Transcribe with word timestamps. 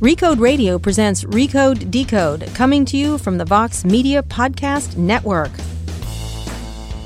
Recode 0.00 0.40
Radio 0.40 0.78
presents 0.78 1.24
Recode 1.24 1.90
Decode, 1.90 2.46
coming 2.54 2.86
to 2.86 2.96
you 2.96 3.18
from 3.18 3.36
the 3.36 3.44
Vox 3.44 3.84
Media 3.84 4.22
Podcast 4.22 4.96
Network. 4.96 5.50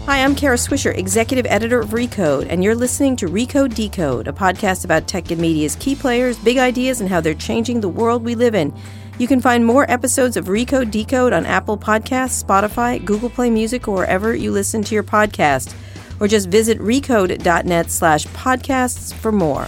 Hi, 0.06 0.22
I'm 0.22 0.36
Kara 0.36 0.54
Swisher, 0.56 0.96
executive 0.96 1.44
editor 1.46 1.80
of 1.80 1.88
Recode, 1.88 2.46
and 2.48 2.62
you're 2.62 2.76
listening 2.76 3.16
to 3.16 3.26
Recode 3.26 3.74
Decode, 3.74 4.28
a 4.28 4.32
podcast 4.32 4.84
about 4.84 5.08
tech 5.08 5.28
and 5.32 5.40
media's 5.40 5.74
key 5.74 5.96
players, 5.96 6.38
big 6.38 6.56
ideas, 6.56 7.00
and 7.00 7.10
how 7.10 7.20
they're 7.20 7.34
changing 7.34 7.80
the 7.80 7.88
world 7.88 8.22
we 8.22 8.36
live 8.36 8.54
in. 8.54 8.72
You 9.18 9.26
can 9.26 9.40
find 9.40 9.66
more 9.66 9.90
episodes 9.90 10.36
of 10.36 10.44
Recode 10.44 10.92
Decode 10.92 11.32
on 11.32 11.46
Apple 11.46 11.76
Podcasts, 11.76 12.44
Spotify, 12.44 13.04
Google 13.04 13.28
Play 13.28 13.50
Music, 13.50 13.88
or 13.88 13.96
wherever 13.96 14.36
you 14.36 14.52
listen 14.52 14.84
to 14.84 14.94
your 14.94 15.02
podcast. 15.02 15.74
Or 16.20 16.28
just 16.28 16.48
visit 16.48 16.78
recode.net 16.78 17.90
slash 17.90 18.26
podcasts 18.28 19.12
for 19.12 19.32
more. 19.32 19.66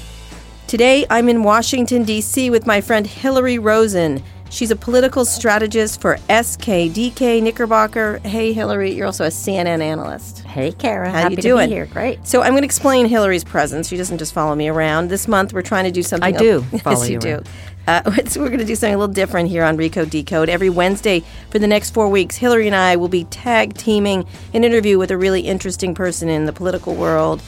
Today, 0.67 1.07
I'm 1.11 1.29
in 1.29 1.45
Washington, 1.45 2.03
D.C. 2.03 2.51
with 2.51 2.67
my 2.67 2.81
friend 2.81 3.07
Hilary 3.07 3.57
Rosen. 3.61 4.21
She's 4.51 4.73
a 4.73 4.77
political 4.77 5.25
strategist 5.25 6.01
for 6.01 6.17
SKDK 6.29 7.41
Knickerbocker. 7.41 8.19
Hey, 8.25 8.53
Hilary, 8.53 8.91
you're 8.93 9.07
also 9.07 9.23
a 9.23 9.29
CNN 9.29 9.81
analyst. 9.81 10.41
Hey, 10.41 10.73
Kara. 10.73 11.09
How 11.09 11.19
Happy 11.19 11.37
you 11.37 11.43
doing? 11.43 11.69
To 11.69 11.71
be 11.71 11.75
here. 11.77 11.87
Great. 11.87 12.27
So 12.27 12.43
I'm 12.43 12.51
going 12.51 12.63
to 12.63 12.67
explain 12.67 13.07
Hilary's 13.07 13.45
presence. 13.45 13.89
She 13.89 13.97
doesn't 13.97 14.19
just 14.19 14.35
follow 14.35 14.57
me 14.57 14.67
around. 14.67 15.07
This 15.07 15.29
month, 15.29 15.53
we're 15.53 15.63
trying 15.63 15.85
to 15.85 15.93
do 15.93 16.03
something. 16.03 16.35
I 16.35 16.37
do 16.37 16.65
Yes, 16.73 16.83
follow 16.83 17.05
you, 17.05 17.13
you 17.13 17.19
do. 17.21 17.43
Uh, 17.87 18.03
so 18.27 18.41
we're 18.41 18.49
going 18.49 18.59
to 18.59 18.65
do 18.65 18.75
something 18.75 18.95
a 18.95 18.99
little 18.99 19.15
different 19.15 19.49
here 19.49 19.63
on 19.63 19.77
Recode 19.77 20.11
Decode. 20.11 20.49
Every 20.49 20.71
Wednesday 20.71 21.23
for 21.51 21.61
the 21.61 21.69
next 21.69 21.91
four 21.91 22.09
weeks, 22.09 22.37
Hilary 22.37 22.67
and 22.67 22.75
I 22.75 22.97
will 22.97 23.09
be 23.09 23.23
tag 23.25 23.75
teaming 23.75 24.27
an 24.53 24.65
interview 24.65 24.99
with 24.99 25.13
a 25.13 25.17
really 25.17 25.43
interesting 25.43 25.95
person 25.95 26.29
in 26.29 26.47
the 26.47 26.53
political 26.53 26.97
world. 26.97 27.41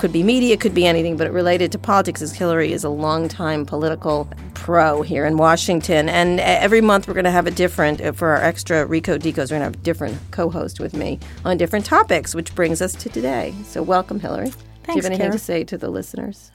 Could 0.00 0.12
be 0.14 0.22
media, 0.22 0.56
could 0.56 0.72
be 0.72 0.86
anything, 0.86 1.18
but 1.18 1.30
related 1.30 1.70
to 1.72 1.78
politics, 1.78 2.22
as 2.22 2.32
Hilary 2.32 2.72
is 2.72 2.84
a 2.84 2.88
longtime 2.88 3.66
political 3.66 4.26
pro 4.54 5.02
here 5.02 5.26
in 5.26 5.36
Washington. 5.36 6.08
And 6.08 6.40
every 6.40 6.80
month 6.80 7.06
we're 7.06 7.12
going 7.12 7.24
to 7.24 7.30
have 7.30 7.46
a 7.46 7.50
different, 7.50 8.00
uh, 8.00 8.12
for 8.12 8.28
our 8.28 8.42
extra 8.42 8.86
Recode 8.86 9.18
Decos, 9.18 9.50
we're 9.50 9.58
going 9.58 9.60
to 9.60 9.64
have 9.64 9.74
a 9.74 9.78
different 9.84 10.18
co 10.30 10.48
host 10.48 10.80
with 10.80 10.94
me 10.94 11.18
on 11.44 11.58
different 11.58 11.84
topics, 11.84 12.34
which 12.34 12.54
brings 12.54 12.80
us 12.80 12.94
to 12.94 13.10
today. 13.10 13.54
So 13.66 13.82
welcome, 13.82 14.18
Hilary. 14.18 14.48
Do 14.48 14.54
you 14.88 14.94
have 14.94 15.04
anything 15.04 15.18
Kara. 15.18 15.32
to 15.32 15.38
say 15.38 15.64
to 15.64 15.76
the 15.76 15.90
listeners? 15.90 16.50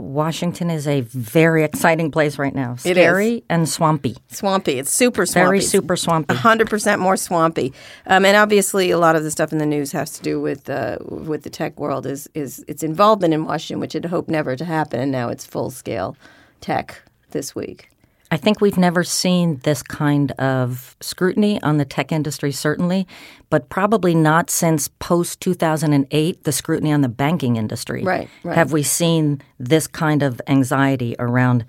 Washington 0.00 0.70
is 0.70 0.86
a 0.86 1.02
very 1.02 1.64
exciting 1.64 2.10
place 2.10 2.38
right 2.38 2.54
now. 2.54 2.72
It 2.84 2.94
Scary 2.94 3.34
is. 3.36 3.42
and 3.48 3.68
swampy. 3.68 4.16
Swampy. 4.28 4.78
It's 4.78 4.92
super 4.92 5.26
swampy. 5.26 5.46
Very 5.46 5.60
super 5.60 5.96
swampy. 5.96 6.34
100% 6.34 6.98
more 6.98 7.16
swampy. 7.16 7.72
Um, 8.06 8.24
and 8.24 8.36
obviously, 8.36 8.90
a 8.90 8.98
lot 8.98 9.16
of 9.16 9.22
the 9.22 9.30
stuff 9.30 9.52
in 9.52 9.58
the 9.58 9.66
news 9.66 9.92
has 9.92 10.12
to 10.12 10.22
do 10.22 10.40
with 10.40 10.68
uh, 10.70 10.98
with 11.02 11.42
the 11.42 11.50
tech 11.50 11.78
world 11.78 12.06
is 12.06 12.28
is 12.34 12.64
its 12.66 12.82
involvement 12.82 13.34
in 13.34 13.44
Washington, 13.44 13.80
which 13.80 13.94
I'd 13.94 14.06
hoped 14.06 14.30
never 14.30 14.56
to 14.56 14.64
happen. 14.64 15.00
And 15.00 15.12
now 15.12 15.28
it's 15.28 15.44
full 15.44 15.70
scale 15.70 16.16
tech 16.60 17.02
this 17.30 17.54
week. 17.54 17.89
I 18.32 18.36
think 18.36 18.60
we've 18.60 18.78
never 18.78 19.02
seen 19.02 19.56
this 19.64 19.82
kind 19.82 20.30
of 20.32 20.96
scrutiny 21.00 21.60
on 21.62 21.78
the 21.78 21.84
tech 21.84 22.12
industry, 22.12 22.52
certainly, 22.52 23.06
but 23.48 23.68
probably 23.68 24.14
not 24.14 24.50
since 24.50 24.88
post 25.00 25.40
2008, 25.40 26.44
the 26.44 26.52
scrutiny 26.52 26.92
on 26.92 27.00
the 27.00 27.08
banking 27.08 27.56
industry. 27.56 28.04
Right, 28.04 28.28
right. 28.44 28.54
Have 28.54 28.72
we 28.72 28.84
seen 28.84 29.42
this 29.58 29.88
kind 29.88 30.22
of 30.22 30.40
anxiety 30.46 31.16
around 31.18 31.64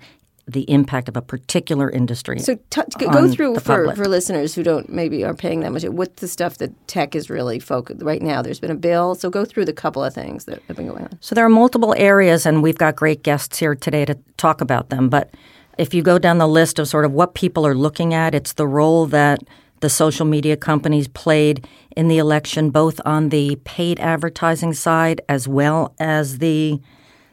the 0.46 0.68
impact 0.70 1.08
of 1.08 1.16
a 1.16 1.22
particular 1.22 1.90
industry? 1.90 2.38
So 2.38 2.56
t- 2.70 2.82
go 2.98 3.28
through 3.28 3.56
for, 3.56 3.94
for 3.96 4.06
listeners 4.06 4.54
who 4.54 4.62
don't 4.62 4.88
maybe 4.88 5.24
are 5.24 5.34
paying 5.34 5.60
that 5.60 5.72
much. 5.72 5.84
What's 5.84 6.20
the 6.20 6.28
stuff 6.28 6.58
that 6.58 6.86
tech 6.86 7.16
is 7.16 7.28
really 7.28 7.58
focused 7.58 8.02
right 8.02 8.22
now? 8.22 8.40
There's 8.40 8.60
been 8.60 8.70
a 8.70 8.76
bill, 8.76 9.16
so 9.16 9.30
go 9.30 9.44
through 9.44 9.64
the 9.64 9.72
couple 9.72 10.04
of 10.04 10.14
things 10.14 10.44
that 10.44 10.62
have 10.68 10.76
been 10.76 10.86
going 10.86 11.04
on. 11.04 11.18
So 11.20 11.34
there 11.34 11.44
are 11.44 11.48
multiple 11.48 11.94
areas, 11.96 12.46
and 12.46 12.62
we've 12.62 12.78
got 12.78 12.94
great 12.94 13.24
guests 13.24 13.58
here 13.58 13.74
today 13.74 14.04
to 14.04 14.16
talk 14.36 14.60
about 14.60 14.90
them. 14.90 15.08
But 15.08 15.30
if 15.78 15.94
you 15.94 16.02
go 16.02 16.18
down 16.18 16.38
the 16.38 16.48
list 16.48 16.78
of 16.78 16.88
sort 16.88 17.04
of 17.04 17.12
what 17.12 17.34
people 17.34 17.66
are 17.66 17.74
looking 17.74 18.14
at, 18.14 18.34
it's 18.34 18.54
the 18.54 18.66
role 18.66 19.06
that 19.06 19.40
the 19.80 19.90
social 19.90 20.24
media 20.24 20.56
companies 20.56 21.08
played 21.08 21.66
in 21.96 22.08
the 22.08 22.18
election, 22.18 22.70
both 22.70 23.00
on 23.04 23.30
the 23.30 23.56
paid 23.64 23.98
advertising 24.00 24.72
side 24.72 25.20
as 25.28 25.48
well 25.48 25.94
as 25.98 26.38
the 26.38 26.80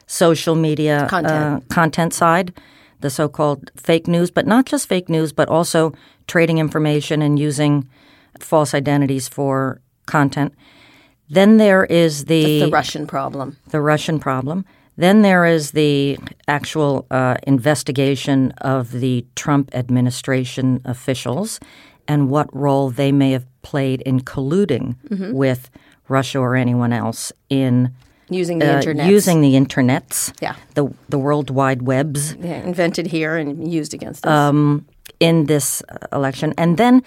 social 0.06 0.56
media 0.56 1.06
Content. 1.08 1.32
Uh, 1.32 1.74
content 1.74 2.12
side, 2.12 2.52
the 3.00 3.10
so 3.10 3.28
called 3.28 3.70
fake 3.76 4.08
news, 4.08 4.30
but 4.30 4.46
not 4.46 4.66
just 4.66 4.88
fake 4.88 5.08
news, 5.08 5.32
but 5.32 5.48
also 5.48 5.92
trading 6.26 6.58
information 6.58 7.22
and 7.22 7.38
using 7.38 7.88
false 8.40 8.74
identities 8.74 9.28
for 9.28 9.80
content. 10.06 10.52
Then 11.28 11.58
there 11.58 11.84
is 11.84 12.24
The 12.24 12.68
Russian 12.70 13.06
problem. 13.06 13.56
the 13.68 13.80
Russian 13.80 14.18
problem. 14.18 14.64
Then 15.00 15.22
there 15.22 15.46
is 15.46 15.70
the 15.70 16.18
actual 16.46 17.06
uh, 17.10 17.36
investigation 17.46 18.52
of 18.60 18.92
the 18.92 19.24
Trump 19.34 19.70
administration 19.74 20.80
officials 20.84 21.58
and 22.06 22.28
what 22.28 22.48
role 22.54 22.90
they 22.90 23.10
may 23.12 23.30
have 23.32 23.46
played 23.62 24.00
in 24.02 24.20
colluding 24.20 24.96
Mm-hmm. 25.08 25.32
with 25.32 25.70
Russia 26.08 26.38
or 26.40 26.54
anyone 26.56 26.92
else 26.92 27.32
in 27.48 27.90
Using 28.28 28.58
the 28.60 28.72
uh, 28.74 28.76
internet. 28.76 29.06
using 29.16 29.40
the 29.40 29.54
internets, 29.54 30.32
Yeah. 30.42 30.54
the 30.74 30.84
the 31.08 31.18
World 31.18 31.48
Wide 31.50 31.82
Webs 31.82 32.34
Yeah, 32.34 32.62
invented 32.66 33.06
here 33.06 33.36
and 33.40 33.72
used 33.72 33.94
against 33.94 34.26
us. 34.26 34.30
Um, 34.30 34.84
in 35.18 35.46
this 35.46 35.82
uh, 35.88 36.16
election. 36.16 36.52
And 36.56 36.76
then 36.76 37.02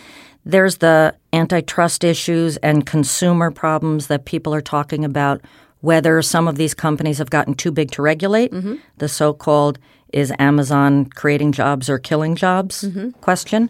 there's 0.45 0.77
the 0.77 1.13
antitrust 1.31 2.03
issues 2.03 2.57
and 2.61 2.85
consumer 2.91 3.51
problems 3.51 4.07
that 4.07 4.25
people 4.25 4.53
are 4.53 4.61
talking 4.61 5.05
about, 5.05 5.41
whether 5.83 6.21
some 6.21 6.47
of 6.47 6.55
these 6.55 6.73
companies 6.73 7.17
have 7.17 7.29
gotten 7.29 7.53
too 7.53 7.69
big 7.69 7.91
to 7.91 8.01
regulate, 8.01 8.53
the 8.97 9.09
so 9.09 9.33
called 9.33 9.77
is 10.13 10.31
Amazon 10.39 11.05
creating 11.07 11.51
jobs 11.51 11.89
or 11.89 11.99
killing 11.99 12.35
jobs 12.35 12.85
question. 13.19 13.69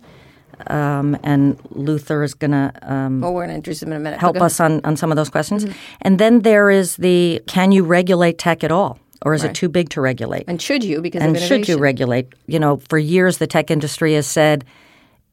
Um, 0.68 1.18
and 1.24 1.59
Luther 1.72 2.22
is 2.24 2.35
going 2.35 2.51
to 2.51 2.72
um, 2.84 3.22
well, 3.22 3.34
we're 3.34 3.41
going 3.41 3.50
to 3.50 3.56
introduce 3.56 3.81
him 3.81 3.91
in 3.91 3.97
a 3.97 4.00
minute. 4.00 4.19
help 4.19 4.40
us 4.40 4.59
on, 4.59 4.79
on 4.84 4.96
some 4.96 5.12
of 5.12 5.16
those 5.16 5.31
questions. 5.31 5.66
And 6.03 6.19
then 6.19 6.44
there 6.44 6.69
is 6.69 6.97
the 6.97 7.41
can 7.47 7.72
you 7.72 7.84
regulate 7.84 8.38
tech 8.38 8.63
at 8.63 8.72
all? 8.72 9.00
Or 9.25 9.34
is 9.34 9.44
it 9.44 9.56
too 9.56 9.69
big 9.69 9.90
to 9.90 10.01
regulate? 10.01 10.44
And 10.47 10.62
should 10.62 10.84
you? 10.84 11.01
Because 11.01 11.24
and 11.24 11.40
should 11.40 11.68
you 11.68 11.78
regulate? 11.80 12.28
You 12.45 12.59
know, 12.59 12.78
for 12.90 13.00
years 13.00 13.40
the 13.40 13.47
tech 13.47 13.72
industry 13.72 14.13
has 14.13 14.28
said, 14.28 14.66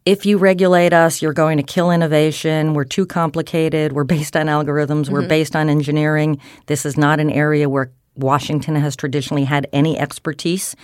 if 0.06 0.24
you 0.26 0.38
regulate 0.38 0.92
us, 0.92 1.20
you're 1.20 1.32
going 1.32 1.56
to 1.58 1.62
kill 1.62 1.90
innovation. 1.90 2.74
We're 2.74 2.84
too 2.84 3.06
complicated. 3.06 3.92
We're 3.92 4.04
based 4.04 4.36
on 4.36 4.46
algorithms. 4.46 5.04
Mm-hmm. 5.04 5.12
We're 5.12 5.28
based 5.28 5.54
on 5.54 5.68
engineering. 5.68 6.38
This 6.66 6.86
is 6.86 6.96
not 6.96 7.20
an 7.20 7.30
area 7.30 7.68
where 7.68 7.90
Washington 8.16 8.74
has 8.76 8.96
traditionally 8.96 9.44
had 9.44 9.66
any 9.72 9.98
expertise. 9.98 10.74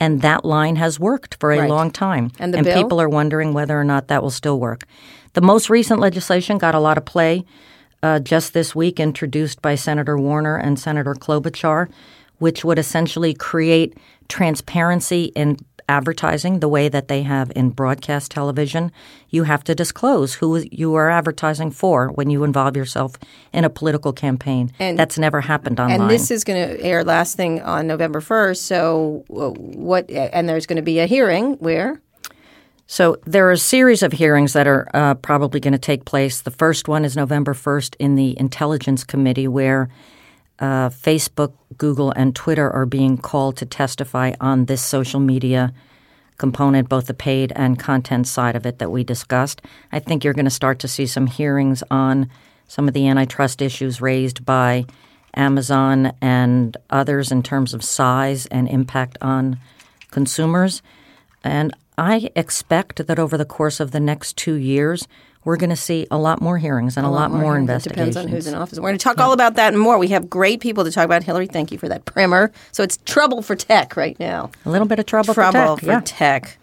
And 0.00 0.20
that 0.22 0.44
line 0.44 0.76
has 0.76 0.98
worked 0.98 1.36
for 1.38 1.52
a 1.52 1.60
Right. 1.60 1.70
long 1.70 1.90
time. 1.90 2.32
And 2.40 2.52
the 2.52 2.62
bill? 2.62 2.82
people 2.82 3.00
are 3.00 3.08
wondering 3.08 3.52
whether 3.54 3.78
or 3.78 3.84
not 3.84 4.08
that 4.08 4.22
will 4.22 4.30
still 4.30 4.58
work. 4.58 4.84
The 5.34 5.40
most 5.40 5.70
recent 5.70 6.00
legislation 6.00 6.58
got 6.58 6.74
a 6.74 6.80
lot 6.80 6.98
of 6.98 7.04
play 7.04 7.44
uh, 8.02 8.18
just 8.18 8.52
this 8.52 8.74
week, 8.74 8.98
introduced 8.98 9.62
by 9.62 9.76
Senator 9.76 10.18
Warner 10.18 10.56
and 10.56 10.78
Senator 10.78 11.14
Klobuchar, 11.14 11.88
which 12.38 12.64
would 12.64 12.78
essentially 12.78 13.32
create 13.32 13.96
transparency 14.28 15.24
in 15.36 15.56
advertising 15.88 16.60
the 16.60 16.68
way 16.68 16.88
that 16.88 17.08
they 17.08 17.22
have 17.22 17.50
in 17.54 17.70
broadcast 17.70 18.30
television. 18.30 18.92
You 19.30 19.44
have 19.44 19.64
to 19.64 19.74
disclose 19.74 20.34
who 20.34 20.64
you 20.70 20.94
are 20.94 21.10
advertising 21.10 21.70
for 21.70 22.08
when 22.08 22.30
you 22.30 22.44
involve 22.44 22.76
yourself 22.76 23.16
in 23.52 23.64
a 23.64 23.70
political 23.70 24.12
campaign. 24.12 24.72
And- 24.78 24.98
That's 24.98 25.18
never 25.18 25.40
happened 25.40 25.80
online. 25.80 26.02
And 26.02 26.10
this 26.10 26.30
is 26.30 26.44
going 26.44 26.68
to 26.68 26.80
air 26.82 27.04
last 27.04 27.36
thing 27.36 27.60
on 27.62 27.86
November 27.86 28.20
1st. 28.20 28.56
So, 28.58 29.24
what, 29.28 30.10
and 30.10 30.48
there's 30.48 30.66
going 30.66 30.76
to 30.76 30.82
be 30.82 30.98
a 31.00 31.06
hearing 31.06 31.54
where? 31.54 32.00
So 32.86 33.16
there 33.24 33.48
are 33.48 33.52
a 33.52 33.56
series 33.58 34.02
of 34.02 34.12
hearings 34.12 34.52
that 34.52 34.66
are 34.66 34.86
uh, 34.92 35.14
probably 35.14 35.60
going 35.60 35.72
to 35.72 35.78
take 35.78 36.04
place. 36.04 36.42
The 36.42 36.50
first 36.50 36.88
one 36.88 37.04
is 37.06 37.16
November 37.16 37.54
1st 37.54 37.96
in 37.98 38.16
the 38.16 38.38
Intelligence 38.38 39.02
Committee, 39.02 39.48
where 39.48 39.88
uh, 40.62 40.88
Facebook, 40.90 41.52
Google, 41.76 42.12
and 42.12 42.36
Twitter 42.36 42.70
are 42.70 42.86
being 42.86 43.18
called 43.18 43.56
to 43.56 43.66
testify 43.66 44.32
on 44.40 44.66
this 44.66 44.80
social 44.80 45.18
media 45.18 45.74
component, 46.38 46.88
both 46.88 47.06
the 47.06 47.14
paid 47.14 47.52
and 47.56 47.80
content 47.80 48.28
side 48.28 48.54
of 48.54 48.64
it 48.64 48.78
that 48.78 48.92
we 48.92 49.02
discussed. 49.02 49.60
I 49.90 49.98
think 49.98 50.22
you're 50.22 50.32
going 50.32 50.44
to 50.44 50.50
start 50.50 50.78
to 50.78 50.88
see 50.88 51.06
some 51.06 51.26
hearings 51.26 51.82
on 51.90 52.30
some 52.68 52.86
of 52.86 52.94
the 52.94 53.08
antitrust 53.08 53.60
issues 53.60 54.00
raised 54.00 54.44
by 54.46 54.86
Amazon 55.34 56.12
and 56.20 56.76
others 56.90 57.32
in 57.32 57.42
terms 57.42 57.74
of 57.74 57.82
size 57.82 58.46
and 58.46 58.68
impact 58.68 59.18
on 59.20 59.58
consumers. 60.12 60.80
And 61.42 61.74
I 61.98 62.30
expect 62.36 63.04
that 63.04 63.18
over 63.18 63.36
the 63.36 63.44
course 63.44 63.80
of 63.80 63.90
the 63.90 64.00
next 64.00 64.36
two 64.36 64.54
years, 64.54 65.08
we're 65.44 65.56
going 65.56 65.70
to 65.70 65.76
see 65.76 66.06
a 66.10 66.18
lot 66.18 66.40
more 66.40 66.58
hearings 66.58 66.96
and 66.96 67.04
a, 67.04 67.10
lot, 67.10 67.30
more, 67.30 67.56
It 67.56 67.60
investigations. 67.60 68.14
Depends 68.14 68.16
on 68.16 68.28
who's 68.28 68.46
in 68.46 68.54
office. 68.54 68.78
We're 68.78 68.90
going 68.90 68.98
to 68.98 69.02
talk 69.02 69.18
all 69.18 69.32
about 69.32 69.54
that 69.54 69.72
and 69.72 69.82
more. 69.82 69.98
We 69.98 70.08
have 70.08 70.30
great 70.30 70.60
people 70.60 70.84
to 70.84 70.92
talk 70.92 71.04
about. 71.04 71.24
Hilary, 71.24 71.46
thank 71.46 71.72
you 71.72 71.78
for 71.78 71.88
that 71.88 72.04
primer. 72.04 72.52
So 72.70 72.82
it's 72.82 72.98
trouble 73.04 73.42
for 73.42 73.56
tech 73.56 73.96
right 73.96 74.18
now. 74.20 74.50
a 74.64 74.70
little 74.70 74.86
bit 74.86 74.98
of 74.98 75.06
trouble, 75.06 75.34
trouble 75.34 75.76
for 75.76 75.86
tech. 75.86 75.86
yeah. 75.86 76.00
tech. 76.04 76.58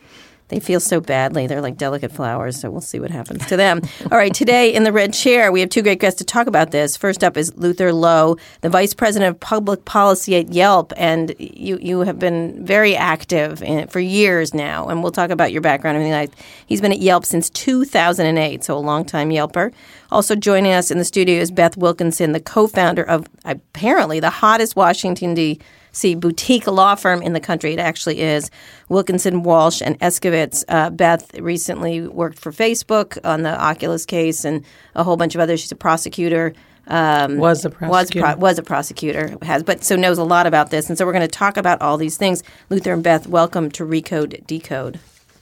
They 0.49 0.59
feel 0.59 0.79
so 0.79 0.99
badly. 0.99 1.45
They're 1.47 1.61
like 1.61 1.77
delicate 1.77 2.11
flowers, 2.11 2.59
so 2.59 2.69
we'll 2.71 2.81
see 2.81 2.99
what 2.99 3.11
happens 3.11 3.45
to 3.47 3.55
them. 3.55 3.81
All 4.11 4.17
right, 4.17 4.33
today 4.33 4.73
in 4.73 4.83
the 4.83 4.91
red 4.91 5.13
chair, 5.13 5.51
we 5.51 5.59
have 5.59 5.69
two 5.69 5.83
great 5.83 5.99
guests 5.99 6.17
to 6.17 6.25
talk 6.25 6.47
about 6.47 6.71
this. 6.71 6.97
First 6.97 7.23
up 7.23 7.37
is 7.37 7.55
Luther 7.55 7.93
Lowe, 7.93 8.35
the 8.61 8.69
Vice 8.69 8.95
President 8.95 9.29
of 9.29 9.39
Public 9.39 9.85
Policy 9.85 10.35
at 10.35 10.51
Yelp, 10.51 10.91
and 10.97 11.35
you 11.39 11.77
you 11.79 11.99
have 11.99 12.17
been 12.17 12.65
very 12.65 12.95
active 12.95 13.61
in 13.61 13.87
for 13.87 13.99
years 13.99 14.53
now, 14.53 14.87
and 14.87 15.03
we'll 15.03 15.11
talk 15.11 15.29
about 15.29 15.51
your 15.51 15.61
background 15.61 15.97
and 15.97 16.05
everything 16.05 16.19
like 16.19 16.45
He's 16.65 16.81
been 16.81 16.91
at 16.91 16.99
Yelp 16.99 17.25
since 17.25 17.49
2008, 17.51 18.63
so 18.63 18.75
a 18.75 18.79
long 18.79 19.05
time 19.05 19.29
Yelper. 19.29 19.71
Also 20.11 20.35
joining 20.35 20.71
us 20.71 20.89
in 20.89 20.97
the 20.97 21.05
studio 21.05 21.39
is 21.39 21.51
Beth 21.51 21.77
Wilkinson, 21.77 22.31
the 22.31 22.39
co-founder 22.39 23.03
of 23.03 23.27
apparently 23.45 24.19
the 24.19 24.31
hottest 24.31 24.75
Washington 24.75 25.35
D.C 25.35 25.59
see 25.91 26.15
boutique 26.15 26.67
law 26.67 26.95
firm 26.95 27.21
in 27.21 27.33
the 27.33 27.39
country. 27.39 27.73
It 27.73 27.79
actually 27.79 28.21
is 28.21 28.49
Wilkinson, 28.89 29.43
Walsh, 29.43 29.81
and 29.81 29.99
Eskovitz. 29.99 30.63
Uh, 30.67 30.89
Beth 30.89 31.33
recently 31.39 32.07
worked 32.07 32.39
for 32.39 32.51
Facebook 32.51 33.17
on 33.23 33.43
the 33.43 33.59
Oculus 33.59 34.05
case 34.05 34.45
and 34.45 34.63
a 34.95 35.03
whole 35.03 35.17
bunch 35.17 35.35
of 35.35 35.41
others. 35.41 35.61
She's 35.61 35.71
a 35.71 35.75
prosecutor. 35.75 36.53
Um, 36.87 37.37
was 37.37 37.65
a 37.65 37.69
prosecutor. 37.69 38.25
Was, 38.25 38.33
pro- 38.33 38.41
was 38.41 38.57
a 38.57 38.63
prosecutor. 38.63 39.37
Has 39.43 39.61
but 39.61 39.83
so 39.83 39.95
knows 39.95 40.17
a 40.17 40.23
lot 40.23 40.47
about 40.47 40.71
this, 40.71 40.89
and 40.89 40.97
so 40.97 41.05
we're 41.05 41.13
going 41.13 41.21
to 41.21 41.27
talk 41.27 41.55
about 41.55 41.81
all 41.81 41.97
these 41.97 42.17
things. 42.17 42.41
Luther 42.69 42.93
and 42.93 43.03
Beth, 43.03 43.27
welcome 43.27 43.69
to 43.71 43.85
Recode 43.85 44.45
Decode. 44.47 44.99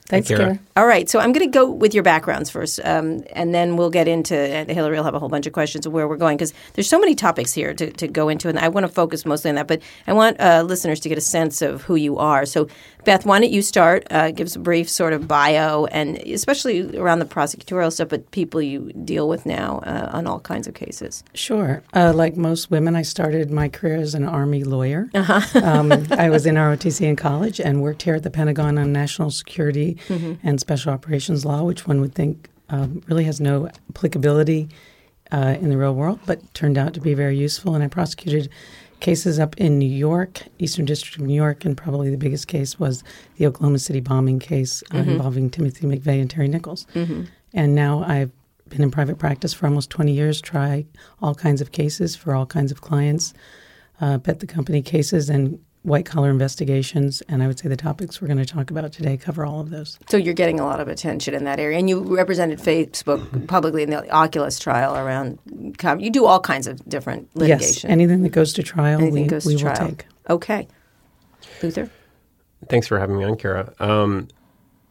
Thanks, 0.08 0.28
Kara. 0.28 0.58
All 0.74 0.86
right, 0.86 1.06
so 1.06 1.18
I'm 1.18 1.32
going 1.32 1.46
to 1.46 1.52
go 1.52 1.70
with 1.70 1.92
your 1.92 2.02
backgrounds 2.02 2.48
first, 2.48 2.80
um, 2.82 3.24
and 3.34 3.54
then 3.54 3.76
we'll 3.76 3.90
get 3.90 4.08
into. 4.08 4.34
And 4.34 4.70
Hilary 4.70 4.96
will 4.96 5.04
have 5.04 5.14
a 5.14 5.18
whole 5.18 5.28
bunch 5.28 5.46
of 5.46 5.52
questions 5.52 5.84
of 5.84 5.92
where 5.92 6.08
we're 6.08 6.16
going 6.16 6.38
because 6.38 6.54
there's 6.72 6.88
so 6.88 6.98
many 6.98 7.14
topics 7.14 7.52
here 7.52 7.74
to, 7.74 7.90
to 7.92 8.08
go 8.08 8.30
into, 8.30 8.48
and 8.48 8.58
I 8.58 8.68
want 8.68 8.86
to 8.86 8.92
focus 8.92 9.26
mostly 9.26 9.50
on 9.50 9.56
that. 9.56 9.68
But 9.68 9.82
I 10.06 10.14
want 10.14 10.40
uh, 10.40 10.62
listeners 10.66 10.98
to 11.00 11.10
get 11.10 11.18
a 11.18 11.22
sense 11.22 11.60
of 11.60 11.82
who 11.82 11.94
you 11.94 12.16
are. 12.16 12.46
So, 12.46 12.68
Beth, 13.04 13.24
why 13.24 13.40
don't 13.40 13.50
you 13.50 13.62
start? 13.62 14.06
Uh, 14.10 14.30
give 14.30 14.46
us 14.46 14.56
a 14.56 14.58
brief 14.58 14.88
sort 14.88 15.12
of 15.12 15.26
bio, 15.26 15.86
and 15.86 16.18
especially 16.18 16.96
around 16.96 17.20
the 17.20 17.24
prosecutorial 17.24 17.92
stuff, 17.92 18.08
but 18.08 18.30
people 18.30 18.60
you 18.60 18.92
deal 19.04 19.28
with 19.28 19.46
now 19.46 19.78
uh, 19.84 20.10
on 20.12 20.26
all 20.26 20.40
kinds 20.40 20.66
of 20.66 20.74
cases. 20.74 21.24
Sure. 21.34 21.82
Uh, 21.94 22.12
like 22.14 22.36
most 22.36 22.70
women, 22.70 22.96
I 22.96 23.02
started 23.02 23.50
my 23.50 23.68
career 23.68 23.96
as 23.96 24.14
an 24.14 24.24
Army 24.24 24.64
lawyer. 24.64 25.08
Uh-huh. 25.14 25.60
um, 25.64 25.92
I 26.10 26.28
was 26.28 26.46
in 26.46 26.54
ROTC 26.56 27.00
in 27.00 27.16
college 27.16 27.60
and 27.60 27.82
worked 27.82 28.02
here 28.02 28.16
at 28.16 28.22
the 28.22 28.30
Pentagon 28.30 28.78
on 28.78 28.92
national 28.92 29.30
security 29.30 29.96
mm-hmm. 30.08 30.34
and 30.46 30.60
special 30.60 30.92
operations 30.92 31.44
law, 31.44 31.62
which 31.62 31.86
one 31.86 32.00
would 32.00 32.14
think 32.14 32.48
um, 32.68 33.02
really 33.06 33.24
has 33.24 33.40
no 33.40 33.68
applicability 33.90 34.68
uh, 35.30 35.56
in 35.60 35.70
the 35.70 35.76
real 35.76 35.94
world, 35.94 36.20
but 36.26 36.52
turned 36.54 36.78
out 36.78 36.94
to 36.94 37.00
be 37.00 37.14
very 37.14 37.36
useful. 37.36 37.74
And 37.74 37.84
I 37.84 37.88
prosecuted 37.88 38.50
cases 39.00 39.38
up 39.38 39.56
in 39.58 39.78
New 39.78 39.86
York, 39.88 40.42
Eastern 40.58 40.84
District 40.84 41.18
of 41.18 41.26
New 41.26 41.34
York, 41.34 41.64
and 41.64 41.76
probably 41.76 42.10
the 42.10 42.16
biggest 42.16 42.48
case 42.48 42.78
was 42.78 43.04
the 43.36 43.46
Oklahoma 43.46 43.78
City 43.78 44.00
bombing 44.00 44.38
case 44.38 44.82
uh, 44.90 44.96
mm-hmm. 44.96 45.10
involving 45.10 45.50
Timothy 45.50 45.86
McVeigh 45.86 46.20
and 46.20 46.30
Terry 46.30 46.48
Nichols. 46.48 46.86
Mm-hmm. 46.94 47.24
And 47.54 47.74
now 47.74 48.02
I've 48.02 48.30
been 48.68 48.82
in 48.82 48.90
private 48.90 49.18
practice 49.18 49.54
for 49.54 49.66
almost 49.66 49.90
20 49.90 50.12
years, 50.12 50.40
try 50.40 50.84
all 51.22 51.34
kinds 51.34 51.60
of 51.60 51.72
cases 51.72 52.16
for 52.16 52.34
all 52.34 52.46
kinds 52.46 52.72
of 52.72 52.80
clients, 52.80 53.34
uh, 54.00 54.18
bet 54.18 54.40
the 54.40 54.46
company 54.46 54.82
cases, 54.82 55.30
and 55.30 55.58
white 55.88 56.06
collar 56.06 56.30
investigations, 56.30 57.22
and 57.22 57.42
I 57.42 57.46
would 57.46 57.58
say 57.58 57.68
the 57.68 57.76
topics 57.76 58.20
we're 58.20 58.28
going 58.28 58.38
to 58.38 58.46
talk 58.46 58.70
about 58.70 58.92
today 58.92 59.16
cover 59.16 59.44
all 59.44 59.60
of 59.60 59.70
those. 59.70 59.98
So 60.08 60.16
you're 60.16 60.34
getting 60.34 60.60
a 60.60 60.64
lot 60.64 60.80
of 60.80 60.88
attention 60.88 61.34
in 61.34 61.44
that 61.44 61.58
area, 61.58 61.78
and 61.78 61.88
you 61.88 62.02
represented 62.02 62.58
Facebook 62.58 63.46
publicly 63.48 63.82
in 63.82 63.90
the 63.90 64.08
Oculus 64.10 64.58
trial 64.58 64.96
around. 64.96 65.38
You 65.46 66.10
do 66.10 66.26
all 66.26 66.40
kinds 66.40 66.66
of 66.66 66.86
different 66.88 67.34
litigation. 67.34 67.88
Yes, 67.88 67.92
anything 67.92 68.22
that 68.22 68.30
goes 68.30 68.52
to 68.54 68.62
trial, 68.62 69.00
anything 69.00 69.24
we, 69.24 69.28
goes 69.28 69.46
we 69.46 69.56
to 69.56 69.64
will 69.64 69.74
trial. 69.74 69.88
take. 69.88 70.06
Okay, 70.30 70.68
Luther. 71.62 71.90
Thanks 72.68 72.86
for 72.86 72.98
having 72.98 73.18
me 73.18 73.24
on, 73.24 73.36
Kara. 73.36 73.72
Um, 73.78 74.28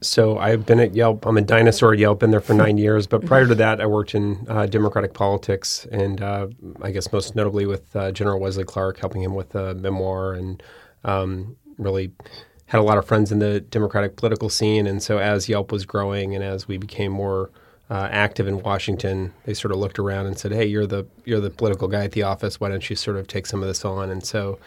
so 0.02 0.38
I've 0.38 0.66
been 0.66 0.80
at 0.80 0.94
Yelp. 0.94 1.26
I'm 1.26 1.38
a 1.38 1.42
dinosaur 1.42 1.94
at 1.94 2.00
Yelp. 2.00 2.20
Been 2.20 2.32
there 2.32 2.40
for 2.40 2.54
nine 2.66 2.78
years. 2.78 3.08
But 3.08 3.26
prior 3.26 3.48
to 3.48 3.56
that, 3.56 3.82
I 3.82 3.86
worked 3.86 4.14
in 4.14 4.46
uh, 4.48 4.68
Democratic 4.68 5.14
politics, 5.14 5.88
and 5.92 6.22
uh, 6.22 6.48
I 6.82 6.92
guess 6.92 7.12
most 7.12 7.36
notably 7.36 7.66
with 7.66 7.96
uh, 7.96 8.12
General 8.12 8.40
Wesley 8.40 8.64
Clark, 8.64 9.00
helping 9.00 9.24
him 9.24 9.34
with 9.34 9.56
a 9.56 9.74
memoir, 9.76 10.34
and 10.34 10.62
um, 11.04 11.56
really 11.78 12.12
had 12.68 12.80
a 12.80 12.84
lot 12.84 12.98
of 12.98 13.06
friends 13.06 13.32
in 13.32 13.40
the 13.40 13.62
Democratic 13.62 14.16
political 14.16 14.50
scene. 14.50 14.88
And 14.88 15.02
so 15.02 15.20
as 15.20 15.48
Yelp 15.48 15.72
was 15.72 15.86
growing, 15.86 16.36
and 16.36 16.44
as 16.44 16.68
we 16.68 16.78
became 16.78 17.12
more 17.12 17.50
uh, 17.90 18.10
active 18.12 18.48
in 18.48 18.62
Washington, 18.62 19.34
they 19.46 19.54
sort 19.54 19.72
of 19.72 19.78
looked 19.78 20.00
around 20.00 20.26
and 20.26 20.38
said, 20.38 20.52
"Hey, 20.52 20.66
you're 20.66 20.88
the 20.88 21.06
you're 21.26 21.40
the 21.40 21.50
political 21.50 21.88
guy 21.88 22.04
at 22.04 22.12
the 22.12 22.24
office. 22.24 22.60
Why 22.60 22.70
don't 22.70 22.90
you 22.90 22.96
sort 22.96 23.18
of 23.18 23.28
take 23.28 23.46
some 23.46 23.62
of 23.62 23.68
this 23.68 23.86
on?" 23.86 24.10
And 24.10 24.26
so 24.26 24.60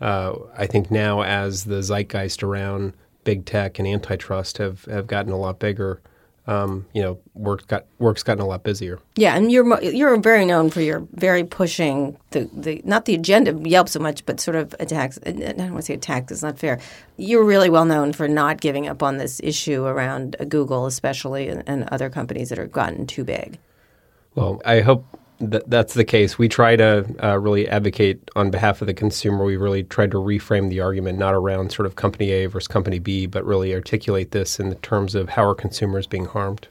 uh, 0.00 0.34
I 0.56 0.66
think 0.66 0.90
now, 0.90 1.22
as 1.22 1.64
the 1.64 1.82
zeitgeist 1.82 2.42
around 2.42 2.92
big 3.24 3.44
tech 3.44 3.78
and 3.78 3.88
antitrust 3.88 4.58
have, 4.58 4.84
have 4.84 5.06
gotten 5.06 5.32
a 5.32 5.38
lot 5.38 5.58
bigger. 5.58 6.00
Um, 6.48 6.86
you 6.92 7.02
know, 7.02 7.18
work 7.34 7.66
got 7.66 7.86
work's 7.98 8.22
gotten 8.22 8.40
a 8.40 8.46
lot 8.46 8.62
busier. 8.62 9.00
Yeah, 9.16 9.36
and 9.36 9.50
you're 9.50 9.82
you're 9.82 10.16
very 10.16 10.44
known 10.44 10.70
for 10.70 10.80
your 10.80 11.06
very 11.12 11.42
pushing 11.42 12.16
the, 12.30 12.48
the 12.52 12.80
not 12.84 13.04
the 13.04 13.14
agenda 13.14 13.52
Yelp 13.68 13.88
so 13.88 13.98
much, 13.98 14.24
but 14.26 14.38
sort 14.38 14.54
of 14.54 14.74
attacks. 14.78 15.18
I 15.26 15.32
don't 15.32 15.58
want 15.58 15.76
to 15.76 15.82
say 15.82 15.94
attacks; 15.94 16.30
it's 16.30 16.42
not 16.42 16.58
fair. 16.58 16.78
You're 17.16 17.44
really 17.44 17.68
well 17.68 17.84
known 17.84 18.12
for 18.12 18.28
not 18.28 18.60
giving 18.60 18.86
up 18.86 19.02
on 19.02 19.16
this 19.16 19.40
issue 19.42 19.84
around 19.84 20.36
Google, 20.48 20.86
especially, 20.86 21.48
and, 21.48 21.64
and 21.66 21.88
other 21.88 22.10
companies 22.10 22.50
that 22.50 22.58
have 22.58 22.70
gotten 22.70 23.06
too 23.06 23.24
big. 23.24 23.58
Well, 24.36 24.60
I 24.64 24.82
hope 24.82 25.04
that 25.40 25.68
that's 25.68 25.94
the 25.94 26.04
case. 26.04 26.38
We 26.38 26.48
try 26.48 26.76
to 26.76 27.06
uh, 27.22 27.38
really 27.38 27.68
advocate 27.68 28.30
on 28.36 28.50
behalf 28.50 28.80
of 28.80 28.86
the 28.86 28.94
consumer. 28.94 29.44
We 29.44 29.56
really 29.56 29.84
tried 29.84 30.10
to 30.12 30.18
reframe 30.18 30.70
the 30.70 30.80
argument 30.80 31.18
not 31.18 31.34
around 31.34 31.72
sort 31.72 31.86
of 31.86 31.96
company 31.96 32.30
A 32.30 32.46
versus 32.46 32.68
company 32.68 32.98
B, 32.98 33.26
but 33.26 33.44
really 33.44 33.74
articulate 33.74 34.30
this 34.30 34.58
in 34.58 34.70
the 34.70 34.76
terms 34.76 35.14
of 35.14 35.30
how 35.30 35.44
are 35.44 35.54
consumers 35.54 36.06
being 36.06 36.26
harmed. 36.26 36.68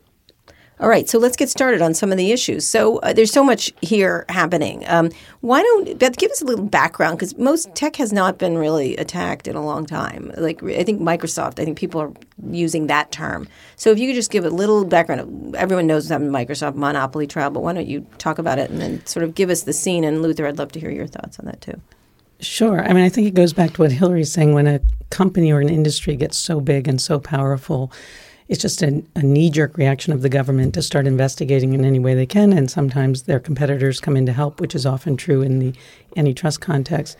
All 0.81 0.89
right, 0.89 1.07
so 1.07 1.19
let's 1.19 1.38
get 1.38 1.50
started 1.50 1.81
on 1.81 1.94
some 1.94 2.12
of 2.12 2.18
the 2.18 2.33
issues. 2.33 2.68
So 2.68 2.98
uh, 2.98 3.13
there's 3.13 3.31
so 3.31 3.45
much 3.45 3.72
here 3.81 4.25
happening. 4.27 4.83
Um, 4.88 5.10
why 5.39 5.62
don't 5.62 5.98
Beth 5.98 6.18
give 6.18 6.31
us 6.31 6.42
a 6.42 6.45
little 6.45 6.66
background 6.66 7.18
because 7.18 7.38
most 7.38 7.74
tech 7.75 7.95
has 7.95 8.12
not 8.12 8.38
been 8.38 8.57
really 8.57 8.98
attacked 8.98 9.48
in 9.48 9.56
a 9.56 9.66
long 9.66 9.86
time. 9.86 10.33
Like 10.36 10.62
I 10.63 10.83
think 10.83 11.01
Microsoft, 11.01 11.62
I 11.62 11.66
think 11.66 11.77
people 11.77 12.01
are 12.01 12.12
using 12.51 12.88
that 12.88 13.13
term. 13.13 13.48
So 13.77 13.92
if 13.92 14.00
you 14.00 14.10
could 14.10 14.16
just 14.16 14.31
give 14.31 14.44
a 14.44 14.50
little 14.50 14.83
background, 14.83 15.56
everyone 15.56 15.88
knows 15.88 16.10
that 16.10 16.19
Microsoft 16.19 16.75
monopoly 16.75 17.25
trial, 17.25 17.51
but 17.51 17.63
why 17.63 17.72
don't 17.72 17.88
you 17.88 18.06
talk 18.18 18.38
about 18.38 18.60
it 18.60 18.69
and 18.69 18.81
then 18.81 19.06
sort 19.06 19.24
of 19.24 19.33
give 19.33 19.50
us 19.50 19.63
the 19.63 19.74
scene? 19.74 20.04
And 20.04 20.22
Luther, 20.22 20.45
I'd 20.45 20.57
love 20.57 20.74
to 20.74 20.80
hear 20.81 20.92
your 20.92 21.07
thoughts 21.07 21.39
on 21.39 21.45
that 21.45 21.62
too. 21.62 21.80
Sure. 22.42 22.83
I 22.83 22.92
mean, 22.92 23.06
I 23.06 23.10
think 23.10 23.27
it 23.27 23.33
goes 23.33 23.54
back 23.54 23.74
to 23.74 23.81
what 23.81 23.94
Hilary's 23.94 24.33
saying. 24.33 24.54
When 24.54 24.68
a 24.68 24.81
company 25.10 25.54
or 25.54 25.62
an 25.62 25.69
industry 25.69 26.18
gets 26.18 26.38
so 26.38 26.60
big 26.60 26.86
and 26.86 27.00
so 27.00 27.18
powerful 27.18 27.94
it's 28.47 28.62
just 28.62 28.81
a, 28.81 29.03
a 29.15 29.24
knee 29.24 29.50
jerk 29.50 29.77
reaction 29.77 30.13
of 30.13 30.21
the 30.21 30.30
government 30.30 30.74
to 30.75 30.81
start 30.81 31.07
investigating 31.07 31.74
in 31.74 31.83
any 31.83 32.00
way 32.00 32.13
they 32.13 32.27
can. 32.27 32.53
And 32.53 32.69
sometimes 32.69 33.24
their 33.24 33.39
competitors 33.39 34.00
come 34.00 34.15
in 34.15 34.25
to 34.27 34.33
help, 34.33 34.59
which 34.59 34.75
is 34.75 34.86
often 34.86 35.18
true 35.18 35.42
in 35.42 35.59
the 35.59 35.74
antitrust 36.15 36.62
context. 36.62 37.18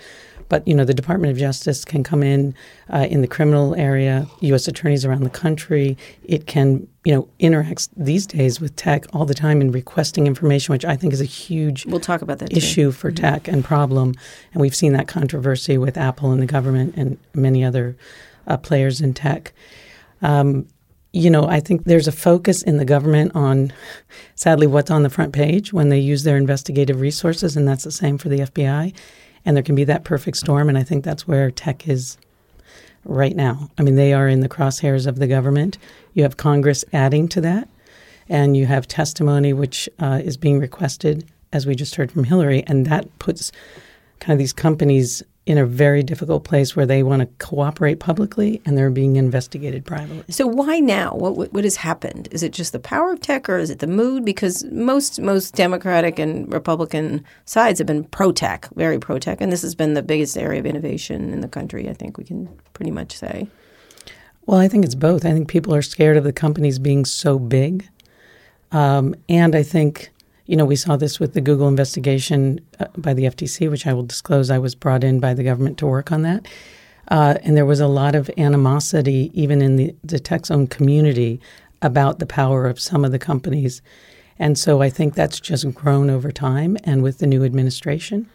But 0.48 0.68
you 0.68 0.76
know, 0.76 0.86
the 0.86 0.94
Department 0.94 1.32
of 1.32 1.38
Justice 1.38 1.84
can 1.84 2.04
come 2.04 2.22
in 2.22 2.54
uh, 2.94 3.08
in 3.10 3.22
the 3.22 3.28
criminal 3.28 3.74
area. 3.76 4.28
U.S. 4.42 4.68
attorneys 4.68 5.04
around 5.04 5.24
the 5.24 5.30
country. 5.32 5.98
It 6.24 6.46
can 6.46 6.88
you 7.04 7.16
know 7.16 7.28
interacts 7.40 7.90
these 7.98 8.28
days 8.28 8.62
with 8.62 8.76
tech 8.76 9.06
all 9.14 9.26
the 9.26 9.34
time 9.34 9.60
in 9.60 9.72
requesting 9.72 10.28
information, 10.28 10.72
which 10.74 10.86
I 10.86 10.96
think 10.96 11.14
is 11.14 11.22
a 11.22 11.26
huge 11.26 11.88
we'll 11.88 12.00
talk 12.00 12.22
about 12.22 12.40
that 12.40 12.56
issue 12.56 12.90
too. 12.90 12.92
for 12.92 13.12
mm-hmm. 13.12 13.26
tech 13.26 13.48
and 13.48 13.64
problem. 13.64 14.14
And 14.54 14.62
we've 14.62 14.76
seen 14.76 14.94
that 14.94 15.08
controversy 15.08 15.80
with 15.80 15.98
Apple 15.98 16.32
and 16.32 16.42
the 16.42 16.46
government 16.46 16.94
and 16.96 17.18
many 17.34 17.64
other 17.64 17.98
uh, 18.46 18.58
players 18.58 19.02
in 19.02 19.16
tech. 19.16 19.52
Um, 20.22 20.68
you 21.16 21.30
know, 21.30 21.48
I 21.48 21.62
think 21.62 21.86
there's 21.86 22.10
a 22.10 22.12
focus 22.12 22.62
in 22.62 22.76
the 22.76 22.84
government 22.84 23.32
on, 23.36 23.72
sadly, 24.36 24.68
what's 24.68 24.92
on 24.92 25.04
the 25.04 25.10
front 25.10 25.32
page 25.32 25.72
when 25.72 25.88
they 25.88 25.98
use 25.98 26.24
their 26.24 26.36
investigative 26.36 27.00
resources, 27.00 27.56
and 27.56 27.66
that's 27.66 27.86
the 27.86 27.92
same 27.92 28.18
for 28.18 28.28
the 28.28 28.40
FBI. 28.40 28.94
And 29.46 29.56
there 29.56 29.64
can 29.64 29.76
be 29.76 29.86
that 29.86 30.04
perfect 30.04 30.36
storm, 30.36 30.68
and 30.68 30.78
I 30.78 30.84
think 30.84 31.06
that's 31.06 31.26
where 31.26 31.50
tech 31.52 31.88
is 31.88 32.18
right 33.06 33.34
now. 33.34 33.70
I 33.78 33.84
mean, 33.84 33.96
they 33.96 34.12
are 34.12 34.28
in 34.28 34.42
the 34.42 34.50
crosshairs 34.50 35.08
of 35.08 35.18
the 35.18 35.28
government. 35.28 35.78
You 36.14 36.24
have 36.24 36.36
Congress 36.36 36.84
adding 36.92 37.30
to 37.30 37.40
that, 37.42 37.70
and 38.28 38.58
you 38.58 38.66
have 38.66 38.86
testimony 38.86 39.54
which 39.54 39.88
uh, 40.00 40.20
is 40.22 40.36
being 40.36 40.60
requested, 40.60 41.26
as 41.54 41.66
we 41.66 41.76
just 41.76 41.96
heard 41.96 42.12
from 42.12 42.26
Hilary, 42.26 42.66
and 42.68 42.86
that 42.88 43.20
puts 43.20 43.54
kind 44.20 44.34
of 44.34 44.40
these 44.40 44.52
companies 44.52 45.24
in 45.46 45.60
a 45.60 45.66
very 45.66 46.02
difficult 46.02 46.44
place 46.44 46.76
where 46.76 46.88
they 46.88 47.04
want 47.04 47.20
to 47.20 47.46
cooperate 47.46 48.00
publicly 48.00 48.62
and 48.66 48.76
they're 48.76 48.90
being 48.90 49.16
investigated 49.16 49.86
privately. 49.86 50.24
So 50.30 50.48
why 50.48 50.80
now? 50.80 51.14
What, 51.14 51.54
what, 51.54 51.64
has 51.64 51.76
happened? 51.76 52.28
Is 52.32 52.42
it 52.42 52.52
just 52.52 52.72
the 52.72 52.80
power 52.80 53.12
of 53.12 53.22
tech 53.22 53.48
or 53.48 53.60
is 53.60 53.70
it 53.70 53.78
the 53.78 53.88
mood? 53.88 54.26
Because 54.26 54.64
most 54.66 55.22
most 55.22 55.54
Democratic 55.54 56.18
and 56.18 56.52
Republican 56.52 57.24
sides 57.46 57.78
have 57.78 57.86
been 57.86 58.06
pro 58.06 58.32
tech, 58.32 58.68
very 58.76 58.98
pro 58.98 59.20
tech, 59.20 59.40
and 59.40 59.52
this 59.52 59.62
has 59.62 59.76
been 59.76 59.94
the 59.94 60.02
biggest 60.02 60.36
area 60.36 60.60
of 60.60 60.66
innovation 60.66 61.32
in 61.32 61.42
the 61.42 61.48
country. 61.48 61.88
I 61.90 61.94
think 61.94 62.18
we 62.18 62.24
can 62.24 62.50
pretty 62.74 62.92
much 62.92 63.16
say. 63.16 63.48
Well, 64.48 64.60
I 64.60 64.68
think 64.68 64.84
it's 64.84 64.96
both. 64.96 65.26
I 65.26 65.32
think 65.32 65.48
people 65.48 65.76
are 65.76 65.82
scared 65.82 66.18
of 66.18 66.24
the 66.24 66.34
companies 66.34 66.80
being 66.80 67.06
so 67.06 67.38
big, 67.38 67.88
um, 68.72 69.16
and 69.30 69.56
I 69.56 69.62
think 69.62 70.12
you 70.46 70.56
know, 70.56 70.66
we 70.66 70.76
saw 70.76 70.96
this 70.96 71.20
with 71.20 71.34
the 71.34 71.42
Google 71.42 71.68
investigation 71.68 72.60
uh, 72.80 72.86
by 72.98 73.14
the 73.14 73.24
FTC, 73.24 73.70
which 73.70 73.88
I 73.88 73.94
will 73.94 74.04
disclose 74.04 74.50
I 74.50 74.60
was 74.60 74.76
brought 74.76 75.04
in 75.04 75.20
by 75.20 75.34
the 75.34 75.44
government 75.44 75.78
to 75.80 75.88
work 75.88 76.12
on 76.12 76.22
that. 76.22 76.48
Uh, 77.10 77.36
and 77.44 77.56
there 77.56 77.66
was 77.66 77.80
a 77.80 77.88
lot 77.88 78.16
of 78.16 78.30
animosity, 78.38 79.32
even 79.34 79.62
in 79.62 79.76
the, 79.76 79.96
the 80.04 80.20
tech's 80.20 80.52
own 80.52 80.68
community, 80.68 81.40
about 81.82 82.20
the 82.20 82.26
power 82.26 82.68
of 82.68 82.80
some 82.80 83.06
of 83.06 83.12
the 83.12 83.20
companies. 83.20 83.82
And 84.40 84.58
so 84.58 84.82
I 84.82 84.90
think 84.90 85.14
that's 85.14 85.40
just 85.40 85.72
grown 85.74 86.10
over 86.10 86.32
time. 86.32 86.78
And 86.84 87.04
with 87.04 87.20
the 87.20 87.28
new 87.28 87.44
administration, 87.44 88.30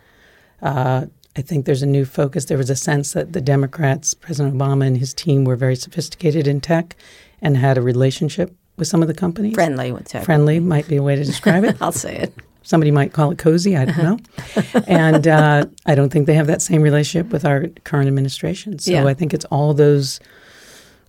uh, 0.63 1.07
I 1.37 1.43
think 1.43 1.65
there's 1.65 1.83
a 1.83 1.87
new 1.87 2.05
focus. 2.05 2.47
There 2.47 2.59
was 2.59 2.71
a 2.71 2.77
sense 2.77 3.13
that 3.13 3.33
the 3.33 3.41
Democrats, 3.41 4.15
President 4.15 4.57
Obama 4.57 4.87
and 4.87 4.99
his 4.99 5.15
team, 5.15 5.45
were 5.45 5.57
very 5.57 5.77
sophisticated 5.77 6.47
in 6.47 6.61
tech 6.61 6.97
and 7.41 7.57
had 7.57 7.79
a 7.79 7.83
relationship 7.83 8.55
with 8.81 8.89
some 8.89 9.03
of 9.03 9.07
the 9.09 9.15
companies. 9.15 9.55
Friendly 9.55 9.93
with 9.93 10.09
tech. 10.09 10.25
Friendly 10.25 10.59
might 10.59 10.89
be 10.89 10.97
a 10.97 11.03
way 11.03 11.15
to 11.15 11.23
describe 11.23 11.63
it. 11.63 11.77
I'll 11.81 11.93
say 11.93 12.17
it. 12.17 12.35
Somebody 12.63 12.91
might 12.91 13.13
call 13.13 13.31
it 13.31 13.39
cozy. 13.39 13.77
I 13.77 13.85
don't 13.85 13.99
know. 13.99 14.19
and 14.89 15.29
uh, 15.29 15.67
I 15.87 15.95
don't 15.95 16.11
think 16.11 16.27
they 16.27 16.35
have 16.35 16.49
that 16.49 16.61
same 16.63 16.83
relationship 16.83 17.33
with 17.33 17.45
our 17.45 17.69
current 17.85 18.09
administration. 18.09 18.79
So 18.81 18.91
Yeah. 18.91 19.07
I 19.07 19.15
think 19.15 19.33
it's 19.33 19.45
all 19.47 19.73
those 19.75 20.19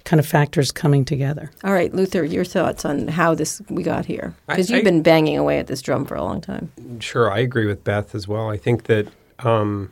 kind 0.03 0.19
of 0.19 0.25
factors 0.25 0.71
coming 0.71 1.05
together. 1.05 1.51
All 1.63 1.73
right, 1.73 1.93
Luther, 1.93 2.23
your 2.23 2.43
thoughts 2.45 2.85
on 2.85 3.07
how 3.07 3.35
this 3.35 3.61
we 3.69 3.83
got 3.83 4.05
here? 4.05 4.33
Because 4.47 4.69
you've 4.69 4.79
I- 4.81 4.83
been 4.83 5.01
banging 5.03 5.37
away 5.37 5.59
at 5.59 5.67
this 5.67 5.81
drum 5.81 6.05
for 6.05 6.15
a 6.15 6.23
long 6.23 6.41
time. 6.41 6.71
Sure, 6.99 7.31
I 7.31 7.39
agree 7.39 7.65
with 7.67 7.83
Beth 7.83 8.15
as 8.15 8.27
well. 8.27 8.49
I 8.49 8.57
think 8.57 8.83
that 8.85 9.07
um, 9.39 9.91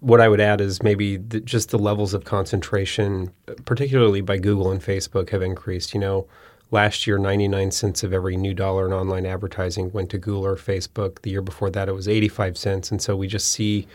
what 0.00 0.20
I 0.20 0.28
would 0.28 0.40
add 0.40 0.60
is 0.62 0.82
maybe 0.82 1.16
the, 1.18 1.40
just 1.40 1.70
the 1.70 1.78
levels 1.78 2.14
of 2.14 2.24
concentration, 2.24 3.30
particularly 3.66 4.20
by 4.22 4.38
Google 4.38 4.70
and 4.70 4.80
Facebook, 4.80 5.28
have 5.30 5.42
increased. 5.42 5.92
You 5.92 6.00
know, 6.00 6.26
last 6.72 7.06
year, 7.06 7.18
99 7.18 7.70
cents 7.70 8.02
of 8.02 8.12
every 8.12 8.36
new 8.36 8.54
dollar 8.54 8.86
in 8.86 8.92
online 8.92 9.26
advertising 9.26 9.92
went 9.92 10.10
to 10.10 10.18
Google 10.18 10.46
or 10.46 10.56
Facebook. 10.56 11.20
The 11.22 11.30
year 11.30 11.42
before 11.42 11.70
that, 11.70 11.88
it 11.88 11.92
was 11.92 12.08
85 12.08 12.56
cents. 12.56 12.90
And 12.90 13.00
so 13.00 13.14
we 13.14 13.28
just 13.28 13.50
see, 13.50 13.86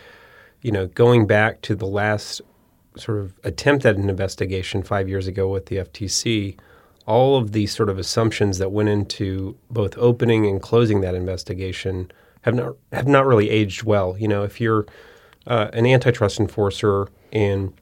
you 0.62 0.70
know, 0.70 0.86
going 0.86 1.26
back 1.26 1.60
to 1.62 1.74
the 1.74 1.86
last 1.86 2.40
sort 2.96 3.18
of 3.18 3.38
attempt 3.44 3.84
at 3.84 3.96
an 3.96 4.08
investigation 4.08 4.82
five 4.82 5.08
years 5.08 5.26
ago 5.26 5.48
with 5.48 5.66
the 5.66 5.76
FTC, 5.76 6.56
all 7.06 7.36
of 7.36 7.52
the 7.52 7.66
sort 7.66 7.88
of 7.88 7.98
assumptions 7.98 8.58
that 8.58 8.70
went 8.70 8.88
into 8.88 9.56
both 9.70 9.96
opening 9.98 10.46
and 10.46 10.62
closing 10.62 11.00
that 11.00 11.14
investigation 11.14 12.10
have 12.42 12.54
not 12.54 12.76
have 12.92 13.08
not 13.08 13.26
really 13.26 13.50
aged 13.50 13.82
well. 13.82 14.16
You 14.18 14.28
know, 14.28 14.44
if 14.44 14.60
you're 14.60 14.86
uh, 15.46 15.70
an 15.72 15.86
antitrust 15.86 16.38
enforcer 16.38 17.08
and 17.32 17.72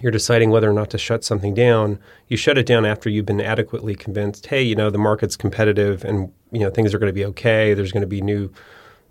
you're 0.00 0.12
deciding 0.12 0.50
whether 0.50 0.68
or 0.68 0.72
not 0.72 0.90
to 0.90 0.98
shut 0.98 1.24
something 1.24 1.54
down, 1.54 1.98
you 2.28 2.36
shut 2.36 2.58
it 2.58 2.66
down 2.66 2.84
after 2.84 3.08
you've 3.08 3.26
been 3.26 3.40
adequately 3.40 3.94
convinced. 3.94 4.46
Hey, 4.46 4.62
you 4.62 4.76
know, 4.76 4.90
the 4.90 4.98
market's 4.98 5.36
competitive, 5.36 6.04
and 6.04 6.32
you 6.52 6.60
know 6.60 6.70
things 6.70 6.94
are 6.94 6.98
going 6.98 7.08
to 7.08 7.14
be 7.14 7.24
okay. 7.26 7.74
There's 7.74 7.92
going 7.92 8.02
to 8.02 8.06
be 8.06 8.20
new, 8.20 8.50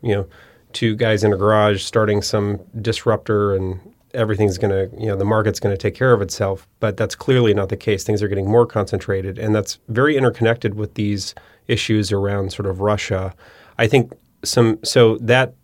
you 0.01 0.15
know, 0.15 0.27
two 0.73 0.95
guys 0.95 1.23
in 1.23 1.33
a 1.33 1.37
garage 1.37 1.83
starting 1.83 2.21
some 2.21 2.59
disruptor, 2.81 3.55
and 3.55 3.79
everything's 4.13 4.57
going 4.57 4.71
to, 4.71 4.95
you 4.99 5.07
know, 5.07 5.15
the 5.15 5.25
market's 5.25 5.59
going 5.59 5.75
to 5.75 5.81
take 5.81 5.95
care 5.95 6.13
of 6.13 6.21
itself. 6.21 6.67
But 6.79 6.95
that's 6.95 7.15
clearly 7.15 7.53
not 7.53 7.69
the 7.69 7.77
case. 7.77 8.03
Things 8.03 8.21
are 8.21 8.27
getting 8.27 8.49
more 8.49 8.65
concentrated, 8.65 9.37
and 9.37 9.55
that's 9.55 9.79
very 9.89 10.15
interconnected 10.15 10.75
with 10.75 10.93
these 10.93 11.35
issues 11.67 12.11
around 12.11 12.53
sort 12.53 12.67
of 12.67 12.79
Russia. 12.81 13.33
I 13.77 13.87
think 13.87 14.13
some 14.43 14.79
so 14.83 15.17
that 15.17 15.55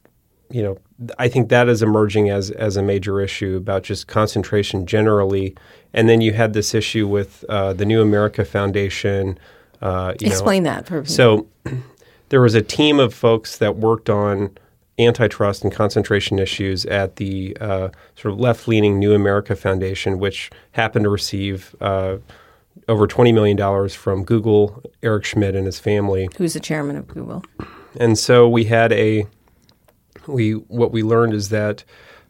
you 0.53 0.61
know, 0.61 0.77
I 1.17 1.27
think 1.27 1.49
that 1.49 1.67
is 1.67 1.81
emerging 1.81 2.29
as 2.29 2.51
as 2.51 2.77
a 2.77 2.83
major 2.83 3.19
issue 3.19 3.57
about 3.57 3.83
just 3.83 4.07
concentration 4.07 4.85
generally. 4.85 5.55
And 5.93 6.07
then 6.07 6.21
you 6.21 6.33
had 6.33 6.53
this 6.53 6.73
issue 6.73 7.07
with 7.07 7.43
uh, 7.49 7.73
the 7.73 7.85
New 7.85 8.01
America 8.01 8.45
Foundation. 8.45 9.37
Uh, 9.81 10.13
you 10.19 10.27
know, 10.27 10.31
Explain 10.31 10.63
that 10.63 10.87
for 10.87 11.01
me. 11.01 11.07
so 11.07 11.47
there 12.29 12.39
was 12.41 12.53
a 12.53 12.61
team 12.61 12.99
of 12.99 13.13
folks 13.13 13.57
that 13.57 13.77
worked 13.77 14.09
on 14.09 14.55
antitrust 14.99 15.63
and 15.63 15.73
concentration 15.73 16.37
issues 16.37 16.85
at 16.85 17.15
the 17.15 17.57
uh, 17.59 17.89
sort 18.15 18.33
of 18.33 18.39
left 18.39 18.67
leaning 18.67 18.99
New 18.99 19.13
America 19.13 19.55
Foundation, 19.55 20.19
which 20.19 20.51
happened 20.73 21.03
to 21.03 21.09
receive 21.09 21.75
uh, 21.81 22.17
over 22.87 23.07
$20 23.07 23.33
million 23.33 23.89
from 23.89 24.23
Google, 24.23 24.83
Eric 25.01 25.25
Schmidt, 25.25 25.55
and 25.55 25.65
his 25.65 25.79
family. 25.79 26.29
who's 26.37 26.53
the 26.53 26.59
chairman 26.59 26.95
of 26.95 27.07
Google. 27.07 27.43
And 27.99 28.19
so 28.19 28.47
we 28.47 28.65
had 28.65 28.91
a 28.93 29.25
we 30.27 30.51
what 30.51 30.91
we 30.91 31.03
learned 31.03 31.33
is 31.33 31.49
that 31.49 31.83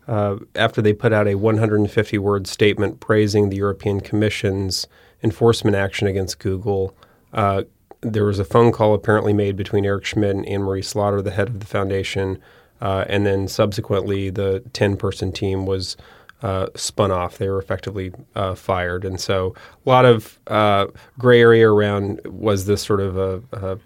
uh, 0.08 0.38
after 0.56 0.82
they 0.82 0.94
put 0.94 1.14
out 1.14 1.28
a 1.28 1.36
150 1.36 2.18
word 2.18 2.48
statement 2.48 3.00
praising 3.00 3.50
the 3.50 3.58
European 3.58 4.02
Commission's 4.02 4.88
enforcement 5.24 5.76
action 5.76 6.08
against 6.08 6.40
Google, 6.40 6.96
uh, 7.32 7.64
there 8.02 8.26
was 8.26 8.40
a 8.40 8.46
phone 8.46 8.72
call 8.72 8.94
apparently 8.94 9.34
made 9.34 9.56
between 9.56 9.86
Eric 9.86 10.06
Schmidt 10.06 10.36
and 10.36 10.46
Anne 10.48 10.64
Marie 10.64 10.82
Slaughter, 10.82 11.22
the 11.22 11.32
head 11.32 11.48
of 11.48 11.60
the 11.60 11.66
foundation, 11.66 12.38
uh, 12.82 13.06
and 13.08 13.26
then 13.26 13.48
subsequently 13.48 14.30
the 14.30 14.64
10 14.74 14.98
person 14.98 15.32
team 15.32 15.66
was. 15.66 15.98
Uh, 16.42 16.68
spun 16.76 17.10
off. 17.10 17.38
They 17.38 17.48
were 17.48 17.58
effectively 17.58 18.12
uh, 18.36 18.54
fired, 18.54 19.06
and 19.06 19.18
so 19.18 19.56
a 19.86 19.90
lot 19.90 20.04
of 20.04 20.38
uh, 20.48 20.88
gray 21.18 21.40
area 21.40 21.70
around 21.70 22.20
was 22.26 22.66
this 22.66 22.82
sort 22.82 23.00
of 23.00 23.18
a, 23.18 23.42
a 23.54 23.80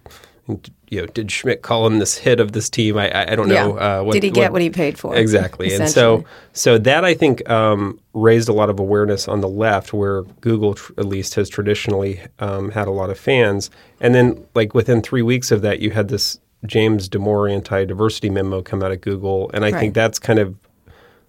you 0.90 1.02
know, 1.02 1.08
did 1.08 1.30
Schmidt 1.32 1.62
call 1.62 1.86
him 1.86 2.00
this 2.00 2.18
hit 2.18 2.40
of 2.40 2.54
this 2.54 2.70
team? 2.70 2.98
I 2.98 3.32
I, 3.32 3.36
don't 3.36 3.50
know. 3.50 3.76
Yeah. 3.78 4.00
Uh, 4.00 4.04
what, 4.04 4.14
Did 4.14 4.24
he 4.24 4.32
get 4.32 4.54
what 4.54 4.62
he 4.62 4.70
paid 4.70 4.98
for? 4.98 5.14
Exactly, 5.16 5.74
and 5.74 5.90
so 5.90 6.24
so 6.54 6.78
that 6.78 7.04
I 7.04 7.14
think 7.14 7.48
um, 7.50 8.00
raised 8.14 8.48
a 8.48 8.54
lot 8.54 8.70
of 8.70 8.80
awareness 8.80 9.28
on 9.28 9.42
the 9.42 9.50
left, 9.50 9.92
where 9.92 10.22
Google 10.42 10.76
tr- 10.76 10.94
at 10.98 11.06
least 11.06 11.36
has 11.36 11.50
traditionally 11.50 12.22
um, 12.40 12.72
had 12.72 12.88
a 12.88 12.92
lot 12.92 13.10
of 13.10 13.20
fans, 13.20 13.70
and 14.00 14.16
then 14.16 14.46
like 14.56 14.74
within 14.74 15.02
three 15.02 15.22
weeks 15.22 15.52
of 15.52 15.62
that, 15.64 15.80
you 15.80 15.92
had 15.92 16.08
this 16.08 16.40
James 16.66 17.10
Damore 17.10 17.52
anti-diversity 17.52 18.30
memo 18.30 18.62
come 18.62 18.82
out 18.82 18.92
of 18.94 19.02
Google, 19.02 19.52
and 19.54 19.66
I 19.66 19.72
Right. 19.72 19.80
think 19.80 19.94
that's 19.96 20.18
kind 20.18 20.40
of 20.40 20.56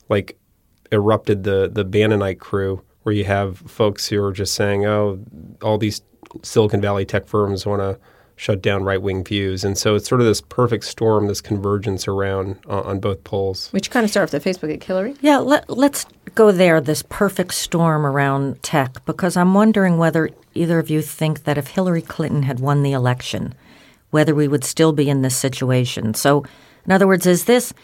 like 0.08 0.38
erupted 0.92 1.42
the 1.42 1.68
the 1.72 1.84
Bannonite 1.84 2.38
crew, 2.38 2.82
where 3.02 3.14
you 3.14 3.24
have 3.24 3.58
folks 3.58 4.06
who 4.08 4.22
are 4.22 4.32
just 4.32 4.54
saying, 4.54 4.86
"Oh, 4.86 5.18
all 5.60 5.76
these 5.76 6.02
Silicon 6.42 6.80
Valley 6.80 7.04
tech 7.04 7.26
firms 7.26 7.66
want 7.66 7.80
to 7.82 7.98
shut 8.38 8.62
down 8.62 8.84
right 8.84 9.02
wing 9.02 9.24
views," 9.24 9.64
and 9.64 9.76
so 9.76 9.94
it's 9.94 10.08
sort 10.08 10.22
of 10.22 10.26
this 10.26 10.40
perfect 10.40 10.84
storm, 10.84 11.26
this 11.26 11.42
convergence 11.42 12.08
around 12.08 12.56
uh, 12.68 12.80
on 12.80 13.00
both 13.00 13.22
poles. 13.24 13.68
Which 13.72 13.90
kind 13.90 14.04
of 14.04 14.10
started 14.10 14.34
off 14.34 14.42
the 14.42 14.48
Facebook 14.50 14.72
at 14.72 14.82
Hillary. 14.82 15.14
Yeah, 15.20 15.38
let, 15.38 15.68
let's 15.68 16.06
go 16.34 16.52
there, 16.52 16.80
this 16.80 17.02
perfect 17.08 17.52
storm 17.54 18.06
around 18.06 18.62
tech, 18.62 19.04
because 19.04 19.36
I'm 19.36 19.52
wondering 19.52 19.98
whether 19.98 20.30
either 20.54 20.78
of 20.78 20.88
you 20.88 21.02
think 21.02 21.44
that 21.44 21.58
if 21.58 21.68
Hillary 21.68 22.02
Clinton 22.02 22.44
had 22.44 22.60
won 22.60 22.82
the 22.82 22.92
election, 22.92 23.54
whether 24.10 24.34
we 24.34 24.48
would 24.48 24.64
still 24.64 24.92
be 24.92 25.10
in 25.10 25.22
this 25.22 25.36
situation. 25.36 26.14
So, 26.14 26.44
in 26.86 26.92
other 26.92 27.06
words, 27.06 27.26
is 27.26 27.44
this 27.44 27.74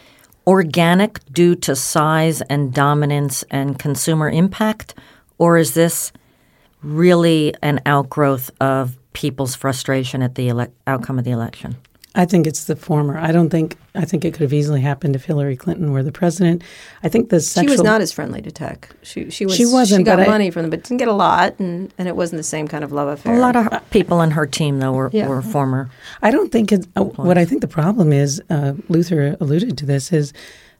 organic 0.47 1.23
due 1.31 1.55
to 1.55 1.75
size 1.75 2.41
and 2.43 2.73
dominance 2.73 3.43
and 3.51 3.77
consumer 3.77 4.29
impact, 4.29 4.95
or 5.37 5.57
is 5.57 5.73
this 5.73 6.11
really 6.81 7.53
an 7.61 7.81
outgrowth 7.85 8.51
of 8.61 8.97
people's 9.15 9.55
frustration 9.55 10.21
at 10.21 10.35
the 10.35 10.49
ele- 10.49 10.67
outcome 10.85 11.17
of 11.17 11.25
the 11.25 11.31
election? 11.31 11.75
I 12.17 12.23
think 12.25 12.47
it's 12.47 12.63
the 12.63 12.77
former. 12.77 13.17
I 13.17 13.33
don't 13.33 13.49
think. 13.49 13.75
I 13.93 14.05
think 14.05 14.23
it 14.23 14.33
could 14.33 14.41
have 14.43 14.53
easily 14.53 14.79
happened 14.79 15.15
if 15.17 15.25
Hillary 15.25 15.57
Clinton 15.57 15.91
were 15.91 16.01
the 16.03 16.13
president. 16.13 16.63
I 17.03 17.09
think 17.09 17.29
the 17.29 17.41
She 17.41 17.67
was 17.67 17.83
not 17.83 17.99
as 17.99 18.13
friendly 18.13 18.41
to 18.41 18.51
tech. 18.51 18.89
She 19.03 19.29
she 19.29 19.45
was 19.45 19.55
She 19.55 19.65
wasn't, 19.65 19.99
She 20.01 20.03
got 20.03 20.17
but 20.19 20.27
I- 20.27 20.31
money 20.31 20.49
from 20.49 20.61
them, 20.63 20.69
but 20.69 20.83
didn't 20.83 20.99
get 20.99 21.09
a 21.09 21.13
lot, 21.13 21.59
and, 21.59 21.93
and 21.97 22.07
it 22.07 22.15
wasn't 22.15 22.37
the 22.39 22.43
same 22.43 22.69
kind 22.69 22.85
of 22.85 22.93
love 22.93 23.09
affair. 23.09 23.35
A 23.35 23.39
lot 23.39 23.57
of 23.57 23.89
people 23.89 24.21
in 24.21 24.31
her 24.31 24.45
team, 24.45 24.79
though, 24.79 24.93
were, 24.93 25.09
Yeah. 25.11 25.27
were 25.27 25.41
former. 25.41 25.89
I 26.21 26.31
don't 26.31 26.51
think 26.53 26.71
it's 26.71 26.87
uh, 26.95 27.03
what 27.03 27.37
I 27.37 27.43
think 27.43 27.59
the 27.61 27.67
problem 27.67 28.13
is. 28.13 28.41
Uh, 28.49 28.73
Luther 28.87 29.35
alluded 29.41 29.77
to 29.79 29.85
this 29.85 30.13
is 30.13 30.31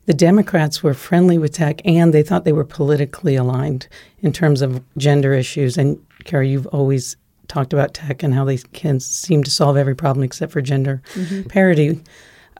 the 0.06 0.14
Democrats 0.14 0.82
were 0.84 0.94
friendly 0.94 1.38
with 1.38 1.52
tech 1.52 1.82
and 1.84 2.14
they 2.14 2.24
thought 2.24 2.46
they 2.46 2.54
were 2.54 2.64
politically 2.64 3.36
aligned 3.36 3.90
in 4.22 4.32
terms 4.32 4.62
of 4.62 4.82
gender 4.98 5.34
issues. 5.34 5.78
And 5.78 6.00
Kara, 6.24 6.48
you've 6.48 6.68
always 6.68 7.18
talked 7.48 7.74
about 7.74 7.94
tech 7.94 8.24
and 8.24 8.34
how 8.34 8.46
they 8.46 8.58
can 8.58 9.00
seem 9.00 9.44
to 9.44 9.52
solve 9.52 9.78
every 9.78 9.96
problem 9.96 10.24
except 10.24 10.52
for 10.52 10.62
gender 10.62 11.02
parity. 11.50 12.02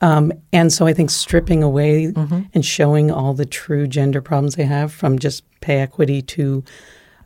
Um, 0.02 0.32
and 0.52 0.72
so 0.72 0.86
I 0.86 0.92
think 0.92 1.10
stripping 1.10 1.62
away 1.62 2.12
and 2.54 2.64
showing 2.64 3.10
all 3.10 3.32
the 3.34 3.46
true 3.46 3.86
gender 3.86 4.20
problems 4.20 4.56
they 4.56 4.64
have 4.64 4.92
from 4.92 5.18
just 5.18 5.42
pay 5.60 5.80
equity 5.80 6.20
to 6.22 6.62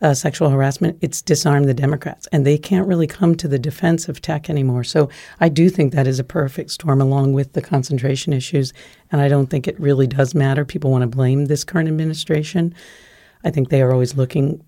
uh, 0.03 0.15
sexual 0.15 0.49
harassment, 0.49 0.97
it's 1.01 1.21
disarmed 1.21 1.69
the 1.69 1.75
Democrats. 1.75 2.27
And 2.33 2.47
they 2.47 2.57
can't 2.57 2.87
really 2.87 3.07
come 3.07 3.35
to 3.37 3.49
the 3.49 3.59
defense 3.59 4.09
of 4.09 4.23
tech 4.23 4.49
anymore. 4.49 4.85
So 4.85 5.11
I 5.41 5.49
do 5.49 5.69
think 5.69 5.93
that 5.93 6.07
is 6.07 6.19
a 6.19 6.25
perfect 6.25 6.71
storm 6.71 7.01
along 7.01 7.35
with 7.35 7.53
the 7.53 7.61
concentration 7.61 8.33
issues. 8.33 8.73
And 9.13 9.21
I 9.21 9.29
don't 9.29 9.49
think 9.49 9.69
it 9.69 9.79
really 9.79 10.07
does 10.07 10.35
matter. 10.35 10.65
People 10.65 10.91
want 10.91 11.03
to 11.03 11.09
blame 11.09 11.47
this 11.47 11.65
current 11.65 11.89
administration. 11.89 12.75
I 13.45 13.51
think 13.51 13.69
they 13.69 13.83
are 13.83 13.93
always 13.93 14.17
looking 14.17 14.65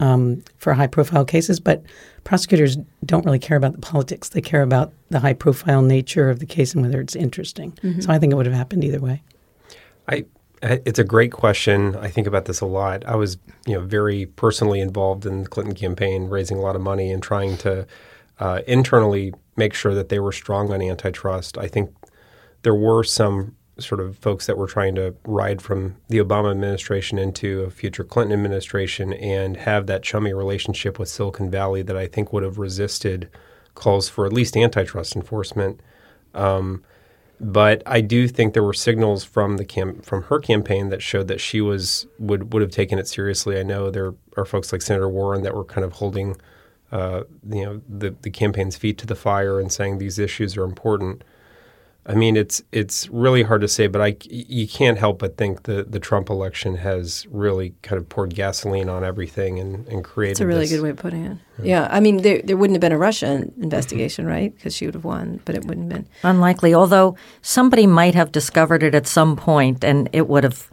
um, 0.00 0.42
for 0.58 0.74
high 0.74 0.86
profile 0.86 1.24
cases, 1.24 1.58
but 1.60 1.82
prosecutors 2.24 2.76
don't 3.04 3.24
really 3.24 3.38
care 3.38 3.56
about 3.56 3.72
the 3.72 3.78
politics. 3.80 4.28
They 4.30 4.40
care 4.40 4.62
about 4.62 4.92
the 5.10 5.20
high 5.20 5.32
profile 5.32 5.82
nature 5.82 6.28
of 6.28 6.38
the 6.38 6.46
case 6.46 6.74
and 6.74 6.82
whether 6.82 7.00
it's 7.00 7.16
interesting. 7.16 7.76
So 8.00 8.10
I 8.12 8.18
think 8.18 8.32
it 8.32 8.36
would 8.36 8.46
have 8.46 8.54
happened 8.54 8.84
either 8.84 9.00
way. 9.00 9.22
I, 10.08 10.24
I- 10.62 10.82
it's 10.84 10.98
a 10.98 11.04
great 11.04 11.32
question. 11.32 11.96
I 11.96 12.08
think 12.08 12.26
about 12.26 12.44
this 12.46 12.60
a 12.60 12.66
lot. 12.66 13.04
I 13.06 13.14
was, 13.16 13.38
you 13.66 13.74
know, 13.74 13.80
very 13.80 14.26
personally 14.26 14.80
involved 14.80 15.24
in 15.26 15.42
the 15.44 15.48
Clinton 15.48 15.74
campaign, 15.74 16.28
raising 16.28 16.56
a 16.58 16.60
lot 16.60 16.76
of 16.76 16.82
money 16.82 17.10
and 17.12 17.22
trying 17.22 17.56
to 17.58 17.86
uh, 18.40 18.60
internally 18.66 19.32
make 19.56 19.72
sure 19.74 19.94
that 19.94 20.08
they 20.10 20.18
were 20.18 20.32
strong 20.32 20.72
on 20.72 20.82
antitrust. 20.82 21.56
I 21.56 21.68
think 21.68 21.94
there 22.62 22.74
were 22.74 23.02
some 23.04 23.54
sort 23.78 24.00
of 24.00 24.16
folks 24.18 24.46
that 24.46 24.56
were 24.56 24.66
trying 24.66 24.94
to 24.94 25.14
ride 25.24 25.60
from 25.60 25.96
the 26.08 26.18
Obama 26.18 26.50
administration 26.50 27.18
into 27.18 27.62
a 27.62 27.70
future 27.70 28.04
Clinton 28.04 28.32
administration 28.32 29.12
and 29.12 29.56
have 29.58 29.86
that 29.86 30.02
chummy 30.02 30.32
relationship 30.32 30.98
with 30.98 31.08
Silicon 31.08 31.50
Valley 31.50 31.82
that 31.82 31.96
I 31.96 32.06
think 32.06 32.32
would 32.32 32.42
have 32.42 32.58
resisted 32.58 33.28
calls 33.74 34.08
for 34.08 34.24
at 34.24 34.32
least 34.32 34.56
antitrust 34.56 35.14
enforcement. 35.14 35.80
Um, 36.34 36.82
but 37.38 37.82
I 37.84 38.00
do 38.00 38.28
think 38.28 38.54
there 38.54 38.62
were 38.62 38.72
signals 38.72 39.22
from 39.22 39.58
the 39.58 39.64
cam- 39.64 40.00
from 40.00 40.22
her 40.24 40.38
campaign 40.38 40.88
that 40.88 41.02
showed 41.02 41.28
that 41.28 41.40
she 41.40 41.60
was 41.60 42.06
would 42.18 42.52
would 42.52 42.62
have 42.62 42.70
taken 42.70 42.98
it 42.98 43.06
seriously. 43.06 43.58
I 43.58 43.62
know 43.62 43.90
there 43.90 44.14
are 44.38 44.46
folks 44.46 44.72
like 44.72 44.80
Senator 44.80 45.08
Warren 45.08 45.42
that 45.42 45.54
were 45.54 45.64
kind 45.64 45.84
of 45.84 45.92
holding, 45.92 46.36
uh, 46.92 47.24
you 47.50 47.64
know, 47.64 47.82
the 47.88 48.14
the 48.22 48.30
campaign's 48.30 48.76
feet 48.76 48.96
to 48.98 49.06
the 49.06 49.14
fire 49.14 49.60
and 49.60 49.70
saying 49.70 49.98
these 49.98 50.18
issues 50.18 50.56
are 50.56 50.64
important. 50.64 51.24
I 52.08 52.14
mean, 52.14 52.36
it's 52.36 52.62
it's 52.70 53.08
really 53.08 53.42
hard 53.42 53.62
to 53.62 53.68
say, 53.68 53.88
but 53.88 54.00
I 54.00 54.16
you 54.30 54.68
can't 54.68 54.96
help 54.96 55.18
but 55.18 55.36
think 55.36 55.64
the 55.64 55.82
the 55.82 55.98
Trump 55.98 56.30
election 56.30 56.76
has 56.76 57.26
really 57.30 57.74
kind 57.82 57.98
of 57.98 58.08
poured 58.08 58.34
gasoline 58.34 58.88
on 58.88 59.02
everything 59.02 59.58
and, 59.58 59.86
and 59.88 60.04
created. 60.04 60.32
It's 60.32 60.40
a 60.40 60.46
really 60.46 60.60
this, 60.60 60.70
good 60.70 60.82
way 60.82 60.90
of 60.90 60.96
putting 60.96 61.24
it. 61.24 61.38
Yeah, 61.58 61.64
yeah. 61.64 61.88
I 61.90 61.98
mean, 61.98 62.18
there 62.18 62.40
there 62.42 62.56
wouldn't 62.56 62.76
have 62.76 62.80
been 62.80 62.92
a 62.92 62.98
Russia 62.98 63.48
investigation, 63.60 64.24
right? 64.24 64.54
Because 64.54 64.74
she 64.74 64.86
would 64.86 64.94
have 64.94 65.04
won, 65.04 65.40
but 65.44 65.56
it 65.56 65.64
wouldn't 65.64 65.90
have 65.92 66.02
been 66.02 66.10
unlikely. 66.22 66.74
Although 66.74 67.16
somebody 67.42 67.88
might 67.88 68.14
have 68.14 68.30
discovered 68.30 68.84
it 68.84 68.94
at 68.94 69.08
some 69.08 69.34
point, 69.34 69.82
and 69.82 70.08
it 70.12 70.28
would 70.28 70.44
have 70.44 70.70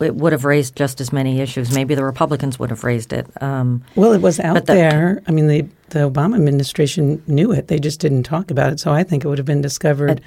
it 0.00 0.16
would 0.16 0.32
have 0.32 0.44
raised 0.44 0.74
just 0.74 1.00
as 1.00 1.12
many 1.12 1.40
issues. 1.40 1.72
Maybe 1.72 1.94
the 1.94 2.04
Republicans 2.04 2.58
would 2.58 2.70
have 2.70 2.82
raised 2.82 3.12
it. 3.12 3.26
Um, 3.40 3.84
well, 3.94 4.12
it 4.12 4.20
was 4.20 4.40
out 4.40 4.66
the, 4.66 4.74
there. 4.74 5.22
I 5.28 5.30
mean, 5.30 5.46
the 5.46 5.62
the 5.90 6.10
Obama 6.10 6.34
administration 6.34 7.22
knew 7.28 7.52
it; 7.52 7.68
they 7.68 7.78
just 7.78 8.00
didn't 8.00 8.24
talk 8.24 8.50
about 8.50 8.72
it. 8.72 8.80
So 8.80 8.92
I 8.92 9.04
think 9.04 9.24
it 9.24 9.28
would 9.28 9.38
have 9.38 9.46
been 9.46 9.62
discovered 9.62 10.20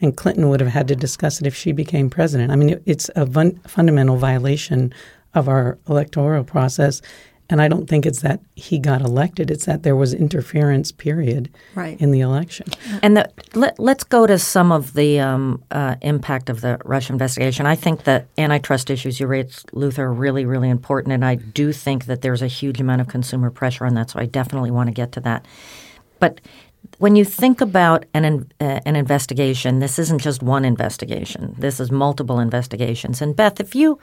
and 0.00 0.16
Clinton 0.16 0.48
would 0.48 0.60
have 0.60 0.70
had 0.70 0.88
to 0.88 0.96
discuss 0.96 1.40
it 1.40 1.46
if 1.46 1.54
she 1.54 1.72
became 1.72 2.10
president. 2.10 2.52
I 2.52 2.56
mean, 2.56 2.80
it's 2.84 3.10
a 3.16 3.26
fun, 3.26 3.58
fundamental 3.66 4.16
violation 4.16 4.92
of 5.34 5.48
our 5.48 5.78
electoral 5.88 6.44
process. 6.44 7.02
And 7.48 7.62
I 7.62 7.68
don't 7.68 7.86
think 7.88 8.06
it's 8.06 8.22
that 8.22 8.40
he 8.56 8.80
got 8.80 9.02
elected; 9.02 9.52
it's 9.52 9.66
that 9.66 9.84
there 9.84 9.94
was 9.94 10.12
interference, 10.12 10.90
period, 10.90 11.48
right. 11.76 12.00
in 12.00 12.10
the 12.10 12.20
election. 12.20 12.66
And 13.02 13.16
the, 13.16 13.30
let, 13.54 13.78
us 13.78 14.02
go 14.02 14.26
to 14.26 14.36
some 14.36 14.72
of 14.72 14.94
the 14.94 15.20
um, 15.20 15.62
uh, 15.70 15.94
impact 16.02 16.50
of 16.50 16.60
the 16.60 16.80
Russia 16.84 17.12
investigation. 17.12 17.64
I 17.64 17.76
think 17.76 18.02
that 18.02 18.26
antitrust 18.36 18.90
issues 18.90 19.20
you 19.20 19.28
raised, 19.28 19.70
Luther, 19.72 20.06
are 20.06 20.12
really, 20.12 20.44
really 20.44 20.68
important, 20.68 21.12
and 21.12 21.24
I 21.24 21.36
do 21.36 21.72
think 21.72 22.06
that 22.06 22.20
there's 22.20 22.42
a 22.42 22.48
huge 22.48 22.80
amount 22.80 23.00
of 23.00 23.06
consumer 23.06 23.50
pressure 23.50 23.86
on 23.86 23.94
that. 23.94 24.10
So 24.10 24.18
I 24.18 24.26
definitely 24.26 24.72
want 24.72 24.88
to 24.88 24.92
get 24.92 25.12
to 25.12 25.20
that. 25.20 25.46
But 26.18 26.40
when 26.98 27.16
you 27.16 27.24
think 27.24 27.60
about 27.60 28.04
an 28.14 28.50
uh, 28.60 28.80
an 28.84 28.96
investigation, 28.96 29.80
this 29.80 29.98
isn't 29.98 30.20
just 30.20 30.42
one 30.42 30.64
investigation. 30.64 31.54
This 31.58 31.80
is 31.80 31.90
multiple 31.90 32.38
investigations. 32.38 33.22
And 33.22 33.34
Beth, 33.34 33.60
if 33.60 33.74
you 33.74 33.98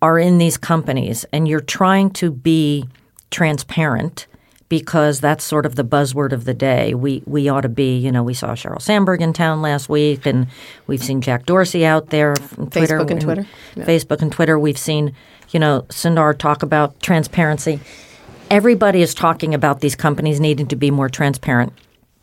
are 0.00 0.18
in 0.18 0.38
these 0.38 0.56
companies 0.56 1.24
and 1.32 1.48
you're 1.48 1.60
trying 1.60 2.10
to 2.10 2.30
be 2.30 2.88
transparent 3.30 4.26
because 4.68 5.20
that's 5.20 5.44
sort 5.44 5.64
of 5.64 5.76
the 5.76 5.84
buzzword 5.84 6.32
of 6.32 6.44
the 6.44 6.54
day. 6.54 6.94
We 6.94 7.22
we 7.26 7.48
ought 7.48 7.62
to 7.62 7.68
be, 7.68 7.96
you 7.96 8.12
know, 8.12 8.22
we 8.22 8.34
saw 8.34 8.48
Sheryl 8.48 8.80
Sandberg 8.80 9.22
in 9.22 9.32
town 9.32 9.62
last 9.62 9.88
week 9.88 10.26
and 10.26 10.46
we've 10.86 11.02
seen 11.02 11.20
Jack 11.20 11.46
Dorsey 11.46 11.86
out 11.86 12.10
there 12.10 12.34
Twitter, 12.34 12.98
Facebook 12.98 13.10
and 13.10 13.20
Twitter. 13.20 13.46
Yeah. 13.76 13.84
Facebook 13.84 14.22
and 14.22 14.30
Twitter. 14.30 14.58
We've 14.58 14.78
seen, 14.78 15.14
you 15.50 15.60
know, 15.60 15.86
Sundar 15.88 16.36
talk 16.36 16.62
about 16.62 17.00
transparency. 17.00 17.80
Everybody 18.50 19.02
is 19.02 19.14
talking 19.14 19.54
about 19.54 19.80
these 19.80 19.96
companies 19.96 20.38
needing 20.40 20.66
to 20.68 20.76
be 20.76 20.90
more 20.90 21.08
transparent 21.08 21.72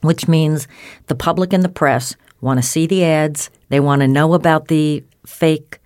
which 0.05 0.27
means 0.27 0.67
the 1.07 1.15
public 1.15 1.53
and 1.53 1.63
the 1.63 1.69
press 1.69 2.15
want 2.41 2.61
to 2.61 2.67
see 2.67 2.85
the 2.85 3.03
ads, 3.03 3.49
they 3.69 3.79
want 3.79 4.01
to 4.01 4.07
know 4.07 4.33
about 4.33 4.67
the 4.67 5.03
fake 5.25 5.79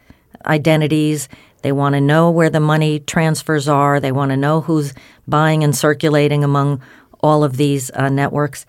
identities, 0.45 1.29
they 1.61 1.71
want 1.71 1.93
to 1.93 2.01
know 2.01 2.29
where 2.29 2.49
the 2.49 2.59
money 2.59 2.99
transfers 2.99 3.67
are, 3.67 3.99
they 3.99 4.11
want 4.11 4.31
to 4.31 4.38
know 4.38 4.61
who's 4.61 4.93
buying 5.27 5.63
and 5.63 5.75
circulating 5.75 6.43
among 6.43 6.81
all 7.21 7.43
of 7.43 7.57
these 7.57 7.91
uh, 7.91 8.09
networks. 8.09 8.65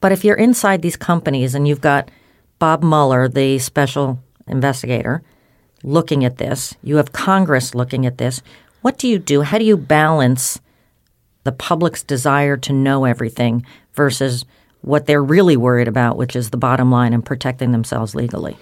But 0.00 0.12
if 0.12 0.24
you're 0.24 0.36
inside 0.36 0.82
these 0.82 0.96
companies 0.96 1.54
and 1.54 1.66
you've 1.66 1.80
got 1.80 2.10
Bob 2.58 2.82
Mueller, 2.82 3.28
the 3.28 3.58
special 3.58 4.22
investigator, 4.46 5.22
looking 5.82 6.24
at 6.24 6.38
this, 6.38 6.74
you 6.82 6.96
have 6.96 7.12
Congress 7.12 7.74
looking 7.74 8.06
at 8.06 8.18
this, 8.18 8.42
what 8.82 8.98
do 8.98 9.08
you 9.08 9.18
do? 9.18 9.42
How 9.42 9.58
do 9.58 9.64
you 9.64 9.76
balance 9.76 10.60
the 11.44 11.52
public's 11.52 12.02
desire 12.02 12.56
to 12.56 12.72
know 12.72 13.04
everything 13.04 13.64
versus 13.92 14.44
what 14.84 15.06
they're 15.06 15.22
really 15.22 15.56
worried 15.56 15.88
about, 15.88 16.16
which 16.16 16.36
is 16.36 16.50
the 16.50 16.56
bottom 16.56 16.90
line 16.90 17.12
and 17.12 17.24
protecting 17.24 17.72
themselves 17.72 18.14
legally? 18.14 18.56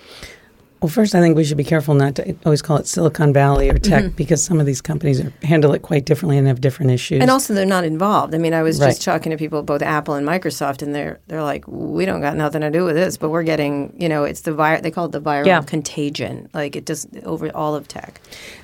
Well, 0.83 0.89
first, 0.89 1.15
I 1.15 1.21
think 1.21 1.37
we 1.37 1.45
should 1.45 1.57
be 1.57 1.63
careful 1.63 1.95
not 1.95 2.17
to 2.17 2.35
always 2.45 2.61
call 2.61 2.77
it 2.77 2.89
Silicon 2.89 3.33
Valley 3.33 3.71
or 3.71 3.79
tech 3.79 4.03
mm-hmm. 4.03 4.17
because 4.17 4.43
some 4.43 4.59
of 4.59 4.67
these 4.67 4.81
companies 4.81 5.21
are, 5.21 5.33
handle 5.45 5.73
it 5.75 5.83
quite 5.83 6.07
differently 6.07 6.37
and 6.37 6.49
have 6.49 6.61
different 6.61 6.91
issues. 6.91 7.21
And 7.21 7.31
also, 7.31 7.55
they're 7.55 7.65
not 7.65 7.85
involved. 7.85 8.35
I 8.35 8.39
mean, 8.39 8.53
I 8.53 8.65
was 8.65 8.81
right. 8.81 8.89
just 8.89 9.03
talking 9.03 9.31
to 9.31 9.37
people, 9.37 9.63
both 9.63 9.81
Apple 9.81 10.15
and 10.15 10.27
Microsoft, 10.27 10.83
and 10.83 10.93
they're 10.93 11.21
they're 11.29 11.45
like, 11.45 11.69
we 11.69 12.05
don't 12.05 12.21
got 12.21 12.37
nothing 12.37 12.63
to 12.63 12.71
do 12.71 12.85
with 12.85 12.97
this, 12.97 13.17
but 13.17 13.31
we're 13.31 13.45
getting, 13.45 13.95
you 13.97 14.09
know, 14.09 14.25
it's 14.25 14.41
the 14.41 14.53
vir- 14.53 14.81
they 14.81 14.91
call 14.91 15.05
it 15.05 15.13
the 15.13 15.21
viral 15.21 15.47
yeah. 15.47 15.63
contagion. 15.63 16.49
Like 16.53 16.75
it 16.75 16.85
does 16.85 17.07
over 17.23 17.49
all 17.57 17.77
of 17.77 17.87
tech. 17.87 18.21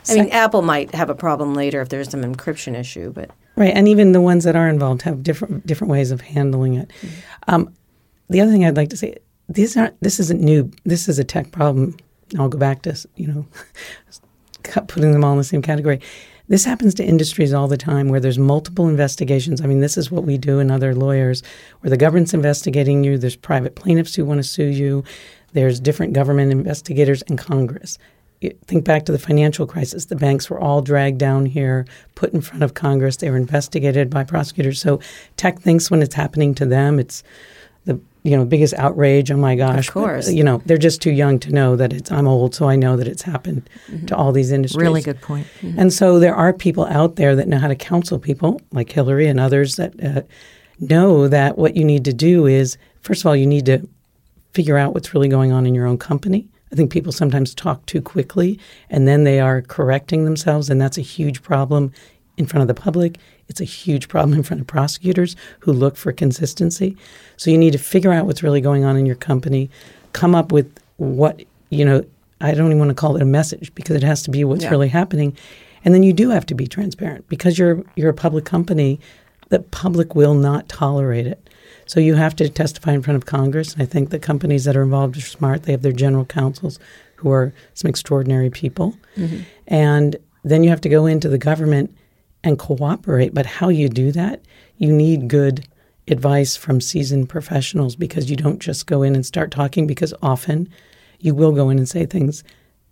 I 0.08 0.14
mean, 0.16 0.30
Apple 0.30 0.62
might 0.62 0.92
have 0.96 1.10
a 1.10 1.14
problem 1.14 1.54
later 1.54 1.80
if 1.82 1.88
there's 1.88 2.10
some 2.10 2.22
encryption 2.22 2.74
issue, 2.74 3.12
but 3.12 3.30
right, 3.58 3.74
and 3.74 3.88
even 3.88 4.12
the 4.12 4.20
ones 4.20 4.44
that 4.44 4.56
are 4.56 4.68
involved 4.68 5.02
have 5.02 5.22
different 5.22 5.66
different 5.66 5.90
ways 5.90 6.10
of 6.10 6.20
handling 6.20 6.74
it. 6.74 6.88
Mm-hmm. 6.88 7.16
Um, 7.48 7.74
the 8.30 8.40
other 8.40 8.50
thing 8.50 8.64
I'd 8.64 8.76
like 8.76 8.90
to 8.90 8.96
say, 8.96 9.16
these 9.48 9.76
aren't. 9.76 10.00
This 10.00 10.20
isn't 10.20 10.40
new. 10.40 10.70
This 10.84 11.08
is 11.08 11.18
a 11.18 11.24
tech 11.24 11.50
problem. 11.50 11.96
I'll 12.38 12.48
go 12.48 12.58
back 12.58 12.82
to 12.82 12.94
you 13.16 13.26
know, 13.26 13.46
putting 14.86 15.12
them 15.12 15.24
all 15.24 15.32
in 15.32 15.38
the 15.38 15.44
same 15.44 15.62
category. 15.62 16.00
This 16.48 16.64
happens 16.64 16.94
to 16.94 17.04
industries 17.04 17.52
all 17.52 17.68
the 17.68 17.76
time 17.76 18.08
where 18.08 18.20
there's 18.20 18.38
multiple 18.38 18.88
investigations. 18.88 19.60
I 19.60 19.66
mean, 19.66 19.80
this 19.80 19.98
is 19.98 20.10
what 20.10 20.24
we 20.24 20.38
do 20.38 20.60
in 20.60 20.70
other 20.70 20.94
lawyers, 20.94 21.42
where 21.80 21.90
the 21.90 21.98
government's 21.98 22.32
investigating 22.32 23.04
you. 23.04 23.18
There's 23.18 23.36
private 23.36 23.74
plaintiffs 23.74 24.14
who 24.14 24.24
want 24.24 24.38
to 24.38 24.44
sue 24.44 24.64
you. 24.64 25.04
There's 25.52 25.78
different 25.78 26.14
government 26.14 26.52
investigators 26.52 27.22
and 27.28 27.38
Congress. 27.38 27.98
Think 28.66 28.84
back 28.84 29.04
to 29.06 29.12
the 29.12 29.18
financial 29.18 29.66
crisis. 29.66 30.04
The 30.04 30.16
banks 30.16 30.48
were 30.48 30.60
all 30.60 30.80
dragged 30.80 31.18
down 31.18 31.44
here, 31.44 31.86
put 32.14 32.32
in 32.32 32.40
front 32.40 32.62
of 32.62 32.74
Congress. 32.74 33.16
They 33.16 33.30
were 33.30 33.36
investigated 33.36 34.10
by 34.10 34.22
prosecutors. 34.22 34.80
So 34.80 35.00
tech 35.36 35.58
thinks 35.58 35.90
when 35.90 36.02
it's 36.02 36.14
happening 36.14 36.54
to 36.54 36.66
them, 36.66 37.00
it's 37.00 37.24
the 37.84 38.00
you 38.22 38.36
know 38.36 38.44
biggest 38.44 38.74
outrage. 38.74 39.30
Oh 39.32 39.36
my 39.36 39.56
gosh! 39.56 39.88
Of 39.88 39.94
course, 39.94 40.26
but, 40.26 40.34
you 40.34 40.44
know 40.44 40.62
they're 40.66 40.78
just 40.78 41.02
too 41.02 41.10
young 41.10 41.40
to 41.40 41.50
know 41.50 41.74
that 41.74 41.92
it's. 41.92 42.12
I'm 42.12 42.28
old, 42.28 42.54
so 42.54 42.68
I 42.68 42.76
know 42.76 42.96
that 42.96 43.08
it's 43.08 43.22
happened 43.22 43.68
mm-hmm. 43.88 44.06
to 44.06 44.16
all 44.16 44.30
these 44.30 44.52
industries. 44.52 44.82
Really 44.82 45.02
good 45.02 45.20
point. 45.20 45.46
Mm-hmm. 45.60 45.78
And 45.80 45.92
so 45.92 46.18
there 46.20 46.34
are 46.34 46.52
people 46.52 46.84
out 46.86 47.16
there 47.16 47.34
that 47.34 47.48
know 47.48 47.58
how 47.58 47.68
to 47.68 47.74
counsel 47.76 48.18
people, 48.18 48.60
like 48.72 48.92
Hilary 48.92 49.26
and 49.26 49.40
others, 49.40 49.76
that 49.76 50.04
uh, 50.04 50.22
know 50.78 51.26
that 51.26 51.58
what 51.58 51.76
you 51.76 51.84
need 51.84 52.04
to 52.04 52.12
do 52.12 52.46
is 52.46 52.76
first 53.00 53.22
of 53.22 53.26
all 53.26 53.36
you 53.36 53.46
need 53.46 53.66
to 53.66 53.88
figure 54.52 54.76
out 54.76 54.94
what's 54.94 55.14
really 55.14 55.28
going 55.28 55.52
on 55.52 55.66
in 55.66 55.74
your 55.74 55.86
own 55.86 55.98
company. 55.98 56.48
I 56.72 56.76
think 56.76 56.90
people 56.90 57.12
sometimes 57.12 57.54
talk 57.54 57.84
too 57.86 58.02
quickly 58.02 58.58
and 58.90 59.08
then 59.08 59.24
they 59.24 59.40
are 59.40 59.62
correcting 59.62 60.24
themselves, 60.24 60.70
and 60.70 60.80
that's 60.80 60.98
a 60.98 61.02
huge 61.02 61.42
problem 61.42 61.92
in 62.36 62.46
front 62.46 62.62
of 62.62 62.68
the 62.68 62.80
public. 62.80 63.18
It's 63.48 63.60
a 63.60 63.64
huge 63.64 64.08
problem 64.08 64.36
in 64.36 64.42
front 64.42 64.60
of 64.60 64.66
prosecutors 64.66 65.36
who 65.60 65.72
look 65.72 65.96
for 65.96 66.12
consistency. 66.12 66.96
So 67.36 67.50
you 67.50 67.58
need 67.58 67.72
to 67.72 67.78
figure 67.78 68.12
out 68.12 68.26
what's 68.26 68.42
really 68.42 68.60
going 68.60 68.84
on 68.84 68.96
in 68.96 69.06
your 69.06 69.16
company, 69.16 69.70
come 70.12 70.34
up 70.34 70.52
with 70.52 70.72
what, 70.96 71.42
you 71.70 71.84
know, 71.84 72.04
I 72.40 72.54
don't 72.54 72.66
even 72.66 72.78
want 72.78 72.90
to 72.90 72.94
call 72.94 73.16
it 73.16 73.22
a 73.22 73.26
message 73.26 73.74
because 73.74 73.96
it 73.96 74.02
has 74.02 74.22
to 74.22 74.30
be 74.30 74.44
what's 74.44 74.64
yeah. 74.64 74.70
really 74.70 74.88
happening. 74.88 75.36
And 75.84 75.92
then 75.94 76.02
you 76.02 76.12
do 76.12 76.30
have 76.30 76.46
to 76.46 76.54
be 76.54 76.66
transparent 76.66 77.28
because 77.28 77.58
you're 77.58 77.82
you're 77.96 78.10
a 78.10 78.14
public 78.14 78.44
company, 78.44 79.00
the 79.48 79.60
public 79.60 80.14
will 80.14 80.34
not 80.34 80.68
tolerate 80.68 81.26
it. 81.26 81.47
So 81.88 82.00
you 82.00 82.14
have 82.14 82.36
to 82.36 82.48
testify 82.48 82.92
in 82.92 83.02
front 83.02 83.16
of 83.16 83.26
Congress. 83.26 83.72
And 83.72 83.82
I 83.82 83.86
think 83.86 84.10
the 84.10 84.18
companies 84.18 84.64
that 84.64 84.76
are 84.76 84.82
involved 84.82 85.16
are 85.16 85.20
smart. 85.20 85.64
They 85.64 85.72
have 85.72 85.82
their 85.82 85.90
general 85.90 86.26
counsels 86.26 86.78
who 87.16 87.30
are 87.30 87.52
some 87.74 87.88
extraordinary 87.88 88.50
people. 88.50 88.94
Mm-hmm. 89.16 89.40
And 89.66 90.16
then 90.44 90.62
you 90.62 90.70
have 90.70 90.82
to 90.82 90.88
go 90.88 91.06
into 91.06 91.28
the 91.28 91.38
government 91.38 91.96
and 92.44 92.58
cooperate. 92.58 93.34
But 93.34 93.46
how 93.46 93.70
you 93.70 93.88
do 93.88 94.12
that, 94.12 94.42
you 94.76 94.92
need 94.92 95.28
good 95.28 95.66
advice 96.06 96.56
from 96.56 96.80
seasoned 96.80 97.28
professionals 97.28 97.96
because 97.96 98.30
you 98.30 98.36
don't 98.36 98.60
just 98.60 98.86
go 98.86 99.02
in 99.02 99.14
and 99.14 99.24
start 99.24 99.50
talking 99.50 99.86
because 99.86 100.14
often 100.22 100.68
you 101.20 101.34
will 101.34 101.52
go 101.52 101.70
in 101.70 101.78
and 101.78 101.88
say 101.88 102.06
things 102.06 102.44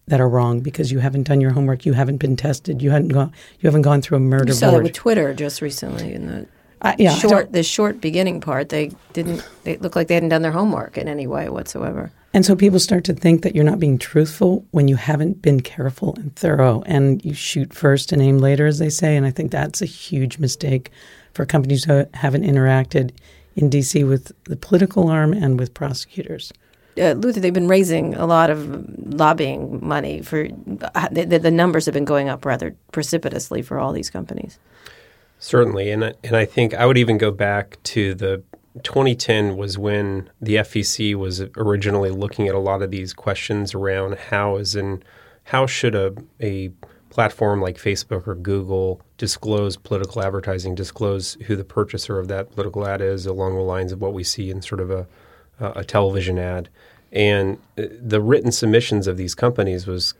that 0.08 0.20
are 0.20 0.28
wrong 0.28 0.60
because 0.60 0.92
you 0.92 1.00
haven't 1.00 1.24
done 1.24 1.40
your 1.40 1.50
homework, 1.50 1.84
you 1.84 1.92
haven't 1.92 2.18
been 2.18 2.36
tested, 2.36 2.80
you 2.80 2.90
haven't 2.90 3.08
gone 3.08 3.32
you 3.60 3.66
haven't 3.66 3.82
gone 3.82 4.00
through 4.00 4.16
a 4.16 4.20
murder 4.20 4.48
you 4.48 4.54
saw 4.54 4.70
board. 4.70 4.80
that 4.80 4.84
with 4.84 4.92
Twitter 4.92 5.34
just 5.34 5.60
recently 5.60 6.12
in 6.12 6.26
the 6.26 6.46
uh, 6.82 6.94
yeah, 6.98 7.14
short 7.14 7.52
the 7.52 7.62
short 7.62 8.00
beginning 8.00 8.40
part 8.40 8.68
they 8.68 8.90
didn't 9.12 9.46
they 9.64 9.76
looked 9.78 9.96
like 9.96 10.08
they 10.08 10.14
hadn't 10.14 10.28
done 10.28 10.42
their 10.42 10.52
homework 10.52 10.98
in 10.98 11.08
any 11.08 11.26
way 11.26 11.48
whatsoever. 11.48 12.10
And 12.36 12.44
so 12.44 12.54
people 12.54 12.78
start 12.78 13.04
to 13.04 13.14
think 13.14 13.40
that 13.42 13.54
you're 13.54 13.64
not 13.64 13.80
being 13.80 13.96
truthful 13.96 14.62
when 14.72 14.88
you 14.88 14.96
haven't 14.96 15.40
been 15.40 15.60
careful 15.60 16.14
and 16.16 16.36
thorough 16.36 16.82
and 16.84 17.24
you 17.24 17.32
shoot 17.32 17.72
first 17.72 18.12
and 18.12 18.20
aim 18.20 18.38
later, 18.38 18.66
as 18.66 18.78
they 18.78 18.90
say. 18.90 19.16
And 19.16 19.24
I 19.24 19.30
think 19.30 19.50
that's 19.50 19.80
a 19.80 19.86
huge 19.86 20.36
mistake 20.36 20.90
for 21.32 21.46
companies 21.46 21.84
who 21.84 22.04
haven't 22.12 22.42
interacted 22.42 23.12
in 23.54 23.70
DC 23.70 24.06
with 24.06 24.32
the 24.44 24.56
political 24.56 25.08
arm 25.08 25.32
and 25.32 25.58
with 25.58 25.72
prosecutors. 25.72 26.52
uh, 27.00 27.12
Luther, 27.12 27.40
they've 27.40 27.54
been 27.54 27.68
raising 27.68 28.14
a 28.14 28.26
lot 28.26 28.50
of 28.50 29.14
lobbying 29.14 29.78
money 29.82 30.20
for 30.20 30.46
uh, 30.94 31.08
the, 31.10 31.24
the 31.24 31.50
numbers 31.50 31.86
have 31.86 31.94
been 31.94 32.04
going 32.04 32.28
up 32.28 32.44
rather 32.44 32.76
precipitously 32.92 33.62
for 33.62 33.78
all 33.78 33.94
these 33.94 34.10
companies. 34.10 34.58
Certainly, 35.38 35.90
and 35.90 36.14
and 36.24 36.36
I 36.36 36.44
think 36.44 36.74
I 36.74 36.86
would 36.86 36.98
even 36.98 37.18
go 37.18 37.30
back 37.30 37.82
to 37.84 38.14
the 38.14 38.42
2010 38.82 39.56
was 39.56 39.78
when 39.78 40.30
the 40.40 40.56
FEC 40.56 41.14
was 41.14 41.42
originally 41.56 42.10
looking 42.10 42.48
at 42.48 42.54
a 42.54 42.58
lot 42.58 42.82
of 42.82 42.90
these 42.90 43.12
questions 43.12 43.74
around 43.74 44.16
how 44.16 44.56
is 44.56 44.74
in 44.74 45.02
how 45.44 45.66
should 45.66 45.94
a 45.94 46.14
a 46.40 46.70
platform 47.10 47.60
like 47.60 47.76
Facebook 47.76 48.26
or 48.26 48.34
Google 48.34 49.00
disclose 49.16 49.76
political 49.76 50.22
advertising, 50.22 50.74
disclose 50.74 51.34
who 51.46 51.56
the 51.56 51.64
purchaser 51.64 52.18
of 52.18 52.28
that 52.28 52.50
political 52.50 52.86
ad 52.86 53.00
is, 53.00 53.24
along 53.26 53.54
the 53.54 53.60
lines 53.60 53.92
of 53.92 54.00
what 54.00 54.12
we 54.12 54.24
see 54.24 54.50
in 54.50 54.62
sort 54.62 54.80
of 54.80 54.90
a 54.90 55.06
a 55.60 55.84
television 55.84 56.38
ad. 56.38 56.68
And 57.12 57.58
uh, 57.78 57.84
the 58.00 58.20
written 58.20 58.50
submissions 58.50 59.06
of 59.06 59.16
these 59.16 59.34
companies 59.34 59.86
was 59.86 60.14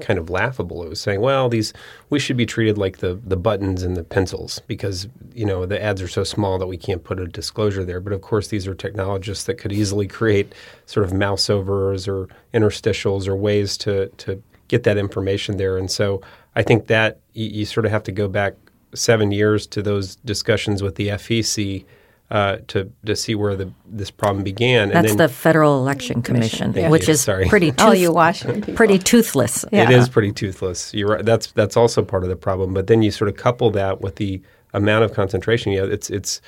kind 0.00 0.18
of 0.18 0.28
laughable. 0.28 0.82
It 0.82 0.88
was 0.88 1.00
saying, 1.00 1.20
"Well, 1.20 1.48
these 1.48 1.72
we 2.10 2.18
should 2.18 2.36
be 2.36 2.46
treated 2.46 2.76
like 2.76 2.98
the 2.98 3.14
the 3.24 3.36
buttons 3.36 3.82
and 3.82 3.96
the 3.96 4.02
pencils 4.02 4.60
because 4.66 5.08
you 5.34 5.46
know 5.46 5.66
the 5.66 5.82
ads 5.82 6.02
are 6.02 6.08
so 6.08 6.24
small 6.24 6.58
that 6.58 6.66
we 6.66 6.76
can't 6.76 7.04
put 7.04 7.20
a 7.20 7.26
disclosure 7.26 7.84
there." 7.84 8.00
But 8.00 8.12
of 8.12 8.22
course, 8.22 8.48
these 8.48 8.66
are 8.66 8.74
technologists 8.74 9.44
that 9.44 9.54
could 9.54 9.72
easily 9.72 10.08
create 10.08 10.52
sort 10.86 11.06
of 11.06 11.12
mouse 11.12 11.48
overs 11.48 12.08
or 12.08 12.28
interstitials 12.52 13.28
or 13.28 13.36
ways 13.36 13.76
to 13.78 14.08
to 14.08 14.42
get 14.68 14.82
that 14.84 14.98
information 14.98 15.58
there. 15.58 15.76
And 15.76 15.90
so 15.90 16.22
I 16.56 16.62
think 16.62 16.86
that 16.86 17.20
you, 17.34 17.46
you 17.46 17.64
sort 17.64 17.86
of 17.86 17.92
have 17.92 18.02
to 18.04 18.12
go 18.12 18.26
back 18.26 18.54
seven 18.94 19.32
years 19.32 19.66
to 19.68 19.82
those 19.82 20.16
discussions 20.16 20.82
with 20.82 20.96
the 20.96 21.08
FEC 21.08 21.84
uh, 22.32 22.56
to 22.66 22.90
to 23.04 23.14
see 23.14 23.34
where 23.34 23.54
the 23.54 23.70
this 23.86 24.10
problem 24.10 24.42
began. 24.42 24.88
That's 24.88 25.08
then, 25.08 25.16
the 25.18 25.28
Federal 25.28 25.78
Election 25.78 26.22
Commission, 26.22 26.72
Commission. 26.72 26.90
which 26.90 27.06
you. 27.06 27.12
is 27.12 27.20
Sorry. 27.20 27.46
pretty 27.46 27.72
tooth- 27.72 27.80
oh, 27.80 27.92
you 27.92 28.10
Washington 28.10 28.62
people. 28.62 28.74
pretty 28.74 28.98
toothless. 28.98 29.66
Yeah. 29.70 29.84
It 29.84 29.90
is 29.90 30.08
pretty 30.08 30.32
toothless. 30.32 30.94
You're 30.94 31.10
right. 31.10 31.24
That's 31.24 31.52
that's 31.52 31.76
also 31.76 32.02
part 32.02 32.22
of 32.22 32.30
the 32.30 32.36
problem. 32.36 32.72
But 32.72 32.86
then 32.86 33.02
you 33.02 33.10
sort 33.10 33.28
of 33.28 33.36
couple 33.36 33.70
that 33.72 34.00
with 34.00 34.16
the 34.16 34.40
amount 34.72 35.04
of 35.04 35.12
concentration. 35.12 35.72
Yeah, 35.72 35.84
it's 35.84 36.08
it's 36.08 36.40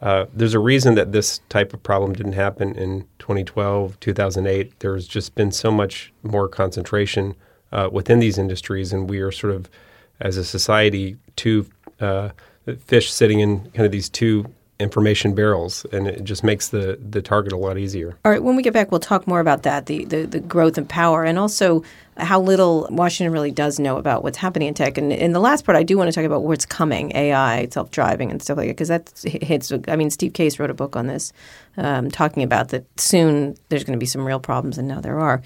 uh, 0.00 0.26
there's 0.32 0.54
a 0.54 0.60
reason 0.60 0.94
that 0.94 1.10
this 1.10 1.40
type 1.48 1.74
of 1.74 1.82
problem 1.82 2.12
didn't 2.12 2.34
happen 2.34 2.76
in 2.76 3.00
2012, 3.18 3.98
2008. 3.98 4.78
There's 4.78 5.08
just 5.08 5.34
been 5.34 5.50
so 5.50 5.72
much 5.72 6.12
more 6.22 6.48
concentration 6.48 7.34
uh, 7.72 7.88
within 7.90 8.20
these 8.20 8.38
industries, 8.38 8.92
and 8.92 9.10
we 9.10 9.20
are 9.20 9.32
sort 9.32 9.54
of, 9.54 9.68
as 10.20 10.36
a 10.36 10.44
society, 10.44 11.16
two 11.34 11.66
uh, 12.00 12.30
fish 12.86 13.12
sitting 13.12 13.40
in 13.40 13.70
kind 13.70 13.86
of 13.86 13.90
these 13.90 14.08
two 14.08 14.44
information 14.82 15.34
barrels, 15.34 15.86
and 15.92 16.06
it 16.06 16.24
just 16.24 16.44
makes 16.44 16.68
the 16.68 16.98
the 17.08 17.22
target 17.22 17.52
a 17.52 17.56
lot 17.56 17.78
easier. 17.78 18.16
All 18.24 18.32
right, 18.32 18.42
when 18.42 18.56
we 18.56 18.62
get 18.62 18.72
back, 18.72 18.90
we'll 18.90 19.00
talk 19.00 19.26
more 19.26 19.40
about 19.40 19.62
that 19.62 19.86
the 19.86 20.04
the, 20.04 20.26
the 20.26 20.40
growth 20.40 20.76
and 20.76 20.88
power, 20.88 21.24
and 21.24 21.38
also 21.38 21.82
how 22.18 22.40
little 22.40 22.86
Washington 22.90 23.32
really 23.32 23.50
does 23.50 23.78
know 23.78 23.96
about 23.96 24.22
what's 24.22 24.36
happening 24.36 24.68
in 24.68 24.74
tech. 24.74 24.98
And 24.98 25.12
in 25.12 25.32
the 25.32 25.40
last 25.40 25.64
part, 25.64 25.76
I 25.76 25.82
do 25.82 25.96
want 25.96 26.08
to 26.08 26.12
talk 26.12 26.26
about 26.26 26.42
what's 26.42 26.66
coming, 26.66 27.10
AI, 27.14 27.68
self 27.70 27.90
driving, 27.90 28.30
and 28.30 28.42
stuff 28.42 28.58
like 28.58 28.66
that, 28.66 28.72
because 28.72 28.88
that 28.88 29.18
hits. 29.24 29.72
I 29.88 29.96
mean, 29.96 30.10
Steve 30.10 30.34
Case 30.34 30.58
wrote 30.58 30.70
a 30.70 30.74
book 30.74 30.96
on 30.96 31.06
this, 31.06 31.32
um, 31.76 32.10
talking 32.10 32.42
about 32.42 32.68
that 32.68 32.84
soon 33.00 33.56
there's 33.68 33.84
going 33.84 33.98
to 33.98 34.00
be 34.00 34.06
some 34.06 34.24
real 34.26 34.40
problems, 34.40 34.76
and 34.76 34.88
now 34.88 35.00
there 35.00 35.18
are. 35.18 35.42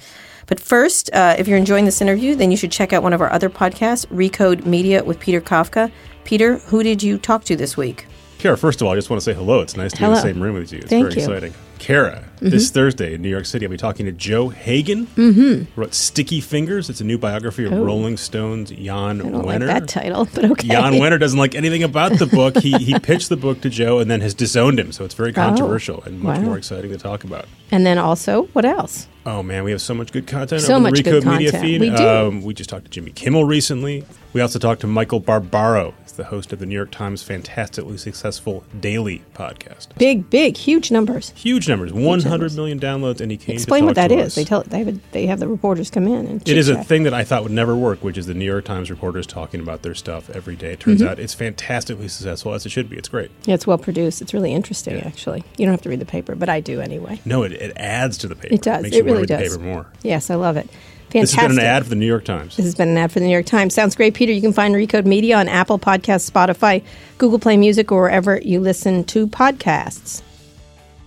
But 0.46 0.60
first, 0.60 1.10
uh, 1.12 1.36
if 1.38 1.48
you're 1.48 1.58
enjoying 1.58 1.84
this 1.84 2.00
interview, 2.00 2.34
then 2.34 2.50
you 2.50 2.56
should 2.56 2.72
check 2.72 2.92
out 2.92 3.02
one 3.02 3.12
of 3.12 3.20
our 3.20 3.32
other 3.32 3.50
podcasts, 3.50 4.06
Recode 4.06 4.66
Media 4.66 5.04
with 5.04 5.20
Peter 5.20 5.40
Kafka. 5.40 5.90
Peter, 6.24 6.58
who 6.58 6.82
did 6.82 7.02
you 7.02 7.18
talk 7.18 7.44
to 7.44 7.56
this 7.56 7.76
week? 7.76 8.06
Kara, 8.38 8.56
first 8.56 8.80
of 8.80 8.86
all, 8.86 8.92
I 8.92 8.96
just 8.96 9.08
want 9.10 9.20
to 9.20 9.24
say 9.24 9.34
hello. 9.34 9.60
It's 9.60 9.76
nice 9.76 9.92
to 9.92 9.98
hello. 9.98 10.10
be 10.10 10.18
in 10.18 10.26
the 10.26 10.32
same 10.34 10.42
room 10.42 10.54
with 10.54 10.72
you. 10.72 10.78
It's 10.78 10.88
Thank 10.90 11.04
very 11.08 11.14
you. 11.14 11.20
exciting. 11.22 11.54
Kara, 11.86 12.24
mm-hmm. 12.38 12.48
this 12.48 12.68
Thursday 12.70 13.14
in 13.14 13.22
New 13.22 13.28
York 13.28 13.46
City, 13.46 13.64
I'll 13.64 13.70
be 13.70 13.76
talking 13.76 14.06
to 14.06 14.12
Joe 14.12 14.48
Hagan. 14.48 15.06
Mm-hmm. 15.06 15.80
Wrote 15.80 15.94
Sticky 15.94 16.40
Fingers. 16.40 16.90
It's 16.90 17.00
a 17.00 17.04
new 17.04 17.16
biography 17.16 17.64
of 17.64 17.72
Oh. 17.72 17.84
Rolling 17.84 18.16
Stone's 18.16 18.70
Jan 18.72 19.20
I 19.20 19.24
Wenner. 19.24 19.44
like 19.44 19.60
that 19.60 19.86
title, 19.88 20.26
but 20.34 20.44
okay. 20.46 20.66
Jan 20.66 20.92
Wenner 21.00 21.20
doesn't 21.20 21.38
like 21.38 21.54
anything 21.54 21.84
about 21.84 22.18
the 22.18 22.26
book. 22.26 22.56
he, 22.56 22.72
he 22.78 22.98
pitched 22.98 23.28
the 23.28 23.36
book 23.36 23.60
to 23.60 23.70
Joe 23.70 24.00
and 24.00 24.10
then 24.10 24.20
has 24.20 24.34
disowned 24.34 24.80
him. 24.80 24.90
So 24.90 25.04
it's 25.04 25.14
very 25.14 25.32
controversial 25.32 26.02
and 26.02 26.18
much 26.20 26.38
Oh, 26.38 26.40
wow. 26.40 26.46
more 26.48 26.58
exciting 26.58 26.90
to 26.90 26.98
talk 26.98 27.22
about. 27.22 27.44
And 27.70 27.86
then 27.86 27.98
also, 27.98 28.46
what 28.52 28.64
else? 28.64 29.06
Oh 29.24 29.42
man, 29.44 29.62
we 29.64 29.70
have 29.72 29.80
so 29.80 29.92
much 29.94 30.12
good 30.12 30.26
content 30.26 30.62
So 30.62 30.78
much 30.80 31.02
the 31.02 31.10
Recode 31.10 31.24
Media 31.24 31.52
feed. 31.52 31.80
We 31.80 31.90
do. 31.90 31.96
Um, 32.08 32.42
we 32.42 32.52
just 32.54 32.70
talked 32.70 32.84
to 32.84 32.90
Jimmy 32.90 33.10
Kimmel 33.12 33.44
recently. 33.44 34.04
We 34.32 34.40
also 34.40 34.58
talked 34.60 34.82
to 34.82 34.86
Michael 34.86 35.18
Barbaro. 35.18 35.94
He's 36.02 36.12
the 36.12 36.24
host 36.24 36.52
of 36.52 36.60
the 36.60 36.66
New 36.66 36.74
York 36.76 36.92
Times 36.92 37.24
fantastically 37.24 37.96
successful 37.96 38.62
Daily 38.78 39.24
podcast. 39.34 39.88
Big, 39.98 40.30
big, 40.30 40.56
huge 40.56 40.92
numbers. 40.92 41.30
Huge 41.34 41.68
numbers, 41.68 41.75
one 41.84 42.20
hundred 42.20 42.54
million 42.54 42.78
downloads, 42.80 43.20
and 43.20 43.30
he 43.30 43.36
came 43.36 43.54
Explain 43.56 43.82
to 43.82 43.86
what 43.86 43.94
that 43.96 44.10
is. 44.12 44.28
us. 44.28 44.34
They 44.34 44.44
tell 44.44 44.62
they 44.62 44.84
have 44.84 45.12
they 45.12 45.26
have 45.26 45.40
the 45.40 45.48
reporters 45.48 45.90
come 45.90 46.06
in 46.06 46.26
and 46.26 46.48
It 46.48 46.56
is 46.56 46.68
a 46.68 46.82
thing 46.82 47.02
that 47.04 47.14
I 47.14 47.24
thought 47.24 47.42
would 47.42 47.52
never 47.52 47.76
work, 47.76 48.02
which 48.04 48.18
is 48.18 48.26
the 48.26 48.34
New 48.34 48.44
York 48.44 48.64
Times 48.64 48.90
reporters 48.90 49.26
talking 49.26 49.60
about 49.60 49.82
their 49.82 49.94
stuff 49.94 50.30
every 50.30 50.56
day. 50.56 50.72
It 50.72 50.80
turns 50.80 51.00
Mm-hmm. 51.00 51.10
out 51.10 51.18
it's 51.18 51.34
fantastically 51.34 52.08
successful, 52.08 52.54
as 52.54 52.64
it 52.66 52.70
should 52.70 52.88
be. 52.88 52.96
It's 52.96 53.08
great. 53.08 53.30
Yeah, 53.44 53.54
it's 53.54 53.66
well 53.66 53.78
produced. 53.78 54.22
It's 54.22 54.32
really 54.34 54.52
interesting, 54.52 55.00
actually. 55.02 55.44
You 55.58 55.66
don't 55.66 55.72
have 55.72 55.82
to 55.82 55.88
read 55.88 56.00
the 56.00 56.06
paper, 56.06 56.34
but 56.34 56.48
I 56.48 56.60
do 56.60 56.80
anyway. 56.80 57.20
No, 57.24 57.42
it, 57.42 57.52
it 57.52 57.72
adds 57.76 58.18
to 58.18 58.28
the 58.28 58.34
paper. 58.36 58.54
It 58.54 58.62
does. 58.62 58.82
Makes 58.82 58.96
It 58.96 58.98
you 59.00 59.04
really 59.04 59.20
read 59.20 59.28
does. 59.28 59.52
the 59.52 59.58
paper 59.58 59.62
more. 59.68 59.86
Yes, 60.02 60.30
I 60.30 60.34
love 60.36 60.56
it. 60.56 60.68
Fantastic. 61.10 61.20
This 61.20 61.34
has 61.34 61.48
been 61.48 61.58
an 61.60 61.64
ad 61.64 61.84
for 61.84 61.90
the 61.90 61.94
New 61.96 62.06
York 62.06 62.24
Times. 62.24 62.56
This 62.56 62.64
has 62.66 62.74
been 62.74 62.88
an 62.88 62.96
ad 62.98 63.12
for 63.12 63.20
the 63.20 63.26
New 63.26 63.32
York 63.32 63.46
Times. 63.46 63.72
Sounds 63.74 63.94
great, 63.94 64.14
Peter. 64.14 64.32
You 64.32 64.40
can 64.40 64.52
find 64.52 64.74
Recode 64.74 65.06
Media 65.06 65.36
on 65.36 65.46
Apple 65.48 65.78
Podcasts, 65.78 66.28
Spotify, 66.28 66.82
Google 67.18 67.38
Play 67.38 67.56
Music, 67.56 67.92
or 67.92 68.02
wherever 68.02 68.38
you 68.40 68.58
listen 68.58 69.04
to 69.04 69.28
podcasts. 69.28 70.22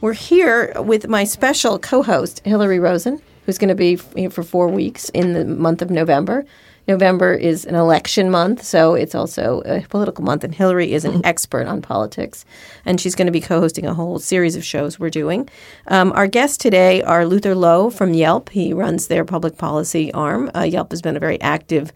We're 0.01 0.13
here 0.13 0.71
with 0.81 1.09
my 1.09 1.25
special 1.25 1.77
co-host 1.77 2.39
Hilary 2.45 2.79
Rosen, 2.79 3.21
who's 3.45 3.57
going 3.57 3.67
to 3.67 3.75
be 3.75 3.99
here 4.15 4.29
for 4.29 4.43
four 4.43 4.69
weeks 4.69 5.09
in 5.09 5.33
the 5.33 5.43
month 5.43 5.81
of 5.81 5.89
November. 5.89 6.45
November 6.87 7.33
is 7.33 7.65
an 7.65 7.75
election 7.75 8.31
month, 8.31 8.63
so 8.63 8.93
it's 8.93 9.13
also 9.13 9.61
a 9.65 9.81
political 9.89 10.23
month, 10.23 10.45
and 10.45 10.55
Hilary 10.55 10.93
is 10.93 11.03
an 11.03 11.19
expert 11.25 11.67
on 11.67 11.81
politics, 11.81 12.45
and 12.85 13.01
she's 13.01 13.13
going 13.13 13.25
to 13.25 13.31
be 13.33 13.41
co-hosting 13.41 13.85
a 13.85 13.93
whole 13.93 14.19
series 14.19 14.55
of 14.55 14.63
shows 14.63 14.97
we're 14.97 15.09
doing. 15.09 15.49
Um, 15.87 16.13
our 16.13 16.27
guests 16.27 16.55
today 16.55 17.01
are 17.01 17.25
Luther 17.25 17.53
Lowe 17.53 17.89
from 17.89 18.13
Yelp. 18.13 18.51
He 18.51 18.71
runs 18.71 19.07
their 19.07 19.25
public 19.25 19.57
policy 19.57 20.13
arm. 20.13 20.49
Uh, 20.55 20.61
Yelp 20.61 20.91
has 20.91 21.01
been 21.01 21.17
a 21.17 21.19
very 21.19 21.41
active 21.41 21.91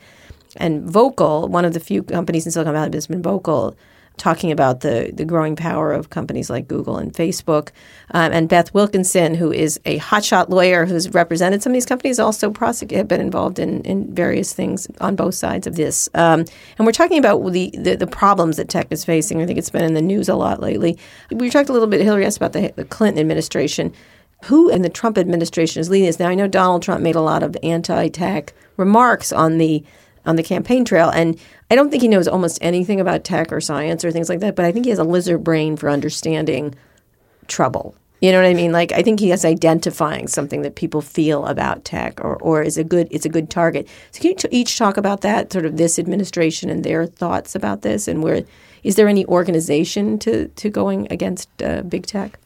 and 0.57 0.83
vocal, 0.83 1.47
one 1.47 1.63
of 1.63 1.73
the 1.73 1.79
few 1.79 2.03
companies 2.03 2.45
in 2.45 2.51
Silicon 2.51 2.73
Valley 2.73 2.89
that's 2.89 3.07
been 3.07 3.23
vocal, 3.23 3.77
talking 4.17 4.51
about 4.51 4.81
the, 4.81 5.11
the 5.13 5.25
growing 5.25 5.55
power 5.55 5.91
of 5.91 6.09
companies 6.09 6.49
like 6.49 6.67
Google 6.67 6.97
and 6.97 7.11
Facebook. 7.13 7.69
Um, 8.11 8.31
and 8.31 8.47
Beth 8.47 8.73
Wilkinson, 8.73 9.33
who 9.33 9.51
is 9.51 9.79
a 9.85 9.99
hotshot 9.99 10.49
lawyer 10.49 10.85
who's 10.85 11.09
represented 11.13 11.63
some 11.63 11.71
of 11.71 11.73
these 11.73 11.85
companies, 11.85 12.19
also 12.19 12.53
have 12.53 13.07
been 13.07 13.21
involved 13.21 13.59
in, 13.59 13.81
in 13.81 14.13
various 14.13 14.53
things 14.53 14.87
on 15.01 15.15
both 15.15 15.35
sides 15.35 15.65
of 15.65 15.75
this. 15.75 16.09
Um, 16.13 16.45
and 16.77 16.85
we're 16.85 16.91
talking 16.91 17.17
about 17.17 17.43
the, 17.51 17.71
the, 17.77 17.95
the 17.95 18.07
problems 18.07 18.57
that 18.57 18.69
tech 18.69 18.87
is 18.91 19.03
facing. 19.03 19.41
I 19.41 19.45
think 19.45 19.57
it's 19.57 19.71
been 19.71 19.83
in 19.83 19.93
the 19.93 20.01
news 20.01 20.29
a 20.29 20.35
lot 20.35 20.61
lately. 20.61 20.97
We 21.31 21.49
talked 21.49 21.69
a 21.69 21.73
little 21.73 21.87
bit, 21.87 22.01
Hilary 22.01 22.25
asked 22.25 22.37
about 22.37 22.53
the, 22.53 22.71
the 22.75 22.85
Clinton 22.85 23.19
administration 23.19 23.93
who 24.45 24.69
in 24.69 24.81
the 24.81 24.89
Trump 24.89 25.17
administration 25.17 25.79
is 25.79 25.89
leading 25.89 26.05
this. 26.05 26.19
Now 26.19 26.27
I 26.27 26.35
know 26.35 26.47
Donald 26.47 26.83
Trump 26.83 27.01
made 27.01 27.15
a 27.15 27.21
lot 27.21 27.43
of 27.43 27.55
anti-tech 27.63 28.53
remarks 28.75 29.31
on 29.31 29.57
the 29.57 29.83
on 30.25 30.35
the 30.35 30.43
campaign 30.43 30.85
trail, 30.85 31.09
and 31.09 31.39
I 31.69 31.75
don't 31.75 31.89
think 31.89 32.01
he 32.01 32.07
knows 32.07 32.27
almost 32.27 32.57
anything 32.61 32.99
about 32.99 33.23
tech 33.23 33.51
or 33.51 33.61
science 33.61 34.05
or 34.05 34.11
things 34.11 34.29
like 34.29 34.39
that. 34.39 34.55
But 34.55 34.65
I 34.65 34.71
think 34.71 34.85
he 34.85 34.89
has 34.89 34.99
a 34.99 35.03
lizard 35.03 35.43
brain 35.43 35.77
for 35.77 35.89
understanding 35.89 36.75
trouble. 37.47 37.95
You 38.21 38.31
know 38.31 38.41
what 38.41 38.47
I 38.47 38.53
mean? 38.53 38.71
Like 38.71 38.93
I 38.93 39.01
think 39.01 39.19
he 39.19 39.33
is 39.33 39.43
identifying 39.43 40.29
something 40.29 40.61
that 40.61 40.75
people 40.75 41.01
feel 41.01 41.45
about 41.45 41.83
tech, 41.83 42.23
or, 42.23 42.37
or 42.37 42.61
is 42.61 42.77
a 42.77 42.83
good 42.83 43.09
it's 43.11 43.25
a 43.25 43.29
good 43.29 43.49
target. 43.49 43.87
So 44.11 44.21
can 44.21 44.29
you 44.29 44.35
t- 44.37 44.47
each 44.49 44.77
talk 44.77 44.95
about 44.95 45.21
that, 45.21 45.51
sort 45.51 45.65
of 45.65 45.75
this 45.75 45.99
administration 45.99 46.69
and 46.69 46.85
their 46.85 47.05
thoughts 47.05 47.53
about 47.53 47.81
this, 47.81 48.07
and 48.07 48.23
where 48.23 48.45
is 48.83 48.95
there 48.95 49.09
any 49.09 49.25
organization 49.25 50.19
to 50.19 50.47
to 50.47 50.69
going 50.69 51.05
against 51.11 51.49
uh, 51.61 51.81
big 51.81 52.05
tech? 52.05 52.39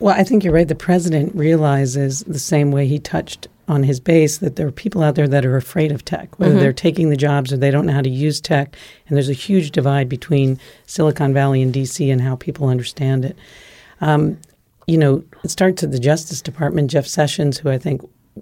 Well, 0.00 0.14
I 0.14 0.22
think 0.22 0.44
you're 0.44 0.52
right. 0.52 0.68
The 0.68 0.74
president 0.74 1.34
realizes 1.34 2.20
the 2.24 2.38
same 2.38 2.70
way 2.70 2.86
he 2.86 2.98
touched 2.98 3.48
on 3.68 3.82
his 3.82 4.00
base 4.00 4.38
that 4.38 4.56
there 4.56 4.66
are 4.66 4.72
people 4.72 5.02
out 5.02 5.14
there 5.14 5.28
that 5.28 5.44
are 5.44 5.56
afraid 5.56 5.92
of 5.92 6.04
tech, 6.04 6.38
whether 6.38 6.58
they're 6.58 6.72
taking 6.72 7.10
the 7.10 7.16
jobs 7.16 7.52
or 7.52 7.56
they 7.58 7.70
don't 7.70 7.86
know 7.86 7.92
how 7.92 8.00
to 8.00 8.08
use 8.08 8.40
tech. 8.40 8.74
And 9.06 9.16
there's 9.16 9.28
a 9.28 9.34
huge 9.34 9.70
divide 9.70 10.08
between 10.08 10.58
Silicon 10.86 11.34
Valley 11.34 11.60
and 11.60 11.72
DC 11.72 12.10
and 12.10 12.20
how 12.20 12.36
people 12.36 12.68
understand 12.68 13.24
it. 13.26 13.36
Um, 14.00 14.38
you 14.86 14.96
know, 14.96 15.22
it 15.44 15.50
starts 15.50 15.82
at 15.82 15.92
the 15.92 15.98
Justice 15.98 16.40
Department. 16.40 16.90
Jeff 16.90 17.06
Sessions, 17.06 17.58
who 17.58 17.68
I 17.68 17.76
think 17.76 18.00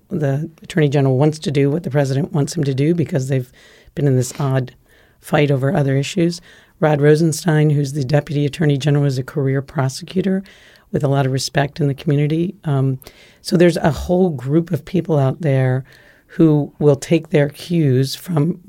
the 0.08 0.48
Attorney 0.62 0.88
General 0.88 1.18
wants 1.18 1.40
to 1.40 1.50
do 1.50 1.70
what 1.70 1.82
the 1.82 1.90
president 1.90 2.32
wants 2.32 2.56
him 2.56 2.62
to 2.64 2.74
do 2.74 2.94
because 2.94 3.28
they've 3.28 3.50
been 3.94 4.06
in 4.06 4.16
this 4.16 4.38
odd 4.38 4.74
fight 5.20 5.50
over 5.50 5.74
other 5.74 5.96
issues. 5.96 6.40
Rod 6.78 7.00
Rosenstein, 7.00 7.70
who's 7.70 7.94
the 7.94 8.04
Deputy 8.04 8.46
Attorney 8.46 8.76
General, 8.76 9.06
is 9.06 9.18
a 9.18 9.24
career 9.24 9.62
prosecutor 9.62 10.44
with 10.92 11.04
a 11.04 11.08
lot 11.08 11.26
of 11.26 11.32
respect 11.32 11.80
in 11.80 11.88
the 11.88 11.94
community. 11.94 12.54
Um, 12.64 12.98
so 13.42 13.56
there's 13.56 13.76
a 13.76 13.90
whole 13.90 14.30
group 14.30 14.70
of 14.70 14.84
people 14.84 15.18
out 15.18 15.40
there 15.40 15.84
who 16.26 16.72
will 16.78 16.96
take 16.96 17.30
their 17.30 17.48
cues 17.48 18.14
from 18.14 18.60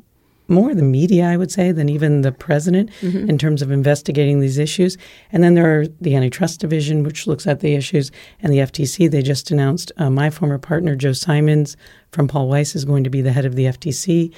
more 0.50 0.74
the 0.74 0.84
media, 0.84 1.26
I 1.26 1.38
would 1.38 1.52
say, 1.52 1.72
than 1.72 1.90
even 1.90 2.22
the 2.22 2.32
president 2.32 2.90
mm-hmm. 3.02 3.30
in 3.30 3.38
terms 3.38 3.62
of 3.62 3.72
investigating 3.72 4.40
these 4.40 4.58
issues. 4.58 4.98
And 5.32 5.44
then 5.44 5.56
there 5.56 5.80
are 5.80 5.88
the 6.00 6.16
antitrust 6.16 6.60
division, 6.60 7.04
which 7.04 7.28
looks 7.28 7.46
at 7.48 7.60
the 7.60 7.76
issues, 7.76 8.12
and 8.42 8.54
the 8.54 8.60
FTC. 8.60 9.10
They 9.10 9.22
just 9.22 9.52
announced 9.52 9.92
uh, 9.98 10.10
my 10.10 10.30
former 10.30 10.58
partner, 10.58 10.96
Joe 10.96 11.14
Simons 11.14 11.76
from 12.12 12.28
Paul 12.28 12.48
Weiss, 12.48 12.76
is 12.76 12.86
going 12.86 13.04
to 13.04 13.10
be 13.10 13.22
the 13.22 13.34
head 13.34 13.46
of 13.46 13.56
the 13.56 13.66
FTC. 13.66 14.34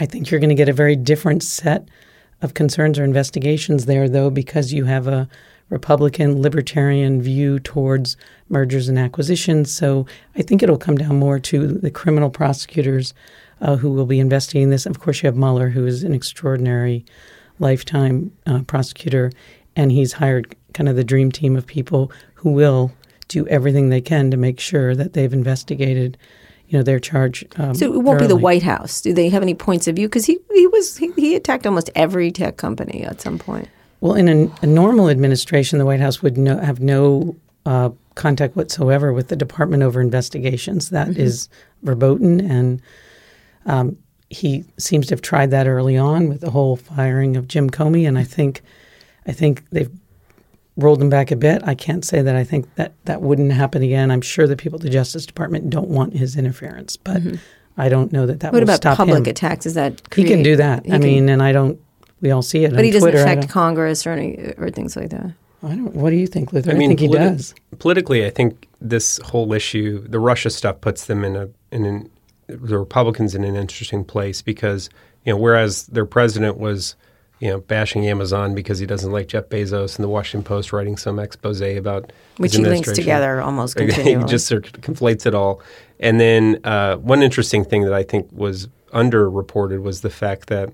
I 0.00 0.06
think 0.06 0.30
you're 0.30 0.40
going 0.40 0.50
to 0.50 0.56
get 0.56 0.68
a 0.68 0.72
very 0.72 0.96
different 0.96 1.42
set 1.42 1.88
of 2.42 2.54
concerns 2.54 2.98
or 2.98 3.04
investigations 3.04 3.86
there, 3.86 4.08
though, 4.08 4.30
because 4.30 4.72
you 4.72 4.84
have 4.84 5.06
a 5.06 5.28
Republican 5.68 6.40
libertarian 6.40 7.20
view 7.20 7.58
towards 7.58 8.16
mergers 8.48 8.88
and 8.88 8.98
acquisitions. 8.98 9.72
So 9.72 10.06
I 10.36 10.42
think 10.42 10.62
it'll 10.62 10.78
come 10.78 10.96
down 10.96 11.18
more 11.18 11.38
to 11.40 11.66
the 11.66 11.90
criminal 11.90 12.30
prosecutors 12.30 13.14
uh, 13.60 13.76
who 13.76 13.90
will 13.90 14.06
be 14.06 14.20
investigating 14.20 14.70
this. 14.70 14.86
Of 14.86 15.00
course, 15.00 15.22
you 15.22 15.26
have 15.26 15.36
Mueller, 15.36 15.70
who 15.70 15.86
is 15.86 16.04
an 16.04 16.14
extraordinary 16.14 17.04
lifetime 17.58 18.32
uh, 18.46 18.62
prosecutor, 18.62 19.32
and 19.74 19.90
he's 19.90 20.14
hired 20.14 20.54
kind 20.74 20.88
of 20.88 20.96
the 20.96 21.04
dream 21.04 21.32
team 21.32 21.56
of 21.56 21.66
people 21.66 22.12
who 22.34 22.50
will 22.50 22.92
do 23.28 23.46
everything 23.48 23.88
they 23.88 24.00
can 24.00 24.30
to 24.30 24.36
make 24.36 24.60
sure 24.60 24.94
that 24.94 25.14
they've 25.14 25.32
investigated 25.32 26.16
you 26.68 26.78
know 26.78 26.82
their 26.82 26.98
charge. 26.98 27.44
Um, 27.56 27.74
so 27.74 27.86
it 27.86 27.90
won't 27.90 28.06
thoroughly. 28.06 28.24
be 28.24 28.28
the 28.28 28.36
White 28.36 28.62
House. 28.62 29.00
Do 29.00 29.12
they 29.12 29.28
have 29.28 29.42
any 29.42 29.54
points 29.54 29.86
of 29.86 29.96
view? 29.96 30.08
Because 30.08 30.26
he 30.26 30.38
he 30.52 30.66
was 30.66 30.96
he, 30.96 31.12
he, 31.12 31.34
attacked 31.36 31.66
almost 31.66 31.90
every 31.94 32.30
tech 32.32 32.56
company 32.56 33.04
at 33.04 33.20
some 33.20 33.38
point. 33.38 33.68
Well, 34.00 34.14
in 34.14 34.28
a, 34.28 34.52
a 34.62 34.66
normal 34.66 35.08
administration, 35.08 35.78
the 35.78 35.86
White 35.86 36.00
House 36.00 36.22
would 36.22 36.36
no, 36.36 36.58
have 36.58 36.80
no 36.80 37.36
uh, 37.64 37.90
contact 38.14 38.56
whatsoever 38.56 39.12
with 39.12 39.28
the 39.28 39.36
Department 39.36 39.82
over 39.82 40.00
Investigations. 40.00 40.90
That 40.90 41.08
mm-hmm. 41.08 41.20
is 41.20 41.48
verboten, 41.82 42.40
and 42.40 42.82
um, 43.64 43.96
he 44.30 44.64
seems 44.78 45.06
to 45.06 45.14
have 45.14 45.22
tried 45.22 45.50
that 45.50 45.66
early 45.66 45.96
on 45.96 46.28
with 46.28 46.40
the 46.40 46.50
whole 46.50 46.76
firing 46.76 47.36
of 47.36 47.48
Jim 47.48 47.70
Comey, 47.70 48.06
and 48.06 48.18
I 48.18 48.24
think, 48.24 48.62
I 49.26 49.32
think 49.32 49.68
they've 49.70 49.90
rolled 50.76 51.00
him 51.00 51.08
back 51.08 51.30
a 51.30 51.36
bit. 51.36 51.62
I 51.64 51.74
can't 51.74 52.04
say 52.04 52.22
that 52.22 52.36
I 52.36 52.44
think 52.44 52.74
that 52.74 52.92
that 53.06 53.22
wouldn't 53.22 53.52
happen 53.52 53.82
again. 53.82 54.10
I'm 54.10 54.20
sure 54.20 54.46
the 54.46 54.56
people 54.56 54.78
at 54.78 54.82
the 54.82 54.90
Justice 54.90 55.26
Department 55.26 55.70
don't 55.70 55.88
want 55.88 56.12
his 56.12 56.36
interference, 56.36 56.96
but 56.96 57.22
mm-hmm. 57.22 57.36
I 57.78 57.88
don't 57.88 58.12
know 58.12 58.26
that 58.26 58.40
that 58.40 58.52
what 58.52 58.62
about 58.62 58.82
public 58.82 59.26
him. 59.26 59.30
attacks? 59.30 59.66
Is 59.66 59.74
that 59.74 60.10
create, 60.10 60.28
he 60.28 60.34
can 60.34 60.42
do 60.42 60.56
that? 60.56 60.80
I 60.84 60.88
can, 60.90 61.00
mean, 61.00 61.28
and 61.28 61.42
I 61.42 61.52
don't. 61.52 61.80
We 62.20 62.30
all 62.30 62.42
see 62.42 62.64
it, 62.64 62.74
but 62.74 62.84
he 62.84 62.90
doesn't 62.90 63.10
Twitter. 63.10 63.22
affect 63.22 63.48
Congress 63.48 64.06
or 64.06 64.12
any 64.12 64.54
or 64.56 64.70
things 64.70 64.96
like 64.96 65.10
that. 65.10 65.32
I 65.62 65.68
don't. 65.74 65.94
What 65.94 66.10
do 66.10 66.16
you 66.16 66.26
think, 66.26 66.52
Luther? 66.52 66.70
I, 66.70 66.74
mean, 66.74 66.90
think 66.90 67.00
he 67.00 67.08
does. 67.08 67.54
Politically, 67.78 68.24
I 68.24 68.30
think 68.30 68.68
this 68.80 69.18
whole 69.24 69.52
issue, 69.52 70.06
the 70.06 70.20
Russia 70.20 70.50
stuff, 70.50 70.80
puts 70.80 71.06
them 71.06 71.24
in 71.24 71.36
a 71.36 71.48
in 71.70 71.84
an 71.84 72.10
the 72.46 72.78
Republicans 72.78 73.34
in 73.34 73.44
an 73.44 73.56
interesting 73.56 74.04
place 74.04 74.42
because 74.42 74.88
you 75.24 75.32
know 75.32 75.36
whereas 75.36 75.86
their 75.86 76.06
president 76.06 76.58
was 76.58 76.94
you 77.40 77.48
know 77.48 77.58
bashing 77.58 78.06
Amazon 78.06 78.54
because 78.54 78.78
he 78.78 78.86
doesn't 78.86 79.12
like 79.12 79.28
Jeff 79.28 79.48
Bezos 79.48 79.96
and 79.96 80.04
the 80.04 80.08
Washington 80.08 80.44
Post 80.44 80.72
writing 80.72 80.96
some 80.96 81.18
expose 81.18 81.60
about 81.60 82.12
which 82.36 82.56
he 82.56 82.64
links 82.64 82.92
together 82.92 83.40
almost 83.40 83.76
continually. 83.76 84.22
he 84.22 84.28
just 84.28 84.46
sort 84.46 84.66
of 84.66 84.80
conflates 84.80 85.26
it 85.26 85.34
all. 85.34 85.60
And 85.98 86.20
then 86.20 86.60
uh, 86.64 86.96
one 86.96 87.22
interesting 87.22 87.64
thing 87.64 87.82
that 87.82 87.94
I 87.94 88.02
think 88.02 88.28
was 88.30 88.68
underreported 88.92 89.82
was 89.82 90.02
the 90.02 90.10
fact 90.10 90.48
that 90.48 90.72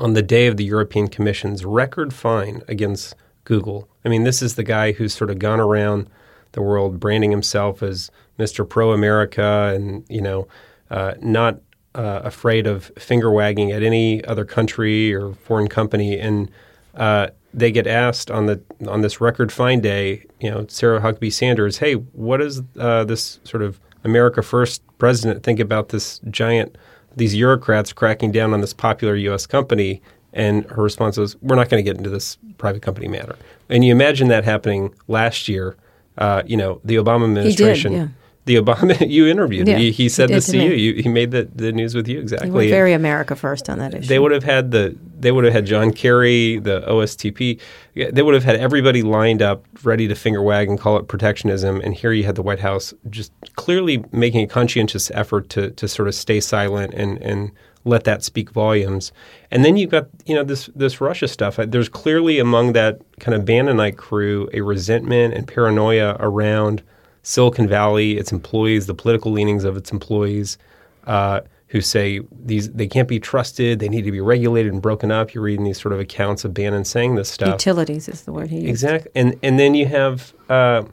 on 0.00 0.14
the 0.14 0.22
day 0.22 0.46
of 0.46 0.56
the 0.56 0.64
European 0.64 1.08
Commission's 1.08 1.64
record 1.64 2.12
fine 2.12 2.62
against 2.66 3.14
Google. 3.44 3.88
I 4.04 4.08
mean, 4.08 4.24
this 4.24 4.42
is 4.42 4.54
the 4.54 4.64
guy 4.64 4.92
who's 4.92 5.14
sort 5.14 5.30
of 5.30 5.38
gone 5.38 5.60
around 5.60 6.08
the 6.52 6.62
world 6.62 6.98
branding 6.98 7.30
himself 7.30 7.82
as 7.82 8.10
Mr. 8.38 8.68
Pro 8.68 8.92
America 8.92 9.72
and 9.74 10.04
you 10.08 10.20
know 10.20 10.48
uh, 10.90 11.14
not 11.20 11.60
uh, 11.94 12.20
afraid 12.24 12.66
of 12.66 12.90
finger 12.98 13.30
wagging 13.30 13.70
at 13.72 13.82
any 13.82 14.24
other 14.24 14.44
country 14.44 15.14
or 15.14 15.34
foreign 15.34 15.68
company, 15.68 16.18
and 16.18 16.50
uh, 16.94 17.28
they 17.52 17.70
get 17.70 17.86
asked 17.86 18.30
on 18.30 18.46
the 18.46 18.60
on 18.88 19.00
this 19.02 19.20
record 19.20 19.52
fine 19.52 19.80
day, 19.80 20.24
you 20.40 20.50
know, 20.50 20.66
Sarah 20.68 21.00
Huckabee 21.00 21.32
Sanders, 21.32 21.78
hey, 21.78 21.94
what 21.94 22.38
does 22.38 22.62
uh, 22.78 23.04
this 23.04 23.40
sort 23.44 23.62
of 23.62 23.80
America 24.04 24.42
First 24.42 24.82
president 24.98 25.42
think 25.42 25.60
about 25.60 25.90
this 25.90 26.20
giant, 26.30 26.76
these 27.16 27.34
bureaucrats 27.34 27.92
cracking 27.92 28.32
down 28.32 28.52
on 28.52 28.60
this 28.60 28.72
popular 28.72 29.16
U.S. 29.16 29.46
company? 29.46 30.02
And 30.32 30.64
her 30.66 30.82
response 30.82 31.16
was, 31.16 31.36
"We're 31.42 31.56
not 31.56 31.68
going 31.68 31.84
to 31.84 31.88
get 31.88 31.96
into 31.96 32.10
this 32.10 32.38
private 32.58 32.82
company 32.82 33.08
matter." 33.08 33.36
And 33.68 33.84
you 33.84 33.92
imagine 33.92 34.28
that 34.28 34.44
happening 34.44 34.94
last 35.08 35.48
year. 35.48 35.76
Uh, 36.18 36.42
you 36.46 36.56
know, 36.56 36.80
the 36.84 36.96
Obama 36.96 37.24
administration. 37.24 38.14
The 38.46 38.56
Obama 38.56 39.06
you 39.08 39.26
interviewed. 39.26 39.68
Yeah, 39.68 39.78
he, 39.78 39.90
he 39.90 40.08
said 40.08 40.30
he 40.30 40.36
this 40.36 40.46
to, 40.46 40.56
you. 40.56 40.70
you. 40.72 41.02
He 41.02 41.08
made 41.08 41.30
the, 41.30 41.48
the 41.54 41.72
news 41.72 41.94
with 41.94 42.08
you 42.08 42.18
exactly. 42.20 42.70
Very 42.70 42.92
America 42.92 43.36
first 43.36 43.68
on 43.68 43.78
that 43.78 43.94
issue. 43.94 44.08
They 44.08 44.18
would 44.18 44.32
have 44.32 44.44
had 44.44 44.70
the 44.70 44.96
they 45.18 45.32
would 45.32 45.44
have 45.44 45.52
had 45.52 45.66
John 45.66 45.92
Kerry, 45.92 46.58
the 46.58 46.80
OSTP. 46.82 47.60
They 47.94 48.22
would 48.22 48.34
have 48.34 48.44
had 48.44 48.56
everybody 48.56 49.02
lined 49.02 49.42
up, 49.42 49.64
ready 49.82 50.08
to 50.08 50.14
finger 50.14 50.42
wag 50.42 50.68
and 50.68 50.80
call 50.80 50.96
it 50.96 51.08
protectionism. 51.08 51.80
And 51.82 51.94
here 51.94 52.12
you 52.12 52.24
had 52.24 52.36
the 52.36 52.42
White 52.42 52.60
House 52.60 52.94
just 53.10 53.32
clearly 53.56 54.02
making 54.10 54.44
a 54.44 54.46
conscientious 54.46 55.10
effort 55.12 55.48
to 55.50 55.70
to 55.72 55.86
sort 55.86 56.08
of 56.08 56.14
stay 56.14 56.40
silent 56.40 56.94
and 56.94 57.18
and 57.18 57.52
let 57.84 58.04
that 58.04 58.22
speak 58.22 58.50
volumes. 58.50 59.12
And 59.50 59.64
then 59.64 59.76
you've 59.76 59.90
got 59.90 60.08
you 60.26 60.34
know 60.34 60.44
this 60.44 60.70
this 60.74 61.00
Russia 61.00 61.28
stuff. 61.28 61.58
Uh, 61.58 61.66
there's 61.66 61.88
clearly 61.88 62.38
among 62.38 62.72
that 62.72 63.00
kind 63.20 63.34
of 63.34 63.44
Bannonite 63.44 63.96
crew 63.96 64.48
a 64.52 64.60
resentment 64.60 65.34
and 65.34 65.46
paranoia 65.46 66.16
around 66.20 66.82
Silicon 67.22 67.68
Valley, 67.68 68.16
its 68.18 68.32
employees, 68.32 68.86
the 68.86 68.94
political 68.94 69.32
leanings 69.32 69.64
of 69.64 69.76
its 69.76 69.92
employees, 69.92 70.58
uh, 71.06 71.40
who 71.68 71.80
say 71.80 72.20
these 72.44 72.70
they 72.70 72.86
can't 72.86 73.08
be 73.08 73.20
trusted, 73.20 73.78
they 73.78 73.88
need 73.88 74.02
to 74.02 74.12
be 74.12 74.20
regulated 74.20 74.72
and 74.72 74.82
broken 74.82 75.10
up. 75.10 75.32
You're 75.32 75.44
reading 75.44 75.64
these 75.64 75.80
sort 75.80 75.92
of 75.92 76.00
accounts 76.00 76.44
of 76.44 76.52
Bannon 76.52 76.84
saying 76.84 77.14
this 77.14 77.28
stuff. 77.28 77.48
Utilities 77.48 78.08
is 78.08 78.22
the 78.22 78.32
word 78.32 78.50
he 78.50 78.56
used. 78.56 78.68
Exactly, 78.68 79.10
and 79.14 79.36
and 79.42 79.58
then 79.58 79.74
you 79.74 79.86
have. 79.86 80.32
Uh, 80.48 80.84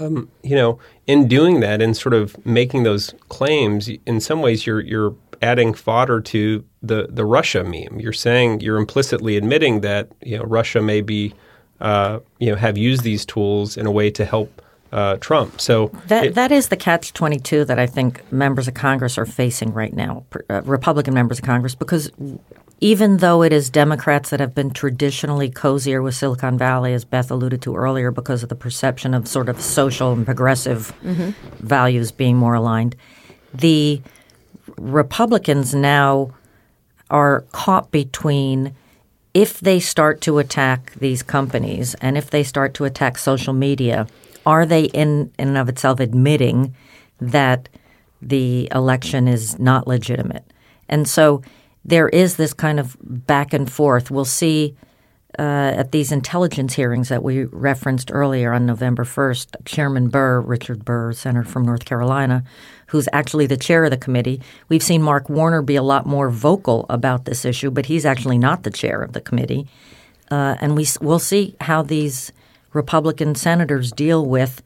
um, 0.00 0.30
you 0.42 0.54
know, 0.54 0.78
in 1.06 1.28
doing 1.28 1.60
that 1.60 1.80
and 1.80 1.96
sort 1.96 2.14
of 2.14 2.44
making 2.44 2.82
those 2.82 3.14
claims, 3.28 3.88
in 3.88 4.20
some 4.20 4.42
ways 4.42 4.66
you're 4.66 4.80
you're 4.80 5.14
adding 5.40 5.72
fodder 5.72 6.20
to 6.20 6.64
the 6.82 7.06
the 7.10 7.24
Russia 7.24 7.64
meme. 7.64 8.00
You're 8.00 8.12
saying 8.12 8.60
you're 8.60 8.76
implicitly 8.76 9.36
admitting 9.36 9.80
that 9.80 10.10
you 10.22 10.36
know 10.36 10.44
Russia 10.44 10.82
may 10.82 11.00
be 11.00 11.34
uh, 11.80 12.20
you 12.38 12.50
know 12.50 12.56
have 12.56 12.76
used 12.76 13.02
these 13.02 13.24
tools 13.24 13.76
in 13.76 13.86
a 13.86 13.90
way 13.90 14.10
to 14.10 14.24
help 14.24 14.62
uh, 14.92 15.16
Trump. 15.16 15.60
So 15.60 15.88
that 16.06 16.26
it, 16.26 16.34
that 16.34 16.52
is 16.52 16.68
the 16.68 16.76
catch 16.76 17.12
twenty 17.12 17.38
two 17.38 17.64
that 17.64 17.78
I 17.78 17.86
think 17.86 18.30
members 18.32 18.68
of 18.68 18.74
Congress 18.74 19.18
are 19.18 19.26
facing 19.26 19.72
right 19.72 19.92
now, 19.92 20.24
uh, 20.48 20.62
Republican 20.62 21.14
members 21.14 21.38
of 21.38 21.44
Congress, 21.44 21.74
because 21.74 22.10
even 22.80 23.18
though 23.18 23.42
it 23.42 23.52
is 23.52 23.70
Democrats 23.70 24.30
that 24.30 24.40
have 24.40 24.54
been 24.54 24.70
traditionally 24.70 25.50
cozier 25.50 26.00
with 26.00 26.14
Silicon 26.14 26.56
Valley, 26.56 26.94
as 26.94 27.04
Beth 27.04 27.30
alluded 27.30 27.60
to 27.62 27.76
earlier, 27.76 28.10
because 28.10 28.42
of 28.42 28.48
the 28.48 28.54
perception 28.54 29.14
of 29.14 29.26
sort 29.26 29.48
of 29.48 29.60
social 29.60 30.12
and 30.12 30.24
progressive 30.24 30.92
mm-hmm. 31.02 31.30
values 31.66 32.12
being 32.12 32.36
more 32.36 32.54
aligned, 32.54 32.94
the 33.52 34.00
Republicans 34.76 35.74
now 35.74 36.32
are 37.10 37.40
caught 37.52 37.90
between 37.90 38.74
if 39.34 39.60
they 39.60 39.80
start 39.80 40.20
to 40.20 40.38
attack 40.38 40.92
these 40.94 41.22
companies 41.22 41.94
and 41.96 42.16
if 42.16 42.30
they 42.30 42.44
start 42.44 42.74
to 42.74 42.84
attack 42.84 43.18
social 43.18 43.52
media– 43.52 44.06
are 44.46 44.66
they 44.66 44.84
in, 44.84 45.32
in 45.38 45.48
and 45.48 45.58
of 45.58 45.68
itself 45.68 46.00
admitting 46.00 46.74
that 47.20 47.68
the 48.20 48.68
election 48.74 49.28
is 49.28 49.58
not 49.58 49.86
legitimate? 49.86 50.44
And 50.88 51.08
so 51.08 51.42
there 51.84 52.08
is 52.08 52.36
this 52.36 52.52
kind 52.52 52.80
of 52.80 52.96
back 53.00 53.52
and 53.52 53.70
forth. 53.70 54.10
We'll 54.10 54.24
see 54.24 54.76
uh, 55.38 55.72
at 55.76 55.92
these 55.92 56.10
intelligence 56.10 56.74
hearings 56.74 57.10
that 57.10 57.22
we 57.22 57.44
referenced 57.44 58.10
earlier 58.12 58.52
on 58.52 58.66
November 58.66 59.04
1st, 59.04 59.64
Chairman 59.64 60.08
Burr, 60.08 60.40
Richard 60.40 60.84
Burr, 60.84 61.12
Senator 61.12 61.48
from 61.48 61.64
North 61.64 61.84
Carolina, 61.84 62.42
who's 62.88 63.08
actually 63.12 63.46
the 63.46 63.56
chair 63.56 63.84
of 63.84 63.90
the 63.90 63.96
committee. 63.96 64.40
We've 64.68 64.82
seen 64.82 65.02
Mark 65.02 65.28
Warner 65.28 65.62
be 65.62 65.76
a 65.76 65.82
lot 65.82 66.06
more 66.06 66.30
vocal 66.30 66.86
about 66.88 67.24
this 67.24 67.44
issue, 67.44 67.70
but 67.70 67.86
he's 67.86 68.06
actually 68.06 68.38
not 68.38 68.62
the 68.62 68.70
chair 68.70 69.02
of 69.02 69.12
the 69.12 69.20
committee. 69.20 69.68
Uh, 70.30 70.56
and 70.60 70.76
we, 70.76 70.86
we'll 71.00 71.18
see 71.18 71.54
how 71.60 71.82
these 71.82 72.32
Republican 72.72 73.34
senators 73.34 73.92
deal 73.92 74.24
with 74.24 74.62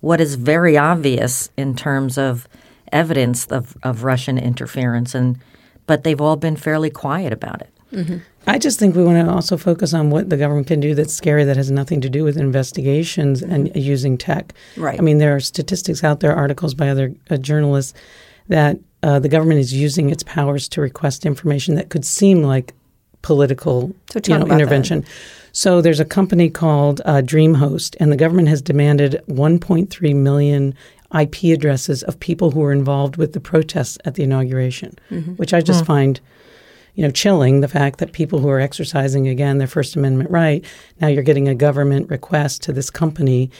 what 0.00 0.20
is 0.20 0.34
very 0.34 0.76
obvious 0.76 1.50
in 1.56 1.74
terms 1.74 2.18
of 2.18 2.48
evidence 2.92 3.46
of, 3.46 3.76
of 3.82 4.04
Russian 4.04 4.38
interference, 4.38 5.14
and 5.14 5.38
but 5.86 6.04
they've 6.04 6.20
all 6.20 6.36
been 6.36 6.56
fairly 6.56 6.90
quiet 6.90 7.32
about 7.32 7.60
it. 7.60 7.70
Mm-hmm. 7.92 8.18
I 8.46 8.58
just 8.58 8.78
think 8.78 8.94
we 8.94 9.04
want 9.04 9.26
to 9.26 9.32
also 9.32 9.56
focus 9.56 9.94
on 9.94 10.10
what 10.10 10.28
the 10.28 10.36
government 10.36 10.66
can 10.66 10.80
do 10.80 10.94
that's 10.94 11.14
scary 11.14 11.44
that 11.44 11.56
has 11.56 11.70
nothing 11.70 12.00
to 12.02 12.10
do 12.10 12.24
with 12.24 12.36
investigations 12.36 13.42
and 13.42 13.74
using 13.74 14.18
tech. 14.18 14.52
Right. 14.76 14.98
I 14.98 15.02
mean, 15.02 15.18
there 15.18 15.34
are 15.34 15.40
statistics 15.40 16.04
out 16.04 16.20
there, 16.20 16.34
articles 16.34 16.74
by 16.74 16.88
other 16.88 17.14
uh, 17.30 17.36
journalists 17.36 17.94
that 18.48 18.78
uh, 19.02 19.18
the 19.18 19.28
government 19.28 19.60
is 19.60 19.72
using 19.72 20.10
its 20.10 20.22
powers 20.22 20.68
to 20.70 20.80
request 20.80 21.24
information 21.24 21.76
that 21.76 21.88
could 21.88 22.04
seem 22.04 22.42
like 22.42 22.74
political 23.22 23.94
so 24.10 24.20
you 24.26 24.38
know, 24.38 24.46
intervention. 24.46 25.00
That. 25.00 25.10
So 25.54 25.80
there's 25.80 26.00
a 26.00 26.04
company 26.04 26.50
called 26.50 27.00
uh, 27.04 27.22
DreamHost, 27.22 27.94
and 28.00 28.10
the 28.10 28.16
government 28.16 28.48
has 28.48 28.60
demanded 28.60 29.22
1.3 29.28 30.16
million 30.16 30.74
IP 31.16 31.44
addresses 31.44 32.02
of 32.02 32.18
people 32.18 32.50
who 32.50 32.58
were 32.58 32.72
involved 32.72 33.16
with 33.16 33.34
the 33.34 33.40
protests 33.40 33.96
at 34.04 34.16
the 34.16 34.24
inauguration, 34.24 34.98
mm-hmm. 35.12 35.34
which 35.34 35.54
I 35.54 35.60
just 35.60 35.86
find 35.86 36.20
you 36.94 37.04
know, 37.04 37.10
chilling 37.10 37.60
the 37.60 37.68
fact 37.68 37.98
that 38.00 38.12
people 38.12 38.40
who 38.40 38.48
are 38.48 38.58
exercising 38.58 39.28
again 39.28 39.58
their 39.58 39.68
First 39.68 39.96
Amendment 39.96 40.30
right 40.30 40.64
now 41.00 41.08
you're 41.08 41.22
getting 41.22 41.48
a 41.48 41.54
government 41.54 42.08
request 42.10 42.62
to 42.64 42.72
this 42.72 42.90
company. 42.90 43.50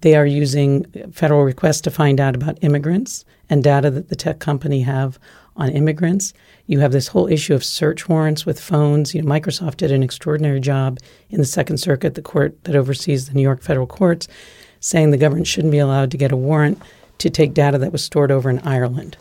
They 0.00 0.16
are 0.16 0.26
using 0.26 0.84
federal 1.12 1.42
requests 1.42 1.80
to 1.82 1.90
find 1.90 2.20
out 2.20 2.34
about 2.34 2.62
immigrants 2.62 3.24
and 3.48 3.62
data 3.62 3.90
that 3.90 4.08
the 4.08 4.16
tech 4.16 4.38
company 4.38 4.82
have 4.82 5.18
on 5.56 5.70
immigrants. 5.70 6.34
You 6.66 6.80
have 6.80 6.92
this 6.92 7.08
whole 7.08 7.26
issue 7.26 7.54
of 7.54 7.64
search 7.64 8.08
warrants 8.08 8.46
with 8.46 8.60
phones. 8.60 9.14
You 9.14 9.22
know, 9.22 9.30
Microsoft 9.30 9.76
did 9.76 9.92
an 9.92 10.02
extraordinary 10.02 10.60
job 10.60 10.98
in 11.28 11.38
the 11.38 11.44
Second 11.44 11.78
Circuit, 11.78 12.14
the 12.14 12.22
court 12.22 12.62
that 12.64 12.76
oversees 12.76 13.28
the 13.28 13.34
New 13.34 13.42
York 13.42 13.62
federal 13.62 13.86
courts, 13.86 14.28
saying 14.80 15.10
the 15.10 15.18
government 15.18 15.46
shouldn't 15.46 15.72
be 15.72 15.78
allowed 15.78 16.10
to 16.10 16.16
get 16.16 16.32
a 16.32 16.36
warrant 16.36 16.80
to 17.18 17.30
take 17.30 17.54
data 17.54 17.78
that 17.78 17.92
was 17.92 18.02
stored 18.02 18.30
over 18.30 18.48
in 18.48 18.60
Ireland. 18.60 19.16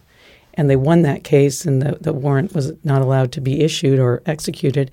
And 0.53 0.69
they 0.69 0.75
won 0.75 1.01
that 1.01 1.23
case, 1.23 1.65
and 1.65 1.81
the, 1.81 1.97
the 1.99 2.13
warrant 2.13 2.53
was 2.53 2.71
not 2.83 3.01
allowed 3.01 3.31
to 3.33 3.41
be 3.41 3.61
issued 3.61 3.99
or 3.99 4.21
executed. 4.25 4.91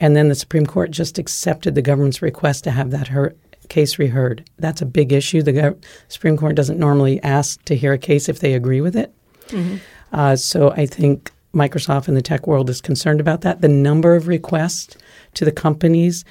And 0.00 0.14
then 0.14 0.28
the 0.28 0.34
Supreme 0.34 0.66
Court 0.66 0.90
just 0.90 1.18
accepted 1.18 1.74
the 1.74 1.82
government's 1.82 2.20
request 2.20 2.64
to 2.64 2.70
have 2.72 2.90
that 2.90 3.08
her- 3.08 3.34
case 3.68 3.98
reheard. 3.98 4.48
That's 4.58 4.82
a 4.82 4.86
big 4.86 5.12
issue. 5.12 5.42
The 5.42 5.52
go- 5.52 5.76
Supreme 6.08 6.36
Court 6.36 6.54
doesn't 6.54 6.78
normally 6.78 7.22
ask 7.22 7.62
to 7.64 7.76
hear 7.76 7.92
a 7.92 7.98
case 7.98 8.28
if 8.28 8.40
they 8.40 8.54
agree 8.54 8.80
with 8.80 8.96
it. 8.96 9.12
Mm-hmm. 9.48 9.76
Uh, 10.12 10.36
so 10.36 10.70
I 10.70 10.86
think 10.86 11.32
Microsoft 11.56 12.06
and 12.06 12.16
the 12.16 12.22
tech 12.22 12.46
world 12.46 12.70
is 12.70 12.80
concerned 12.80 13.20
about 13.20 13.40
that. 13.40 13.62
The 13.62 13.68
number 13.68 14.14
of 14.14 14.28
requests 14.28 14.96
to 15.34 15.44
the 15.44 15.52
companies, 15.52 16.24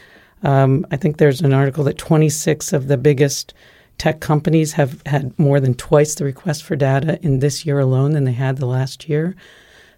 um, 0.44 0.86
I 0.92 0.98
think 0.98 1.18
there's 1.18 1.42
an 1.42 1.54
article 1.54 1.84
that 1.86 1.98
26 1.98 2.72
of 2.72 2.88
the 2.88 2.98
biggest 2.98 3.54
tech 3.98 4.20
companies 4.20 4.74
have 4.74 5.02
had 5.06 5.38
more 5.40 5.60
than 5.60 5.74
twice 5.74 6.16
the 6.16 6.26
request 6.26 6.64
for 6.64 6.76
data 6.76 7.20
in 7.22 7.40
this 7.40 7.66
year 7.66 7.80
alone 7.80 8.12
than 8.12 8.26
they 8.26 8.34
had 8.34 8.58
the 8.58 8.66
last 8.66 9.10
year. 9.10 9.36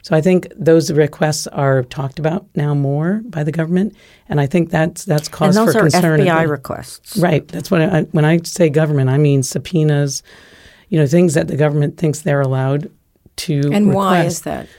So 0.04 0.16
I 0.16 0.22
think 0.22 0.48
those 0.56 0.92
requests 0.92 1.48
are 1.48 1.84
talked 1.84 2.18
about 2.18 2.46
now 2.56 2.74
more 2.74 3.22
by 3.26 3.44
the 3.44 3.52
government, 3.52 3.94
and 4.30 4.40
I 4.40 4.46
think 4.46 4.70
that's 4.70 5.04
that's 5.04 5.28
cause 5.28 5.58
and 5.58 5.68
those 5.68 5.74
for 5.74 5.80
are 5.80 5.82
concern. 5.82 6.22
FBI 6.22 6.50
requests, 6.50 7.18
right? 7.18 7.46
That's 7.50 7.70
what 7.70 7.82
I, 7.82 8.02
when 8.12 8.24
I 8.24 8.38
say 8.44 8.70
government, 8.70 9.10
I 9.10 9.18
mean 9.18 9.44
subpoenas, 9.44 10.24
you 10.88 10.98
know, 10.98 11.08
things 11.08 11.34
that 11.34 11.50
the 11.50 11.58
government 11.58 11.98
thinks 11.98 12.22
they're 12.22 12.40
allowed 12.40 12.90
to. 13.38 13.56
And 13.74 13.90
request. 13.90 13.96
why 13.96 14.24
is 14.24 14.42
that? 14.44 14.70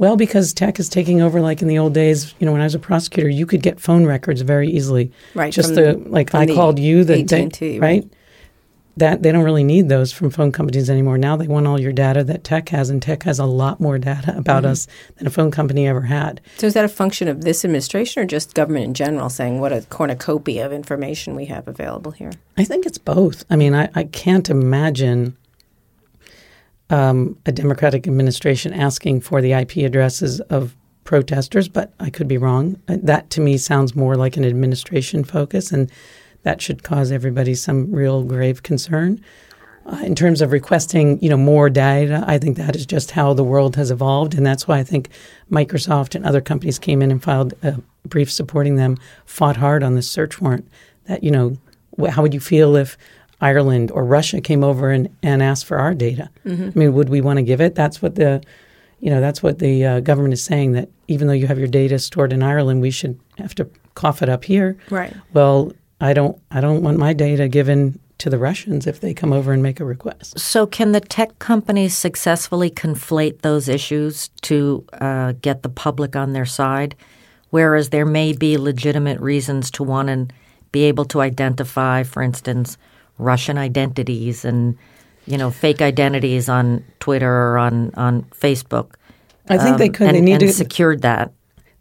Well, 0.00 0.16
because 0.16 0.54
tech 0.54 0.80
is 0.80 0.88
taking 0.88 1.20
over. 1.20 1.42
Like 1.42 1.60
in 1.60 1.68
the 1.68 1.78
old 1.78 1.92
days, 1.92 2.34
you 2.38 2.46
know, 2.46 2.52
when 2.52 2.62
I 2.62 2.64
was 2.64 2.74
a 2.74 2.78
prosecutor, 2.78 3.28
you 3.28 3.44
could 3.44 3.60
get 3.60 3.78
phone 3.78 4.06
records 4.06 4.40
very 4.40 4.70
easily. 4.70 5.12
Right. 5.34 5.52
Just 5.52 5.74
the 5.74 5.92
like 6.06 6.34
I 6.34 6.46
the 6.46 6.54
called 6.54 6.78
you 6.78 7.04
the 7.04 7.22
day, 7.22 7.48
right? 7.78 7.80
right? 7.80 8.12
That 8.96 9.22
they 9.22 9.30
don't 9.30 9.44
really 9.44 9.62
need 9.62 9.90
those 9.90 10.10
from 10.10 10.30
phone 10.30 10.52
companies 10.52 10.88
anymore. 10.88 11.18
Now 11.18 11.36
they 11.36 11.46
want 11.46 11.66
all 11.66 11.78
your 11.78 11.92
data 11.92 12.24
that 12.24 12.44
tech 12.44 12.70
has, 12.70 12.88
and 12.88 13.00
tech 13.02 13.22
has 13.24 13.38
a 13.38 13.44
lot 13.44 13.78
more 13.78 13.98
data 13.98 14.34
about 14.36 14.62
Mm-hmm. 14.64 14.72
us 14.72 14.88
than 15.16 15.26
a 15.26 15.30
phone 15.30 15.50
company 15.50 15.86
ever 15.86 16.00
had. 16.02 16.40
So 16.56 16.66
is 16.66 16.74
that 16.74 16.84
a 16.86 16.88
function 16.88 17.28
of 17.28 17.42
this 17.42 17.62
administration 17.64 18.22
or 18.22 18.26
just 18.26 18.54
government 18.54 18.86
in 18.86 18.94
general 18.94 19.28
saying 19.28 19.60
what 19.60 19.72
a 19.72 19.82
cornucopia 19.90 20.64
of 20.64 20.72
information 20.72 21.36
we 21.36 21.44
have 21.46 21.68
available 21.68 22.12
here? 22.12 22.32
I 22.56 22.64
think 22.64 22.86
it's 22.86 22.98
both. 22.98 23.44
I 23.50 23.56
mean, 23.56 23.74
I, 23.74 23.90
I 23.94 24.04
can't 24.04 24.48
imagine 24.48 25.36
um, 26.90 27.38
a 27.46 27.52
Democratic 27.52 28.06
administration 28.06 28.72
asking 28.72 29.20
for 29.20 29.40
the 29.40 29.52
IP 29.52 29.78
addresses 29.78 30.40
of 30.42 30.76
protesters, 31.04 31.68
but 31.68 31.92
I 31.98 32.10
could 32.10 32.28
be 32.28 32.38
wrong. 32.38 32.78
Uh, 32.88 32.96
That 33.02 33.30
to 33.30 33.40
me 33.40 33.56
sounds 33.56 33.96
more 33.96 34.16
like 34.16 34.36
an 34.36 34.44
administration 34.44 35.24
focus, 35.24 35.72
and 35.72 35.90
that 36.42 36.60
should 36.60 36.82
cause 36.82 37.12
everybody 37.12 37.54
some 37.54 37.90
real 37.92 38.22
grave 38.22 38.62
concern. 38.62 39.20
Uh, 39.86 40.00
in 40.04 40.14
terms 40.14 40.40
of 40.40 40.52
requesting, 40.52 41.20
you 41.22 41.28
know, 41.28 41.36
more 41.36 41.70
data, 41.70 42.22
I 42.26 42.38
think 42.38 42.56
that 42.58 42.76
is 42.76 42.86
just 42.86 43.12
how 43.12 43.32
the 43.32 43.44
world 43.44 43.76
has 43.76 43.90
evolved, 43.90 44.34
and 44.34 44.46
that's 44.46 44.68
why 44.68 44.78
I 44.78 44.84
think 44.84 45.08
Microsoft 45.50 46.14
and 46.14 46.24
other 46.24 46.40
companies 46.40 46.78
came 46.78 47.02
in 47.02 47.10
and 47.10 47.22
filed 47.22 47.54
a 47.62 47.80
brief 48.06 48.30
supporting 48.30 48.76
them, 48.76 48.98
fought 49.24 49.56
hard 49.56 49.82
on 49.82 49.94
this 49.94 50.10
search 50.10 50.40
warrant. 50.40 50.68
That 51.06 51.24
you 51.24 51.30
know, 51.30 51.56
how 52.08 52.22
would 52.22 52.34
you 52.34 52.40
feel 52.40 52.76
if 52.76 52.96
Ireland 53.40 53.90
or 53.90 54.04
Russia 54.04 54.40
came 54.40 54.62
over 54.62 54.90
and, 54.90 55.08
and 55.22 55.42
asked 55.42 55.66
for 55.66 55.78
our 55.78 55.94
data? 55.94 56.30
I 56.74 56.78
mean, 56.78 56.92
would 56.94 57.08
we 57.08 57.20
want 57.20 57.38
to 57.38 57.42
give 57.42 57.60
it? 57.60 57.74
That's 57.74 58.02
what 58.02 58.14
the, 58.14 58.42
you 59.00 59.10
know, 59.10 59.20
that's 59.20 59.42
what 59.42 59.58
the 59.58 59.84
uh, 59.84 60.00
government 60.00 60.34
is 60.34 60.42
saying. 60.42 60.72
That 60.72 60.88
even 61.08 61.26
though 61.26 61.34
you 61.34 61.46
have 61.46 61.58
your 61.58 61.68
data 61.68 61.98
stored 61.98 62.32
in 62.32 62.42
Ireland, 62.42 62.80
we 62.80 62.90
should 62.90 63.18
have 63.38 63.54
to 63.56 63.68
cough 63.94 64.22
it 64.22 64.28
up 64.28 64.44
here. 64.44 64.76
Right. 64.90 65.14
Well, 65.32 65.72
I 66.00 66.12
don't. 66.12 66.40
I 66.50 66.60
don't 66.60 66.82
want 66.82 66.98
my 66.98 67.12
data 67.12 67.48
given 67.48 67.98
to 68.20 68.30
the 68.30 68.38
Russians 68.38 68.86
if 68.86 69.00
they 69.00 69.14
come 69.14 69.32
over 69.32 69.52
and 69.52 69.62
make 69.62 69.80
a 69.80 69.84
request. 69.84 70.38
So, 70.38 70.66
can 70.66 70.92
the 70.92 71.00
tech 71.00 71.38
companies 71.38 71.96
successfully 71.96 72.70
conflate 72.70 73.40
those 73.40 73.68
issues 73.68 74.28
to 74.42 74.84
uh, 74.94 75.32
get 75.40 75.62
the 75.62 75.68
public 75.68 76.14
on 76.14 76.32
their 76.32 76.46
side? 76.46 76.94
Whereas 77.48 77.88
there 77.88 78.06
may 78.06 78.32
be 78.32 78.56
legitimate 78.56 79.18
reasons 79.20 79.70
to 79.72 79.82
want 79.82 80.08
to 80.08 80.34
be 80.70 80.84
able 80.84 81.04
to 81.06 81.20
identify, 81.20 82.04
for 82.04 82.22
instance, 82.22 82.78
Russian 83.20 83.58
identities 83.58 84.44
and 84.44 84.76
you 85.26 85.38
know 85.38 85.50
fake 85.50 85.80
identities 85.80 86.48
on 86.48 86.84
Twitter 86.98 87.30
or 87.30 87.58
on 87.58 87.92
on 87.94 88.22
Facebook. 88.24 88.94
I 89.48 89.58
think 89.58 89.78
they 89.78 89.86
um, 89.86 89.92
could. 89.92 90.08
And, 90.08 90.16
they 90.16 90.20
need 90.20 90.40
to. 90.40 90.52
secured 90.52 91.02
that. 91.02 91.32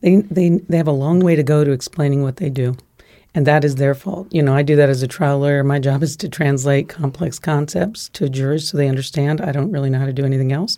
They, 0.01 0.17
they 0.17 0.49
they 0.69 0.77
have 0.77 0.87
a 0.87 0.91
long 0.91 1.19
way 1.19 1.35
to 1.35 1.43
go 1.43 1.63
to 1.63 1.71
explaining 1.71 2.23
what 2.23 2.37
they 2.37 2.49
do, 2.49 2.75
and 3.35 3.45
that 3.45 3.63
is 3.63 3.75
their 3.75 3.93
fault. 3.93 4.27
You 4.31 4.41
know, 4.41 4.55
I 4.55 4.63
do 4.63 4.75
that 4.75 4.89
as 4.89 5.03
a 5.03 5.07
trial 5.07 5.39
lawyer. 5.39 5.63
My 5.63 5.79
job 5.79 6.03
is 6.03 6.15
to 6.17 6.29
translate 6.29 6.89
complex 6.89 7.37
concepts 7.37 8.09
to 8.09 8.29
jurors 8.29 8.69
so 8.69 8.77
they 8.77 8.87
understand. 8.87 9.41
I 9.41 9.51
don't 9.51 9.71
really 9.71 9.89
know 9.89 9.99
how 9.99 10.05
to 10.05 10.13
do 10.13 10.25
anything 10.25 10.51
else. 10.51 10.77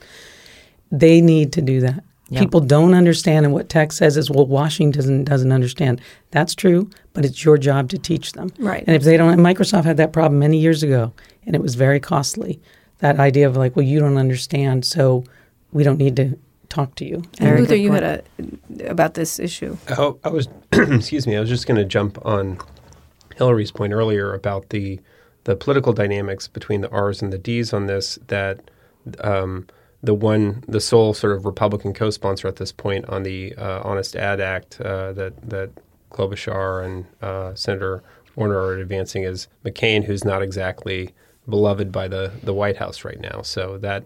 They 0.91 1.21
need 1.21 1.53
to 1.53 1.61
do 1.61 1.81
that. 1.81 2.03
Yeah. 2.31 2.39
People 2.39 2.61
don't 2.61 2.93
understand, 2.93 3.45
and 3.45 3.53
what 3.53 3.67
tech 3.67 3.91
says 3.91 4.15
is, 4.15 4.31
well, 4.31 4.45
Washington 4.45 4.97
doesn't, 4.97 5.23
doesn't 5.25 5.51
understand. 5.51 5.99
That's 6.31 6.55
true, 6.55 6.89
but 7.11 7.25
it's 7.25 7.43
your 7.43 7.57
job 7.57 7.89
to 7.89 7.97
teach 7.97 8.31
them. 8.31 8.53
Right. 8.57 8.85
And 8.87 8.95
if 8.95 9.03
they 9.03 9.17
don't, 9.17 9.33
and 9.33 9.41
Microsoft 9.41 9.83
had 9.83 9.97
that 9.97 10.13
problem 10.13 10.39
many 10.39 10.57
years 10.57 10.81
ago, 10.81 11.11
and 11.45 11.57
it 11.57 11.61
was 11.61 11.75
very 11.75 11.99
costly. 11.99 12.61
That 12.99 13.19
idea 13.19 13.47
of 13.47 13.57
like, 13.57 13.75
well, 13.75 13.83
you 13.83 13.99
don't 13.99 14.15
understand, 14.15 14.85
so 14.85 15.25
we 15.73 15.83
don't 15.83 15.97
need 15.97 16.15
to 16.15 16.39
talk 16.69 16.95
to 16.95 17.05
you. 17.05 17.21
And 17.37 17.59
Luther, 17.59 17.75
you 17.75 17.89
point. 17.89 18.03
had 18.03 18.23
a 18.39 18.89
about 18.89 19.15
this 19.15 19.37
issue. 19.37 19.75
Oh, 19.97 20.17
I 20.23 20.29
was, 20.29 20.47
excuse 20.71 21.27
me, 21.27 21.35
I 21.35 21.41
was 21.41 21.49
just 21.49 21.67
going 21.67 21.79
to 21.79 21.85
jump 21.85 22.17
on 22.25 22.59
Hilary's 23.35 23.71
point 23.71 23.91
earlier 23.91 24.33
about 24.33 24.69
the 24.69 25.01
the 25.43 25.55
political 25.55 25.91
dynamics 25.91 26.47
between 26.47 26.81
the 26.81 26.89
R's 26.91 27.21
and 27.21 27.33
the 27.33 27.37
D's 27.37 27.73
on 27.73 27.87
this. 27.87 28.17
That 28.27 28.71
um, 29.19 29.67
the 30.03 30.13
one, 30.13 30.63
the 30.67 30.81
sole 30.81 31.13
sort 31.13 31.33
of 31.33 31.45
Republican 31.45 31.93
co-sponsor 31.93 32.47
at 32.47 32.55
this 32.55 32.71
point 32.71 33.05
on 33.05 33.23
the 33.23 33.55
uh, 33.55 33.81
Honest 33.83 34.15
Ad 34.15 34.39
Act 34.39 34.81
uh, 34.81 35.13
that 35.13 35.49
that 35.49 35.69
Klobuchar 36.11 36.83
and 36.83 37.05
uh, 37.21 37.53
Senator 37.55 38.03
Warner 38.35 38.57
are 38.57 38.77
advancing 38.77 39.23
is 39.23 39.47
McCain, 39.63 40.03
who's 40.03 40.25
not 40.25 40.41
exactly 40.41 41.13
beloved 41.47 41.91
by 41.91 42.07
the 42.07 42.31
the 42.43 42.53
White 42.53 42.77
House 42.77 43.03
right 43.03 43.19
now. 43.19 43.41
So 43.41 43.77
that 43.79 44.03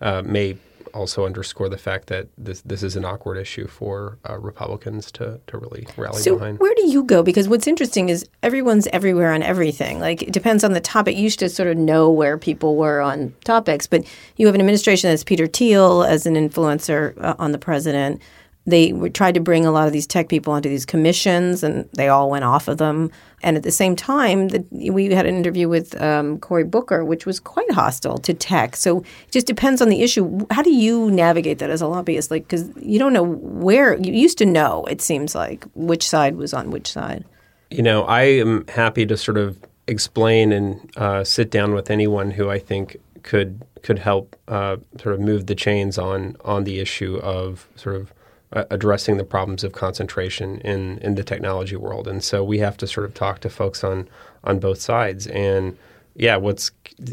uh, 0.00 0.22
may 0.24 0.56
also 0.94 1.26
underscore 1.26 1.68
the 1.68 1.78
fact 1.78 2.08
that 2.08 2.28
this 2.36 2.60
this 2.62 2.82
is 2.82 2.96
an 2.96 3.04
awkward 3.04 3.36
issue 3.38 3.66
for 3.66 4.18
uh, 4.28 4.38
Republicans 4.38 5.10
to 5.12 5.40
to 5.46 5.58
really 5.58 5.86
rally 5.96 6.20
So 6.20 6.34
behind. 6.38 6.58
where 6.58 6.74
do 6.74 6.86
you 6.88 7.04
go? 7.04 7.22
Because 7.22 7.48
what's 7.48 7.66
interesting 7.66 8.08
is 8.08 8.26
everyone's 8.42 8.86
everywhere 8.92 9.32
on 9.32 9.42
everything. 9.42 10.00
Like 10.00 10.22
it 10.22 10.32
depends 10.32 10.64
on 10.64 10.72
the 10.72 10.80
topic. 10.80 11.16
You 11.16 11.22
used 11.22 11.38
to 11.40 11.48
sort 11.48 11.68
of 11.68 11.76
know 11.76 12.10
where 12.10 12.38
people 12.38 12.76
were 12.76 13.00
on 13.00 13.34
topics, 13.44 13.86
but 13.86 14.04
you 14.36 14.46
have 14.46 14.54
an 14.54 14.60
administration 14.60 15.10
that's 15.10 15.24
Peter 15.24 15.46
Thiel 15.46 16.02
as 16.04 16.26
an 16.26 16.34
influencer 16.34 17.14
uh, 17.22 17.34
on 17.38 17.52
the 17.52 17.58
president. 17.58 18.20
They 18.66 18.92
tried 19.10 19.32
to 19.34 19.40
bring 19.40 19.64
a 19.64 19.70
lot 19.72 19.86
of 19.86 19.94
these 19.94 20.06
tech 20.06 20.28
people 20.28 20.52
onto 20.52 20.68
these 20.68 20.84
commissions, 20.84 21.62
and 21.62 21.88
they 21.94 22.08
all 22.08 22.28
went 22.28 22.44
off 22.44 22.68
of 22.68 22.76
them. 22.76 23.10
And 23.42 23.56
at 23.56 23.62
the 23.62 23.70
same 23.70 23.94
time, 23.94 24.48
the, 24.48 24.64
we 24.90 25.12
had 25.12 25.26
an 25.26 25.36
interview 25.36 25.68
with 25.68 26.00
um, 26.00 26.38
Cory 26.38 26.64
Booker, 26.64 27.04
which 27.04 27.26
was 27.26 27.38
quite 27.38 27.70
hostile 27.70 28.18
to 28.18 28.34
tech. 28.34 28.76
So 28.76 28.98
it 29.00 29.32
just 29.32 29.46
depends 29.46 29.80
on 29.80 29.88
the 29.88 30.02
issue. 30.02 30.46
How 30.50 30.62
do 30.62 30.72
you 30.72 31.10
navigate 31.10 31.58
that 31.58 31.70
as 31.70 31.80
a 31.80 31.86
lobbyist? 31.86 32.30
Like, 32.30 32.44
because 32.44 32.68
you 32.80 32.98
don't 32.98 33.12
know 33.12 33.22
where 33.24 33.96
you 33.96 34.12
used 34.12 34.38
to 34.38 34.46
know. 34.46 34.84
It 34.86 35.00
seems 35.00 35.34
like 35.34 35.64
which 35.74 36.08
side 36.08 36.36
was 36.36 36.52
on 36.52 36.70
which 36.70 36.90
side. 36.90 37.24
You 37.70 37.82
know, 37.82 38.04
I 38.04 38.22
am 38.22 38.66
happy 38.68 39.06
to 39.06 39.16
sort 39.16 39.36
of 39.36 39.58
explain 39.86 40.52
and 40.52 40.90
uh, 40.96 41.24
sit 41.24 41.50
down 41.50 41.74
with 41.74 41.90
anyone 41.90 42.30
who 42.30 42.50
I 42.50 42.58
think 42.58 42.96
could 43.22 43.62
could 43.82 43.98
help 43.98 44.36
uh, 44.48 44.76
sort 45.00 45.14
of 45.14 45.20
move 45.20 45.46
the 45.46 45.54
chains 45.54 45.98
on 45.98 46.36
on 46.44 46.64
the 46.64 46.80
issue 46.80 47.18
of 47.18 47.68
sort 47.76 47.96
of 47.96 48.12
uh, 48.52 48.64
addressing 48.70 49.16
the 49.18 49.24
problems 49.24 49.64
of 49.64 49.72
concentration 49.72 50.58
in 50.60 50.98
in 50.98 51.14
the 51.14 51.24
technology 51.24 51.76
world. 51.76 52.08
And 52.08 52.22
so 52.22 52.42
we 52.42 52.58
have 52.58 52.76
to 52.78 52.86
sort 52.86 53.06
of 53.06 53.14
talk 53.14 53.40
to 53.40 53.50
folks 53.50 53.84
on 53.84 54.08
on 54.44 54.58
both 54.58 54.80
sides. 54.80 55.26
And 55.26 55.76
yeah, 56.14 56.36
what's 56.36 56.70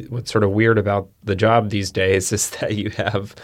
what's 0.10 0.32
sort 0.32 0.43
of 0.43 0.52
weird 0.52 0.78
about 0.78 1.10
the 1.24 1.36
job 1.36 1.69
these 1.69 1.91
days 1.91 2.32
is 2.32 2.50
that 2.52 2.76
you 2.76 2.89
have 2.91 3.36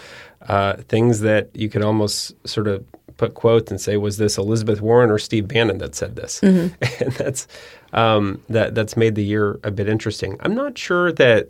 uh, 0.48 0.78
things 0.88 1.20
that 1.22 1.50
you 1.54 1.70
could 1.70 1.84
almost 1.84 2.36
sort 2.48 2.68
of 2.68 2.84
put 3.18 3.36
quotes 3.36 3.70
and 3.70 3.80
say, 3.80 3.98
"Was 3.98 4.18
this 4.18 4.38
Elizabeth 4.38 4.82
Warren 4.82 5.12
or 5.12 5.20
Steve 5.20 5.48
Bannon 5.48 5.78
that 5.80 5.94
said 5.94 6.16
this?" 6.16 6.42
and 6.44 7.12
that's 7.18 7.48
um, 7.94 8.42
that 8.50 8.74
that's 8.74 8.98
made 8.98 9.16
the 9.16 9.24
year 9.24 9.60
a 9.64 9.72
bit 9.72 9.88
interesting. 9.88 10.38
I'm 10.40 10.56
not 10.56 10.78
sure 10.78 11.12
that 11.14 11.50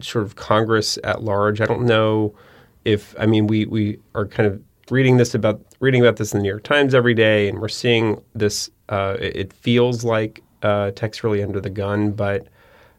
sort 0.00 0.24
of 0.24 0.36
Congress 0.36 0.98
at 1.04 1.22
large. 1.22 1.60
I 1.60 1.66
don't 1.66 1.84
know 1.86 2.34
if 2.84 3.14
I 3.18 3.26
mean 3.26 3.46
we 3.46 3.66
we 3.66 3.98
are 4.14 4.26
kind 4.26 4.48
of 4.48 4.60
reading 4.90 5.16
this 5.16 5.34
about 5.34 5.60
reading 5.80 6.00
about 6.00 6.16
this 6.16 6.32
in 6.32 6.38
the 6.38 6.42
New 6.42 6.48
York 6.48 6.64
Times 6.64 6.94
every 6.94 7.14
day, 7.14 7.48
and 7.48 7.60
we're 7.60 7.68
seeing 7.68 8.22
this. 8.34 8.70
Uh, 8.88 9.16
it, 9.20 9.52
feels 9.54 10.04
like 10.04 10.42
uh, 10.62 10.90
tech's 10.90 11.24
really 11.24 11.42
under 11.42 11.60
the 11.60 11.70
gun, 11.70 12.12
but 12.12 12.46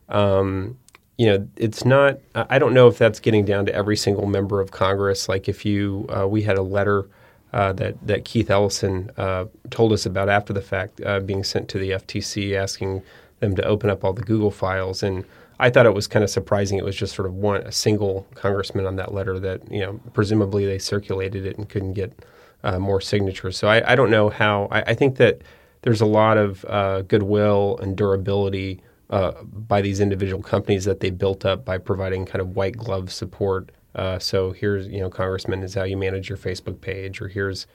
um, 0.10 0.78
you 1.18 1.26
know, 1.28 1.48
it's 1.56 1.86
not. 1.86 2.20
I 2.36 2.58
don't 2.58 2.74
know 2.74 2.88
if 2.88 2.98
that's 2.98 3.20
getting 3.20 3.46
down 3.46 3.66
to 3.68 3.76
every 3.76 3.98
single 3.98 4.26
member 4.26 4.60
of 4.60 4.72
Congress. 4.72 5.30
Like 5.30 5.48
if 5.48 5.66
you, 5.66 6.08
uh, 6.10 6.28
we 6.28 6.42
had 6.42 6.58
a 6.58 6.64
letter 6.64 7.08
uh, 7.54 7.74
that 7.74 7.96
that 8.06 8.26
Keith 8.26 8.50
Ellison 8.50 9.12
uh, 9.18 9.46
told 9.70 9.94
us 9.94 10.06
about 10.06 10.30
after 10.30 10.54
the 10.54 10.62
fact, 10.62 11.02
uh, 11.02 11.20
being 11.20 11.44
sent 11.44 11.70
to 11.70 11.80
the 11.80 11.92
FTC, 11.92 12.56
asking 12.56 13.02
them 13.40 13.56
to 13.56 13.64
open 13.64 13.90
up 13.90 14.04
all 14.04 14.14
the 14.14 14.24
Google 14.24 14.52
files, 14.52 15.04
and 15.04 15.24
I 15.60 15.70
thought 15.70 15.86
it 15.86 15.94
was 15.94 16.08
kind 16.08 16.24
of 16.24 16.30
surprising. 16.30 16.78
It 16.78 16.86
was 16.86 16.96
just 16.96 17.16
sort 17.16 17.28
of 17.28 17.36
one 17.36 17.62
a 17.62 17.72
single 17.72 18.28
congressman 18.36 18.86
on 18.86 18.96
that 18.98 19.14
letter 19.14 19.40
that 19.40 19.72
you 19.72 19.80
know, 19.80 20.00
presumably 20.14 20.66
they 20.66 20.80
circulated 20.80 21.46
it 21.46 21.58
and 21.58 21.70
couldn't 21.70 21.94
get 21.94 22.26
uh, 22.64 22.80
more 22.80 23.02
signatures. 23.02 23.58
So 23.58 23.68
I, 23.68 23.92
I, 23.92 23.96
don't 23.96 24.10
know 24.10 24.30
how. 24.30 24.68
I, 24.72 24.82
I, 24.82 24.94
think 24.94 25.18
that 25.18 25.42
there's 25.82 26.00
a 26.00 26.06
lot 26.06 26.38
of 26.38 26.62
goodwill 27.10 27.78
and 27.82 27.98
durability 27.98 28.82
uh, 29.14 29.44
by 29.44 29.80
these 29.80 30.00
individual 30.00 30.42
companies 30.42 30.86
that 30.86 31.00
they 31.00 31.12
built 31.12 31.46
up 31.46 31.64
by 31.64 31.78
providing 31.78 32.26
kind 32.26 32.42
of 32.42 32.56
white 32.56 32.76
glove 32.76 33.12
support. 33.12 33.70
Uh, 33.96 34.20
so 34.20 34.52
here's 34.52 34.88
you 34.88 35.00
know, 35.00 35.10
Congressman, 35.10 35.64
is 35.64 35.74
how 35.74 35.84
you 35.84 35.98
manage 35.98 36.30
your 36.30 36.38
Facebook 36.38 36.82
page, 36.82 37.22
or 37.22 37.28
here's 37.28 37.68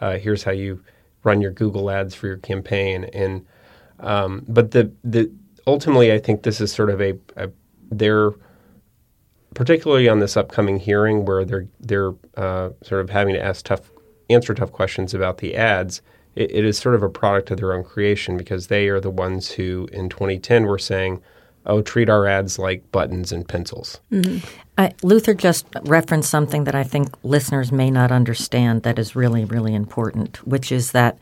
uh, 0.00 0.18
here's 0.18 0.44
how 0.44 0.52
you 0.52 0.82
run 1.22 1.40
your 1.40 1.50
Google 1.50 1.90
ads 1.90 2.14
for 2.14 2.26
your 2.26 2.38
campaign. 2.38 3.04
And 3.12 3.44
um, 4.00 4.44
but 4.48 4.70
the 4.70 4.92
the 5.04 5.30
ultimately, 5.66 6.12
I 6.12 6.18
think 6.18 6.42
this 6.42 6.60
is 6.60 6.72
sort 6.72 6.90
of 6.90 7.00
a, 7.00 7.18
a 7.36 7.50
they're 7.90 8.32
particularly 9.54 10.08
on 10.08 10.18
this 10.18 10.36
upcoming 10.36 10.78
hearing 10.78 11.24
where 11.24 11.44
they're 11.44 11.68
they're 11.80 12.12
uh, 12.36 12.70
sort 12.82 13.00
of 13.00 13.10
having 13.10 13.34
to 13.34 13.42
ask 13.44 13.64
tough 13.64 13.90
answer 14.28 14.54
tough 14.54 14.72
questions 14.72 15.14
about 15.14 15.38
the 15.38 15.54
ads 15.54 16.02
it, 16.36 16.54
it 16.54 16.64
is 16.64 16.78
sort 16.78 16.94
of 16.94 17.02
a 17.02 17.08
product 17.08 17.50
of 17.50 17.56
their 17.56 17.72
own 17.72 17.82
creation 17.82 18.36
because 18.36 18.68
they 18.68 18.88
are 18.88 19.00
the 19.00 19.10
ones 19.10 19.50
who, 19.50 19.88
in 19.92 20.08
2010, 20.08 20.66
were 20.66 20.78
saying, 20.78 21.22
oh, 21.66 21.82
treat 21.82 22.08
our 22.08 22.26
ads 22.26 22.58
like 22.58 22.90
buttons 22.92 23.32
and 23.32 23.48
pencils. 23.48 24.00
Mm-hmm. 24.12 24.46
I, 24.78 24.92
Luther 25.02 25.34
just 25.34 25.66
referenced 25.82 26.30
something 26.30 26.64
that 26.64 26.74
I 26.74 26.84
think 26.84 27.08
listeners 27.22 27.72
may 27.72 27.90
not 27.90 28.12
understand 28.12 28.82
that 28.82 28.98
is 28.98 29.16
really, 29.16 29.44
really 29.44 29.74
important, 29.74 30.46
which 30.46 30.70
is 30.70 30.92
that 30.92 31.18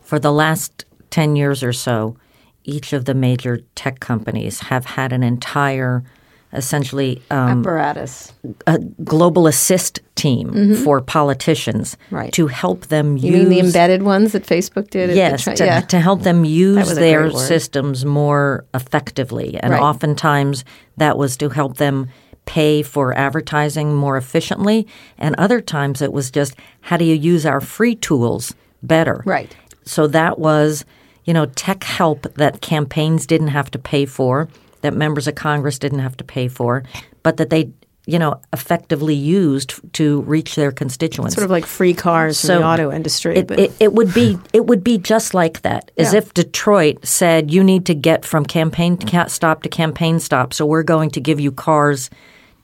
for 0.00 0.18
the 0.18 0.32
last 0.32 0.84
10 1.10 1.36
years 1.36 1.62
or 1.62 1.72
so, 1.72 2.16
each 2.64 2.92
of 2.92 3.06
the 3.06 3.14
major 3.14 3.60
tech 3.74 4.00
companies 4.00 4.60
have 4.60 4.84
had 4.84 5.12
an 5.12 5.22
entire– 5.22 6.04
essentially 6.52 7.22
um, 7.30 7.60
apparatus, 7.60 8.32
a 8.66 8.78
global 9.04 9.46
assist 9.46 10.00
team 10.14 10.50
mm-hmm. 10.50 10.84
for 10.84 11.00
politicians 11.00 11.96
right. 12.10 12.32
to 12.32 12.46
help 12.46 12.86
them 12.86 13.16
you 13.16 13.36
use 13.36 13.48
the 13.48 13.60
embedded 13.60 14.02
ones 14.02 14.32
that 14.32 14.44
Facebook 14.44 14.90
did. 14.90 15.14
Yes, 15.14 15.44
to, 15.44 15.54
yeah. 15.58 15.80
to, 15.80 16.00
help 16.00 16.22
them 16.22 16.44
use 16.44 16.94
their 16.94 17.30
systems 17.30 18.04
more 18.04 18.64
effectively, 18.74 19.58
and 19.60 19.72
right. 19.72 19.82
oftentimes 19.82 20.64
that 20.96 21.18
was 21.18 21.36
to 21.36 21.50
help 21.50 21.76
them 21.76 22.08
pay 22.46 22.82
for 22.82 23.16
advertising 23.16 23.94
more 23.94 24.16
efficiently, 24.16 24.86
and 25.18 25.34
other 25.36 25.60
times 25.60 26.00
it 26.00 26.12
was 26.12 26.30
just 26.30 26.54
how 26.80 26.96
do 26.96 27.04
you 27.04 27.14
use 27.14 27.44
our 27.44 27.60
free 27.60 27.94
tools 27.94 28.54
better? 28.82 29.22
Right. 29.26 29.54
So 29.84 30.06
that 30.08 30.38
was, 30.38 30.84
you 31.24 31.34
know, 31.34 31.46
tech 31.46 31.84
help 31.84 32.22
that 32.34 32.62
campaigns 32.62 33.26
didn't 33.26 33.48
have 33.48 33.70
to 33.72 33.78
pay 33.78 34.06
for 34.06 34.48
that 34.82 34.94
members 34.94 35.26
of 35.26 35.34
Congress 35.34 35.78
didn't 35.78 36.00
have 36.00 36.16
to 36.16 36.24
pay 36.24 36.48
for, 36.48 36.82
but 37.22 37.36
that 37.36 37.50
they 37.50 37.70
you 38.08 38.18
know, 38.18 38.40
effectively 38.54 39.14
used 39.14 39.74
to 39.92 40.22
reach 40.22 40.54
their 40.54 40.72
constituents. 40.72 41.34
Sort 41.34 41.44
of 41.44 41.50
like 41.50 41.66
free 41.66 41.92
cars 41.92 42.38
so 42.38 42.54
in 42.54 42.60
the 42.62 42.66
auto 42.66 42.90
industry. 42.90 43.36
It, 43.36 43.50
it, 43.50 43.72
it, 43.78 43.92
would 43.92 44.14
be 44.14 44.38
it 44.54 44.64
would 44.64 44.82
be 44.82 44.96
just 44.96 45.34
like 45.34 45.60
that, 45.60 45.90
as 45.98 46.14
yeah. 46.14 46.20
if 46.20 46.32
Detroit 46.32 47.04
said, 47.04 47.50
"You 47.50 47.62
need 47.62 47.84
to 47.84 47.94
get 47.94 48.24
from 48.24 48.46
campaign 48.46 48.98
stop 49.28 49.62
to 49.62 49.68
campaign 49.68 50.20
stop, 50.20 50.54
so 50.54 50.64
we're 50.64 50.84
going 50.84 51.10
to 51.10 51.20
give 51.20 51.38
you 51.38 51.52
cars 51.52 52.08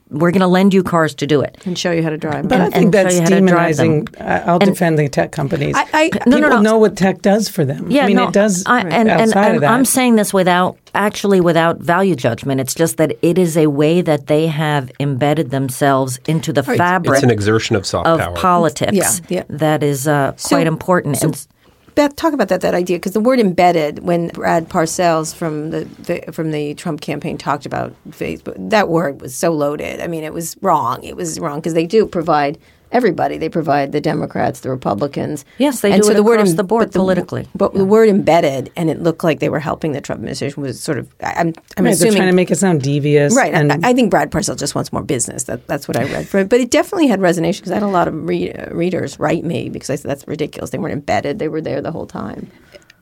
we're 0.09 0.31
going 0.31 0.41
to 0.41 0.47
lend 0.47 0.73
you 0.73 0.83
cars 0.83 1.15
to 1.15 1.27
do 1.27 1.41
it 1.41 1.57
and 1.65 1.77
show 1.77 1.91
you 1.91 2.03
how 2.03 2.09
to 2.09 2.17
drive. 2.17 2.47
But 2.47 2.61
and, 2.61 2.73
I 2.73 2.77
think 2.77 2.91
that's 2.91 3.15
demonizing. 3.15 4.21
I'll 4.21 4.57
and 4.57 4.65
defend 4.65 4.99
the 4.99 5.09
tech 5.09 5.31
companies. 5.31 5.75
I, 5.75 5.85
I, 5.93 6.09
People 6.09 6.31
no, 6.31 6.37
no, 6.37 6.49
no. 6.49 6.61
know 6.61 6.77
what 6.77 6.95
tech 6.95 7.21
does 7.21 7.49
for 7.49 7.65
them. 7.65 7.89
Yeah, 7.89 8.03
I 8.03 8.07
mean, 8.07 8.17
no, 8.17 8.27
it 8.27 8.33
does. 8.33 8.63
I, 8.65 8.81
and, 8.81 9.09
and, 9.09 9.35
and 9.35 9.65
I'm 9.65 9.85
saying 9.85 10.15
this 10.15 10.33
without 10.33 10.77
actually 10.93 11.41
without 11.41 11.79
value 11.79 12.15
judgment. 12.15 12.61
It's 12.61 12.75
just 12.75 12.97
that 12.97 13.17
it 13.21 13.37
is 13.37 13.57
a 13.57 13.67
way 13.67 14.01
that 14.01 14.27
they 14.27 14.47
have 14.47 14.91
embedded 14.99 15.51
themselves 15.51 16.19
into 16.27 16.53
the 16.53 16.63
right. 16.63 16.77
fabric. 16.77 17.15
It's 17.15 17.23
an 17.23 17.31
exertion 17.31 17.75
of 17.75 17.85
soft 17.85 18.07
of 18.07 18.19
power. 18.19 18.35
politics. 18.35 19.21
Yeah, 19.27 19.37
yeah. 19.37 19.43
that 19.49 19.83
is 19.83 20.07
uh, 20.07 20.35
so, 20.37 20.49
quite 20.49 20.67
important. 20.67 21.17
So, 21.17 21.27
and, 21.27 21.47
Beth, 21.95 22.15
talk 22.17 22.33
about 22.33 22.49
that 22.49 22.61
that 22.61 22.75
idea 22.75 22.97
because 22.97 23.13
the 23.13 23.21
word 23.21 23.39
embedded, 23.39 23.99
when 23.99 24.27
Brad 24.29 24.69
Parscale 24.69 25.33
from 25.33 25.69
the, 25.71 25.85
from 26.33 26.51
the 26.51 26.73
Trump 26.75 26.99
campaign 26.99 27.37
talked 27.37 27.65
about 27.65 27.95
Facebook, 28.09 28.55
that 28.69 28.89
word 28.89 29.21
was 29.21 29.33
so 29.33 29.51
loaded. 29.51 30.01
I 30.01 30.07
mean, 30.07 30.25
it 30.25 30.33
was 30.33 30.57
wrong. 30.61 31.03
It 31.03 31.15
was 31.15 31.39
wrong 31.39 31.59
because 31.59 31.73
they 31.73 31.85
do 31.85 32.05
provide 32.05 32.57
everybody. 32.95 33.37
They 33.37 33.49
provide 33.49 33.91
the 33.91 33.99
Democrats, 33.99 34.61
the 34.61 34.69
Republicans. 34.69 35.43
Yes, 35.57 35.81
they 35.81 35.91
and 35.91 36.01
do 36.01 36.07
so 36.07 36.11
it 36.11 36.15
the 36.15 36.21
across 36.21 36.49
word, 36.49 36.57
the 36.57 36.63
board 36.63 36.91
the, 36.91 36.99
politically. 36.99 37.47
But 37.53 37.73
yeah. 37.73 37.79
the 37.79 37.85
word 37.85 38.07
embedded, 38.07 38.71
and 38.75 38.89
it 38.89 39.01
looked 39.01 39.23
like 39.23 39.39
they 39.39 39.49
were 39.49 39.59
helping 39.59 39.91
the 39.91 40.01
Trump 40.01 40.19
administration 40.19 40.63
was 40.63 40.81
sort 40.81 40.97
of. 40.97 41.13
I'm, 41.21 41.53
I'm 41.77 41.85
right, 41.85 41.93
assuming 41.93 42.13
they're 42.13 42.19
trying 42.19 42.31
to 42.31 42.35
make 42.35 42.51
it 42.51 42.55
sound 42.55 42.81
devious. 42.81 43.35
Right. 43.35 43.53
I, 43.53 43.79
I, 43.83 43.93
think 43.93 44.09
Brad 44.09 44.31
Parscale 44.31 44.57
just 44.57 44.75
wants 44.75 44.93
more 44.93 45.03
business. 45.03 45.43
That, 45.43 45.67
that's 45.67 45.87
what 45.87 45.97
I 45.97 46.05
read 46.05 46.27
for 46.27 46.39
it. 46.39 46.49
But 46.49 46.61
it 46.61 46.71
definitely 46.71 47.07
had 47.07 47.19
resonation 47.19 47.57
because 47.57 47.71
I 47.71 47.75
had 47.75 47.83
a 47.83 47.87
lot 47.87 48.07
of 48.07 48.27
re- 48.27 48.53
uh, 48.53 48.73
readers 48.73 49.19
write 49.19 49.43
me 49.43 49.69
because 49.69 49.89
I 49.89 49.95
said 49.95 50.09
that's 50.09 50.27
ridiculous. 50.27 50.69
They 50.69 50.77
weren't 50.77 50.93
embedded. 50.93 51.39
They 51.39 51.49
were 51.49 51.61
there 51.61 51.81
the 51.81 51.91
whole 51.91 52.07
time. 52.07 52.49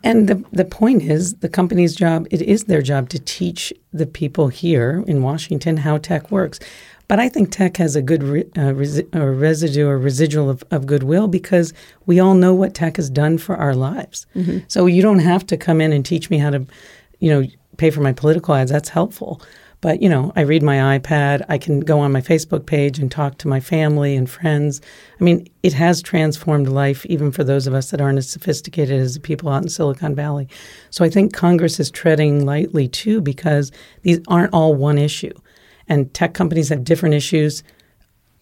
And 0.04 0.28
the 0.28 0.44
the 0.52 0.66
point 0.66 1.02
is, 1.02 1.36
the 1.36 1.48
company's 1.48 1.96
job. 1.96 2.28
It 2.30 2.42
is 2.42 2.66
their 2.66 2.82
job 2.82 3.08
to 3.10 3.20
teach 3.20 3.72
the 3.94 4.06
people 4.06 4.50
here 4.50 5.04
in 5.08 5.22
Washington 5.22 5.78
how 5.78 5.98
tech 5.98 6.30
works. 6.30 6.60
But 7.08 7.20
I 7.20 7.30
think 7.30 7.52
tech 7.52 7.78
has 7.78 7.96
a 7.96 8.02
good 8.02 8.24
re, 8.24 8.42
uh, 8.56 8.72
resi- 8.72 9.14
or 9.16 9.34
residue 9.34 9.88
or 9.88 9.98
residual 9.98 10.50
of, 10.50 10.64
of, 10.72 10.86
goodwill 10.86 11.28
because 11.28 11.74
we 12.06 12.20
all 12.20 12.34
know 12.34 12.54
what 12.54 12.74
tech 12.74 12.96
has 12.96 13.10
done 13.10 13.38
for 13.38 13.56
our 13.56 13.76
lives. 13.76 14.26
Mm-hmm. 14.36 14.60
So 14.68 14.86
you 14.86 15.02
don't 15.02 15.20
have 15.20 15.46
to 15.48 15.58
come 15.58 15.82
in 15.82 15.92
and 15.92 16.06
teach 16.06 16.30
me 16.30 16.38
how 16.38 16.52
to, 16.52 16.66
you 17.20 17.30
know, 17.30 17.48
pay 17.78 17.90
for 17.90 18.02
my 18.02 18.14
political 18.14 18.56
ads. 18.56 18.72
That's 18.72 18.90
helpful. 18.90 19.42
But, 19.84 20.02
you 20.02 20.08
know, 20.08 20.32
I 20.38 20.42
read 20.42 20.64
my 20.64 20.98
iPad. 20.98 21.44
I 21.50 21.58
can 21.58 21.82
go 21.82 22.00
on 22.00 22.14
my 22.14 22.22
Facebook 22.22 22.66
page 22.66 23.00
and 23.00 23.12
talk 23.12 23.38
to 23.40 23.50
my 23.50 23.60
family 23.60 24.16
and 24.16 24.30
friends. 24.30 24.80
I 25.20 25.24
mean, 25.26 25.46
it 25.62 25.74
has 25.74 26.02
transformed 26.02 26.70
life, 26.70 27.06
even 27.08 27.34
for 27.34 27.44
those 27.44 27.68
of 27.68 27.74
us 27.74 27.92
that 27.92 28.00
aren't 28.00 28.18
as 28.18 28.30
sophisticated 28.30 28.98
as 28.98 29.16
the 29.16 29.20
people 29.20 29.50
out 29.50 29.62
in 29.62 29.68
Silicon 29.68 30.16
Valley. 30.16 30.48
So 30.90 31.04
I 31.04 31.10
think 31.10 31.34
Congress 31.34 31.82
is 31.82 31.92
treading 31.92 32.46
lightly, 32.46 32.88
too, 32.88 33.20
because 33.20 33.74
these 34.04 34.22
aren't 34.30 34.54
all 34.54 34.74
one 34.74 34.98
issue. 34.98 35.34
And 35.88 36.14
tech 36.14 36.34
companies 36.34 36.70
have 36.70 36.84
different 36.84 37.16
issues 37.16 37.64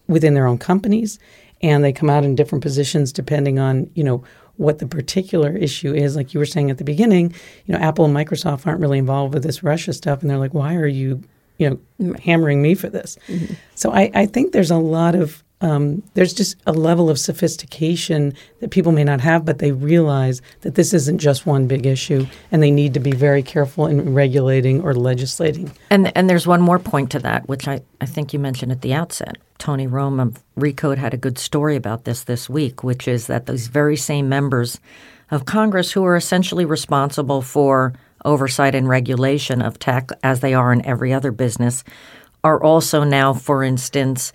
within 0.08 0.34
their 0.34 0.46
own 0.46 0.58
companies, 0.58 1.18
and 1.62 1.82
they 1.82 1.92
come 1.92 2.10
out 2.10 2.24
in 2.24 2.34
different 2.34 2.62
positions 2.62 3.12
depending 3.12 3.58
on 3.58 3.90
you 3.94 4.04
know 4.04 4.24
what 4.56 4.78
the 4.78 4.86
particular 4.86 5.56
issue 5.56 5.94
is. 5.94 6.14
Like 6.16 6.34
you 6.34 6.40
were 6.40 6.46
saying 6.46 6.70
at 6.70 6.78
the 6.78 6.84
beginning, 6.84 7.34
you 7.66 7.72
know, 7.72 7.80
Apple 7.80 8.04
and 8.04 8.14
Microsoft 8.14 8.66
aren't 8.66 8.80
really 8.80 8.98
involved 8.98 9.34
with 9.34 9.42
this 9.42 9.62
Russia 9.62 9.92
stuff, 9.92 10.22
and 10.22 10.30
they're 10.30 10.38
like, 10.38 10.54
why 10.54 10.74
are 10.74 10.86
you 10.86 11.22
you 11.58 11.80
know 11.98 12.14
hammering 12.14 12.62
me 12.62 12.74
for 12.74 12.88
this? 12.88 13.18
Mm-hmm. 13.28 13.54
So 13.74 13.92
I, 13.92 14.10
I 14.14 14.26
think 14.26 14.52
there's 14.52 14.70
a 14.70 14.76
lot 14.76 15.14
of 15.14 15.42
um, 15.62 16.02
there's 16.14 16.34
just 16.34 16.56
a 16.66 16.72
level 16.72 17.08
of 17.08 17.18
sophistication 17.18 18.34
that 18.60 18.70
people 18.70 18.92
may 18.92 19.04
not 19.04 19.20
have, 19.20 19.44
but 19.44 19.60
they 19.60 19.72
realize 19.72 20.42
that 20.60 20.74
this 20.74 20.92
isn't 20.92 21.18
just 21.18 21.46
one 21.46 21.68
big 21.68 21.86
issue, 21.86 22.26
and 22.50 22.62
they 22.62 22.70
need 22.70 22.94
to 22.94 23.00
be 23.00 23.12
very 23.12 23.42
careful 23.42 23.86
in 23.86 24.12
regulating 24.12 24.82
or 24.82 24.92
legislating. 24.92 25.72
And 25.88 26.14
and 26.16 26.28
there's 26.28 26.46
one 26.46 26.60
more 26.60 26.80
point 26.80 27.10
to 27.12 27.20
that, 27.20 27.48
which 27.48 27.68
I, 27.68 27.80
I 28.00 28.06
think 28.06 28.32
you 28.32 28.40
mentioned 28.40 28.72
at 28.72 28.82
the 28.82 28.92
outset. 28.92 29.38
Tony 29.58 29.86
Romm 29.86 30.20
of 30.20 30.42
Recode 30.58 30.98
had 30.98 31.14
a 31.14 31.16
good 31.16 31.38
story 31.38 31.76
about 31.76 32.04
this 32.04 32.24
this 32.24 32.50
week, 32.50 32.82
which 32.82 33.06
is 33.06 33.28
that 33.28 33.46
those 33.46 33.68
very 33.68 33.96
same 33.96 34.28
members 34.28 34.80
of 35.30 35.46
Congress 35.46 35.92
who 35.92 36.04
are 36.04 36.16
essentially 36.16 36.64
responsible 36.64 37.40
for 37.40 37.94
oversight 38.24 38.74
and 38.74 38.88
regulation 38.88 39.62
of 39.62 39.78
tech, 39.78 40.10
as 40.24 40.40
they 40.40 40.54
are 40.54 40.72
in 40.72 40.84
every 40.84 41.12
other 41.12 41.30
business, 41.30 41.84
are 42.44 42.62
also 42.62 43.04
now, 43.04 43.32
for 43.32 43.62
instance, 43.62 44.32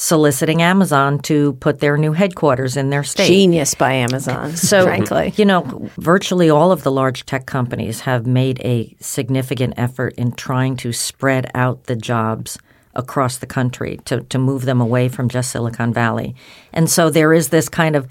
soliciting 0.00 0.62
Amazon 0.62 1.18
to 1.18 1.54
put 1.54 1.80
their 1.80 1.96
new 1.96 2.12
headquarters 2.12 2.76
in 2.76 2.88
their 2.88 3.02
state. 3.02 3.26
Genius 3.26 3.74
by 3.74 3.94
Amazon, 3.94 4.54
so, 4.56 4.84
frankly. 4.84 5.34
You 5.34 5.44
know, 5.44 5.90
virtually 5.96 6.48
all 6.48 6.70
of 6.70 6.84
the 6.84 6.92
large 6.92 7.26
tech 7.26 7.46
companies 7.46 8.02
have 8.02 8.24
made 8.24 8.60
a 8.60 8.94
significant 9.00 9.74
effort 9.76 10.14
in 10.14 10.30
trying 10.30 10.76
to 10.76 10.92
spread 10.92 11.50
out 11.52 11.84
the 11.84 11.96
jobs 11.96 12.60
across 12.94 13.38
the 13.38 13.46
country 13.46 13.98
to, 14.04 14.20
to 14.20 14.38
move 14.38 14.66
them 14.66 14.80
away 14.80 15.08
from 15.08 15.28
just 15.28 15.50
Silicon 15.50 15.92
Valley. 15.92 16.36
And 16.72 16.88
so 16.88 17.10
there 17.10 17.32
is 17.32 17.48
this 17.48 17.68
kind 17.68 17.96
of 17.96 18.06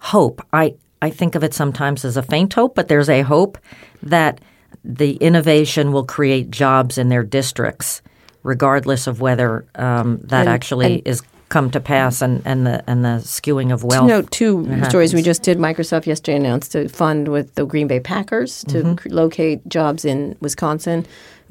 hope. 0.00 0.44
I, 0.52 0.74
I 1.00 1.10
think 1.10 1.36
of 1.36 1.44
it 1.44 1.54
sometimes 1.54 2.04
as 2.04 2.16
a 2.16 2.24
faint 2.24 2.54
hope, 2.54 2.74
but 2.74 2.88
there's 2.88 3.08
a 3.08 3.22
hope 3.22 3.56
that 4.02 4.40
the 4.84 5.12
innovation 5.18 5.92
will 5.92 6.04
create 6.04 6.50
jobs 6.50 6.98
in 6.98 7.08
their 7.08 7.22
districts 7.22 8.02
regardless 8.42 9.06
of 9.06 9.20
whether 9.20 9.64
um, 9.74 10.18
that 10.24 10.40
and, 10.40 10.48
actually 10.48 10.94
and, 10.98 11.06
is 11.06 11.22
come 11.48 11.70
to 11.70 11.80
pass 11.80 12.22
and, 12.22 12.42
and 12.44 12.64
the 12.66 12.82
and 12.88 13.04
the 13.04 13.18
skewing 13.24 13.72
of 13.72 13.82
wealth. 13.82 14.06
To 14.08 14.14
note 14.14 14.30
two 14.30 14.64
happens. 14.64 14.88
stories 14.88 15.14
we 15.14 15.22
just 15.22 15.42
did. 15.42 15.58
Microsoft 15.58 16.06
yesterday 16.06 16.36
announced 16.36 16.74
a 16.76 16.88
fund 16.88 17.28
with 17.28 17.54
the 17.56 17.64
Green 17.66 17.88
Bay 17.88 18.00
Packers 18.00 18.64
to 18.64 18.82
Mm-hmm. 18.82 19.10
locate 19.10 19.66
jobs 19.68 20.04
in 20.04 20.36
Wisconsin. 20.40 21.04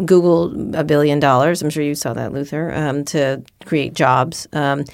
Google 0.06 0.74
a 0.76 0.84
billion 0.86 1.20
dollars. 1.20 1.62
I'm 1.62 1.70
sure 1.70 1.84
you 1.84 1.96
saw 1.96 2.14
that, 2.14 2.32
Luther, 2.32 2.74
um, 2.74 3.04
to 3.06 3.44
create 3.66 3.94
jobs. 3.94 4.48
Um, 4.54 4.86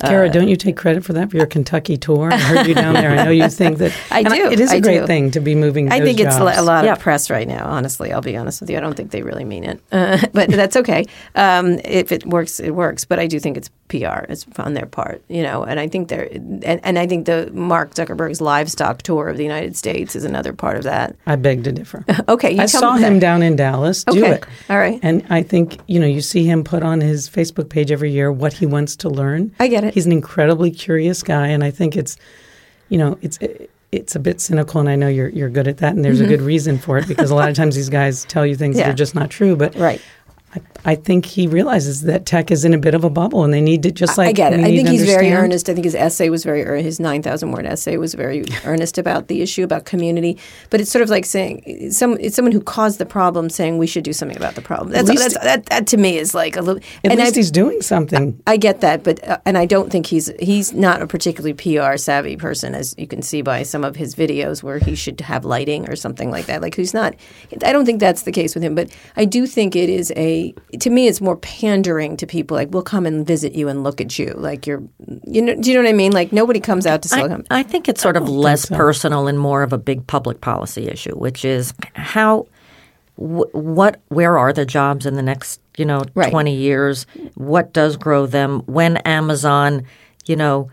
Kara, 0.00 0.28
don't 0.30 0.48
you 0.48 0.56
take 0.56 0.76
credit 0.76 1.04
for 1.04 1.12
that 1.14 1.30
for 1.30 1.36
your 1.36 1.46
Kentucky 1.46 1.96
tour? 1.96 2.32
I 2.32 2.36
heard 2.38 2.66
you 2.66 2.74
down 2.74 2.94
there. 2.94 3.10
I 3.10 3.24
know 3.24 3.30
you 3.30 3.48
think 3.48 3.78
that. 3.78 3.92
I 4.10 4.22
do, 4.22 4.50
It 4.50 4.60
is 4.60 4.72
a 4.72 4.76
I 4.76 4.80
great 4.80 5.00
do. 5.00 5.06
thing 5.06 5.30
to 5.32 5.40
be 5.40 5.54
moving. 5.54 5.90
I 5.90 6.00
think 6.00 6.20
it's 6.20 6.36
jobs. 6.36 6.58
a 6.58 6.62
lot 6.62 6.84
Yeah. 6.84 6.92
of 6.92 7.00
press 7.00 7.30
right 7.30 7.46
now. 7.48 7.66
Honestly, 7.66 8.12
I'll 8.12 8.20
be 8.20 8.36
honest 8.36 8.60
with 8.60 8.70
you. 8.70 8.76
I 8.76 8.80
don't 8.80 8.94
think 8.94 9.10
they 9.10 9.22
really 9.22 9.44
mean 9.44 9.64
it, 9.64 9.80
uh, 9.92 10.18
but 10.32 10.48
that's 10.50 10.76
okay. 10.76 11.04
Um, 11.34 11.78
if 11.84 12.12
it 12.12 12.26
works, 12.26 12.60
it 12.60 12.70
works. 12.74 13.04
But 13.04 13.18
I 13.18 13.26
do 13.26 13.38
think 13.40 13.56
it's 13.56 13.70
PR. 13.88 14.24
It's 14.28 14.44
on 14.58 14.74
their 14.74 14.84
part, 14.86 15.22
you 15.28 15.42
know. 15.42 15.62
And 15.64 15.80
I 15.80 15.88
think 15.88 16.08
they're 16.08 16.28
and, 16.30 16.62
and 16.84 16.98
I 16.98 17.06
think 17.06 17.24
the 17.26 17.50
Mark 17.52 17.94
Zuckerberg's 17.94 18.40
livestock 18.40 19.02
tour 19.02 19.28
of 19.28 19.36
the 19.36 19.42
United 19.44 19.76
States 19.76 20.14
is 20.14 20.24
another 20.24 20.52
part 20.52 20.76
of 20.76 20.84
that. 20.84 21.16
I 21.26 21.36
beg 21.36 21.64
to 21.64 21.72
differ. 21.72 22.04
Okay, 22.28 22.50
you 22.52 22.60
I 22.60 22.66
saw 22.66 22.94
him 22.96 23.14
that. 23.14 23.20
down 23.20 23.42
in 23.42 23.56
Dallas 23.56 24.04
do 24.04 24.22
it. 24.24 24.44
all 24.68 24.76
right. 24.76 25.00
And 25.02 25.24
I 25.30 25.42
think, 25.42 25.78
you 25.86 25.98
know, 25.98 26.06
you 26.06 26.20
see 26.20 26.44
him 26.44 26.62
put 26.62 26.82
on 26.82 27.00
his 27.00 27.28
Facebook 27.30 27.70
page 27.70 27.90
every 27.90 28.10
year 28.10 28.30
what 28.30 28.52
he 28.52 28.66
wants 28.66 28.96
to 28.96 29.08
learn. 29.08 29.54
I 29.58 29.68
get 29.68 29.82
it. 29.84 29.87
He's 29.94 30.06
an 30.06 30.12
incredibly 30.12 30.70
curious 30.70 31.22
guy, 31.22 31.48
and 31.48 31.62
I 31.64 31.70
think 31.70 31.96
it's, 31.96 32.16
you 32.88 32.98
know, 32.98 33.18
it's 33.22 33.38
it's 33.90 34.14
a 34.14 34.18
bit 34.18 34.40
cynical, 34.40 34.80
and 34.80 34.88
I 34.88 34.96
know 34.96 35.08
you're 35.08 35.30
you're 35.30 35.48
good 35.48 35.66
at 35.66 35.78
that, 35.78 35.94
and 35.94 36.04
there's 36.04 36.20
a 36.20 36.26
good 36.26 36.42
reason 36.42 36.78
for 36.78 36.98
it 36.98 37.08
because 37.08 37.30
a 37.30 37.34
lot 37.34 37.48
of 37.48 37.56
times 37.56 37.74
these 37.74 37.88
guys 37.88 38.24
tell 38.26 38.44
you 38.44 38.54
things 38.54 38.76
that 38.76 38.82
Mm-hmm. 38.82 38.90
Are 38.90 38.94
just 38.94 39.14
not 39.14 39.30
true. 39.30 39.56
But 39.56 39.74
Right. 39.76 40.00
I, 40.54 40.60
I 40.92 40.94
think 40.94 41.26
he 41.26 41.46
realizes 41.46 42.02
that 42.02 42.24
tech 42.24 42.50
is 42.50 42.64
in 42.64 42.72
a 42.72 42.78
bit 42.78 42.94
of 42.94 43.04
a 43.04 43.10
bubble, 43.10 43.44
and 43.44 43.52
they 43.52 43.60
need 43.60 43.82
to 43.82 43.90
just 43.90 44.16
like 44.16 44.30
I 44.30 44.32
get 44.32 44.54
it. 44.54 44.60
I 44.60 44.64
think 44.64 44.88
he's 44.88 45.04
very 45.04 45.30
earnest. 45.32 45.68
I 45.68 45.74
think 45.74 45.84
his 45.84 45.94
essay 45.94 46.30
was 46.30 46.42
very 46.42 46.82
his 46.82 46.98
nine 46.98 47.22
thousand 47.22 47.52
word 47.52 47.66
essay 47.66 47.98
was 47.98 48.14
very 48.14 48.44
earnest 48.64 48.96
about 48.96 49.28
the 49.28 49.42
issue 49.42 49.62
about 49.62 49.84
community. 49.84 50.38
But 50.70 50.80
it's 50.80 50.90
sort 50.90 51.02
of 51.02 51.10
like 51.10 51.26
saying 51.26 51.90
some 51.90 52.16
it's 52.18 52.34
someone 52.34 52.52
who 52.52 52.62
caused 52.62 52.98
the 52.98 53.04
problem 53.04 53.50
saying 53.50 53.76
we 53.76 53.86
should 53.86 54.04
do 54.04 54.14
something 54.14 54.38
about 54.38 54.54
the 54.54 54.62
problem. 54.62 54.90
That's, 54.90 55.08
least- 55.08 55.34
that's 55.34 55.44
that, 55.44 55.66
that 55.66 55.86
to 55.88 55.98
me 55.98 56.16
is 56.16 56.34
like 56.34 56.56
a 56.56 56.62
little. 56.62 56.82
At 57.04 57.10
and 57.10 57.20
least 57.20 57.34
I, 57.34 57.40
he's 57.40 57.50
doing 57.50 57.82
something. 57.82 58.40
I 58.46 58.56
get 58.56 58.80
that, 58.80 59.02
but 59.02 59.22
uh, 59.28 59.38
and 59.44 59.58
I 59.58 59.66
don't 59.66 59.90
think 59.90 60.06
he's 60.06 60.32
he's 60.40 60.72
not 60.72 61.02
a 61.02 61.06
particularly 61.06 61.52
PR 61.52 61.98
savvy 61.98 62.38
person, 62.38 62.74
as 62.74 62.94
you 62.96 63.06
can 63.06 63.20
see 63.20 63.42
by 63.42 63.64
some 63.64 63.84
of 63.84 63.96
his 63.96 64.14
videos 64.14 64.62
where 64.62 64.78
he 64.78 64.94
should 64.94 65.20
have 65.20 65.44
lighting 65.44 65.90
or 65.90 65.96
something 65.96 66.30
like 66.30 66.46
that. 66.46 66.62
Like 66.62 66.74
he's 66.76 66.94
not. 66.94 67.14
I 67.62 67.72
don't 67.72 67.84
think 67.84 68.00
that's 68.00 68.22
the 68.22 68.32
case 68.32 68.54
with 68.54 68.64
him, 68.64 68.74
but 68.74 68.88
I 69.14 69.26
do 69.26 69.46
think 69.46 69.76
it 69.76 69.90
is 69.90 70.10
a. 70.16 70.37
To 70.80 70.90
me, 70.90 71.08
it's 71.08 71.20
more 71.20 71.36
pandering 71.36 72.16
to 72.18 72.26
people. 72.26 72.56
Like 72.56 72.68
we'll 72.70 72.82
come 72.82 73.06
and 73.06 73.26
visit 73.26 73.54
you 73.54 73.68
and 73.68 73.82
look 73.84 74.00
at 74.00 74.18
you, 74.18 74.32
like 74.36 74.66
you're. 74.66 74.82
You 75.26 75.42
know, 75.42 75.54
do 75.54 75.70
you 75.70 75.76
know 75.76 75.82
what 75.84 75.88
I 75.90 75.92
mean? 75.94 76.12
Like 76.12 76.32
nobody 76.32 76.60
comes 76.60 76.86
out 76.86 77.02
to 77.02 77.14
I, 77.14 77.18
Silicon. 77.18 77.46
I 77.50 77.62
think 77.62 77.88
it's 77.88 78.00
sort 78.02 78.16
of 78.16 78.28
less 78.28 78.66
personal 78.66 79.28
and 79.28 79.38
more 79.38 79.62
of 79.62 79.72
a 79.72 79.78
big 79.78 80.06
public 80.06 80.40
policy 80.40 80.88
issue, 80.88 81.14
which 81.16 81.44
is 81.44 81.72
how, 81.94 82.46
wh- 83.16 83.52
what, 83.54 84.00
where 84.08 84.38
are 84.38 84.52
the 84.52 84.64
jobs 84.66 85.06
in 85.06 85.14
the 85.14 85.22
next, 85.22 85.60
you 85.76 85.84
know, 85.84 86.02
Right. 86.14 86.30
twenty 86.30 86.54
years? 86.54 87.06
What 87.34 87.72
does 87.72 87.96
grow 87.96 88.26
them? 88.26 88.60
When 88.66 88.98
Amazon, 88.98 89.84
you 90.26 90.36
know, 90.36 90.70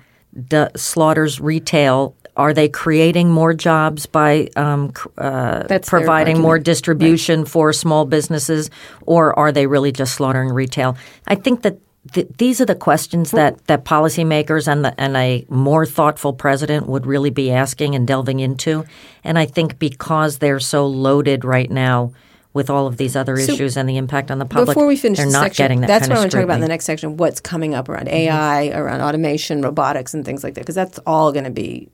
d- 0.50 0.68
slaughters 0.76 1.40
retail, 1.40 2.16
are 2.38 2.54
they 2.54 2.68
creating 2.68 3.32
more 3.32 3.54
jobs 3.54 4.06
by 4.06 4.50
um, 4.56 4.92
uh, 5.18 5.64
providing 5.84 6.40
more 6.42 6.60
distribution 6.60 7.46
for 7.46 7.72
small 7.72 8.06
businesses, 8.06 8.70
or 9.06 9.38
are 9.38 9.52
they 9.52 9.68
really 9.68 9.92
just 9.92 10.14
slaughtering 10.16 10.50
retail? 10.50 10.98
I 11.28 11.36
think 11.36 11.62
that 11.62 11.78
th- 12.12 12.28
these 12.38 12.60
are 12.62 12.66
the 12.66 12.76
questions 12.76 13.32
that, 13.32 13.66
that 13.68 13.86
policymakers 13.86 14.68
and 14.68 14.84
the, 14.84 15.00
and 15.00 15.16
a 15.16 15.46
more 15.50 15.86
thoughtful 15.86 16.34
president 16.34 16.88
would 16.88 17.06
really 17.06 17.30
be 17.30 17.52
asking 17.52 17.96
and 17.96 18.08
delving 18.08 18.40
into. 18.40 18.86
And 19.24 19.40
I 19.40 19.46
think 19.46 19.80
because 19.80 20.40
they're 20.40 20.60
so 20.60 20.88
loaded 20.88 21.46
right 21.46 21.70
now 21.70 22.14
with 22.54 22.70
all 22.70 22.88
of 22.88 22.96
these 22.96 23.18
other 23.18 23.38
So, 23.38 23.52
issues 23.52 23.76
and 23.76 23.88
the 23.88 23.98
impact 23.98 24.32
on 24.32 24.40
the 24.40 24.46
public, 24.46 24.68
Before 24.68 24.88
we 24.88 24.96
finish 24.96 25.18
they're 25.18 25.28
not 25.28 25.44
section, 25.44 25.64
getting 25.64 25.82
that 25.82 25.88
that's 25.88 26.08
kind 26.08 26.12
what 26.12 26.18
I 26.18 26.22
want 26.22 26.32
to 26.32 26.38
talk 26.38 26.44
about 26.46 26.56
in 26.56 26.62
the 26.62 26.70
next 26.70 26.86
section. 26.86 27.18
What's 27.18 27.42
coming 27.42 27.76
up 27.76 27.90
around 27.90 28.08
AI, 28.08 28.70
around 28.70 29.02
automation, 29.02 29.62
robotics, 29.62 30.14
and 30.14 30.24
things 30.24 30.42
like 30.42 30.54
that, 30.54 30.62
because 30.62 30.76
that's 30.76 30.98
all 31.00 31.34
going 31.34 31.44
to 31.44 31.52
be 31.52 31.90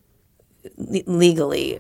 le- 0.78 1.04
legally 1.06 1.80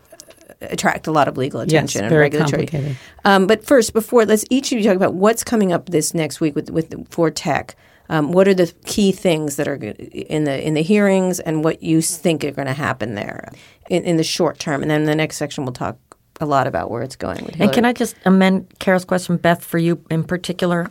attract 0.62 1.08
a 1.08 1.12
lot 1.12 1.28
of 1.28 1.38
legal 1.38 1.60
attention 1.62 2.02
and 2.02 2.10
very 2.10 2.24
regulatory. 2.24 2.96
Um, 3.26 3.48
but 3.48 3.66
first, 3.66 3.94
before 3.94 4.26
let's 4.26 4.46
each 4.50 4.72
of 4.72 4.78
you 4.78 4.84
talk 4.84 4.96
about 4.96 5.14
what's 5.14 5.44
coming 5.44 5.72
up 5.74 5.90
this 5.90 6.14
next 6.14 6.40
week 6.40 6.56
with 6.56 6.70
with 6.70 7.08
for 7.10 7.32
tech. 7.32 7.76
Um, 8.10 8.34
what 8.34 8.46
are 8.46 8.54
the 8.54 8.74
key 8.86 9.14
things 9.14 9.56
that 9.56 9.70
are 9.70 9.76
in 9.76 10.44
the 10.44 10.68
in 10.68 10.74
the 10.74 10.82
hearings, 10.82 11.40
and 11.40 11.64
what 11.64 11.82
you 11.82 12.02
think 12.02 12.44
are 12.44 12.52
going 12.52 12.68
to 12.68 12.74
happen 12.74 13.16
there 13.16 13.52
in, 13.90 14.04
in 14.04 14.18
the 14.18 14.24
short 14.24 14.60
term? 14.60 14.82
And 14.82 14.92
then 14.92 15.06
the 15.06 15.16
next 15.16 15.38
section 15.38 15.64
we'll 15.64 15.74
talk 15.74 15.98
a 16.42 16.46
lot 16.46 16.68
about 16.68 16.92
where 16.92 17.04
it's 17.04 17.16
going 17.16 17.46
with 17.46 17.60
And 17.60 17.72
can 17.72 17.86
I 17.86 17.94
just 17.94 18.16
amend 18.26 18.80
Kara's 18.80 19.06
question, 19.06 19.38
Beth, 19.38 19.64
for 19.64 19.78
you 19.78 20.04
in 20.10 20.24
particular? 20.24 20.90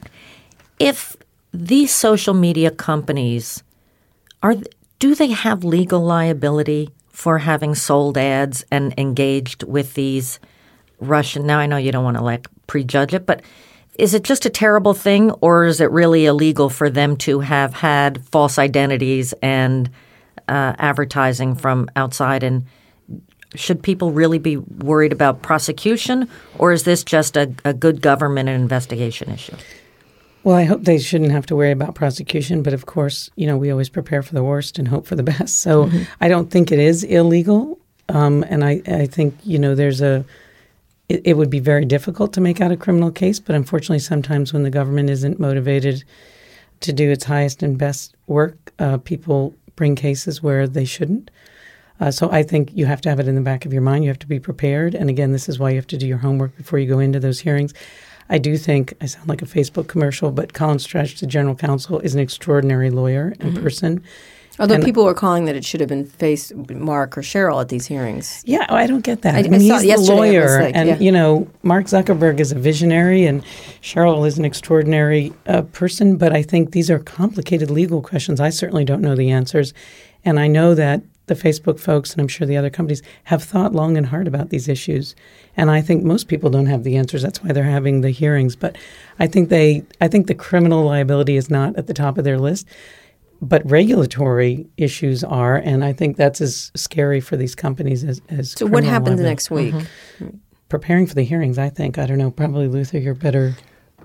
If 0.78 1.16
these 1.53 1.93
social 1.93 2.32
media 2.32 2.70
companies 2.70 3.62
are, 4.43 4.55
do 4.99 5.14
they 5.14 5.28
have 5.28 5.64
legal 5.64 6.01
liability 6.01 6.91
for 7.21 7.39
having 7.39 7.75
sold 7.75 8.16
ads 8.16 8.64
and 8.71 8.95
engaged 8.97 9.62
with 9.64 9.93
these 9.93 10.41
Russian? 11.01 11.47
Now 11.47 11.59
I 11.59 11.66
know 11.66 11.77
you 11.77 11.93
don't 11.93 12.03
want 12.03 12.16
to 12.16 12.23
like 12.23 12.49
prejudge 12.66 13.12
it, 13.12 13.27
but 13.27 13.43
is 13.99 14.14
it 14.14 14.23
just 14.23 14.47
a 14.47 14.51
terrible 14.51 14.95
thing, 14.95 15.31
or 15.43 15.66
is 15.66 15.83
it 15.83 15.91
really 15.91 16.25
illegal 16.25 16.71
for 16.71 16.89
them 16.89 17.18
to 17.18 17.41
have 17.41 17.75
had 17.75 18.25
false 18.25 18.59
identities 18.59 19.35
and 19.43 19.91
uh, 20.49 20.73
advertising 20.79 21.55
from 21.55 21.91
outside 21.95 22.43
and 22.43 22.64
should 23.55 23.83
people 23.83 24.12
really 24.12 24.39
be 24.39 24.57
worried 24.57 25.12
about 25.12 25.43
prosecution, 25.43 26.27
or 26.57 26.73
is 26.73 26.85
this 26.85 27.05
just 27.05 27.37
a, 27.37 27.53
a 27.64 27.75
good 27.75 28.01
government 28.01 28.49
and 28.49 28.62
investigation 28.62 29.31
issue? 29.31 29.57
Well, 30.43 30.57
I 30.57 30.64
hope 30.64 30.84
they 30.84 30.99
shouldn't 30.99 31.32
have 31.32 31.47
to 31.47 31.57
worry 31.57 31.70
about 31.70 31.95
prosecution, 31.95 32.62
but 32.62 32.72
of 32.72 32.86
course, 32.86 33.30
you 33.36 33.47
know, 33.47 33.59
we 33.59 33.70
always 33.70 33.91
prepare 33.91 34.22
for 34.22 34.34
the 34.34 34.43
worst 34.43 34.78
and 34.78 34.88
hope 34.88 35.07
for 35.07 35.14
the 35.14 35.22
best. 35.34 35.61
So 35.61 35.91
I 36.20 36.28
don't 36.28 36.51
think 36.51 36.72
it 36.72 36.78
is 36.78 37.05
illegal. 37.05 37.78
Um, 38.09 38.45
and 38.49 38.64
I, 38.64 38.82
I 38.86 39.07
think, 39.07 39.36
you 39.45 39.59
know, 39.59 39.74
there's 39.74 40.01
a, 40.01 40.24
it, 41.09 41.22
it 41.24 41.34
would 41.34 41.51
be 41.51 41.61
very 41.61 41.84
difficult 41.84 42.32
to 42.34 42.41
make 42.41 42.61
out 42.61 42.72
a 42.72 42.76
criminal 42.76 43.11
case, 43.11 43.38
but 43.38 43.55
unfortunately, 43.55 43.99
sometimes 43.99 44.53
when 44.53 44.62
the 44.62 44.70
government 44.70 45.11
isn't 45.11 45.38
motivated 45.38 46.05
to 46.80 46.93
do 46.93 47.11
its 47.11 47.24
highest 47.24 47.62
and 47.62 47.76
best 47.76 48.14
work, 48.26 48.72
uh, 48.78 48.97
people 48.99 49.55
bring 49.76 49.95
cases 49.95 50.43
where 50.43 50.66
they 50.66 50.84
shouldn't. 50.84 51.30
Uh, 52.01 52.11
so 52.11 52.30
I 52.30 52.43
think 52.43 52.70
you 52.74 52.86
have 52.86 53.03
to 53.03 53.11
have 53.11 53.20
it 53.20 53.28
in 53.28 53.34
the 53.34 53.43
back 53.43 53.66
of 53.66 53.74
your 53.74 53.82
mind. 53.82 54.05
You 54.05 54.11
have 54.11 54.18
to 54.20 54.26
be 54.26 54.41
prepared. 54.41 54.95
And 54.95 55.11
again, 55.11 55.32
this 55.32 55.51
is 55.51 55.59
why 55.59 55.70
you 55.70 55.76
have 55.76 55.86
to 55.88 55.99
do 55.99 56.07
your 56.07 56.18
homework 56.18 56.57
before 56.57 56.78
you 56.78 56.88
go 56.88 56.99
into 56.99 57.20
those 57.20 57.41
hearings. 57.41 57.74
I 58.31 58.39
do 58.39 58.57
think 58.57 58.95
I 59.01 59.07
sound 59.07 59.28
like 59.28 59.43
a 59.43 59.47
Facebook 59.47 59.89
commercial, 59.89 60.31
but 60.31 60.55
Colin 60.55 60.78
Stretch, 60.78 61.20
the 61.20 61.26
general 61.26 61.57
counsel, 61.57 61.99
is 61.99 62.14
an 62.14 62.20
extraordinary 62.20 62.89
lawyer 62.91 63.35
and 63.41 63.61
person. 63.61 64.03
Although 64.61 64.76
and- 64.76 64.85
people 64.85 65.05
were 65.05 65.14
calling 65.14 65.47
that 65.47 65.57
it 65.57 65.64
should 65.64 65.81
have 65.81 65.89
been 65.89 66.07
face 66.07 66.53
Mark 66.55 67.16
or 67.18 67.22
Sheryl 67.22 67.61
at 67.61 67.70
these 67.70 67.87
hearings. 67.87 68.43
Yeah, 68.47 68.66
I 68.68 68.87
don't 68.87 69.03
get 69.03 69.22
that. 69.22 69.35
I- 69.35 69.39
I, 69.39 69.41
I 69.41 69.49
mean, 69.49 69.61
saw 69.61 69.74
he's 69.74 69.83
it 69.83 69.83
the 69.83 69.87
yesterday. 69.89 70.37
It 70.37 70.41
was 70.41 70.53
lawyer, 70.53 70.62
like, 70.62 70.76
and 70.76 70.89
yeah. 70.89 70.99
you 70.99 71.11
know, 71.11 71.49
Mark 71.62 71.87
Zuckerberg 71.87 72.41
is 72.41 72.53
a 72.53 72.59
visionary, 72.59 73.26
and 73.26 73.43
Sheryl 73.83 74.26
is 74.26 74.39
an 74.39 74.45
extraordinary 74.45 75.33
uh, 75.47 75.62
person. 75.62 76.16
But 76.16 76.33
I 76.33 76.43
think 76.43 76.72
these 76.72 76.91
are 76.91 76.99
complicated 76.99 77.70
legal 77.70 78.03
questions. 78.03 78.39
I 78.39 78.51
certainly 78.51 78.85
don't 78.85 79.03
know 79.03 79.16
the 79.16 79.31
answers, 79.31 79.72
and 80.24 80.39
I 80.39 80.47
know 80.47 80.74
that 80.74 81.03
the 81.27 81.35
Facebook 81.35 81.79
folks, 81.79 82.12
and 82.12 82.21
I'm 82.21 82.29
sure 82.29 82.47
the 82.47 82.57
other 82.57 82.71
companies, 82.71 83.03
have 83.25 83.43
thought 83.43 83.73
long 83.73 83.97
and 83.97 84.07
hard 84.07 84.27
about 84.27 84.51
these 84.51 84.68
issues. 84.68 85.14
And 85.57 85.71
I 85.71 85.81
think 85.81 86.03
most 86.03 86.27
people 86.29 86.51
don't 86.51 86.66
have 86.66 86.83
the 86.85 86.97
answers. 86.97 87.23
That's 87.23 87.43
why 87.43 87.53
they're 87.53 87.62
having 87.64 88.01
the 88.01 88.11
hearings. 88.11 88.57
But 88.57 88.77
I 89.18 89.27
think 89.27 89.49
they, 89.49 89.85
I 90.01 90.09
think 90.09 90.27
the 90.27 90.35
criminal 90.35 90.85
liability 90.85 91.37
is 91.37 91.49
not 91.49 91.77
at 91.77 91.87
the 91.87 91.95
top 91.95 92.18
of 92.18 92.25
their 92.25 92.39
list 92.39 92.66
but 93.43 93.62
regulatory 93.71 94.66
issues 94.77 95.25
are, 95.25 95.57
and 95.57 95.83
I 95.83 95.95
think 95.95 96.18
that's 96.18 96.43
as 96.43 96.71
scary 96.75 97.21
for 97.21 97.39
these 97.39 97.55
companies 97.55 98.05
as. 98.05 98.21
as 98.29 98.53
So 98.53 98.66
what 98.66 98.85
happens 98.85 99.18
liability. 99.18 99.29
next 99.31 99.51
week? 99.51 99.75
Mm-hmm. 99.75 100.29
Preparing 100.68 101.07
for 101.07 101.14
the 101.14 101.23
hearings, 101.23 101.57
I 101.57 101.71
think. 101.71 101.97
I 101.97 102.05
don't 102.05 102.18
know. 102.18 102.31
Probably 102.31 102.68
Luther, 102.68 102.99
you're 102.99 103.14
better. 103.14 103.57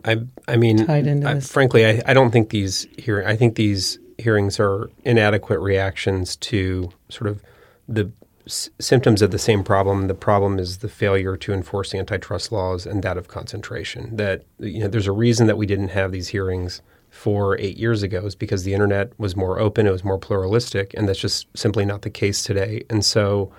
I, 0.06 0.20
I 0.48 0.56
mean, 0.56 0.86
tied 0.86 1.06
into 1.06 1.28
I- 1.28 1.34
this. 1.34 1.52
frankly, 1.52 1.86
I, 1.86 2.02
I 2.06 2.14
don't 2.14 2.32
think 2.32 2.50
these 2.50 2.88
hearing. 2.98 3.28
I 3.28 3.36
think 3.36 3.56
these 3.56 4.00
hearings 4.18 4.60
are 4.60 4.90
inadequate 5.04 5.60
reactions 5.60 6.36
to 6.38 6.92
sort 7.10 7.30
of 7.30 7.42
the 7.88 8.12
s- 8.46 8.70
symptoms 8.80 9.22
of 9.22 9.32
the 9.32 9.40
same 9.40 9.64
problem. 9.64 10.08
The 10.08 10.14
problem 10.14 10.60
is 10.60 10.78
the 10.80 10.90
failure 10.90 11.38
to 11.38 11.54
enforce 11.54 11.94
antitrust 11.94 12.52
laws 12.52 12.86
and 12.86 13.04
that 13.04 13.18
of 13.18 13.28
concentration. 13.28 14.16
That 14.16 14.44
you 14.60 14.80
know, 14.80 14.88
there's 14.88 15.08
a 15.08 15.12
reason 15.12 15.48
that 15.48 15.58
we 15.58 15.66
didn't 15.66 15.90
have 15.90 16.12
these 16.12 16.30
hearings 16.30 16.82
four, 17.10 17.58
eight 17.60 17.78
years 17.78 18.04
ago 18.04 18.26
is 18.26 18.36
because 18.36 18.64
the 18.64 18.74
internet 18.74 19.18
was 19.18 19.36
more 19.36 19.60
open, 19.60 19.88
it 19.88 19.92
was 19.92 20.04
more 20.04 20.18
pluralistic, 20.18 20.94
and 20.96 21.08
that's 21.08 21.20
just 21.20 21.48
simply 21.58 21.86
not 21.86 22.02
the 22.02 22.10
case 22.10 22.44
today. 22.44 22.84
And 22.90 23.06
so, 23.06 23.52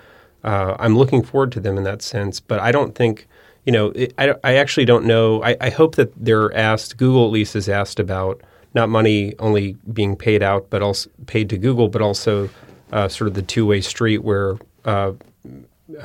uh, 0.44 0.76
I'm 0.78 0.96
looking 0.96 1.22
forward 1.22 1.52
to 1.52 1.60
them 1.60 1.76
in 1.76 1.84
that 1.84 2.02
sense. 2.02 2.38
But 2.38 2.60
I 2.60 2.70
don't 2.70 2.94
think, 2.94 3.26
you 3.64 3.72
know, 3.72 3.86
it, 3.88 4.14
I, 4.18 4.34
I 4.44 4.54
actually 4.54 4.84
don't 4.84 5.04
know. 5.04 5.42
I, 5.42 5.56
I 5.60 5.70
hope 5.70 5.96
that 5.96 6.12
they're 6.16 6.54
asked. 6.54 6.96
Google 6.96 7.26
at 7.26 7.32
least 7.32 7.56
is 7.56 7.68
asked 7.68 7.98
about 7.98 8.42
not 8.76 8.88
money 8.90 9.34
only 9.40 9.72
being 9.92 10.14
paid 10.14 10.42
out, 10.42 10.70
but 10.70 10.82
also 10.82 11.10
paid 11.26 11.50
to 11.50 11.58
Google, 11.58 11.88
but 11.88 12.02
also 12.02 12.48
uh, 12.92 13.08
sort 13.08 13.26
of 13.26 13.34
the 13.34 13.42
two 13.42 13.66
way 13.66 13.80
street 13.80 14.18
where 14.18 14.56
uh, 14.84 15.12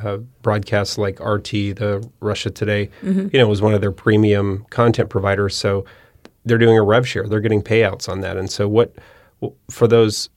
uh, 0.01 0.17
broadcasts 0.41 0.97
like 0.97 1.19
RT, 1.19 1.51
the 1.51 2.09
Russia 2.21 2.49
Today, 2.49 2.89
you 3.03 3.39
know, 3.39 3.47
was 3.47 3.61
one 3.61 3.73
of 3.73 3.81
their 3.81 3.91
premium 3.91 4.65
content 4.69 5.09
providers. 5.09 5.55
So 5.55 5.85
they're 6.45 6.57
doing 6.57 6.77
a 6.77 6.83
rev 6.83 7.07
share. 7.07 7.27
They're 7.27 7.41
getting 7.41 7.61
payouts 7.61 8.09
on 8.09 8.21
that. 8.21 8.37
And 8.37 8.49
so 8.49 8.67
what 8.67 8.95
for 9.69 9.87
those 9.87 10.29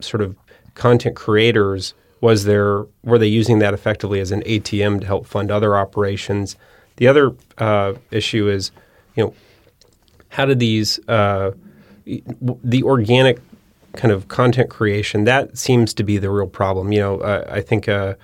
sort 0.00 0.22
of 0.22 0.34
content 0.74 1.14
creators 1.14 1.94
was 2.22 2.44
there 2.44 2.86
were 3.04 3.18
they 3.18 3.26
using 3.26 3.58
that 3.58 3.74
effectively 3.74 4.18
as 4.18 4.32
an 4.32 4.42
ATM 4.42 5.00
to 5.00 5.06
help 5.06 5.26
fund 5.26 5.50
other 5.50 5.76
operations? 5.76 6.56
The 6.96 7.06
other 7.06 7.32
uh, 7.58 7.94
issue 8.10 8.48
is, 8.48 8.70
you 9.14 9.24
know, 9.24 9.34
how 10.28 10.46
did 10.46 10.58
these 10.58 10.98
uh, 11.08 11.50
the 12.04 12.82
organic 12.82 13.38
kind 13.94 14.12
of 14.12 14.28
content 14.28 14.70
creation 14.70 15.24
that 15.24 15.58
seems 15.58 15.92
to 15.94 16.02
be 16.02 16.18
the 16.18 16.30
real 16.30 16.46
problem. 16.46 16.92
You 16.92 17.00
know, 17.00 17.20
uh, 17.20 17.46
I 17.50 17.60
think 17.60 17.88
uh, 17.88 18.14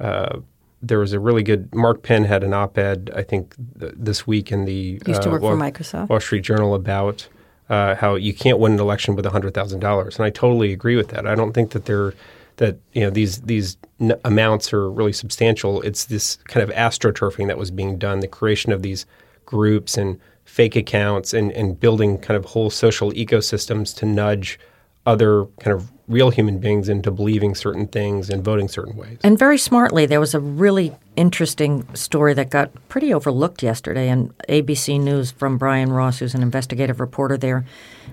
uh, 0.00 0.40
there 0.82 0.98
was 0.98 1.12
a 1.12 1.20
really 1.20 1.42
good 1.42 1.72
Mark 1.74 2.02
Penn 2.02 2.24
had 2.24 2.42
an 2.42 2.52
op-ed 2.52 3.10
I 3.14 3.22
think 3.22 3.54
th- 3.78 3.92
this 3.96 4.26
week 4.26 4.50
in 4.52 4.64
the 4.64 5.00
Used 5.06 5.22
to 5.22 5.28
uh, 5.28 5.32
work 5.32 5.40
for 5.42 5.56
Wall- 5.56 5.56
Microsoft. 5.56 6.08
Wall 6.08 6.20
Street 6.20 6.42
Journal 6.42 6.74
about 6.74 7.28
uh, 7.70 7.94
how 7.94 8.14
you 8.16 8.34
can't 8.34 8.58
win 8.58 8.72
an 8.72 8.80
election 8.80 9.14
with 9.16 9.24
hundred 9.24 9.54
thousand 9.54 9.80
dollars, 9.80 10.16
and 10.16 10.24
I 10.26 10.30
totally 10.30 10.72
agree 10.72 10.96
with 10.96 11.08
that. 11.08 11.26
I 11.26 11.34
don't 11.34 11.52
think 11.52 11.70
that 11.70 11.86
they're 11.86 12.12
that 12.56 12.76
you 12.92 13.00
know 13.02 13.10
these 13.10 13.40
these 13.42 13.76
n- 14.00 14.20
amounts 14.24 14.72
are 14.72 14.90
really 14.90 15.12
substantial. 15.12 15.80
It's 15.82 16.04
this 16.04 16.36
kind 16.48 16.62
of 16.68 16.74
astroturfing 16.76 17.46
that 17.46 17.56
was 17.56 17.70
being 17.70 17.96
done, 17.98 18.20
the 18.20 18.28
creation 18.28 18.70
of 18.72 18.82
these 18.82 19.06
groups 19.46 19.96
and 19.96 20.20
fake 20.54 20.76
accounts, 20.76 21.34
and 21.34 21.50
and 21.52 21.80
building 21.80 22.18
kind 22.18 22.36
of 22.36 22.44
whole 22.44 22.70
social 22.70 23.10
ecosystems 23.12 23.94
to 23.96 24.06
nudge 24.06 24.58
other 25.04 25.44
kind 25.60 25.74
of 25.74 25.90
real 26.06 26.30
human 26.30 26.58
beings 26.58 26.88
into 26.88 27.10
believing 27.10 27.54
certain 27.54 27.86
things 27.86 28.30
and 28.30 28.44
voting 28.44 28.68
certain 28.68 28.94
ways. 28.96 29.18
And 29.24 29.38
very 29.38 29.58
smartly, 29.58 30.06
there 30.06 30.20
was 30.20 30.34
a 30.34 30.40
really 30.40 30.94
interesting 31.16 31.86
story 31.94 32.34
that 32.34 32.50
got 32.50 32.70
pretty 32.88 33.12
overlooked 33.12 33.62
yesterday 33.62 34.08
in 34.08 34.28
ABC 34.48 35.00
News 35.00 35.32
from 35.32 35.58
Brian 35.58 35.90
Ross, 35.90 36.18
who's 36.18 36.34
an 36.34 36.42
investigative 36.42 37.00
reporter 37.00 37.36
there, 37.36 37.64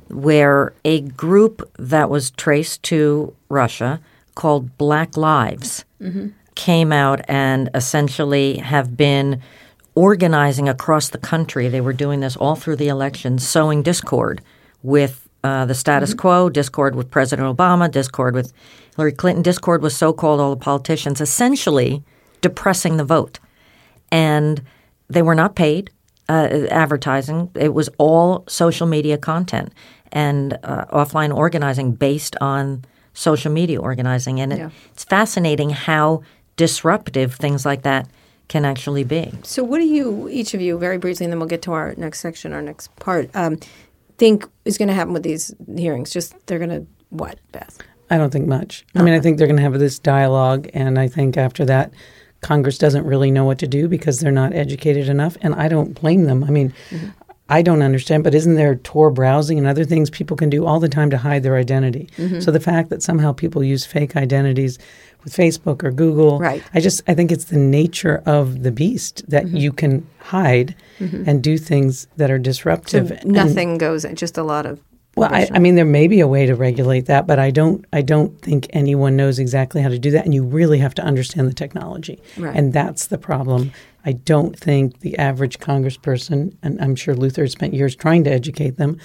where 0.10 0.74
a 0.84 1.02
group 1.02 1.70
that 1.78 2.10
was 2.10 2.32
traced 2.32 2.82
to 2.84 3.36
Russia 3.50 4.00
called 4.36 4.78
Black 4.78 5.18
Lives 5.18 5.86
mm-hmm. 6.02 6.30
came 6.56 6.92
out 6.92 7.22
and 7.28 7.70
essentially 7.76 8.58
have 8.58 8.96
been 8.96 9.42
organizing 9.96 10.70
across 10.70 11.10
the 11.10 11.18
country. 11.18 11.68
They 11.68 11.82
were 11.82 11.94
doing 11.94 12.20
this 12.22 12.36
all 12.38 12.56
through 12.56 12.78
the 12.78 12.88
election, 12.88 13.40
sowing 13.40 13.84
discord 13.84 14.42
with 14.84 15.28
uh, 15.44 15.66
the 15.66 15.74
status 15.76 16.14
quo, 16.14 16.50
discord 16.50 16.96
with 16.96 17.10
President 17.10 17.58
Obama, 17.58 17.90
discord 17.90 18.34
with 18.36 18.54
Hillary 18.96 19.12
Clinton, 19.12 19.42
discord 19.42 19.82
with 19.82 19.94
so 19.94 20.14
called 20.14 20.40
all 20.40 20.52
the 20.52 20.62
politicians, 20.64 21.20
essentially 21.20 22.04
depressing 22.42 22.98
the 22.98 23.04
vote. 23.04 23.40
And 24.12 24.62
they 25.10 25.22
were 25.22 25.36
not 25.36 25.56
paid 25.56 25.90
uh, 26.30 26.68
advertising, 26.70 27.50
it 27.56 27.74
was 27.74 27.90
all 27.98 28.46
social 28.48 28.88
media 28.88 29.18
content 29.18 29.74
and 30.14 30.58
uh, 30.64 30.86
offline 30.86 31.36
organizing 31.36 31.92
based 31.94 32.36
on 32.40 32.86
social 33.14 33.52
media 33.52 33.82
organizing. 33.82 34.40
And 34.40 34.54
it, 34.54 34.60
Yeah. 34.60 34.70
it's 34.94 35.04
fascinating 35.04 35.72
how 35.72 36.22
disruptive 36.56 37.36
things 37.36 37.66
like 37.66 37.82
that 37.82 38.08
can 38.52 38.66
actually 38.66 39.06
be. 39.06 39.32
So, 39.44 39.64
what 39.64 39.78
do 39.80 39.86
you, 39.86 40.28
each 40.30 40.54
of 40.54 40.60
you, 40.60 40.78
very 40.78 40.98
briefly, 40.98 41.26
and 41.26 41.32
then 41.32 41.40
we'll 41.40 41.48
get 41.48 41.62
to 41.64 41.72
our 41.72 41.96
next 41.96 42.20
section, 42.20 42.52
our 42.52 42.62
next 42.62 42.94
part, 42.98 43.30
um, 43.34 43.58
think 44.18 44.46
is 44.66 44.78
going 44.78 44.90
to 44.90 44.94
happen 44.94 45.14
with 45.14 45.24
these 45.24 45.56
hearings? 45.74 46.12
Just 46.12 46.36
they're 46.48 46.60
going 46.60 46.70
to 46.70 46.86
what, 47.12 47.40
Beth? 47.54 47.78
I 48.10 48.18
don't 48.18 48.30
think 48.30 48.48
much. 48.48 48.86
I 48.94 49.04
mean, 49.04 49.14
I 49.14 49.22
think 49.22 49.38
they're 49.38 49.48
going 49.48 49.56
to 49.56 49.64
have 49.64 49.80
this 49.80 50.00
dialogue, 50.00 50.70
and 50.74 51.00
I 51.00 51.08
think 51.08 51.38
after 51.38 51.64
that, 51.64 51.94
Congress 52.42 52.78
doesn't 52.78 53.06
really 53.06 53.32
know 53.32 53.46
what 53.46 53.58
to 53.60 53.68
do 53.68 53.88
because 53.88 54.20
they're 54.20 54.34
not 54.34 54.54
educated 54.54 55.08
enough, 55.08 55.38
and 55.42 55.56
I 55.56 55.70
don't 55.70 55.94
blame 55.94 56.26
them. 56.26 56.44
I 56.44 56.50
mean, 56.50 56.74
I 57.48 57.62
don't 57.62 57.82
understand, 57.82 58.26
but 58.26 58.36
isn't 58.36 58.56
there 58.56 58.76
Tor 58.76 59.12
browsing 59.12 59.58
and 59.58 59.66
other 59.66 59.86
things 59.86 60.10
people 60.10 60.36
can 60.36 60.50
do 60.50 60.66
all 60.66 60.82
the 60.82 60.90
time 60.90 61.10
to 61.12 61.18
hide 61.18 61.44
their 61.44 61.56
identity? 61.56 62.10
So 62.42 62.52
the 62.52 62.60
fact 62.60 62.90
that 62.90 63.02
somehow 63.02 63.32
people 63.32 63.64
use 63.64 63.86
fake 63.86 64.18
identities 64.18 64.78
with 65.24 65.36
Facebook 65.36 65.84
or 65.84 65.92
Google, 65.92 66.40
Right. 66.40 66.64
I 66.74 66.80
just 66.80 67.02
I 67.08 67.14
think 67.14 67.32
it's 67.32 67.46
the 67.46 67.58
nature 67.58 68.22
of 68.26 68.64
the 68.64 68.72
beast 68.72 69.24
that 69.30 69.46
mm-hmm. 69.46 69.58
you 69.58 69.72
can 69.72 70.08
hide 70.20 70.76
mm-hmm. 71.00 71.24
and 71.28 71.44
do 71.44 71.58
things 71.58 72.08
that 72.18 72.32
are 72.32 72.38
So 72.38 72.44
disruptive. 72.44 73.12
And- 73.12 73.32
nothing 73.32 73.78
goes, 73.78 74.06
just 74.14 74.38
a 74.38 74.44
lot 74.44 74.66
of. 74.66 74.80
well, 75.16 75.34
I, 75.34 75.50
I 75.52 75.60
mean, 75.60 75.76
there 75.76 75.86
may 75.86 76.08
be 76.08 76.22
a 76.22 76.28
way 76.28 76.46
to 76.46 76.56
regulate 76.56 77.06
that, 77.08 77.28
but 77.28 77.38
I 77.38 77.52
don't. 77.52 77.86
I 77.92 78.02
don't 78.02 78.40
think 78.42 78.68
anyone 78.72 79.16
knows 79.18 79.40
exactly 79.40 79.82
how 79.82 79.90
to 79.90 80.00
do 80.00 80.12
that, 80.12 80.26
and 80.26 80.34
you 80.34 80.44
really 80.44 80.80
have 80.80 80.96
to 80.96 81.02
understand 81.04 81.48
the 81.50 81.54
technology, 81.54 82.22
Right. 82.38 82.56
and 82.56 82.72
that's 82.72 83.08
the 83.08 83.18
problem. 83.18 83.72
I 84.06 84.14
don't 84.14 84.58
think 84.58 85.02
the 85.02 85.18
average 85.18 85.60
Congressperson, 85.60 86.56
and 86.64 86.82
I'm 86.82 86.96
sure 86.96 87.14
Luther 87.14 87.46
spent 87.48 87.74
years 87.74 87.96
trying 87.96 88.24
to 88.24 88.32
educate 88.32 88.78
them, 88.78 88.98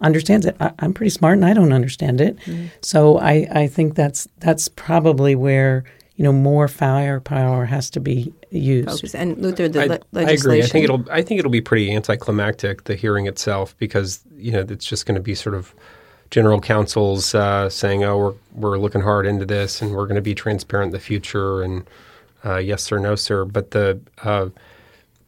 understands 0.00 0.46
it. 0.46 0.56
I, 0.60 0.72
I'm 0.78 0.92
pretty 0.92 1.10
smart, 1.10 1.34
and 1.34 1.44
I 1.44 1.54
don't 1.54 1.72
understand 1.72 2.20
it. 2.20 2.36
Mm-hmm. 2.40 2.66
So 2.82 3.18
I, 3.18 3.46
I 3.50 3.66
think 3.66 3.94
that's 3.94 4.28
that's 4.38 4.68
probably 4.68 5.34
where 5.34 5.84
you 6.16 6.24
know 6.24 6.32
more 6.32 6.68
firepower 6.68 7.64
has 7.64 7.90
to 7.90 8.00
be 8.00 8.32
used. 8.50 8.88
focus. 8.88 9.14
And 9.14 9.38
Luther, 9.38 9.68
the 9.68 9.82
I, 9.82 9.86
le- 9.86 10.00
I 10.14 10.32
agree. 10.32 10.62
I 10.62 10.66
think 10.66 10.84
it'll. 10.84 11.04
I 11.10 11.22
think 11.22 11.38
it'll 11.38 11.50
be 11.50 11.60
pretty 11.60 11.94
anticlimactic 11.94 12.84
the 12.84 12.94
hearing 12.94 13.26
itself 13.26 13.76
because 13.78 14.20
you 14.36 14.52
know 14.52 14.66
it's 14.68 14.84
just 14.84 15.06
going 15.06 15.14
to 15.14 15.20
be 15.20 15.34
sort 15.34 15.54
of 15.54 15.74
general 16.30 16.60
counsels 16.60 17.34
uh, 17.34 17.68
saying, 17.70 18.04
"Oh, 18.04 18.18
we're 18.18 18.34
we're 18.54 18.78
looking 18.78 19.00
hard 19.00 19.26
into 19.26 19.46
this 19.46 19.80
and 19.80 19.94
we're 19.94 20.06
going 20.06 20.16
to 20.16 20.22
be 20.22 20.34
transparent 20.34 20.88
in 20.88 20.92
the 20.92 21.00
future," 21.00 21.62
and 21.62 21.88
uh, 22.44 22.56
yes 22.56 22.82
sir, 22.82 22.98
no 22.98 23.14
sir. 23.14 23.44
But 23.44 23.70
the 23.70 24.00
uh, 24.22 24.48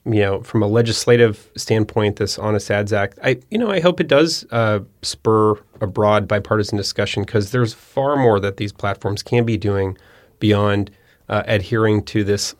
you 0.06 0.20
know, 0.20 0.42
from 0.42 0.62
a 0.62 0.66
legislative 0.66 1.50
standpoint, 1.56 2.16
this 2.16 2.38
Honest 2.38 2.70
Ads 2.70 2.92
Act, 2.92 3.18
I 3.22 3.40
you 3.50 3.58
know, 3.58 3.70
I 3.70 3.80
hope 3.80 4.00
it 4.00 4.08
does 4.08 4.46
uh, 4.50 4.80
spur 5.02 5.54
a 5.80 5.86
broad 5.86 6.26
bipartisan 6.26 6.76
discussion 6.76 7.22
because 7.22 7.50
there's 7.50 7.74
far 7.74 8.16
more 8.16 8.40
that 8.40 8.56
these 8.56 8.72
platforms 8.72 9.22
can 9.22 9.44
be 9.44 9.56
doing 9.56 9.96
beyond 10.38 10.90
uh, 11.28 11.42
adhering 11.46 12.02
to 12.04 12.24
this 12.24 12.54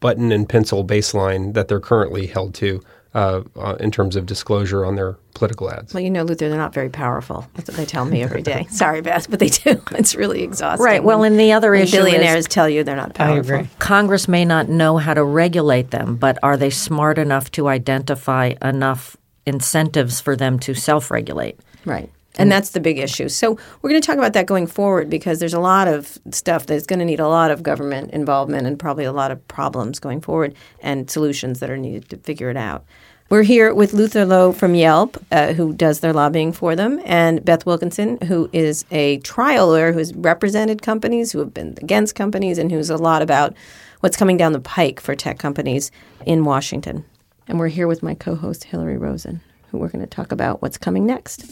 button 0.00 0.32
and 0.32 0.48
pencil 0.48 0.84
baseline 0.84 1.54
that 1.54 1.68
they're 1.68 1.80
currently 1.80 2.26
held 2.26 2.54
to 2.54 2.82
uh, 3.16 3.42
uh, 3.58 3.76
in 3.80 3.90
terms 3.90 4.14
of 4.14 4.26
disclosure 4.26 4.84
on 4.84 4.94
their 4.94 5.16
political 5.34 5.70
ads. 5.70 5.94
Well, 5.94 6.02
you 6.02 6.10
know, 6.10 6.22
Luther, 6.22 6.48
they're 6.50 6.58
not 6.58 6.74
very 6.74 6.90
powerful. 6.90 7.46
That's 7.54 7.68
what 7.70 7.76
they 7.78 7.86
tell 7.86 8.04
me 8.04 8.22
every 8.22 8.42
day. 8.42 8.66
Sorry, 8.70 9.00
Beth, 9.00 9.30
but 9.30 9.38
they 9.40 9.48
do. 9.48 9.80
It's 9.92 10.14
really 10.14 10.42
exhausting. 10.42 10.84
Right. 10.84 11.02
Well, 11.02 11.20
when- 11.20 11.32
and 11.32 11.40
the 11.40 11.52
other 11.52 11.70
when 11.70 11.82
issue 11.82 11.96
is- 11.96 12.04
billionaires 12.04 12.46
tell 12.46 12.68
you 12.68 12.84
they're 12.84 12.94
not 12.94 13.10
I 13.18 13.24
powerful. 13.24 13.54
agree. 13.56 13.68
Congress 13.78 14.28
may 14.28 14.44
not 14.44 14.68
know 14.68 14.98
how 14.98 15.14
to 15.14 15.24
regulate 15.24 15.90
them, 15.92 16.16
but 16.16 16.38
are 16.42 16.56
they 16.58 16.70
smart 16.70 17.16
enough 17.18 17.50
to 17.52 17.68
identify 17.68 18.52
enough 18.62 19.16
incentives 19.46 20.20
for 20.20 20.36
them 20.36 20.58
to 20.60 20.74
self 20.74 21.10
regulate? 21.10 21.58
Right. 21.86 22.10
And 22.38 22.52
that's 22.52 22.70
the 22.70 22.80
big 22.80 22.98
issue. 22.98 23.28
So 23.28 23.58
we're 23.80 23.90
going 23.90 24.00
to 24.00 24.06
talk 24.06 24.18
about 24.18 24.34
that 24.34 24.46
going 24.46 24.66
forward 24.66 25.08
because 25.08 25.38
there's 25.38 25.54
a 25.54 25.60
lot 25.60 25.88
of 25.88 26.18
stuff 26.30 26.66
that's 26.66 26.86
going 26.86 26.98
to 26.98 27.04
need 27.04 27.20
a 27.20 27.28
lot 27.28 27.50
of 27.50 27.62
government 27.62 28.10
involvement 28.10 28.66
and 28.66 28.78
probably 28.78 29.04
a 29.04 29.12
lot 29.12 29.30
of 29.30 29.46
problems 29.48 29.98
going 29.98 30.20
forward 30.20 30.54
and 30.80 31.10
solutions 31.10 31.60
that 31.60 31.70
are 31.70 31.78
needed 31.78 32.08
to 32.10 32.18
figure 32.18 32.50
it 32.50 32.56
out. 32.56 32.84
We're 33.28 33.42
here 33.42 33.74
with 33.74 33.92
Luther 33.92 34.24
Lowe 34.24 34.52
from 34.52 34.76
Yelp, 34.76 35.16
uh, 35.32 35.52
who 35.52 35.72
does 35.72 35.98
their 35.98 36.12
lobbying 36.12 36.52
for 36.52 36.76
them, 36.76 37.00
and 37.04 37.44
Beth 37.44 37.66
Wilkinson, 37.66 38.18
who 38.18 38.48
is 38.52 38.84
a 38.92 39.18
trial 39.18 39.66
lawyer 39.66 39.92
who's 39.92 40.14
represented 40.14 40.80
companies, 40.80 41.32
who 41.32 41.40
have 41.40 41.52
been 41.52 41.76
against 41.82 42.14
companies, 42.14 42.56
and 42.56 42.70
who's 42.70 42.88
a 42.88 42.96
lot 42.96 43.22
about 43.22 43.52
what's 43.98 44.16
coming 44.16 44.36
down 44.36 44.52
the 44.52 44.60
pike 44.60 45.00
for 45.00 45.16
tech 45.16 45.40
companies 45.40 45.90
in 46.24 46.44
Washington. 46.44 47.04
And 47.48 47.58
we're 47.58 47.66
here 47.66 47.88
with 47.88 48.00
my 48.00 48.14
co 48.14 48.36
host, 48.36 48.62
Hilary 48.62 48.96
Rosen, 48.96 49.40
who 49.70 49.78
we're 49.78 49.88
going 49.88 50.04
to 50.04 50.06
talk 50.06 50.32
about 50.32 50.62
what's 50.62 50.78
coming 50.78 51.06
next. 51.06 51.44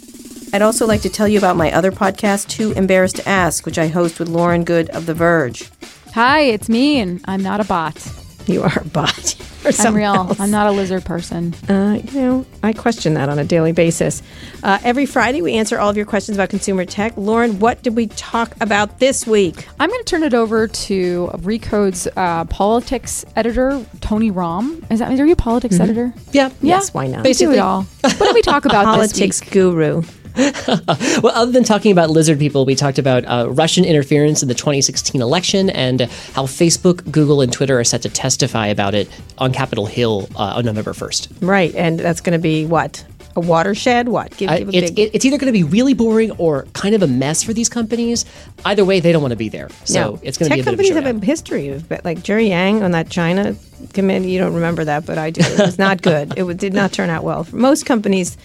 I'd 0.54 0.62
also 0.62 0.86
like 0.86 1.02
to 1.02 1.08
tell 1.08 1.26
you 1.26 1.38
about 1.38 1.56
my 1.56 1.72
other 1.72 1.90
podcast, 1.90 2.48
Too 2.48 2.72
Embarrassed 2.72 3.16
to 3.16 3.28
Ask, 3.28 3.66
which 3.66 3.78
I 3.78 3.88
host 3.88 4.18
with 4.18 4.28
Lauren 4.28 4.64
Goode 4.64 4.90
of 4.90 5.06
The 5.06 5.14
Verge. 5.14 5.70
Hi, 6.12 6.40
it's 6.42 6.68
me, 6.68 7.00
and 7.00 7.20
I'm 7.24 7.42
not 7.42 7.60
a 7.60 7.64
bot. 7.64 8.23
You 8.46 8.62
are 8.62 8.78
a 8.78 8.84
bot. 8.84 9.36
or 9.64 9.70
I'm 9.78 9.94
real. 9.94 10.14
else. 10.14 10.40
I'm 10.40 10.50
not 10.50 10.66
a 10.66 10.72
lizard 10.72 11.04
person. 11.04 11.54
Uh, 11.68 12.00
you 12.12 12.20
know, 12.20 12.46
I 12.62 12.72
question 12.72 13.14
that 13.14 13.28
on 13.28 13.38
a 13.38 13.44
daily 13.44 13.72
basis. 13.72 14.22
Uh, 14.62 14.78
every 14.84 15.06
Friday, 15.06 15.40
we 15.40 15.54
answer 15.54 15.78
all 15.78 15.88
of 15.88 15.96
your 15.96 16.04
questions 16.06 16.36
about 16.36 16.50
consumer 16.50 16.84
tech. 16.84 17.14
Lauren, 17.16 17.58
what 17.58 17.82
did 17.82 17.96
we 17.96 18.06
talk 18.08 18.54
about 18.60 18.98
this 18.98 19.26
week? 19.26 19.66
I'm 19.80 19.88
going 19.88 20.00
to 20.04 20.04
turn 20.04 20.22
it 20.22 20.34
over 20.34 20.68
to 20.68 21.30
Recode's 21.38 22.06
uh, 22.16 22.44
politics 22.44 23.24
editor, 23.36 23.84
Tony 24.00 24.30
Romm. 24.30 24.84
Is 24.90 24.98
that 24.98 25.10
are 25.18 25.26
you 25.26 25.32
a 25.32 25.36
politics 25.36 25.80
editor? 25.80 26.12
Yeah. 26.32 26.48
Yeah. 26.60 26.76
Yes, 26.76 26.92
why 26.92 27.06
not? 27.06 27.24
It 27.26 27.58
all. 27.58 27.82
What 28.02 28.18
did 28.18 28.34
we 28.34 28.42
talk 28.42 28.64
about 28.64 28.84
Politics 28.84 29.40
this 29.40 29.46
week? 29.46 29.50
guru. 29.52 30.02
Well, 31.22 31.32
other 31.34 31.52
than 31.52 31.64
talking 31.64 31.92
about 31.92 32.10
lizard 32.10 32.38
people, 32.38 32.64
we 32.66 32.74
talked 32.74 32.98
about 32.98 33.24
uh, 33.24 33.48
Russian 33.50 33.84
interference 33.84 34.42
in 34.42 34.48
the 34.48 34.54
2016 34.54 35.20
election 35.22 35.70
and 35.70 36.02
how 36.34 36.44
Facebook, 36.44 37.10
Google, 37.10 37.40
and 37.40 37.52
Twitter 37.52 37.78
are 37.78 37.84
set 37.84 38.02
to 38.02 38.08
testify 38.08 38.66
about 38.66 38.94
it 38.94 39.08
on 39.38 39.52
Capitol 39.52 39.86
Hill 39.86 40.28
uh, 40.36 40.54
on 40.56 40.64
November 40.64 40.92
1st. 40.92 41.28
Right. 41.40 41.74
And 41.74 41.98
that's 42.00 42.20
going 42.20 42.32
to 42.32 42.42
be 42.42 42.66
what? 42.66 43.04
a 43.36 43.40
watershed? 43.40 44.08
What? 44.08 44.36
Give, 44.36 44.48
Uh, 44.48 44.58
give 44.58 44.68
a 44.68 44.76
it's, 44.76 44.90
big. 44.90 44.98
it- 44.98 45.10
it's 45.14 45.24
either 45.24 45.38
going 45.38 45.52
to 45.52 45.58
be 45.58 45.64
really 45.64 45.94
boring 45.94 46.30
or 46.32 46.66
kind 46.72 46.94
of 46.94 47.02
a 47.02 47.06
mess 47.06 47.42
for 47.42 47.52
these 47.52 47.68
companies. 47.68 48.24
Either 48.64 48.84
way, 48.84 49.00
they 49.00 49.12
don't 49.12 49.22
want 49.22 49.32
to 49.32 49.36
be 49.36 49.48
there. 49.48 49.68
So 49.84 50.00
no. 50.00 50.20
it's 50.22 50.38
going 50.38 50.50
to 50.50 50.54
be 50.54 50.60
a 50.60 50.64
companies 50.64 50.92
have 50.92 51.06
a 51.22 51.24
history 51.24 51.68
of, 51.68 51.88
but 51.88 52.04
like 52.04 52.22
Jerry 52.22 52.48
Yang 52.48 52.82
on 52.84 52.92
that 52.92 53.10
China 53.10 53.56
committee. 53.92 54.30
You 54.30 54.38
don't 54.38 54.54
remember 54.54 54.84
that, 54.84 55.04
but 55.04 55.18
I 55.18 55.30
do. 55.30 55.40
It 55.42 55.58
was 55.58 55.78
not 55.78 56.00
good. 56.02 56.38
it 56.38 56.56
did 56.58 56.74
not 56.74 56.92
turn 56.92 57.10
out 57.10 57.24
well. 57.24 57.42
For 57.44 57.56
Most 57.56 57.86
companies 57.86 58.36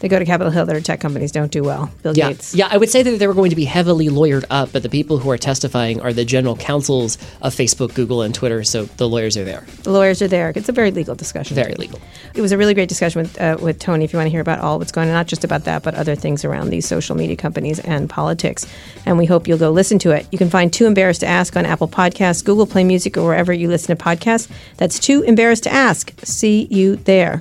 that 0.00 0.08
go 0.08 0.18
to 0.18 0.24
Capitol 0.24 0.50
Hill 0.52 0.66
that 0.66 0.76
are 0.76 0.80
tech 0.80 1.00
companies 1.00 1.32
don't 1.32 1.50
do 1.50 1.62
well. 1.62 1.90
Bill 2.02 2.16
Yeah, 2.16 2.28
Gates. 2.28 2.54
yeah. 2.54 2.68
I 2.70 2.76
would 2.76 2.88
say 2.90 3.02
that 3.02 3.18
they 3.18 3.26
were 3.26 3.34
going 3.34 3.50
to 3.50 3.56
be 3.56 3.64
heavily 3.64 4.08
lawyered 4.08 4.44
up, 4.50 4.70
but 4.72 4.82
the 4.82 4.88
people 4.88 5.18
who 5.18 5.30
are 5.30 5.38
testifying 5.38 6.00
are 6.00 6.12
the 6.12 6.24
general 6.24 6.56
counsels 6.56 7.18
of 7.42 7.54
Facebook, 7.54 7.94
Google, 7.94 8.22
and 8.22 8.34
Twitter. 8.34 8.62
So 8.64 8.84
the 8.84 9.08
lawyers 9.08 9.36
are 9.36 9.44
there. 9.44 9.66
The 9.82 9.90
lawyers 9.90 10.22
are 10.22 10.28
there. 10.28 10.52
It's 10.54 10.68
a 10.68 10.72
very 10.72 10.90
legal 10.90 11.14
discussion. 11.14 11.54
Very 11.54 11.74
legal. 11.74 12.00
It 12.34 12.40
was 12.40 12.52
a 12.52 12.58
really 12.58 12.74
great 12.74 12.88
discussion 12.88 13.22
with 13.22 13.40
uh, 13.40 13.56
with 13.60 13.78
Tony. 13.78 14.04
If 14.04 14.12
you 14.12 14.18
want 14.18 14.26
to 14.26 14.30
hear 14.30 14.40
about 14.40 14.60
all 14.60 14.78
what's 14.78 14.92
going 14.92 15.08
on, 15.08 15.14
not 15.14 15.26
just 15.26 15.44
about 15.44 15.64
that, 15.64 15.82
but 15.82 15.94
other 15.94 16.14
things 16.14 16.44
around 16.44 16.70
these 16.70 16.86
social 16.86 17.16
media 17.16 17.36
companies 17.36 17.80
and 17.80 18.08
politics. 18.08 18.66
And 19.06 19.18
we 19.18 19.26
hope 19.26 19.48
you'll 19.48 19.58
go 19.58 19.70
listen 19.70 19.98
to 20.00 20.10
it. 20.12 20.26
You 20.30 20.38
can 20.38 20.50
find 20.50 20.72
Too 20.72 20.86
Embarrassed 20.86 21.20
to 21.20 21.26
Ask 21.26 21.56
on 21.56 21.66
Apple 21.66 21.88
Podcasts, 21.88 22.44
Google 22.44 22.66
Play 22.66 22.84
Music, 22.84 23.16
or 23.16 23.24
wherever 23.24 23.52
you 23.52 23.68
listen 23.68 23.96
to 23.96 24.02
podcasts. 24.02 24.48
That's 24.76 24.98
Too 24.98 25.22
Embarrassed 25.22 25.64
to 25.64 25.72
Ask. 25.72 26.12
See 26.24 26.66
you 26.70 26.96
there. 26.96 27.40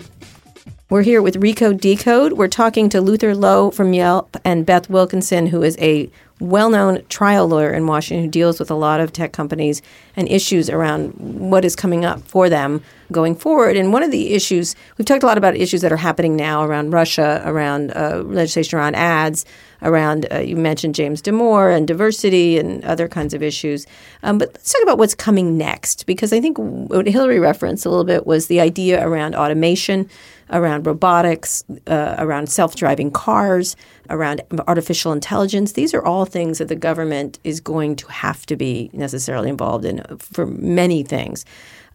We're 0.89 1.01
here 1.01 1.21
with 1.21 1.41
Recode 1.41 1.81
Decode. 1.81 2.31
We're 2.31 2.47
talking 2.47 2.87
to 2.89 3.01
Luther 3.01 3.35
Lowe 3.35 3.71
from 3.71 3.91
Yelp 3.91 4.37
and 4.45 4.65
Beth 4.65 4.89
Wilkinson, 4.89 5.47
who 5.47 5.61
is 5.61 5.77
a 5.79 6.09
well 6.39 6.69
known 6.69 7.03
trial 7.09 7.45
lawyer 7.45 7.73
in 7.73 7.87
Washington 7.87 8.23
who 8.23 8.31
deals 8.31 8.57
with 8.57 8.71
a 8.71 8.75
lot 8.75 9.01
of 9.01 9.11
tech 9.11 9.33
companies 9.33 9.81
and 10.15 10.29
issues 10.29 10.69
around 10.69 11.09
what 11.17 11.65
is 11.65 11.75
coming 11.75 12.05
up 12.05 12.21
for 12.21 12.47
them 12.47 12.81
going 13.11 13.35
forward. 13.35 13.75
And 13.75 13.91
one 13.91 14.01
of 14.01 14.11
the 14.11 14.33
issues, 14.33 14.77
we've 14.97 15.05
talked 15.05 15.23
a 15.23 15.25
lot 15.25 15.37
about 15.37 15.57
issues 15.57 15.81
that 15.81 15.91
are 15.91 15.97
happening 15.97 16.37
now 16.37 16.63
around 16.63 16.91
Russia, 16.91 17.41
around 17.43 17.91
uh, 17.91 18.23
legislation 18.25 18.79
around 18.79 18.95
ads, 18.95 19.45
around, 19.81 20.27
uh, 20.31 20.39
you 20.39 20.55
mentioned 20.55 20.95
James 20.95 21.21
Damore 21.21 21.75
and 21.75 21.87
diversity 21.87 22.57
and 22.57 22.83
other 22.85 23.07
kinds 23.07 23.33
of 23.33 23.43
issues. 23.43 23.85
Um, 24.23 24.37
but 24.37 24.49
let's 24.53 24.73
talk 24.73 24.83
about 24.83 24.97
what's 24.97 25.15
coming 25.15 25.57
next, 25.57 26.05
because 26.05 26.33
I 26.33 26.41
think 26.41 26.57
what 26.57 27.07
Hilary 27.07 27.39
referenced 27.39 27.85
a 27.85 27.89
little 27.89 28.05
bit 28.05 28.25
was 28.25 28.47
the 28.47 28.59
idea 28.59 29.05
around 29.05 29.35
automation 29.35 30.09
around 30.49 30.85
robotics, 30.85 31.63
uh, 31.87 32.15
around 32.17 32.49
self 32.49 32.75
driving 32.75 33.11
cars, 33.11 33.75
around 34.09 34.41
artificial 34.67 35.11
intelligence. 35.11 35.73
These 35.73 35.93
are 35.93 36.03
all 36.03 36.25
things 36.25 36.57
that 36.59 36.67
the 36.67 36.75
government 36.75 37.39
is 37.43 37.59
going 37.59 37.95
to 37.97 38.07
have 38.07 38.45
to 38.47 38.55
be 38.55 38.89
necessarily 38.93 39.49
involved 39.49 39.85
in 39.85 40.03
for 40.19 40.45
many 40.45 41.03
things. 41.03 41.45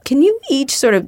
Can 0.04 0.20
you 0.20 0.38
each 0.50 0.76
sort 0.76 0.94
of 0.94 1.06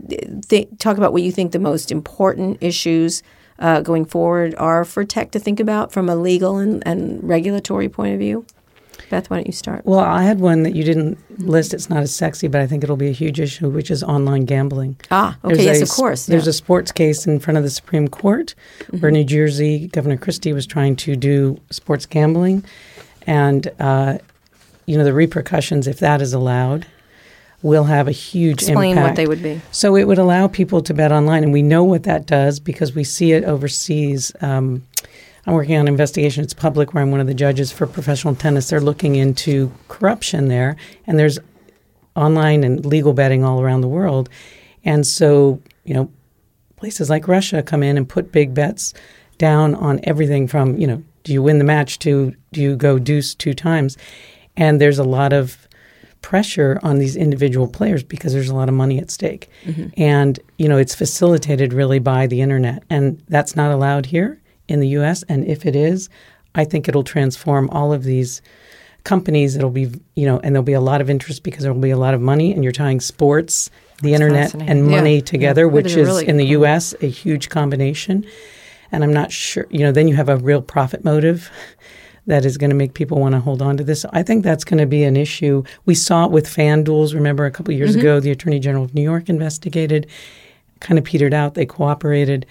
th- 0.48 0.68
talk 0.78 0.96
about 0.96 1.12
what 1.12 1.22
you 1.22 1.32
think 1.32 1.52
the 1.52 1.58
most 1.58 1.90
important 1.90 2.58
issues 2.60 3.22
uh, 3.58 3.80
going 3.80 4.04
forward 4.04 4.54
are 4.56 4.84
for 4.84 5.04
tech 5.04 5.30
to 5.32 5.38
think 5.38 5.60
about 5.60 5.92
from 5.92 6.08
a 6.08 6.16
legal 6.16 6.58
and, 6.58 6.82
and 6.86 7.22
regulatory 7.22 7.88
point 7.88 8.12
of 8.14 8.18
view? 8.18 8.44
Beth, 9.10 9.28
why 9.28 9.36
don't 9.36 9.46
you 9.46 9.52
start? 9.52 9.84
Well, 9.84 10.00
I 10.00 10.22
had 10.22 10.40
one 10.40 10.62
that 10.62 10.74
you 10.74 10.82
didn't 10.82 11.18
list. 11.46 11.74
It's 11.74 11.90
not 11.90 12.02
as 12.02 12.14
sexy, 12.14 12.48
but 12.48 12.60
I 12.60 12.66
think 12.66 12.82
it'll 12.82 12.96
be 12.96 13.08
a 13.08 13.12
huge 13.12 13.38
issue, 13.38 13.68
which 13.68 13.90
is 13.90 14.02
online 14.02 14.44
gambling. 14.46 14.96
Ah, 15.10 15.36
okay, 15.44 15.54
There's 15.56 15.66
yes, 15.66 15.80
a 15.80 15.82
of 15.82 15.90
course, 15.90 16.26
There's 16.26 16.46
yeah. 16.46 16.50
a 16.50 16.54
sports 16.54 16.90
case 16.90 17.26
in 17.26 17.38
front 17.38 17.58
of 17.58 17.64
the 17.64 17.70
Supreme 17.70 18.08
Court 18.08 18.54
where 18.90 19.00
Mm-hmm. 19.00 19.08
New 19.10 19.24
Jersey 19.24 19.88
Governor 19.88 20.16
Christie 20.16 20.52
was 20.52 20.66
trying 20.66 20.96
to 20.96 21.16
do 21.16 21.60
sports 21.70 22.06
gambling, 22.06 22.64
and 23.26 23.70
uh, 23.78 24.18
you 24.86 24.96
know 24.96 25.04
the 25.04 25.12
repercussions 25.12 25.86
if 25.86 25.98
that 25.98 26.22
is 26.22 26.32
allowed 26.32 26.86
will 27.64 27.84
have 27.84 28.06
a 28.06 28.12
huge 28.12 28.62
Explain 28.62 28.90
impact. 28.90 29.08
what 29.08 29.16
they 29.16 29.26
would 29.26 29.42
be. 29.42 29.58
So 29.72 29.96
it 29.96 30.04
would 30.04 30.18
allow 30.18 30.48
people 30.48 30.82
to 30.82 30.92
bet 30.92 31.10
online, 31.10 31.42
and 31.42 31.52
we 31.52 31.62
know 31.62 31.82
what 31.82 32.02
that 32.02 32.26
does 32.26 32.60
because 32.60 32.94
we 32.94 33.04
see 33.04 33.32
it 33.32 33.42
overseas. 33.42 34.30
Um, 34.42 34.86
I'm 35.46 35.54
working 35.54 35.74
on 35.76 35.82
an 35.82 35.88
investigation. 35.88 36.44
It's 36.44 36.52
public, 36.52 36.92
where 36.92 37.02
I'm 37.02 37.10
one 37.10 37.20
of 37.20 37.26
the 37.26 37.34
judges 37.34 37.72
for 37.72 37.86
professional 37.86 38.34
tennis. 38.34 38.68
They're 38.68 38.80
looking 38.80 39.16
into 39.16 39.72
corruption 39.88 40.48
there, 40.48 40.76
and 41.06 41.18
there's 41.18 41.38
online 42.14 42.64
and 42.64 42.84
legal 42.84 43.14
betting 43.14 43.44
all 43.44 43.62
around 43.62 43.80
the 43.80 43.88
world. 43.88 44.28
And 44.84 45.06
so, 45.06 45.58
you 45.84 45.94
know, 45.94 46.10
places 46.76 47.08
like 47.08 47.26
Russia 47.26 47.62
come 47.62 47.82
in 47.82 47.96
and 47.96 48.06
put 48.06 48.30
big 48.30 48.52
bets 48.52 48.92
down 49.38 49.74
on 49.74 50.00
everything 50.04 50.46
from, 50.46 50.76
you 50.76 50.86
know, 50.86 51.02
do 51.22 51.32
you 51.32 51.42
win 51.42 51.56
the 51.56 51.64
match 51.64 51.98
to 52.00 52.34
do 52.52 52.60
you 52.60 52.76
go 52.76 52.98
deuce 52.98 53.34
two 53.34 53.54
times? 53.54 53.96
And 54.54 54.82
there's 54.82 54.98
a 54.98 55.04
lot 55.04 55.32
of 55.32 55.66
pressure 56.28 56.80
on 56.82 56.98
these 56.98 57.16
individual 57.16 57.68
players 57.68 58.02
because 58.02 58.32
there's 58.32 58.48
a 58.48 58.54
lot 58.54 58.66
of 58.70 58.74
money 58.74 58.98
at 58.98 59.10
stake. 59.10 59.50
And, 59.98 60.40
you 60.56 60.68
know, 60.70 60.78
it's 60.78 60.94
facilitated 60.94 61.74
really 61.74 61.98
by 61.98 62.26
the 62.26 62.40
internet. 62.40 62.82
And 62.88 63.22
that's 63.28 63.54
not 63.54 63.70
allowed 63.70 64.06
here 64.06 64.40
in 64.66 64.80
the 64.80 64.88
US. 64.98 65.22
And 65.28 65.44
if 65.46 65.66
it 65.66 65.76
is, 65.76 66.08
I 66.54 66.64
think 66.64 66.88
it'll 66.88 67.04
transform 67.04 67.68
all 67.70 67.92
of 67.92 68.04
these 68.04 68.40
companies. 69.04 69.54
It'll 69.54 69.68
be, 69.68 69.90
you 70.16 70.24
know, 70.24 70.38
and 70.42 70.54
there'll 70.54 70.62
be 70.64 70.72
a 70.72 70.80
lot 70.80 71.02
of 71.02 71.10
interest 71.10 71.42
because 71.42 71.62
there'll 71.62 71.78
be 71.78 71.90
a 71.90 71.98
lot 71.98 72.14
of 72.14 72.22
money 72.22 72.54
and 72.54 72.64
you're 72.64 72.72
tying 72.72 73.00
sports, 73.00 73.68
the 74.02 74.14
internet, 74.14 74.44
fascinating. 74.52 74.70
and 74.78 74.90
Yeah. 74.90 74.96
money 74.96 75.20
together, 75.20 75.66
Yeah. 75.66 75.72
which 75.72 75.86
is 75.94 76.06
really 76.08 76.26
in 76.26 76.38
the 76.38 76.44
point. 76.44 76.62
US 76.64 76.94
a 77.02 77.06
huge 77.06 77.50
combination. 77.50 78.24
And 78.92 79.02
I'm 79.04 79.12
not 79.12 79.32
sure, 79.32 79.66
you 79.70 79.80
know, 79.80 79.90
then 79.92 80.06
you 80.08 80.14
have 80.14 80.28
a 80.30 80.36
real 80.36 80.62
profit 80.62 81.04
motive 81.04 81.50
that 82.26 82.44
is 82.44 82.56
going 82.56 82.70
to 82.70 82.76
make 82.76 82.94
people 82.94 83.20
want 83.20 83.34
to 83.34 83.40
hold 83.40 83.60
on 83.60 83.76
to 83.76 83.84
this. 83.84 84.04
I 84.12 84.22
think 84.22 84.44
that's 84.44 84.64
going 84.64 84.78
to 84.78 84.86
be 84.86 85.04
an 85.04 85.16
issue. 85.16 85.62
We 85.84 85.94
saw 85.94 86.24
it 86.24 86.30
with 86.30 86.46
FanDuels. 86.46 87.14
Remember, 87.14 87.44
a 87.44 87.50
couple 87.50 87.72
of 87.72 87.78
years 87.78 87.92
Mm-hmm. 87.92 88.00
ago, 88.00 88.20
the 88.20 88.30
Attorney 88.30 88.58
General 88.58 88.84
of 88.84 88.94
New 88.94 89.02
York 89.02 89.28
investigated, 89.28 90.06
kind 90.80 90.98
of 90.98 91.04
petered 91.04 91.34
out. 91.34 91.54
They 91.54 91.66
cooperated. 91.66 92.46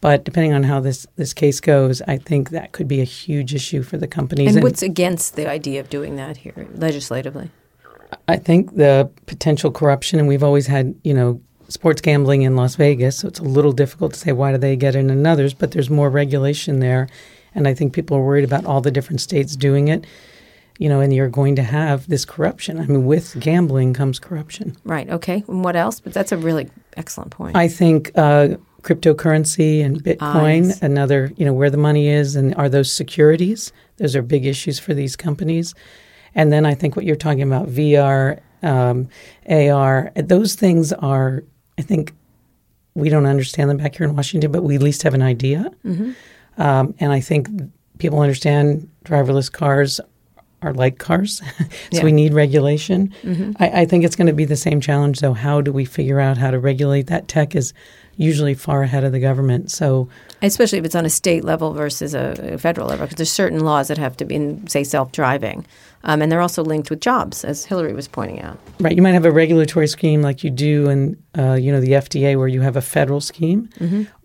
But 0.00 0.24
depending 0.24 0.52
on 0.52 0.64
how 0.64 0.80
this, 0.80 1.06
this 1.16 1.32
case 1.32 1.60
goes, 1.60 2.02
I 2.02 2.18
think 2.18 2.50
that 2.50 2.72
could 2.72 2.86
be 2.86 3.00
a 3.00 3.04
huge 3.04 3.54
issue 3.54 3.82
for 3.82 3.96
the 3.96 4.06
companies. 4.06 4.54
And 4.54 4.62
what's 4.62 4.82
against 4.82 5.34
the 5.36 5.48
idea 5.48 5.80
of 5.80 5.88
doing 5.88 6.16
that 6.16 6.36
here 6.36 6.68
legislatively? 6.74 7.50
I 8.28 8.36
think 8.36 8.76
the 8.76 9.10
potential 9.24 9.70
corruption, 9.70 10.18
and 10.18 10.28
we've 10.28 10.42
always 10.42 10.66
had, 10.66 10.94
you 11.04 11.14
know, 11.14 11.40
sports 11.68 12.02
gambling 12.02 12.42
in 12.42 12.54
Las 12.54 12.76
Vegas, 12.76 13.16
so 13.16 13.28
it's 13.28 13.38
a 13.38 13.44
little 13.44 13.72
difficult 13.72 14.12
to 14.12 14.20
say 14.20 14.32
why 14.32 14.52
do 14.52 14.58
they 14.58 14.76
get 14.76 14.94
in 14.94 15.08
and 15.08 15.26
others, 15.26 15.54
but 15.54 15.70
there's 15.72 15.88
more 15.88 16.10
regulation 16.10 16.80
there. 16.80 17.08
And 17.54 17.68
I 17.68 17.74
think 17.74 17.92
people 17.92 18.16
are 18.16 18.24
worried 18.24 18.44
about 18.44 18.64
all 18.64 18.80
the 18.80 18.90
different 18.90 19.20
states 19.20 19.56
doing 19.56 19.88
it, 19.88 20.06
you 20.78 20.88
know, 20.88 21.00
and 21.00 21.14
you're 21.14 21.28
going 21.28 21.56
to 21.56 21.62
have 21.62 22.08
this 22.08 22.24
corruption. 22.24 22.78
I 22.78 22.86
mean, 22.86 23.06
with 23.06 23.38
gambling 23.40 23.94
comes 23.94 24.18
corruption. 24.18 24.76
Right. 24.84 25.08
Okay. 25.08 25.44
And 25.46 25.64
what 25.64 25.76
else? 25.76 26.00
But 26.00 26.12
that's 26.12 26.32
a 26.32 26.36
really 26.36 26.68
excellent 26.96 27.30
point. 27.30 27.56
I 27.56 27.68
think 27.68 28.10
uh, 28.16 28.56
cryptocurrency 28.82 29.84
and 29.84 30.02
Bitcoin, 30.02 30.66
yes. 30.66 30.82
another, 30.82 31.32
you 31.36 31.44
know, 31.44 31.52
where 31.52 31.70
the 31.70 31.76
money 31.76 32.08
is 32.08 32.36
and 32.36 32.54
are 32.56 32.68
those 32.68 32.92
securities? 32.92 33.72
Those 33.96 34.16
are 34.16 34.22
big 34.22 34.46
issues 34.46 34.78
for 34.78 34.94
these 34.94 35.16
companies. 35.16 35.74
And 36.34 36.52
then 36.52 36.66
I 36.66 36.74
think 36.74 36.96
what 36.96 37.04
you're 37.04 37.16
talking 37.16 37.42
about, 37.42 37.68
VR, 37.68 38.40
um, 38.62 39.08
AR, 39.48 40.10
those 40.16 40.54
things 40.54 40.92
are, 40.92 41.44
I 41.78 41.82
think, 41.82 42.12
we 42.94 43.08
don't 43.08 43.26
understand 43.26 43.70
them 43.70 43.76
back 43.76 43.96
here 43.96 44.06
in 44.06 44.14
Washington, 44.14 44.52
but 44.52 44.62
we 44.62 44.76
at 44.76 44.82
least 44.82 45.02
have 45.02 45.14
an 45.14 45.22
idea. 45.22 45.70
Um, 46.58 46.94
and 47.00 47.12
I 47.12 47.20
think 47.20 47.48
people 47.98 48.20
understand 48.20 48.88
driverless 49.04 49.50
cars 49.50 50.00
are 50.62 50.72
like 50.72 50.98
cars, 50.98 51.42
so 51.58 51.64
Yeah. 51.92 52.04
we 52.04 52.12
need 52.12 52.32
regulation. 52.32 53.12
I, 53.60 53.82
I 53.82 53.84
think 53.84 54.04
it's 54.04 54.16
going 54.16 54.28
to 54.28 54.32
be 54.32 54.44
the 54.46 54.56
same 54.56 54.80
challenge, 54.80 55.20
though. 55.20 55.34
How 55.34 55.60
do 55.60 55.72
we 55.72 55.84
figure 55.84 56.20
out 56.20 56.38
how 56.38 56.50
to 56.50 56.58
regulate 56.58 57.06
that 57.08 57.28
tech? 57.28 57.54
Is 57.54 57.74
usually 58.16 58.54
far 58.54 58.82
ahead 58.82 59.04
of 59.04 59.12
the 59.12 59.20
government. 59.20 59.70
So 59.70 60.08
Especially 60.42 60.78
if 60.78 60.84
it's 60.84 60.94
on 60.94 61.06
a 61.06 61.10
state 61.10 61.42
level 61.44 61.72
versus 61.72 62.14
a, 62.14 62.54
a 62.54 62.58
federal 62.58 62.86
level, 62.88 63.06
because 63.06 63.16
there's 63.16 63.32
certain 63.32 63.60
laws 63.60 63.88
that 63.88 63.98
have 63.98 64.16
to 64.18 64.24
be, 64.24 64.34
in, 64.34 64.66
say, 64.66 64.84
self-driving, 64.84 65.64
um, 66.04 66.20
and 66.20 66.30
they're 66.30 66.42
also 66.42 66.62
linked 66.62 66.90
with 66.90 67.00
jobs, 67.00 67.44
as 67.44 67.64
Hilary 67.64 67.94
was 67.94 68.08
pointing 68.08 68.42
out. 68.42 68.58
Right. 68.78 68.94
You 68.94 69.00
might 69.00 69.12
have 69.14 69.24
a 69.24 69.30
regulatory 69.30 69.86
scheme 69.86 70.20
like 70.20 70.44
you 70.44 70.50
do 70.50 70.90
in, 70.90 71.16
uh, 71.38 71.54
you 71.54 71.72
know, 71.72 71.80
the 71.80 71.92
FDA 71.92 72.36
where 72.36 72.48
you 72.48 72.60
have 72.60 72.76
a 72.76 72.82
federal 72.82 73.22
scheme, 73.22 73.70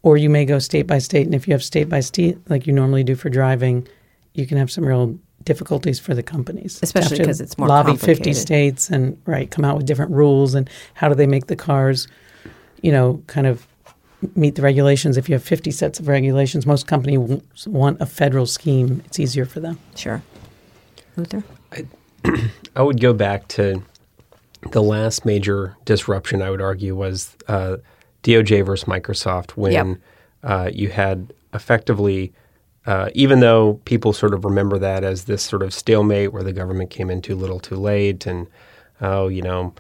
or 0.04 0.18
you 0.18 0.30
may 0.30 0.44
go 0.44 0.60
state 0.60 0.88
by 0.88 0.98
state. 1.00 1.26
And 1.26 1.34
if 1.34 1.48
you 1.48 1.54
have 1.54 1.64
state 1.64 1.88
by 1.88 2.02
state, 2.02 2.38
like 2.50 2.68
you 2.68 2.74
normally 2.74 3.04
do 3.06 3.16
for 3.16 3.30
driving, 3.30 3.88
you 4.34 4.46
can 4.46 4.58
have 4.58 4.70
some 4.70 4.86
real 4.86 5.18
difficulties 5.46 6.00
for 6.00 6.14
the 6.14 6.22
companies, 6.22 6.80
Especially 6.84 7.18
Have 7.18 7.20
to 7.20 7.26
'cause 7.26 7.40
it's 7.40 7.58
more 7.58 7.70
lobby 7.70 7.96
fifty 7.96 8.34
states 8.34 8.90
and 8.90 9.18
right 9.26 9.50
come 9.50 9.64
out 9.64 9.78
with 9.78 9.86
different 9.86 10.12
rules 10.12 10.54
and 10.54 10.70
how 10.96 11.08
do 11.08 11.16
they 11.16 11.26
make 11.28 11.48
the 11.48 11.56
cars, 11.56 12.10
you 12.82 12.92
know, 12.92 13.24
kind 13.28 13.48
of 13.48 13.66
meet 14.36 14.56
the 14.56 14.62
regulations. 14.62 15.18
If 15.18 15.30
you 15.30 15.34
have 15.36 15.44
fifty 15.44 15.72
sets 15.72 16.00
of 16.00 16.08
regulations, 16.08 16.66
most 16.66 16.88
companies 16.88 17.42
want 17.66 18.02
a 18.02 18.06
federal 18.06 18.46
scheme. 18.46 19.02
It's 19.06 19.20
easier 19.20 19.46
for 19.46 19.60
them. 19.60 19.80
Sure. 19.96 20.22
Luther? 21.16 21.44
I 22.76 22.82
would 22.82 23.00
go 23.00 23.14
back 23.14 23.48
to 23.50 23.84
the 24.72 24.82
last 24.84 25.26
major 25.26 25.76
disruption. 25.86 26.42
I 26.42 26.50
would 26.50 26.62
argue 26.62 26.96
was 26.96 27.36
uh, 27.48 27.78
DOJ 28.24 28.66
versus 28.66 28.88
Microsoft 28.88 29.52
when 29.52 29.72
Yep. 29.72 29.98
uh, 30.44 30.70
you 30.74 30.90
had 30.90 31.34
effectively, 31.54 32.34
uh, 32.86 33.10
even 33.14 33.40
though 33.40 33.80
people 33.86 34.12
sort 34.14 34.34
of 34.34 34.44
remember 34.44 34.78
that 34.80 35.04
as 35.04 35.26
this 35.26 35.42
sort 35.44 35.64
of 35.64 35.74
stalemate 35.74 36.34
where 36.34 36.44
the 36.44 36.54
government 36.54 36.90
came 36.90 37.10
in 37.10 37.22
too 37.22 37.36
little, 37.36 37.60
too 37.60 37.76
late, 37.78 38.26
and 38.26 38.48
oh, 39.02 39.28
you 39.30 39.42
know, 39.42 39.74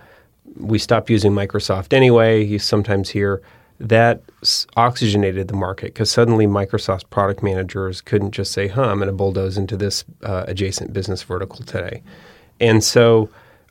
we 0.55 0.79
stopped 0.79 1.09
using 1.09 1.31
Microsoft 1.33 1.93
anyway. 1.93 2.43
You 2.43 2.57
sometimes 2.57 3.09
hear 3.09 3.41
that 3.79 4.21
oxygenated 4.75 5.47
the 5.47 5.53
market 5.53 5.87
because 5.87 6.11
suddenly 6.11 6.45
Microsoft's 6.45 7.03
product 7.03 7.41
managers 7.41 8.01
couldn't 8.01 8.31
just 8.31 8.51
say, 8.51 8.67
"Huh, 8.67 8.83
I'm 8.83 8.97
going 8.97 9.07
to 9.07 9.13
bulldoze 9.13 9.57
into 9.57 9.77
this 9.77 10.03
uh, 10.23 10.45
adjacent 10.47 10.93
business 10.93 11.23
vertical 11.23 11.63
today," 11.65 12.03
and 12.59 12.83
so 12.83 13.29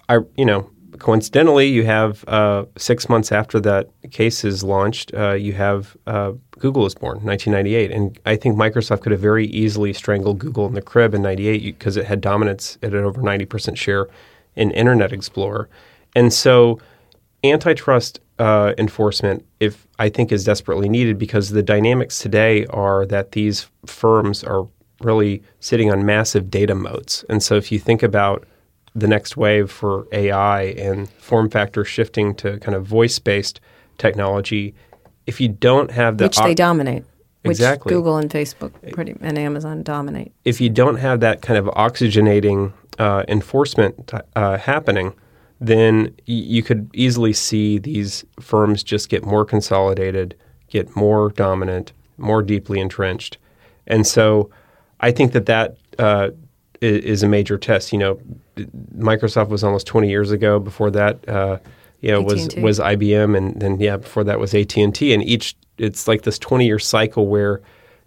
I, 0.09 0.21
you 0.37 0.45
know, 0.47 0.71
coincidentally, 0.99 1.69
you 1.69 1.85
have 1.85 2.25
uh, 2.27 2.65
six 2.77 3.09
months 3.09 3.33
after 3.33 3.61
that 3.61 3.89
case 4.11 4.45
is 4.45 4.65
launched, 4.65 5.13
uh, 5.15 5.33
you 5.33 5.53
have 5.53 5.97
uh, 6.07 6.33
Google 6.59 6.87
is 6.87 6.95
born, 6.95 7.19
1998, 7.25 7.91
and 7.91 8.19
I 8.25 8.37
think 8.37 8.57
Microsoft 8.57 9.03
could 9.03 9.13
have 9.13 9.21
very 9.21 9.47
easily 9.47 9.93
strangled 9.93 10.39
Google 10.39 10.67
in 10.67 10.75
the 10.75 10.83
crib 10.83 11.15
in 11.15 11.23
'98 11.23 11.79
because 11.79 11.97
it 11.97 12.07
had 12.07 12.21
dominance, 12.21 12.79
had 12.83 12.95
over 12.95 13.21
90 13.21 13.45
percent 13.45 13.79
share 13.79 14.09
in 14.57 14.71
Internet 14.71 15.13
Explorer, 15.13 15.69
and 16.17 16.33
so 16.33 16.81
antitrust 17.45 18.20
uh, 18.39 18.72
enforcement, 18.78 19.45
if 19.61 19.86
I 19.99 20.09
think, 20.09 20.32
is 20.32 20.45
desperately 20.45 20.89
needed 20.89 21.18
because 21.18 21.51
the 21.51 21.62
dynamics 21.62 22.18
today 22.18 22.66
are 22.66 23.07
that 23.07 23.32
these 23.32 23.68
firms 23.86 24.45
are 24.45 24.66
really 25.01 25.43
sitting 25.61 25.91
on 25.91 26.05
massive 26.05 26.51
data 26.51 26.74
moats, 26.74 27.24
and 27.28 27.43
so 27.43 27.57
if 27.57 27.70
you 27.70 27.78
think 27.78 28.03
about 28.03 28.47
the 28.95 29.07
next 29.07 29.36
wave 29.36 29.70
for 29.70 30.07
AI 30.12 30.62
and 30.62 31.09
form 31.11 31.49
factor 31.49 31.84
shifting 31.84 32.34
to 32.34 32.59
kind 32.59 32.74
of 32.74 32.84
voice 32.84 33.18
based 33.18 33.61
technology, 33.97 34.74
if 35.26 35.41
you 35.41 35.49
don't 35.49 35.91
have 35.91 36.18
the 36.18 36.24
which 36.24 36.39
they 36.39 36.55
dominate. 36.55 37.05
Exactly. 37.45 37.91
Which 37.91 37.99
Google 37.99 38.16
and 38.16 38.28
Facebook 38.28 38.72
pretty, 38.93 39.14
and 39.20 39.39
Amazon 39.39 39.82
dominate. 39.82 40.32
if 40.45 40.61
you 40.61 40.68
don't 40.68 40.97
have 40.97 41.20
that 41.20 41.41
kind 41.41 41.57
of 41.57 41.66
oxygenating 41.66 42.72
uh, 42.99 43.22
enforcement 43.28 44.12
uh, 44.34 44.59
happening, 44.59 45.14
then 45.61 46.15
you 46.27 46.63
could 46.63 46.91
easily 46.95 47.33
see 47.33 47.79
these 47.79 48.25
firms 48.41 48.83
just 48.83 49.09
get 49.09 49.25
more 49.25 49.45
consolidated, 49.45 50.37
get 50.69 50.95
more 50.95 51.31
dominant, 51.31 51.93
more 52.17 52.43
deeply 52.43 52.81
entrenched, 52.81 53.39
and 53.87 54.07
so 54.07 54.51
I 55.01 55.11
think 55.11 55.33
that 55.33 55.47
that 55.47 55.77
uh, 55.99 56.31
is 56.81 57.23
a 57.23 57.29
major 57.29 57.59
test. 57.59 57.93
You 57.93 57.99
know, 57.99 58.21
Microsoft 58.97 59.49
was 59.49 59.65
almost 59.65 59.87
20 59.87 60.09
years 60.09 60.31
ago. 60.31 60.59
Before 60.59 60.91
that, 60.91 61.29
uh, 61.29 61.59
you 62.01 62.11
know, 62.11 62.21
was 62.21 62.55
was 62.57 62.79
IBM, 62.79 63.37
and 63.37 63.61
then 63.61 63.81
yeah, 63.81 63.97
before 63.97 64.25
that 64.25 64.39
was 64.39 64.55
AT 64.55 64.77
and 64.77 65.01
each 65.01 65.57
it's 65.79 66.09
like 66.09 66.23
this 66.23 66.39
20 66.39 66.67
year 66.67 66.79
cycle 66.79 67.29
where 67.29 67.61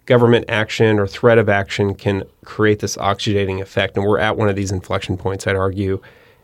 government 0.06 0.44
action 0.48 0.98
or 0.98 1.06
threat 1.06 1.38
of 1.38 1.48
action 1.48 1.94
can 1.94 2.22
create 2.44 2.80
this 2.80 2.96
oxygenating 2.96 3.60
effect, 3.60 3.96
and 3.96 4.06
we're 4.06 4.18
at 4.18 4.36
one 4.36 4.48
of 4.48 4.56
these 4.56 4.72
inflection 4.72 5.16
points. 5.16 5.46
I'd 5.46 5.56
argue, 5.56 6.00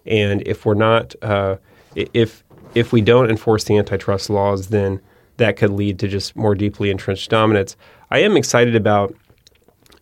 and 0.06 0.42
if 0.46 0.64
we're 0.64 0.74
not, 0.74 1.14
uh, 1.22 1.56
if 1.94 2.44
if 2.74 2.92
we 2.92 3.00
don't 3.00 3.30
enforce 3.30 3.64
the 3.64 3.76
antitrust 3.76 4.30
laws, 4.30 4.68
then 4.68 5.00
that 5.38 5.56
could 5.56 5.70
lead 5.70 5.98
to 6.00 6.08
just 6.08 6.36
more 6.36 6.54
deeply 6.54 6.90
entrenched 6.90 7.30
dominance. 7.30 7.76
I 8.10 8.18
am 8.20 8.36
excited 8.36 8.76
about 8.76 9.14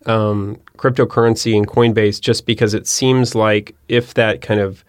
um, 0.05 0.59
cryptocurrency 0.77 1.55
and 1.55 1.67
Coinbase 1.67 2.19
just 2.19 2.45
because 2.45 2.73
it 2.73 2.87
seems 2.87 3.35
like 3.35 3.75
if 3.87 4.13
that 4.15 4.41
kind 4.41 4.59
of 4.59 4.83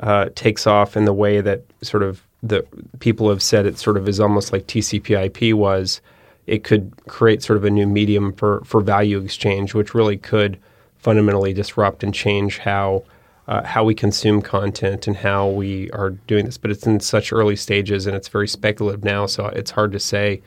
uh, 0.00 0.28
takes 0.34 0.66
off 0.66 0.96
in 0.96 1.04
the 1.04 1.12
way 1.12 1.40
that 1.40 1.62
sort 1.82 2.02
of 2.02 2.22
the 2.42 2.64
people 3.00 3.28
have 3.28 3.42
said 3.42 3.66
it 3.66 3.78
sort 3.78 3.96
of 3.96 4.08
is 4.08 4.18
almost 4.18 4.52
like 4.52 4.66
TCP/IP 4.66 5.54
was, 5.54 6.00
it 6.46 6.64
could 6.64 6.92
create 7.06 7.42
sort 7.42 7.56
of 7.58 7.64
a 7.64 7.70
new 7.70 7.86
medium 7.86 8.32
for 8.32 8.62
for 8.64 8.80
value 8.80 9.20
exchange, 9.20 9.74
which 9.74 9.94
really 9.94 10.16
could 10.16 10.58
fundamentally 10.98 11.52
disrupt 11.52 12.02
and 12.02 12.14
change 12.14 12.58
how. 12.58 13.02
Uh, 13.50 13.64
how 13.64 13.82
we 13.82 13.96
consume 13.96 14.40
content 14.40 15.08
and 15.08 15.16
how 15.16 15.48
we 15.48 15.90
are 15.90 16.10
doing 16.10 16.44
this, 16.44 16.56
but 16.56 16.70
it's 16.70 16.86
in 16.86 17.00
such 17.00 17.32
early 17.32 17.56
stages 17.56 18.06
and 18.06 18.14
it's 18.14 18.28
very 18.28 18.46
speculative 18.46 19.02
now, 19.02 19.26
so 19.26 19.46
it's 19.46 19.72
hard 19.72 19.90
to 19.90 19.98
say, 19.98 20.40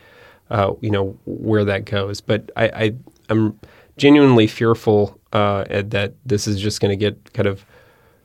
uh, 0.50 0.72
you 0.80 0.90
know, 0.90 1.08
where 1.26 1.66
that 1.66 1.84
goes. 1.84 2.22
But 2.22 2.50
I, 2.56 2.66
I 2.68 2.96
I'm 3.28 3.60
genuinely 3.98 4.48
fearful 4.48 5.20
uh, 5.34 5.66
that 5.70 6.14
this 6.26 6.48
is 6.48 6.62
just 6.62 6.80
going 6.80 6.92
to 6.92 6.96
get 6.96 7.34
kind 7.34 7.46
of 7.46 7.66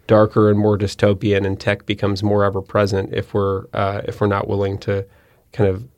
darker 0.06 0.48
and 0.48 0.56
more 0.56 0.78
dystopian, 0.78 1.44
and 1.44 1.58
tech 1.58 1.84
becomes 1.84 2.22
more 2.22 2.44
ever 2.44 2.62
present 2.62 3.12
if 3.12 3.34
we're 3.34 3.64
uh, 3.72 4.02
if 4.04 4.20
we're 4.20 4.28
not 4.28 4.46
willing 4.46 4.78
to 4.78 5.04
kind 5.52 5.68
of 5.68 5.88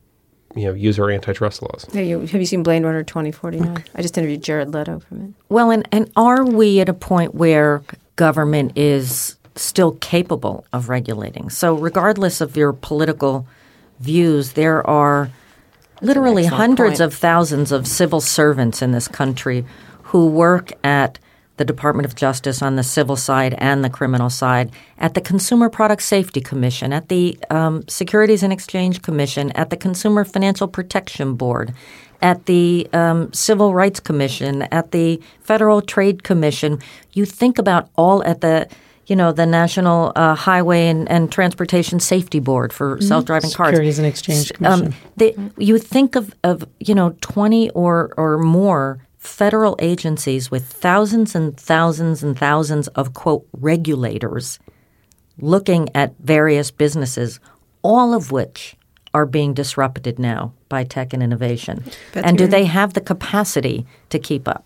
you 0.55 0.65
know 0.65 0.73
use 0.73 0.97
our 0.97 1.11
antitrust 1.11 1.61
laws. 1.61 1.85
Have 1.93 2.03
you, 2.03 2.21
have 2.21 2.33
you 2.33 2.47
seen 2.47 2.63
Blade 2.63 2.83
Runner 2.83 3.03
2049? 3.03 3.83
I 3.93 4.01
just 4.01 4.17
interviewed 4.17 4.41
Jared 4.41 4.73
Leto 4.73 4.97
from 5.01 5.21
it. 5.21 5.33
Well, 5.49 5.69
and, 5.69 5.87
and 5.91 6.11
are 6.15 6.43
we 6.43 6.79
at 6.79 6.89
a 6.89 6.95
point 6.95 7.35
where 7.35 7.83
government 8.21 8.77
is 8.77 9.35
still 9.55 9.93
capable 9.93 10.63
of 10.71 10.89
regulating? 10.89 11.49
So, 11.49 11.73
regardless 11.73 12.39
of 12.39 12.55
your 12.55 12.71
political 12.71 13.47
views, 13.99 14.53
there 14.53 14.85
are 14.87 15.31
literally 16.01 16.45
hundreds 16.45 16.99
point. 16.99 17.13
of 17.13 17.13
thousands 17.15 17.71
of 17.71 17.87
civil 17.87 18.21
servants 18.21 18.83
in 18.83 18.91
this 18.91 19.07
country 19.07 19.65
who 20.03 20.27
work 20.27 20.71
at 20.83 21.17
the 21.57 21.65
Department 21.65 22.05
of 22.05 22.15
Justice 22.15 22.61
on 22.61 22.75
the 22.75 22.83
civil 22.83 23.15
side 23.15 23.53
and 23.57 23.83
the 23.83 23.89
criminal 23.89 24.29
side, 24.29 24.71
at 24.97 25.13
the 25.13 25.21
Consumer 25.21 25.69
Product 25.69 26.01
Safety 26.01 26.41
Commission, 26.41 26.93
at 26.93 27.09
the 27.09 27.37
um, 27.49 27.83
Securities 27.87 28.43
and 28.43 28.53
Exchange 28.53 29.01
Commission, 29.01 29.51
at 29.51 29.69
the 29.69 29.77
Consumer 29.77 30.25
Financial 30.25 30.67
Protection 30.67 31.35
Board, 31.35 31.73
at 32.21 32.45
the 32.45 32.87
um, 32.93 33.31
Civil 33.33 33.73
Rights 33.73 33.99
Commission, 33.99 34.63
at 34.63 34.91
the 34.91 35.21
Federal 35.41 35.81
Trade 35.81 36.23
Commission. 36.23 36.79
You 37.13 37.25
think 37.25 37.57
about 37.57 37.89
all 37.95 38.23
at 38.23 38.41
the 38.41 38.67
you 39.07 39.15
know 39.15 39.31
the 39.31 39.45
National 39.45 40.13
uh, 40.15 40.35
Highway 40.35 40.87
and, 40.87 41.09
and 41.09 41.31
Transportation 41.31 41.99
Safety 41.99 42.39
Board 42.39 42.71
for 42.71 43.01
self-driving 43.01 43.51
cars. 43.51 43.69
Securities 43.69 43.97
and 43.99 44.07
Exchange 44.07 44.53
Commission. 44.53 44.87
Um, 44.87 44.93
they, 45.17 45.35
you 45.57 45.77
think 45.77 46.15
of, 46.15 46.33
of 46.43 46.65
you 46.79 46.95
know 46.95 47.15
twenty 47.21 47.69
or 47.71 48.13
or 48.17 48.37
more 48.37 49.05
federal 49.17 49.75
agencies 49.79 50.49
with 50.49 50.65
thousands 50.65 51.35
and 51.35 51.59
thousands 51.59 52.23
and 52.23 52.37
thousands 52.37 52.87
of 52.89 53.13
quote 53.13 53.45
regulators 53.53 54.59
looking 55.37 55.89
at 55.95 56.15
various 56.19 56.71
businesses, 56.71 57.39
all 57.81 58.13
of 58.13 58.31
which 58.31 58.75
are 59.13 59.25
being 59.25 59.53
disrupted 59.53 60.17
now 60.17 60.53
by 60.71 60.83
tech 60.83 61.13
and 61.13 61.21
innovation. 61.21 61.83
Bet 62.13 62.25
and 62.25 62.37
do 62.37 62.47
they 62.47 62.65
have 62.65 62.93
the 62.93 63.01
capacity 63.01 63.85
to 64.09 64.17
keep 64.17 64.47
up? 64.47 64.65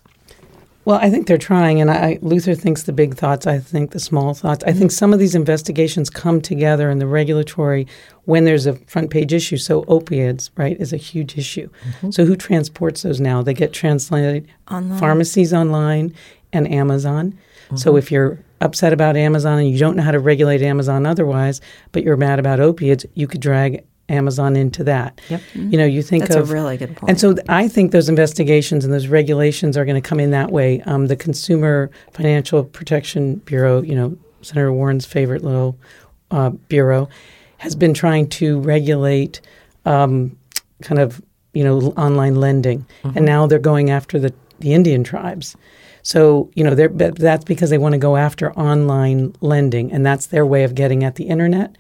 Well, 0.86 1.00
I 1.02 1.10
think 1.10 1.26
they're 1.26 1.40
trying, 1.40 1.82
and 1.82 1.90
I, 1.90 2.20
Luther 2.22 2.54
thinks 2.54 2.84
the 2.84 2.94
big 2.94 3.16
thoughts. 3.16 3.48
I 3.48 3.58
think 3.58 3.90
the 3.90 4.00
small 4.00 4.36
thoughts. 4.36 4.64
I 4.66 4.72
think 4.72 4.92
some 4.92 5.14
of 5.14 5.20
these 5.20 5.34
investigations 5.34 6.12
come 6.12 6.42
together 6.42 6.92
in 6.92 7.00
the 7.00 7.08
regulatory 7.08 7.88
when 8.26 8.46
there's 8.46 8.68
a 8.68 8.76
front 8.86 9.10
page 9.10 9.34
issue. 9.34 9.58
So 9.58 9.82
opioids, 9.86 10.52
right, 10.56 10.80
is 10.80 10.94
a 10.94 10.98
huge 10.98 11.40
issue. 11.40 11.70
Mm-hmm. 11.70 12.12
So 12.12 12.24
who 12.26 12.36
transports 12.36 13.02
those 13.02 13.20
now? 13.20 13.42
They 13.42 13.56
get 13.56 13.74
translated 13.74 14.48
pharmacies 14.68 15.54
online 15.54 16.14
and 16.54 16.72
Amazon. 16.72 17.36
So 17.76 17.90
mm-hmm. 17.90 17.98
if 17.98 18.12
you're 18.12 18.40
upset 18.62 18.94
about 18.94 19.18
Amazon 19.18 19.58
and 19.58 19.68
you 19.68 19.80
don't 19.80 19.96
know 19.96 20.04
how 20.04 20.12
to 20.12 20.20
regulate 20.20 20.62
Amazon 20.62 21.08
otherwise, 21.08 21.62
but 21.94 22.04
you're 22.04 22.16
mad 22.16 22.38
about 22.38 22.60
opiates, 22.60 23.08
you 23.16 23.26
could 23.26 23.42
drag 23.42 23.84
Amazon 24.10 24.56
into 24.56 24.84
that. 24.84 25.20
Yep. 25.30 25.42
You 25.54 25.78
know, 25.78 25.86
you 25.86 26.02
think 26.04 26.24
That's 26.24 26.36
a 26.36 26.42
of 26.42 26.52
really 26.52 26.78
good 26.78 26.96
point. 26.96 27.10
and 27.10 27.20
so 27.20 27.36
I 27.50 27.68
think 27.68 27.92
those 27.92 28.08
investigations 28.10 28.86
and 28.86 28.94
those 28.94 29.08
regulations 29.08 29.78
are 29.78 29.86
going 29.86 30.02
to 30.02 30.08
come 30.08 30.20
in 30.20 30.32
that 30.32 30.52
way. 30.52 30.82
Um, 30.82 31.08
the 31.08 31.16
Consumer 31.16 31.90
Financial 32.12 32.64
Protection 32.64 33.36
Bureau, 33.46 33.82
you 33.82 33.96
know, 33.96 34.18
Senator 34.42 34.72
Warren's 34.72 35.06
favorite 35.06 35.44
little 35.44 35.78
uh, 36.30 36.50
bureau, 36.50 37.10
has 37.58 37.76
been 37.76 37.94
trying 37.94 38.30
to 38.30 38.60
regulate 38.60 39.42
um, 39.86 40.38
kind 40.84 41.00
of, 41.00 41.22
you 41.54 41.64
know, 41.64 41.80
l- 41.80 41.94
online 41.98 42.36
lending. 42.36 42.86
And 43.04 43.26
now 43.26 43.48
they're 43.48 43.60
going 43.60 43.90
after 43.90 44.20
the, 44.20 44.34
the 44.60 44.74
Indian 44.74 45.04
tribes. 45.04 45.56
So, 46.04 46.52
you 46.54 46.64
know, 46.64 46.76
they're, 46.76 46.90
that's 46.90 47.46
because 47.46 47.72
they 47.72 47.80
want 47.80 47.94
to 47.94 47.98
go 47.98 48.18
after 48.18 48.54
online 48.54 49.34
lending, 49.42 49.92
and 49.92 50.06
that's 50.06 50.28
their 50.28 50.46
way 50.46 50.64
of 50.64 50.76
getting 50.76 51.04
at 51.04 51.16
the 51.16 51.24
internet. 51.24 51.76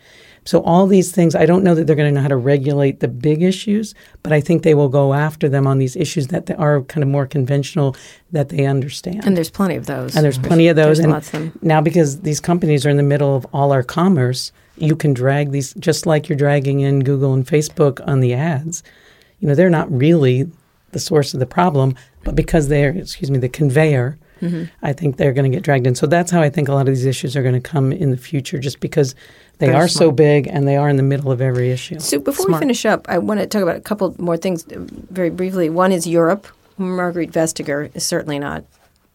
So, 0.45 0.61
all 0.61 0.85
these 0.85 1.11
things, 1.11 1.33
I 1.33 1.47
don't 1.47 1.63
know 1.63 1.73
that 1.73 1.87
they're 1.87 1.95
going 1.95 2.09
to 2.09 2.15
know 2.15 2.21
how 2.21 2.27
to 2.27 2.37
regulate 2.37 2.99
the 2.99 3.07
big 3.07 3.41
issues, 3.41 3.95
but 4.21 4.31
I 4.31 4.39
think 4.39 4.61
they 4.61 4.75
will 4.75 4.89
go 4.89 5.15
after 5.15 5.49
them 5.49 5.65
on 5.65 5.79
these 5.79 5.95
issues 5.95 6.27
that 6.27 6.49
are 6.59 6.83
kind 6.83 7.03
of 7.03 7.09
more 7.09 7.25
conventional 7.25 7.95
that 8.31 8.49
they 8.49 8.65
understand. 8.65 9.25
and 9.25 9.35
there's 9.35 9.49
plenty 9.49 9.75
of 9.75 9.87
those. 9.87 10.15
And 10.15 10.23
there's 10.23 10.37
plenty 10.37 10.67
of 10.67 10.75
those. 10.75 10.97
There's 10.97 10.99
and 10.99 11.11
lots 11.11 11.27
of 11.27 11.31
them. 11.33 11.59
now, 11.63 11.81
because 11.81 12.21
these 12.21 12.39
companies 12.39 12.85
are 12.85 12.89
in 12.89 12.97
the 12.97 13.03
middle 13.03 13.35
of 13.35 13.45
all 13.53 13.71
our 13.71 13.83
commerce, 13.83 14.51
you 14.77 14.95
can 14.95 15.13
drag 15.13 15.51
these 15.51 15.73
just 15.75 16.05
like 16.05 16.29
you're 16.29 16.37
dragging 16.37 16.81
in 16.81 17.03
Google 17.03 17.33
and 17.33 17.45
Facebook 17.45 18.05
on 18.07 18.19
the 18.19 18.33
ads. 18.33 18.83
You 19.39 19.47
know, 19.47 19.55
they're 19.55 19.69
not 19.69 19.91
really 19.91 20.49
the 20.91 20.99
source 20.99 21.33
of 21.33 21.39
the 21.39 21.45
problem, 21.45 21.95
but 22.23 22.35
because 22.35 22.67
they're, 22.67 22.91
excuse 22.91 23.31
me, 23.31 23.39
the 23.39 23.49
conveyor, 23.49 24.17
Mm-hmm. 24.45 24.85
I 24.85 24.93
think 24.93 25.17
they're 25.17 25.33
going 25.33 25.49
to 25.49 25.55
get 25.55 25.63
dragged 25.63 25.87
in. 25.87 25.95
So 25.95 26.07
that's 26.07 26.31
how 26.31 26.41
I 26.41 26.49
think 26.49 26.67
a 26.67 26.73
lot 26.73 26.87
of 26.87 26.93
these 26.93 27.05
issues 27.05 27.35
are 27.35 27.43
going 27.43 27.55
to 27.55 27.61
come 27.61 27.91
in 27.91 28.11
the 28.11 28.17
future, 28.17 28.59
just 28.59 28.79
because 28.79 29.15
they 29.59 29.67
Very 29.67 29.77
are 29.79 29.87
so 29.87 30.05
smart. 30.05 30.15
big 30.17 30.47
and 30.47 30.67
they 30.67 30.75
are 30.75 30.89
in 30.89 30.97
the 30.97 31.03
middle 31.03 31.31
of 31.31 31.41
every 31.41 31.71
issue. 31.71 31.99
So 31.99 32.19
before 32.19 32.47
we 32.47 32.57
finish 32.57 32.85
up, 32.85 33.07
I 33.09 33.17
want 33.19 33.39
to 33.39 33.47
talk 33.47 33.61
about 33.61 33.77
a 33.77 33.81
couple 33.81 34.15
more 34.17 34.37
things 34.37 34.65
uh, 34.67 34.75
very 35.11 35.29
briefly. 35.29 35.69
One 35.69 35.91
is 35.91 36.05
Europe. 36.05 36.47
Margrethe 36.79 37.31
Vestager 37.31 37.95
is 37.95 38.05
certainly 38.05 38.37
not 38.39 38.65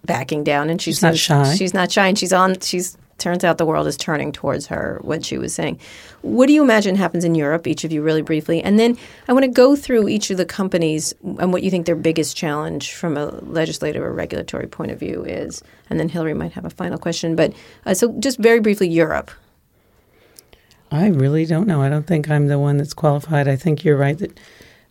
backing 0.05 0.45
down, 0.45 0.71
and 0.71 0.81
she's 0.81 0.97
She's 0.97 1.03
not 1.03 1.17
shy. 1.17 1.55
She's 1.57 1.75
not 1.75 1.93
shy, 1.93 2.07
and 2.09 2.19
she's 2.19 2.33
on. 2.33 2.59
She's 2.61 2.97
turns 3.21 3.45
out 3.45 3.59
the 3.59 3.67
world 3.67 3.87
is 3.87 3.97
turning 3.97 4.33
towards 4.33 4.67
her, 4.67 4.99
what 5.03 5.25
she 5.25 5.39
was 5.39 5.55
saying. 5.55 5.79
What 6.23 6.47
do 6.47 6.53
you 6.53 6.63
imagine 6.63 6.97
happens 6.97 7.25
in 7.25 7.35
Europe, 7.35 7.67
each 7.67 7.85
of 7.85 7.93
you, 7.93 8.03
really 8.03 8.23
briefly? 8.23 8.63
And 8.63 8.79
then 8.79 8.99
I 9.29 9.33
want 9.33 9.45
to 9.45 9.51
go 9.51 9.77
through 9.77 10.09
each 10.09 10.31
of 10.31 10.37
the 10.37 10.45
companies 10.45 11.15
and 11.23 11.53
what 11.53 11.63
you 11.63 11.71
think 11.71 11.87
their 11.87 11.97
biggest 11.97 12.37
challenge 12.37 12.95
from 12.95 13.17
a 13.17 13.27
legislative 13.43 14.03
or 14.03 14.13
regulatory 14.13 14.67
point 14.67 14.91
of 14.91 14.99
view 14.99 15.25
is. 15.25 15.63
And 15.89 16.01
then 16.01 16.09
Hilary 16.09 16.35
might 16.35 16.53
have 16.53 16.65
a 16.65 16.71
final 16.71 16.99
question. 16.99 17.37
But 17.37 17.53
uh, 17.87 17.95
so 17.95 18.13
just 18.19 18.39
very 18.39 18.61
briefly, 18.61 18.89
Europe. 18.89 19.31
I 20.91 21.07
really 21.07 21.47
don't 21.47 21.69
know. 21.69 21.83
I 21.83 21.89
don't 21.89 22.07
think 22.07 22.29
I'm 22.29 22.49
the 22.49 22.59
one 22.59 22.77
that's 22.77 22.95
qualified. 22.95 23.47
I 23.47 23.55
think 23.55 23.85
you're 23.85 23.97
right 23.97 24.19
that 24.19 24.41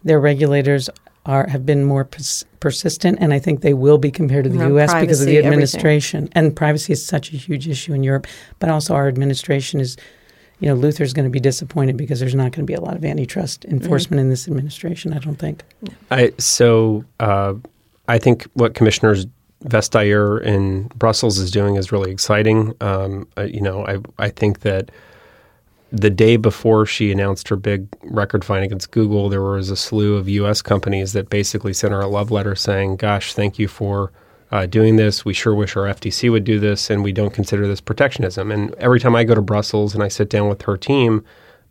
their 0.04 0.20
regulators 0.20 0.90
are 1.26 1.48
have 1.48 1.66
been 1.66 1.84
more 1.84 2.06
pers- 2.06 2.46
persistent, 2.60 3.18
and 3.22 3.34
I 3.34 3.40
think 3.40 3.62
they 3.62 3.74
will 3.74 3.98
be 3.98 4.12
compared 4.12 4.46
to 4.46 4.50
the 4.50 4.60
Around 4.60 4.72
U.S. 4.72 4.94
because 4.94 5.22
of 5.22 5.28
the 5.28 5.34
privacy, 5.34 5.38
everything. 5.38 5.48
administration. 5.48 6.30
And 6.34 6.56
privacy 6.56 6.94
is 6.94 7.06
such 7.06 7.34
a 7.34 7.38
huge 7.38 7.68
issue 7.68 7.94
in 7.94 8.04
Europe, 8.04 8.28
but 8.60 8.70
also 8.70 8.96
our 8.96 9.08
administration 9.08 9.80
is. 9.80 9.98
You 10.62 10.68
know, 10.68 10.76
Luther's 10.76 11.14
going 11.14 11.24
to 11.24 11.30
be 11.30 11.40
disappointed 11.40 11.96
because 11.96 12.20
there's 12.20 12.36
not 12.36 12.52
going 12.52 12.66
to 12.66 12.66
be 12.66 12.74
a 12.74 12.82
lot 12.82 12.98
of 12.98 13.06
antitrust 13.06 13.64
enforcement 13.64 14.20
in 14.20 14.30
this 14.30 14.46
administration. 14.46 15.14
I 15.14 15.20
don't 15.20 15.38
think. 15.38 15.64
I 16.12 16.34
so 16.38 17.06
uh, 17.22 17.54
I 18.10 18.18
think 18.18 18.44
what 18.56 18.74
Commissioners 18.74 19.26
Vestager 19.64 20.42
in 20.42 20.88
Brussels 20.96 21.38
is 21.38 21.50
doing 21.50 21.76
is 21.76 21.94
really 21.94 22.12
exciting. 22.12 22.74
Um, 22.82 23.26
uh, 23.38 23.44
you 23.44 23.62
know, 23.62 23.86
I 23.86 24.00
I 24.18 24.30
think 24.30 24.60
that 24.62 24.92
the 25.92 26.10
day 26.10 26.38
before 26.38 26.86
she 26.86 27.12
announced 27.12 27.48
her 27.48 27.56
big 27.56 27.88
record 28.04 28.46
fine 28.46 28.64
against 28.64 28.92
Google, 28.92 29.30
there 29.30 29.42
was 29.42 29.70
a 29.70 29.76
slew 29.76 30.16
of 30.16 30.30
U.S. 30.30 30.62
companies 30.62 31.14
that 31.14 31.30
basically 31.30 31.74
sent 31.74 31.94
her 31.94 32.02
a 32.02 32.08
love 32.08 32.32
letter 32.32 32.56
saying, 32.56 32.98
"Gosh, 32.98 33.34
thank 33.34 33.60
you 33.60 33.68
for." 33.68 34.12
Uh, 34.52 34.66
doing 34.66 34.96
this, 34.96 35.24
we 35.24 35.32
sure 35.32 35.54
wish 35.54 35.78
our 35.78 35.84
FTC 35.84 36.32
would 36.32 36.44
do 36.44 36.60
this, 36.60 36.90
and 36.90 37.04
we 37.04 37.12
don't 37.12 37.36
consider 37.36 37.68
this 37.68 37.80
protectionism. 37.80 38.52
And 38.52 38.74
every 38.80 39.00
time 39.00 39.16
I 39.16 39.24
go 39.24 39.36
to 39.36 39.44
Brussels 39.44 39.94
and 39.94 40.04
I 40.04 40.08
sit 40.08 40.28
down 40.28 40.50
with 40.50 40.64
her 40.64 40.76
team, 40.76 41.24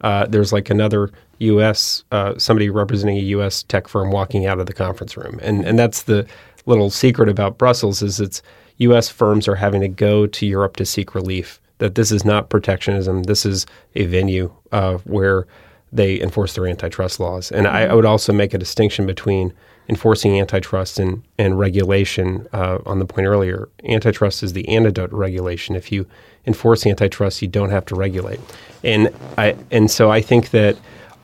uh, 0.02 0.26
there's 0.26 0.52
like 0.52 0.70
another 0.70 1.10
U.S. 1.38 2.04
Uh, 2.12 2.38
somebody 2.38 2.70
representing 2.70 3.16
a 3.16 3.22
U.S. 3.22 3.64
tech 3.64 3.88
firm 3.88 4.10
walking 4.10 4.46
out 4.46 4.60
of 4.60 4.66
the 4.66 4.72
conference 4.72 5.16
room, 5.16 5.40
and 5.42 5.64
and 5.64 5.78
that's 5.78 6.02
the 6.02 6.26
little 6.66 6.90
secret 6.90 7.28
about 7.28 7.58
Brussels 7.58 8.02
is 8.02 8.20
it's 8.20 8.42
U.S. 8.78 9.08
firms 9.08 9.48
are 9.48 9.56
having 9.56 9.80
to 9.80 9.88
go 9.88 10.26
to 10.26 10.46
Europe 10.46 10.76
to 10.76 10.86
seek 10.86 11.14
relief. 11.14 11.60
That 11.78 11.94
this 11.94 12.10
is 12.10 12.24
not 12.24 12.50
protectionism. 12.50 13.24
This 13.24 13.46
is 13.46 13.66
a 13.94 14.06
venue 14.06 14.52
uh, 14.72 14.98
where 14.98 15.46
they 15.92 16.20
enforce 16.20 16.54
their 16.54 16.66
antitrust 16.66 17.18
laws. 17.18 17.50
And 17.50 17.66
I, 17.66 17.86
I 17.86 17.94
would 17.94 18.04
also 18.04 18.32
make 18.32 18.52
a 18.52 18.58
distinction 18.58 19.06
between 19.06 19.52
enforcing 19.88 20.38
antitrust 20.38 20.98
and, 20.98 21.22
and 21.38 21.58
regulation. 21.58 22.46
Uh, 22.52 22.78
on 22.84 22.98
the 22.98 23.06
point 23.06 23.26
earlier, 23.26 23.68
antitrust 23.84 24.42
is 24.42 24.52
the 24.52 24.68
antidote 24.68 25.10
to 25.10 25.16
regulation. 25.16 25.76
If 25.76 25.90
you 25.90 26.06
enforce 26.46 26.86
antitrust, 26.86 27.40
you 27.40 27.48
don't 27.48 27.70
have 27.70 27.86
to 27.86 27.94
regulate. 27.94 28.40
And 28.84 29.12
I 29.36 29.56
and 29.70 29.90
so 29.90 30.10
I 30.10 30.20
think 30.20 30.50
that 30.50 30.76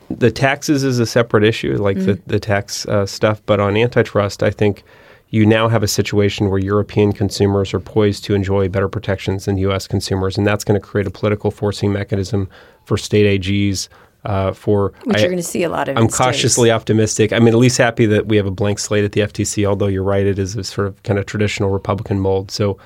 the 0.09 0.31
taxes 0.31 0.83
is 0.83 0.99
a 0.99 1.05
separate 1.05 1.43
issue, 1.43 1.77
like 1.77 1.97
the 1.97 2.19
the 2.25 2.39
tax 2.39 2.85
uh, 2.87 3.05
stuff. 3.05 3.41
But 3.45 3.59
on 3.59 3.77
antitrust, 3.77 4.41
I 4.41 4.49
think 4.49 4.83
you 5.29 5.45
now 5.45 5.67
have 5.67 5.83
a 5.83 5.87
situation 5.87 6.49
where 6.49 6.59
European 6.59 7.11
consumers 7.11 7.73
are 7.73 7.79
poised 7.79 8.23
to 8.25 8.35
enjoy 8.35 8.69
better 8.69 8.87
protections 8.87 9.45
than 9.45 9.57
U.S. 9.57 9.87
consumers, 9.87 10.37
and 10.37 10.45
that's 10.45 10.63
going 10.63 10.79
to 10.79 10.85
create 10.85 11.07
a 11.07 11.11
political 11.11 11.51
forcing 11.51 11.91
mechanism 11.91 12.49
for 12.85 12.97
state 12.97 13.41
AGs. 13.41 13.87
Uh, 14.23 14.51
for 14.53 14.91
Which 15.03 15.17
I- 15.17 15.19
you're 15.19 15.29
going 15.29 15.37
to 15.37 15.43
see 15.43 15.61
a 15.61 15.69
lot 15.69 15.87
of. 15.87 15.97
I'm 15.97 16.05
in 16.05 16.09
states. 16.09 16.17
cautiously 16.17 16.71
optimistic. 16.71 17.31
I 17.31 17.37
mean, 17.37 17.49
at 17.49 17.59
least 17.59 17.77
happy 17.77 18.07
that 18.07 18.25
we 18.25 18.37
have 18.37 18.47
a 18.47 18.51
blank 18.51 18.79
slate 18.79 19.03
at 19.03 19.11
the 19.11 19.21
FTC. 19.21 19.65
Although 19.67 19.85
you're 19.85 20.01
right, 20.03 20.25
it 20.25 20.39
is 20.39 20.55
a 20.55 20.63
sort 20.63 20.87
of 20.87 21.03
kind 21.03 21.19
of 21.19 21.27
traditional 21.27 21.69
Republican 21.69 22.19
mold. 22.19 22.49
So, 22.49 22.79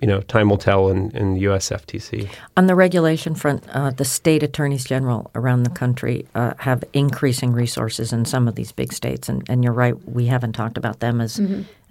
you 0.00 0.08
know, 0.08 0.20
time 0.22 0.48
will 0.48 0.58
tell 0.58 0.88
in, 0.88 1.10
in 1.16 1.34
the 1.34 1.40
U.S. 1.40 1.70
FTC. 1.70 2.28
On 2.56 2.66
the 2.66 2.74
regulation 2.74 3.34
front, 3.34 3.64
uh, 3.70 3.90
the 3.90 4.04
state 4.04 4.42
attorneys 4.42 4.84
general 4.84 5.30
around 5.34 5.62
the 5.64 5.70
country 5.70 6.26
uh, 6.34 6.54
have 6.58 6.82
increasing 6.92 7.52
resources 7.52 8.12
in 8.12 8.24
some 8.24 8.48
of 8.48 8.54
these 8.54 8.72
big 8.72 8.92
states, 8.92 9.28
and, 9.28 9.42
and 9.48 9.62
you're 9.64 9.72
right, 9.72 9.94
we 10.08 10.26
haven't 10.26 10.52
talked 10.52 10.76
about 10.78 11.00
them 11.00 11.20
as 11.20 11.40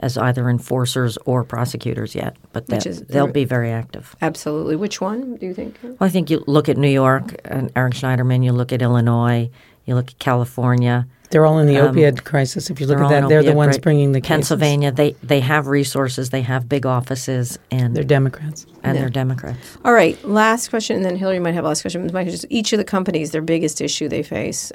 as 0.02 0.18
either 0.18 0.50
enforcers 0.50 1.18
or 1.26 1.44
prosecutors 1.44 2.16
yet, 2.16 2.36
but 2.54 2.68
that- 2.68 2.86
is- 2.86 3.02
they'll 3.02 3.28
be 3.28 3.44
very 3.46 3.70
active. 3.72 4.16
Absolutely. 4.22 4.76
Which 4.78 5.02
one 5.02 5.36
do 5.36 5.46
you 5.46 5.54
think? 5.54 5.78
Well, 5.84 5.98
I 6.00 6.10
think 6.10 6.30
you 6.30 6.42
look 6.48 6.70
at 6.70 6.78
New 6.78 6.90
York 6.90 7.36
and 7.46 7.70
Eric 7.76 7.94
Schneiderman, 7.96 8.44
you 8.44 8.54
look 8.54 8.72
at 8.72 8.82
Illinois, 8.82 9.50
you 9.86 9.96
look 9.96 10.10
at 10.12 10.20
California. 10.20 11.06
They're 11.32 11.46
all 11.46 11.60
in 11.60 11.68
the 11.68 11.78
Um, 11.78 11.96
opioid 11.96 12.24
crisis. 12.24 12.70
If 12.72 12.82
you 12.82 12.88
look 12.88 13.00
at 13.00 13.10
that, 13.10 13.30
they're 13.30 13.44
the 13.44 13.54
ones 13.54 13.76
right. 13.76 13.82
bringing 13.84 14.14
the 14.14 14.20
cases. 14.22 14.30
Pennsylvania. 14.50 14.92
They 14.92 15.16
they 15.22 15.40
have 15.42 15.68
resources, 15.68 16.30
they 16.32 16.42
have 16.42 16.68
big 16.68 16.86
offices, 16.86 17.60
and 17.72 17.96
They're 17.96 18.04
Democrats. 18.04 18.66
and 18.84 18.96
Yeah. 18.96 19.02
they're 19.02 19.10
Democrats. 19.10 19.78
All 19.86 19.94
right. 19.94 20.18
Last 20.28 20.70
question, 20.70 20.96
and 20.96 21.06
then 21.06 21.16
Hilary 21.18 21.40
might 21.40 21.54
have 21.54 21.66
a 21.66 21.68
last 21.68 21.82
question. 21.82 22.10
Mike, 22.12 22.28
just 22.30 22.46
each 22.50 22.74
of 22.74 22.78
the 22.78 22.84
companies, 22.84 23.32
their 23.32 23.42
biggest 23.44 23.80
issue 23.82 24.10
they 24.10 24.24
face. 24.24 24.72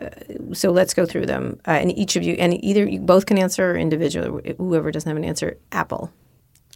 Uh, 0.00 0.08
so 0.54 0.70
let's 0.70 0.94
go 0.94 1.04
through 1.04 1.26
them, 1.26 1.60
uh, 1.68 1.72
and 1.72 1.96
each 1.98 2.16
of 2.16 2.22
you, 2.22 2.32
and 2.38 2.62
either 2.64 2.88
you 2.88 2.98
both 3.00 3.26
can 3.26 3.36
answer 3.36 3.72
or 3.72 3.76
individually. 3.76 4.54
Whoever 4.56 4.90
doesn't 4.90 5.06
have 5.08 5.18
an 5.18 5.24
answer, 5.24 5.58
Apple, 5.72 6.10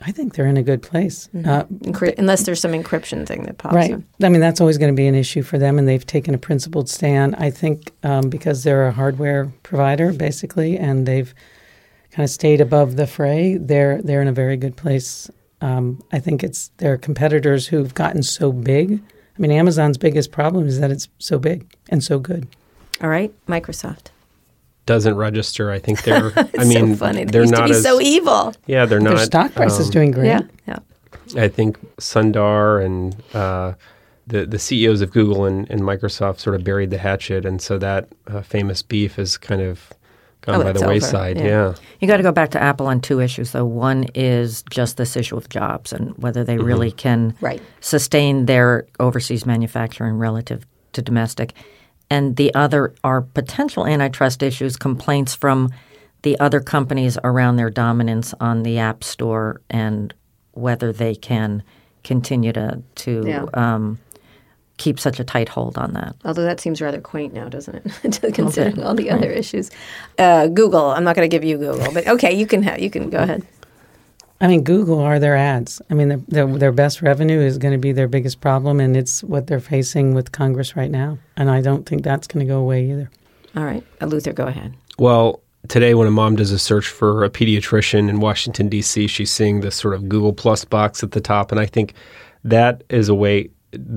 I 0.06 0.12
think 0.12 0.34
they're 0.34 0.46
in 0.46 0.56
a 0.56 0.62
good 0.62 0.82
place. 0.82 1.28
Uh, 1.34 1.64
Encry- 1.64 2.18
unless 2.18 2.44
there's 2.44 2.60
some 2.60 2.72
encryption 2.72 3.26
thing 3.26 3.44
that 3.44 3.58
pops 3.58 3.72
up. 3.72 3.76
Right. 3.76 3.92
up. 3.94 4.02
I 4.22 4.28
mean, 4.28 4.40
that's 4.40 4.60
always 4.60 4.76
going 4.76 4.92
to 4.92 4.96
be 4.96 5.06
an 5.06 5.14
issue 5.14 5.42
for 5.42 5.58
them, 5.58 5.78
and 5.78 5.88
they've 5.88 6.04
taken 6.04 6.34
a 6.34 6.38
principled 6.38 6.88
stand. 6.90 7.34
I 7.36 7.50
think 7.50 7.92
um, 8.02 8.28
because 8.28 8.64
they're 8.64 8.86
a 8.86 8.92
hardware 8.92 9.50
provider, 9.62 10.12
basically, 10.12 10.76
and 10.76 11.06
they've 11.06 11.34
kind 12.10 12.24
of 12.24 12.30
stayed 12.30 12.60
above 12.60 12.96
the 12.96 13.06
fray. 13.06 13.56
They're 13.56 14.02
they're 14.02 14.22
in 14.22 14.28
a 14.28 14.32
very 14.32 14.56
good 14.56 14.76
place. 14.76 15.30
Um, 15.60 16.02
I 16.12 16.18
think 16.18 16.44
it's 16.44 16.68
their 16.76 16.98
competitors 16.98 17.66
who've 17.66 17.94
gotten 17.94 18.22
so 18.22 18.52
big. 18.52 19.00
I 19.36 19.40
mean, 19.40 19.50
Amazon's 19.50 19.98
biggest 19.98 20.30
problem 20.30 20.66
is 20.66 20.80
that 20.80 20.90
it's 20.90 21.08
so 21.18 21.38
big 21.38 21.66
and 21.88 22.04
so 22.04 22.18
good. 22.18 22.46
All 23.00 23.08
right, 23.08 23.32
Microsoft. 23.46 24.08
Doesn't 24.86 25.16
register. 25.16 25.70
I 25.70 25.78
think 25.78 26.02
they're. 26.02 26.32
I 26.36 26.48
It's 26.54 26.68
mean, 26.68 26.90
so 26.94 26.96
funny. 26.96 27.24
They 27.24 27.30
they're 27.32 27.42
used 27.42 27.52
not 27.54 27.62
to 27.66 27.72
be 27.72 27.76
as 27.78 27.82
so 27.82 28.00
evil. 28.00 28.54
yeah. 28.66 28.84
They're 28.86 29.00
not. 29.00 29.16
Their 29.16 29.24
stock 29.26 29.54
price 29.54 29.78
is 29.78 29.86
um, 29.86 29.92
doing 29.92 30.10
great. 30.10 30.26
Yeah, 30.26 30.40
yeah. 30.68 30.78
I 31.36 31.48
think 31.48 31.78
Sundar 31.96 32.84
and 32.84 33.16
uh, 33.34 33.74
the 34.26 34.44
the 34.46 34.58
CEOs 34.58 35.00
of 35.00 35.10
Google 35.12 35.44
and, 35.46 35.68
and 35.70 35.80
Microsoft 35.82 36.38
sort 36.40 36.54
of 36.56 36.64
buried 36.64 36.90
the 36.90 36.98
hatchet, 36.98 37.44
and 37.46 37.62
so 37.62 37.78
that 37.78 38.08
uh, 38.26 38.42
famous 38.42 38.82
beef 38.82 39.16
has 39.16 39.38
kind 39.38 39.62
of 39.62 39.90
gone 40.42 40.56
Oh, 40.60 40.62
by 40.64 40.72
the 40.72 40.86
wayside. 40.86 41.38
yeah. 41.38 41.44
Yeah. 41.44 41.74
You 42.00 42.06
got 42.08 42.18
to 42.18 42.22
go 42.22 42.32
back 42.32 42.50
to 42.50 42.62
Apple 42.62 42.86
on 42.86 43.00
two 43.00 43.20
issues, 43.20 43.52
though. 43.52 43.64
One 43.64 44.04
is 44.14 44.62
just 44.68 44.98
this 44.98 45.16
issue 45.16 45.38
of 45.38 45.48
jobs 45.48 45.90
and 45.94 46.14
whether 46.18 46.44
they 46.44 46.58
really 46.58 46.92
can 46.92 47.34
Right. 47.40 47.62
sustain 47.80 48.44
their 48.44 48.86
overseas 49.00 49.46
manufacturing 49.46 50.18
relative 50.18 50.66
to 50.92 51.00
domestic. 51.00 51.54
And 52.10 52.36
the 52.36 52.54
other 52.54 52.94
are 53.02 53.22
potential 53.22 53.86
antitrust 53.86 54.42
issues, 54.42 54.76
complaints 54.76 55.34
from 55.34 55.70
the 56.22 56.38
other 56.40 56.60
companies 56.60 57.18
around 57.24 57.56
their 57.56 57.70
dominance 57.70 58.34
on 58.40 58.62
the 58.62 58.78
App 58.78 59.02
Store 59.04 59.60
and 59.70 60.12
whether 60.52 60.92
they 60.92 61.14
can 61.14 61.62
continue 62.02 62.52
to, 62.52 62.82
to 62.96 63.24
Yeah. 63.26 63.44
um, 63.54 63.98
keep 64.76 64.98
such 64.98 65.20
a 65.20 65.24
tight 65.24 65.48
hold 65.48 65.78
on 65.78 65.92
that. 65.94 66.16
Although 66.24 66.42
that 66.44 66.60
seems 66.60 66.80
rather 66.80 67.00
quaint 67.00 67.32
now, 67.32 67.48
doesn't 67.48 67.76
it? 68.04 68.32
considering 68.34 68.82
all 68.82 68.94
the 68.94 69.10
other 69.10 69.30
issues. 69.30 69.70
Uh, 70.18 70.46
Google. 70.48 70.90
I'm 70.90 71.04
not 71.04 71.14
going 71.16 71.28
to 71.28 71.34
give 71.34 71.44
you 71.44 71.56
Google, 71.58 71.92
but 71.92 72.06
okay, 72.08 72.34
you 72.34 72.46
can 72.46 72.62
have. 72.62 72.80
You 72.80 72.90
can 72.90 73.08
go 73.10 73.18
ahead. 73.18 73.46
I 74.44 74.46
mean, 74.46 74.62
Google 74.62 75.00
are 75.00 75.18
their 75.18 75.36
ads. 75.36 75.80
I 75.88 75.94
mean, 75.94 76.08
their, 76.08 76.20
their, 76.28 76.46
their 76.46 76.72
best 76.72 77.00
revenue 77.00 77.40
is 77.40 77.56
going 77.56 77.72
to 77.72 77.78
be 77.78 77.92
their 77.92 78.08
biggest 78.08 78.42
problem, 78.42 78.78
and 78.78 78.94
it's 78.94 79.24
what 79.24 79.46
they're 79.46 79.58
facing 79.58 80.12
with 80.12 80.32
Congress 80.32 80.76
right 80.76 80.90
now. 80.90 81.16
And 81.38 81.50
I 81.50 81.62
don't 81.62 81.86
think 81.86 82.04
that's 82.04 82.26
going 82.26 82.46
to 82.46 82.52
go 82.52 82.58
away 82.58 82.90
either. 82.90 83.10
All 83.56 83.64
right, 83.64 83.82
uh, 84.02 84.04
Luther, 84.06 84.34
go 84.34 84.46
ahead. 84.46 84.74
Well, 84.98 85.40
today 85.68 85.94
when 85.94 86.06
a 86.06 86.10
mom 86.10 86.36
does 86.36 86.50
a 86.50 86.58
search 86.58 86.88
for 86.88 87.24
a 87.24 87.30
pediatrician 87.30 88.10
in 88.10 88.20
Washington 88.20 88.68
D.C., 88.68 89.06
she's 89.06 89.30
seeing 89.30 89.62
this 89.62 89.76
sort 89.76 89.94
of 89.94 90.10
Google 90.10 90.34
Plus 90.34 90.62
box 90.66 91.02
at 91.02 91.12
the 91.12 91.22
top, 91.22 91.50
and 91.50 91.58
I 91.58 91.64
think 91.64 91.94
that 92.44 92.84
is 92.90 93.08
a 93.08 93.14
way 93.14 93.48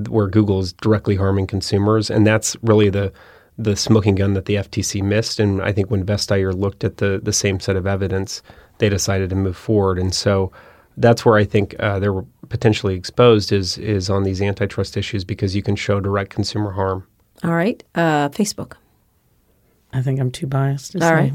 where 0.08 0.28
Google 0.28 0.60
is 0.60 0.72
directly 0.72 1.16
harming 1.16 1.46
consumers, 1.46 2.08
and 2.08 2.26
that's 2.26 2.56
really 2.62 2.88
the 2.88 3.12
the 3.58 3.76
smoking 3.76 4.14
gun 4.14 4.34
that 4.34 4.44
the 4.44 4.54
FTC 4.54 5.02
missed. 5.02 5.40
And 5.40 5.60
I 5.60 5.72
think 5.72 5.90
when 5.90 6.04
Vestager 6.06 6.54
looked 6.54 6.84
at 6.84 6.98
the 6.98 7.20
the 7.22 7.32
same 7.32 7.60
set 7.60 7.76
of 7.76 7.86
evidence, 7.86 8.42
they 8.78 8.88
decided 8.88 9.30
to 9.30 9.36
move 9.36 9.56
forward, 9.56 9.98
and 9.98 10.14
so. 10.14 10.52
That's 11.00 11.24
where 11.24 11.36
I 11.36 11.44
think 11.44 11.76
uh, 11.78 12.00
they're 12.00 12.22
potentially 12.48 12.96
exposed 12.96 13.52
is 13.52 13.78
is 13.78 14.10
on 14.10 14.24
these 14.24 14.42
antitrust 14.42 14.96
issues 14.96 15.22
because 15.24 15.54
you 15.54 15.62
can 15.62 15.76
show 15.76 16.00
direct 16.00 16.30
consumer 16.30 16.72
harm. 16.72 17.06
All 17.44 17.52
right, 17.52 17.80
uh, 17.94 18.30
Facebook. 18.30 18.72
I 19.92 20.02
think 20.02 20.18
I'm 20.18 20.32
too 20.32 20.48
biased 20.48 20.90
to 20.92 20.98
All 20.98 21.08
say. 21.08 21.14
right. 21.14 21.32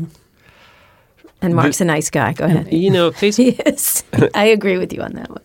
And 1.41 1.55
Mark's 1.55 1.79
a 1.79 1.85
nice 1.85 2.09
guy. 2.09 2.33
Go 2.33 2.43
ahead. 2.43 2.73
You 2.73 2.89
know, 2.91 3.11
Facebook 3.21 3.57
Yes, 3.65 4.03
I 4.35 4.45
agree 4.47 4.77
with 4.77 4.91
you 4.91 5.01
on 5.01 5.13
that 5.13 5.29
one. 5.29 5.41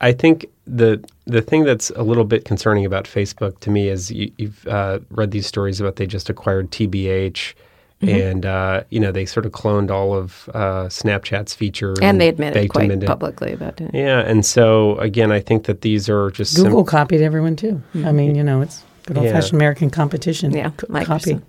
I 0.00 0.12
think 0.12 0.46
the 0.66 1.02
the 1.26 1.42
thing 1.42 1.64
that's 1.64 1.90
a 1.90 2.02
little 2.02 2.24
bit 2.24 2.44
concerning 2.44 2.84
about 2.86 3.04
Facebook 3.04 3.58
to 3.60 3.70
me 3.70 3.88
is 3.88 4.10
you, 4.10 4.30
you've 4.36 4.66
uh, 4.68 5.00
read 5.10 5.30
these 5.32 5.46
stories 5.46 5.80
about 5.80 5.96
they 5.96 6.06
just 6.06 6.30
acquired 6.30 6.70
TBH, 6.70 7.54
and 8.00 8.46
uh, 8.46 8.84
you 8.90 9.00
know 9.00 9.10
they 9.10 9.26
sort 9.26 9.44
of 9.44 9.52
cloned 9.52 9.90
all 9.90 10.14
of 10.14 10.48
uh, 10.54 10.84
Snapchat's 10.86 11.52
features, 11.54 11.98
And 12.00 12.20
they 12.20 12.28
admitted 12.28 12.54
baked 12.54 12.74
them 12.74 12.80
quite 12.86 12.90
into- 12.92 13.06
publicly 13.06 13.52
about 13.52 13.80
it. 13.80 13.90
Yeah, 13.92 14.20
and 14.20 14.46
so 14.46 14.96
again, 14.98 15.32
I 15.32 15.40
think 15.40 15.64
that 15.64 15.80
these 15.80 16.08
are 16.08 16.30
just 16.30 16.54
sim- 16.54 16.64
Google 16.66 16.84
copied 16.84 17.20
everyone 17.22 17.56
too. 17.56 17.82
I 18.04 18.12
mean, 18.12 18.34
you 18.36 18.44
know, 18.44 18.60
it's 18.60 18.84
good 19.06 19.18
old 19.18 19.28
fashioned 19.30 19.54
American 19.54 19.90
competition. 19.90 20.52
Yeah, 20.52 20.70
c- 20.70 20.86
Microsoft. 20.86 21.06
copy. 21.06 21.40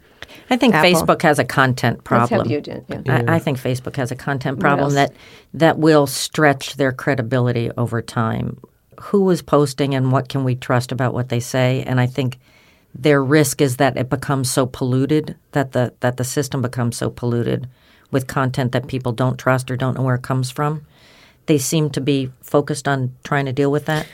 I 0.49 0.57
think 0.57 0.73
Apple. 0.73 0.91
Facebook 0.91 1.21
has 1.21 1.39
a 1.39 1.45
content 1.45 1.97
Let's 1.97 2.07
problem. 2.07 2.41
have 2.41 2.51
you, 2.51 2.61
Jen. 2.61 2.85
Yeah. 2.87 3.23
I, 3.27 3.35
I 3.35 3.39
think 3.39 3.59
Facebook 3.59 3.95
has 3.95 4.11
a 4.11 4.15
content 4.15 4.59
problem 4.59 4.93
that 4.93 5.13
that 5.53 5.77
will 5.77 6.07
stretch 6.07 6.75
their 6.75 6.91
credibility 6.91 7.71
over 7.77 8.01
time. 8.01 8.59
Who 9.01 9.29
is 9.29 9.41
posting 9.41 9.95
and 9.95 10.11
what 10.11 10.29
can 10.29 10.43
we 10.43 10.55
trust 10.55 10.91
about 10.91 11.13
what 11.13 11.29
they 11.29 11.39
say? 11.39 11.83
And 11.87 11.99
I 11.99 12.05
think 12.05 12.39
their 12.93 13.23
risk 13.23 13.61
is 13.61 13.77
that 13.77 13.97
it 13.97 14.09
becomes 14.09 14.51
so 14.51 14.65
polluted 14.65 15.35
that 15.51 15.71
the 15.71 15.93
that 15.99 16.17
the 16.17 16.23
system 16.23 16.61
becomes 16.61 16.97
so 16.97 17.09
polluted 17.09 17.67
with 18.11 18.27
content 18.27 18.71
that 18.71 18.87
people 18.87 19.11
don't 19.11 19.37
trust 19.37 19.69
or 19.69 19.77
don't 19.77 19.95
know 19.95 20.03
where 20.03 20.15
it 20.15 20.23
comes 20.23 20.49
from. 20.49 20.85
They 21.45 21.57
seem 21.57 21.89
to 21.91 22.01
be 22.01 22.31
focused 22.49 22.87
on 22.87 23.11
trying 23.23 23.45
to 23.45 23.53
deal 23.53 23.71
with 23.71 23.85
that, 23.85 24.07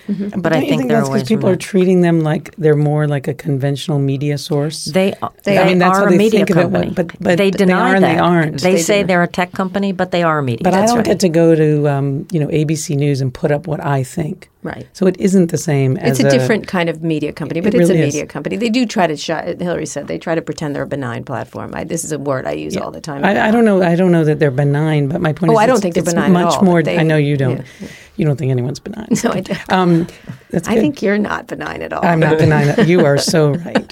but 0.43 0.51
I 0.51 0.55
Don't 0.59 0.63
you 0.63 0.69
think, 0.69 0.87
there 0.89 0.97
that's 0.97 1.09
are 1.09 1.13
because 1.13 1.27
people 1.27 1.47
from 1.49 1.53
are 1.53 1.55
treating 1.71 2.01
them 2.01 2.17
like 2.21 2.53
they're 2.57 2.75
more 2.91 3.07
like 3.07 3.27
a 3.27 3.33
conventional 3.33 3.97
media 3.99 4.37
source. 4.37 4.85
They, 4.85 5.13
they, 5.43 5.57
I 5.57 5.65
mean, 5.65 5.79
that's 5.79 5.97
are 5.97 6.01
how 6.01 6.07
a 6.07 6.09
they 6.11 6.17
media 6.17 6.39
think 6.45 6.49
of 6.51 6.57
it, 6.57 6.61
company. 6.63 6.91
but- 6.93 7.07
but 7.19 7.37
they 7.37 7.49
they 7.49 7.51
deny 7.51 7.91
are 7.91 7.95
and 7.95 8.03
that. 8.03 8.13
they 8.13 8.19
aren't. 8.19 8.61
They, 8.61 8.73
They 8.75 8.81
say 8.81 9.01
do. 9.01 9.07
they're 9.07 9.23
a 9.23 9.27
tech 9.39 9.51
company, 9.53 9.91
but 9.93 10.11
they 10.11 10.23
are 10.23 10.39
a 10.39 10.43
media. 10.43 10.63
but 10.63 10.73
I 10.73 10.85
don't 10.85 10.97
right. 10.97 11.05
get 11.05 11.19
to 11.21 11.29
go 11.29 11.55
to 11.55 11.87
um, 11.87 12.27
you 12.31 12.39
know 12.41 12.47
ABC 12.47 12.95
News 12.97 13.21
and 13.21 13.33
put 13.33 13.51
up 13.51 13.67
what 13.67 13.79
I 13.83 14.03
think. 14.03 14.49
Right. 14.63 14.87
So 14.93 15.05
it 15.05 15.15
isn't 15.19 15.51
the 15.51 15.59
same 15.59 15.95
as 15.97 16.19
It's 16.19 16.27
a 16.27 16.37
different 16.37 16.65
kind 16.67 16.89
of 16.89 17.03
media 17.03 17.31
company, 17.31 17.61
but 17.61 17.75
It 17.75 17.81
it's 17.81 17.89
a 17.89 17.93
really 17.93 18.07
is. 18.07 18.13
media 18.15 18.25
company. 18.25 18.57
They 18.57 18.69
do 18.69 18.87
try 18.87 19.05
to 19.05 19.15
shy. 19.15 19.55
Hilary 19.59 19.85
said 19.85 20.07
they 20.07 20.17
try 20.17 20.33
to 20.33 20.41
pretend 20.41 20.75
they're 20.75 20.89
a 20.91 20.93
benign 20.97 21.23
platform. 21.23 21.69
I, 21.75 21.83
this 21.83 22.03
is 22.03 22.11
a 22.11 22.17
word 22.17 22.47
I 22.47 22.53
use 22.53 22.75
all 22.75 22.89
the 22.89 22.99
time. 23.09 23.23
I, 23.23 23.47
I 23.47 23.51
don't 23.51 23.63
know. 23.63 23.83
I 23.83 23.95
don't 23.95 24.11
know 24.11 24.23
that 24.25 24.39
they're 24.39 24.49
benign, 24.65 25.07
but 25.07 25.21
my 25.21 25.33
point 25.33 25.51
Oh, 25.51 25.53
is, 25.53 25.59
I 25.59 25.67
don't 25.67 25.81
think 25.81 25.93
they're 25.93 26.03
it's 26.03 26.13
benign 26.15 26.35
at 26.35 26.43
all. 26.45 26.51
Much 26.51 26.61
more. 26.63 26.79
but 26.79 26.85
they- 26.85 26.97
I 26.97 27.03
know 27.03 27.17
you 27.17 27.37
don't. 27.37 27.57
yeah. 27.79 27.87
You 28.17 28.25
don't 28.25 28.37
think 28.37 28.51
anyone's 28.51 28.79
benign. 28.79 29.07
No, 29.23 29.31
I 29.31 29.41
don't. 29.41 29.71
Um, 29.71 30.07
that's 30.49 30.67
I 30.69 30.75
good. 30.75 30.81
think 30.81 31.01
you're 31.01 31.17
not 31.17 31.47
benign 31.47 31.81
at 31.81 31.91
all. 31.93 32.05
I'm 32.05 32.19
not 32.19 32.37
benign. 32.39 32.87
You 32.87 33.05
are 33.05 33.17
so 33.17 33.53
right. 33.53 33.84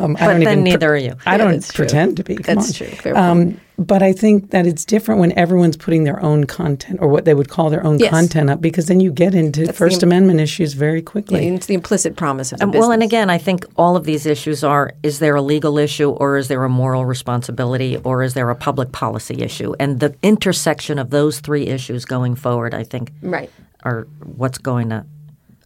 Um, 0.00 0.16
I 0.16 0.20
But 0.20 0.26
don't 0.32 0.40
then 0.44 0.52
even 0.52 0.64
neither 0.64 0.92
are 0.92 0.96
you. 0.96 1.14
I 1.26 1.32
Yeah, 1.32 1.36
don't 1.38 1.52
that's 1.52 1.72
true. 1.72 1.84
pretend 1.84 2.16
to 2.16 2.24
be. 2.24 2.36
Come 2.36 2.54
That's 2.56 2.68
on. 2.80 2.86
true. 2.88 2.96
Fair 2.96 3.16
Um, 3.16 3.60
but 3.78 4.02
I 4.02 4.12
think 4.12 4.50
that 4.50 4.66
it's 4.66 4.84
different 4.84 5.20
when 5.20 5.32
everyone's 5.38 5.76
putting 5.76 6.04
their 6.04 6.22
own 6.22 6.44
content 6.44 6.98
or 7.00 7.08
what 7.08 7.24
they 7.24 7.34
would 7.34 7.48
call 7.48 7.70
their 7.70 7.84
own 7.84 7.98
Yes. 7.98 8.10
content 8.10 8.50
up, 8.50 8.60
because 8.60 8.86
then 8.86 9.00
you 9.00 9.10
get 9.12 9.34
into 9.34 9.64
That's 9.66 9.78
First 9.78 10.00
the- 10.00 10.06
Amendment 10.06 10.40
issues 10.40 10.74
very 10.74 10.98
Yeah, 10.98 11.04
quickly. 11.04 11.48
it's 11.48 11.66
the 11.66 11.74
implicit 11.74 12.16
promise 12.16 12.52
of 12.52 12.58
the 12.58 12.64
Um, 12.66 12.72
well, 12.72 12.90
and 12.92 13.02
again, 13.02 13.30
I 13.30 13.38
think 13.38 13.64
all 13.76 13.96
of 13.96 14.04
these 14.04 14.26
issues 14.26 14.62
are: 14.64 14.92
is 15.02 15.18
there 15.18 15.34
a 15.34 15.42
legal 15.42 15.78
issue, 15.78 16.10
or 16.10 16.36
is 16.36 16.48
there 16.48 16.62
a 16.64 16.68
moral 16.68 17.04
responsibility, 17.06 17.98
or 18.04 18.22
is 18.22 18.34
there 18.34 18.48
a 18.50 18.54
public 18.54 18.92
policy 18.92 19.42
issue? 19.42 19.74
And 19.80 20.00
the 20.00 20.14
intersection 20.22 20.98
of 20.98 21.10
those 21.10 21.40
three 21.40 21.66
issues 21.66 22.04
going 22.04 22.34
forward, 22.36 22.74
I 22.74 22.84
think, 22.84 23.12
right. 23.22 23.50
are 23.82 24.06
what's 24.36 24.58
going 24.58 24.88
to 24.90 25.04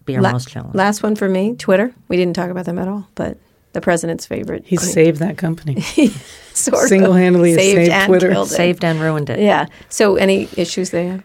be 0.05 0.14
our 0.16 0.22
La- 0.22 0.32
most 0.32 0.49
challenging. 0.49 0.76
last 0.78 1.03
one 1.03 1.16
for 1.16 1.28
me, 1.28 1.55
Twitter. 1.59 1.91
We 2.09 2.16
didn't 2.16 2.35
talk 2.37 2.51
about 2.51 2.66
them 2.66 2.78
at 2.78 2.87
all, 2.89 3.09
but 3.16 3.39
the 3.75 3.81
president's 3.81 4.25
favorite. 4.25 4.64
He 4.66 4.77
saved 4.77 5.18
that 5.18 5.37
company. 5.37 5.81
sort 6.55 6.89
single-handedly 6.89 7.51
has 7.51 7.61
saved 7.61 7.91
and 7.91 8.09
Twitter. 8.09 8.31
killed 8.31 8.49
it. 8.49 8.55
Saved 8.55 8.85
and 8.85 9.01
ruined 9.01 9.29
it. 9.29 9.41
Yeah. 9.41 9.66
So, 9.89 10.16
any 10.16 10.49
issues 10.57 10.91
there 10.91 11.22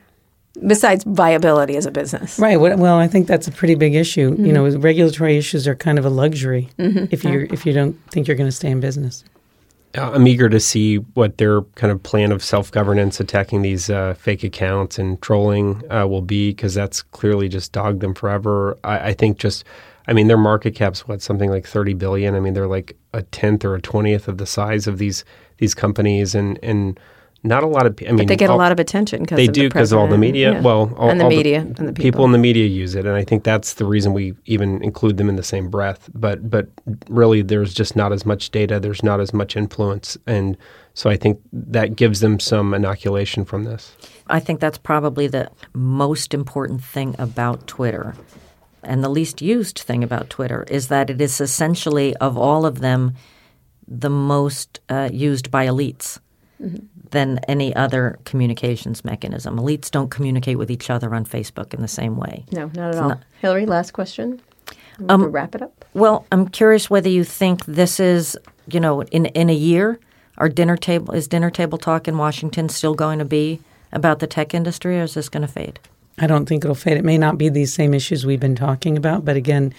besides 0.67 1.03
viability 1.05 1.77
as 1.77 1.85
a 1.85 1.91
business? 1.91 2.37
Right. 2.37 2.59
Well, 2.59 2.77
well, 2.77 2.97
I 2.97 3.07
think 3.07 3.27
that's 3.27 3.47
a 3.47 3.51
pretty 3.51 3.75
big 3.75 3.95
issue. 3.95 4.31
Mm-hmm. 4.31 4.45
You 4.45 4.53
know, 4.53 4.69
regulatory 4.77 5.37
issues 5.37 5.67
are 5.67 5.75
kind 5.75 5.97
of 5.97 6.05
a 6.05 6.09
luxury 6.09 6.69
if 6.77 7.23
you 7.23 7.47
if 7.51 7.65
you 7.65 7.73
don't 7.73 7.93
think 8.11 8.27
you're 8.27 8.37
going 8.37 8.49
to 8.49 8.55
stay 8.55 8.69
in 8.69 8.79
business. 8.79 9.23
Uh, 9.97 10.11
I'm 10.11 10.27
eager 10.27 10.49
to 10.49 10.59
see 10.59 10.97
what 10.97 11.37
their 11.37 11.61
kind 11.73 11.91
of 11.91 12.03
plan 12.03 12.31
of 12.31 12.43
self 12.43 12.71
governance, 12.71 13.19
attacking 13.19 13.63
these 13.63 13.89
uh, 13.89 14.13
fake 14.13 14.43
accounts 14.43 14.99
and 14.99 15.19
trolling 15.21 15.81
uh, 15.91 16.05
will 16.05 16.21
be, 16.21 16.51
because 16.51 16.75
that's 16.75 17.01
clearly 17.01 17.49
just 17.49 17.71
dogged 17.71 18.01
them 18.01 18.13
forever. 18.13 18.77
I, 18.83 19.09
I 19.09 19.13
think 19.13 19.39
just, 19.39 19.63
I 20.09 20.13
mean, 20.13 20.27
their 20.27 20.37
market 20.37 20.73
cap's 20.73 21.07
what 21.07 21.21
something 21.21 21.51
like 21.51 21.67
30 21.67 21.93
billion. 21.93 22.33
I 22.33 22.39
mean, 22.39 22.55
they're 22.55 22.67
like 22.67 22.97
a 23.13 23.21
tenth 23.21 23.63
or 23.63 23.75
a 23.75 23.81
twentieth 23.81 24.27
of 24.27 24.39
the 24.39 24.47
size 24.47 24.87
of 24.87 24.97
these 24.97 25.23
these 25.57 25.75
companies, 25.75 26.33
and 26.33 26.57
and 26.63 26.99
not 27.43 27.63
a 27.63 27.67
lot 27.67 27.85
of. 27.85 27.95
pe- 27.95 28.07
I 28.07 28.11
mean, 28.11 28.25
They 28.25 28.35
get 28.35 28.49
a 28.49 28.55
lot 28.55 28.71
of 28.71 28.79
attention 28.79 29.21
because 29.21 29.37
they 29.37 29.47
of 29.47 29.53
do 29.53 29.63
the 29.63 29.69
because 29.69 29.93
all 29.93 30.07
the 30.07 30.17
media. 30.17 30.53
Yeah. 30.53 30.61
Well, 30.61 30.93
all, 30.97 31.11
and 31.11 31.19
the 31.19 31.25
all 31.25 31.29
media 31.29 31.59
and 31.59 31.75
the 31.75 31.93
people. 31.93 32.03
people 32.03 32.25
in 32.25 32.31
the 32.31 32.39
media 32.39 32.65
use 32.65 32.95
it, 32.95 33.05
and 33.05 33.15
I 33.15 33.23
think 33.23 33.43
that's 33.43 33.75
the 33.75 33.85
reason 33.85 34.13
we 34.13 34.33
even 34.45 34.81
include 34.83 35.17
them 35.17 35.29
in 35.29 35.35
the 35.35 35.43
same 35.43 35.69
breath. 35.69 36.09
But 36.15 36.49
but 36.49 36.67
really, 37.07 37.43
there's 37.43 37.75
just 37.75 37.95
not 37.95 38.11
as 38.11 38.25
much 38.25 38.49
data. 38.49 38.79
There's 38.79 39.03
not 39.03 39.19
as 39.19 39.31
much 39.31 39.55
influence, 39.55 40.17
and 40.25 40.57
so 40.95 41.07
I 41.09 41.17
think 41.17 41.39
that 41.53 41.95
gives 41.95 42.19
them 42.19 42.39
some 42.39 42.73
inoculation 42.73 43.45
from 43.45 43.63
this. 43.63 43.95
I 44.25 44.39
think 44.39 44.59
that's 44.59 44.79
probably 44.79 45.27
the 45.27 45.51
most 45.73 46.33
important 46.33 46.83
thing 46.83 47.15
about 47.19 47.67
Twitter 47.67 48.15
and 48.83 49.03
the 49.03 49.09
least 49.09 49.41
used 49.41 49.79
thing 49.79 50.03
about 50.03 50.29
Twitter 50.29 50.65
is 50.69 50.87
that 50.87 51.09
it 51.09 51.19
is 51.21 51.39
essentially, 51.41 52.15
of 52.17 52.37
all 52.37 52.65
of 52.65 52.79
them, 52.79 53.13
the 53.87 54.09
most 54.09 54.79
uh, 54.89 55.09
used 55.11 55.49
by 55.51 55.65
elites 55.65 56.19
than 57.11 57.39
any 57.47 57.75
other 57.75 58.19
communications 58.25 59.03
mechanism. 59.05 59.57
Elites 59.57 59.89
don't 59.89 60.09
communicate 60.11 60.57
with 60.57 60.69
each 60.69 60.89
other 60.89 61.15
on 61.15 61.25
Facebook 61.25 61.73
in 61.73 61.81
the 61.81 61.87
same 61.87 62.17
way. 62.17 62.45
No, 62.51 62.65
not 62.75 62.77
at 62.77 62.89
It's 62.89 62.97
all. 62.97 63.09
not- 63.09 63.23
Hilary, 63.41 63.65
last 63.65 63.91
question. 63.93 64.41
Um, 65.07 65.23
wrap 65.31 65.55
it 65.55 65.61
up. 65.61 65.85
Well, 65.93 66.25
I'm 66.31 66.49
curious 66.49 66.89
whether 66.89 67.07
you 67.09 67.23
think 67.23 67.65
this 67.65 67.99
is, 68.01 68.37
you 68.69 68.79
know, 68.81 69.01
in 69.03 69.27
in 69.27 69.49
a 69.49 69.53
year, 69.55 69.97
our 70.37 70.49
dinner 70.49 70.75
table 70.75 71.13
is 71.13 71.27
dinner 71.27 71.49
table 71.49 71.77
talk 71.77 72.07
in 72.07 72.17
Washington 72.17 72.67
still 72.67 72.93
going 72.95 73.19
to 73.19 73.25
be 73.25 73.61
about 73.93 74.19
the 74.19 74.27
tech 74.27 74.53
industry, 74.53 74.99
or 74.99 75.03
is 75.03 75.13
this 75.13 75.29
going 75.29 75.41
to 75.41 75.47
fade? 75.47 75.79
I 76.19 76.27
don't 76.27 76.45
think 76.47 76.63
it'll 76.63 76.75
fade. 76.75 76.97
It 76.97 77.05
may 77.05 77.17
not 77.17 77.37
be 77.37 77.49
these 77.49 77.73
same 77.73 77.93
issues 77.93 78.25
we've 78.25 78.39
been 78.39 78.55
talking 78.55 78.97
about, 78.97 79.25
but 79.25 79.35
again, 79.35 79.73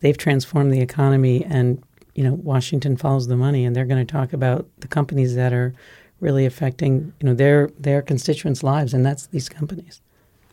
they've 0.00 0.16
transformed 0.16 0.72
the 0.72 0.80
economy, 0.80 1.44
and 1.44 1.82
you 2.14 2.24
know, 2.24 2.34
Washington 2.34 2.96
follows 2.96 3.26
the 3.26 3.36
money, 3.36 3.64
and 3.64 3.74
they're 3.74 3.84
going 3.84 4.04
to 4.04 4.10
talk 4.10 4.32
about 4.32 4.68
the 4.78 4.88
companies 4.88 5.34
that 5.34 5.52
are 5.52 5.74
really 6.20 6.46
affecting 6.46 7.12
you 7.20 7.26
know 7.26 7.34
their 7.34 7.70
their 7.78 8.02
constituents' 8.02 8.62
lives, 8.62 8.94
and 8.94 9.04
that's 9.04 9.26
these 9.26 9.48
companies. 9.48 10.00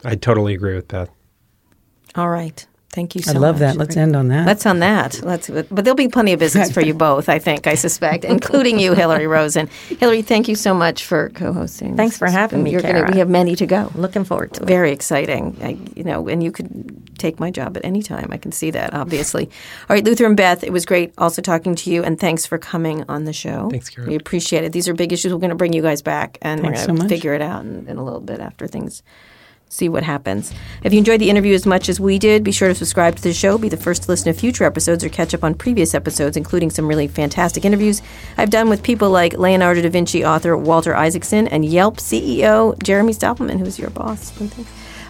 I 0.03 0.15
totally 0.15 0.53
agree 0.53 0.75
with 0.75 0.87
Beth. 0.87 1.09
All 2.15 2.29
right. 2.29 2.65
Thank 2.97 3.13
you 3.13 3.21
so 3.21 3.33
much. 3.33 3.37
I 3.37 3.39
love 3.39 3.55
much. 3.57 3.59
that. 3.59 3.77
Let's 3.77 3.95
end 3.95 4.15
on 4.15 4.29
that. 4.29 4.47
Let's 4.47 4.65
on 4.65 4.79
that. 4.79 5.21
Let's, 5.21 5.51
but 5.51 5.69
there'll 5.69 5.93
be 5.93 6.07
plenty 6.07 6.33
of 6.33 6.39
business 6.39 6.71
for 6.71 6.81
you 6.81 6.93
both, 7.07 7.29
I 7.29 7.37
think, 7.37 7.67
I 7.67 7.75
suspect, 7.75 8.25
including 8.25 8.79
you, 8.79 8.95
Hilary 8.95 9.27
Rosen. 9.27 9.67
Hilary, 9.99 10.23
thank 10.23 10.47
you 10.47 10.55
so 10.55 10.73
much 10.73 11.05
for 11.05 11.29
co-hosting. 11.29 11.95
Thanks 11.95 12.15
This 12.15 12.17
for 12.17 12.27
having 12.27 12.63
me, 12.63 12.71
You're 12.71 12.81
gonna- 12.81 13.07
we 13.11 13.19
have 13.19 13.29
many 13.29 13.55
to 13.57 13.67
go. 13.67 13.91
Looking 13.93 14.23
forward 14.23 14.53
to 14.55 14.63
it. 14.63 14.65
Very 14.65 14.91
exciting. 14.91 15.55
I, 15.61 15.77
you 15.95 16.03
know, 16.03 16.27
and 16.27 16.41
you 16.41 16.51
could 16.51 17.19
take 17.19 17.39
my 17.39 17.51
job 17.51 17.77
at 17.77 17.85
any 17.85 18.01
time. 18.01 18.29
I 18.31 18.37
can 18.37 18.51
see 18.51 18.71
that, 18.71 18.95
obviously. 18.95 19.45
All 19.87 19.93
right, 19.95 20.03
Luther 20.03 20.25
and 20.25 20.35
Beth, 20.35 20.63
it 20.63 20.73
was 20.73 20.83
great 20.87 21.13
also 21.19 21.39
talking 21.43 21.75
to 21.75 21.91
you, 21.91 22.03
and 22.03 22.19
thanks 22.19 22.47
for 22.47 22.57
coming 22.57 23.05
on 23.07 23.25
the 23.25 23.33
show. 23.33 23.69
Thanks, 23.69 23.91
Kara. 23.91 24.07
We 24.07 24.15
appreciate 24.15 24.63
it. 24.63 24.71
These 24.71 24.87
are 24.87 24.95
big 24.95 25.13
issues. 25.13 25.31
We're 25.31 25.39
going 25.39 25.51
to 25.51 25.55
bring 25.55 25.73
you 25.73 25.83
guys 25.83 26.01
back, 26.01 26.39
and 26.41 26.61
Thanks 26.61 26.81
we're 26.81 26.87
going 26.87 26.97
to 26.97 27.03
much. 27.03 27.09
figure 27.09 27.35
it 27.35 27.43
out 27.43 27.63
in, 27.63 27.87
in 27.87 27.97
a 27.97 28.03
little 28.03 28.21
bit 28.21 28.39
after 28.39 28.65
things 28.65 29.03
see 29.69 29.89
what 29.89 30.03
happens. 30.03 30.53
If 30.83 30.93
you 30.93 30.99
enjoyed 30.99 31.21
the 31.21 31.29
interview 31.29 31.53
as 31.53 31.65
much 31.65 31.89
as 31.89 31.99
we 31.99 32.19
did, 32.19 32.43
be 32.43 32.51
sure 32.51 32.67
to 32.67 32.75
subscribe 32.75 33.15
to 33.15 33.21
the 33.21 33.33
show, 33.33 33.57
be 33.57 33.69
the 33.69 33.77
first 33.77 34.03
to 34.03 34.11
listen 34.11 34.33
to 34.33 34.39
future 34.39 34.63
episodes, 34.63 35.03
or 35.03 35.09
catch 35.09 35.33
up 35.33 35.43
on 35.43 35.53
previous 35.53 35.93
episodes, 35.93 36.37
including 36.37 36.69
some 36.69 36.87
really 36.87 37.07
fantastic 37.07 37.65
interviews 37.65 38.01
I've 38.37 38.49
done 38.49 38.69
with 38.69 38.83
people 38.83 39.09
like 39.09 39.33
Leonardo 39.33 39.81
da 39.81 39.89
Vinci 39.89 40.23
author 40.25 40.55
Walter 40.55 40.95
Isaacson 40.95 41.47
and 41.47 41.65
Yelp 41.65 41.97
CEO 41.97 42.81
Jeremy 42.83 43.13
Stoppelman, 43.13 43.59
who's 43.59 43.77
your 43.77 43.89
boss. 43.89 44.31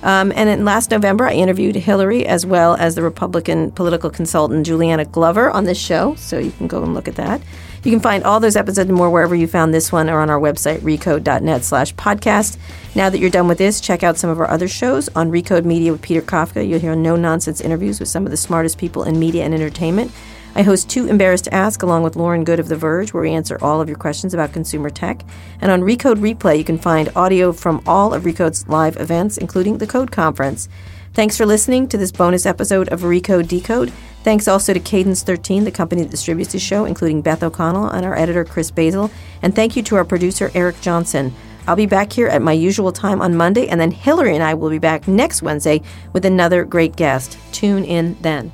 Um, 0.03 0.31
and 0.35 0.49
in 0.49 0.65
last 0.65 0.91
November, 0.91 1.27
I 1.27 1.33
interviewed 1.33 1.75
Hilary 1.75 2.25
as 2.25 2.45
well 2.45 2.75
as 2.75 2.95
the 2.95 3.01
Republican 3.01 3.71
political 3.71 4.09
consultant 4.09 4.65
Juleanna 4.65 5.05
Glover 5.11 5.49
on 5.49 5.65
this 5.65 5.77
show, 5.77 6.15
so 6.15 6.37
you 6.37 6.51
can 6.51 6.67
go 6.67 6.83
and 6.83 6.93
look 6.93 7.07
at 7.07 7.15
that. 7.15 7.41
You 7.83 7.91
can 7.91 7.99
find 7.99 8.23
all 8.23 8.39
those 8.39 8.55
episodes 8.55 8.89
and 8.89 8.97
more 8.97 9.09
wherever 9.09 9.35
you 9.35 9.47
found 9.47 9.73
this 9.73 9.91
one 9.91 10.09
or 10.09 10.19
on 10.19 10.29
our 10.29 10.39
website, 10.39 10.79
recode.net 10.79 11.63
slash 11.63 11.93
podcast. 11.95 12.57
Now 12.95 13.09
that 13.09 13.19
you're 13.19 13.29
done 13.29 13.47
with 13.47 13.59
this, 13.59 13.79
check 13.79 14.03
out 14.03 14.17
some 14.17 14.29
of 14.29 14.39
our 14.39 14.49
other 14.49 14.67
shows 14.67 15.07
on 15.09 15.31
Recode 15.31 15.63
Media 15.63 15.91
with 15.91 16.01
Peter 16.01 16.21
Kafka. 16.21 16.67
You'll 16.67 16.79
hear 16.79 16.95
no-nonsense 16.95 17.61
interviews 17.61 17.99
with 17.99 18.09
some 18.09 18.25
of 18.25 18.31
the 18.31 18.37
smartest 18.37 18.77
people 18.77 19.03
in 19.03 19.17
media 19.19 19.45
and 19.45 19.53
entertainment. 19.53 20.11
I 20.57 20.63
host 20.63 20.89
Too 20.89 21.05
Embarrassed 21.05 21.43
to 21.43 21.53
Ask 21.53 21.83
along 21.83 22.01
with 22.01 22.15
Lauren 22.15 22.43
Goode 22.43 22.59
of 22.59 22.67
The 22.67 22.75
Verge, 22.75 23.13
where 23.13 23.21
we 23.21 23.29
answer 23.29 23.59
all 23.61 23.79
of 23.79 23.87
your 23.87 23.97
questions 23.97 24.33
about 24.33 24.53
consumer 24.53 24.89
tech. 24.89 25.21
And 25.61 25.69
on 25.71 25.81
Recode 25.81 26.17
Replay, 26.17 26.57
you 26.57 26.63
can 26.63 26.79
find 26.79 27.11
audio 27.15 27.53
from 27.53 27.79
all 27.85 28.11
of 28.11 28.23
Recode's 28.23 28.67
live 28.67 28.97
events, 28.97 29.37
including 29.37 29.77
the 29.77 29.85
Code 29.85 30.11
Conference. 30.11 30.67
Thanks 31.13 31.37
for 31.37 31.45
listening 31.45 31.87
to 31.89 31.97
this 31.99 32.11
bonus 32.11 32.47
episode 32.47 32.89
of 32.89 33.01
Recode 33.01 33.47
Decode. 33.47 33.93
Thanks 34.23 34.47
also 34.47 34.73
to 34.73 34.79
Cadence 34.79 35.21
13, 35.21 35.63
the 35.63 35.69
company 35.69 36.01
that 36.01 36.09
distributes 36.09 36.53
the 36.53 36.59
show, 36.59 36.85
including 36.85 37.21
Beth 37.21 37.43
O'Connell 37.43 37.89
and 37.89 38.03
our 38.03 38.17
editor, 38.17 38.43
Chris 38.43 38.71
Basil. 38.71 39.11
And 39.43 39.55
thank 39.55 39.75
you 39.75 39.83
to 39.83 39.95
our 39.95 40.05
producer, 40.05 40.49
Eric 40.55 40.81
Johnson. 40.81 41.35
I'll 41.67 41.75
be 41.75 41.85
back 41.85 42.11
here 42.11 42.29
at 42.29 42.41
my 42.41 42.53
usual 42.53 42.91
time 42.91 43.21
on 43.21 43.37
Monday, 43.37 43.67
and 43.67 43.79
then 43.79 43.91
Hilary 43.91 44.33
and 44.33 44.43
I 44.43 44.55
will 44.55 44.71
be 44.71 44.79
back 44.79 45.07
next 45.07 45.43
Wednesday 45.43 45.83
with 46.13 46.25
another 46.25 46.65
great 46.65 46.95
guest. 46.95 47.37
Tune 47.51 47.83
in 47.83 48.17
then. 48.21 48.51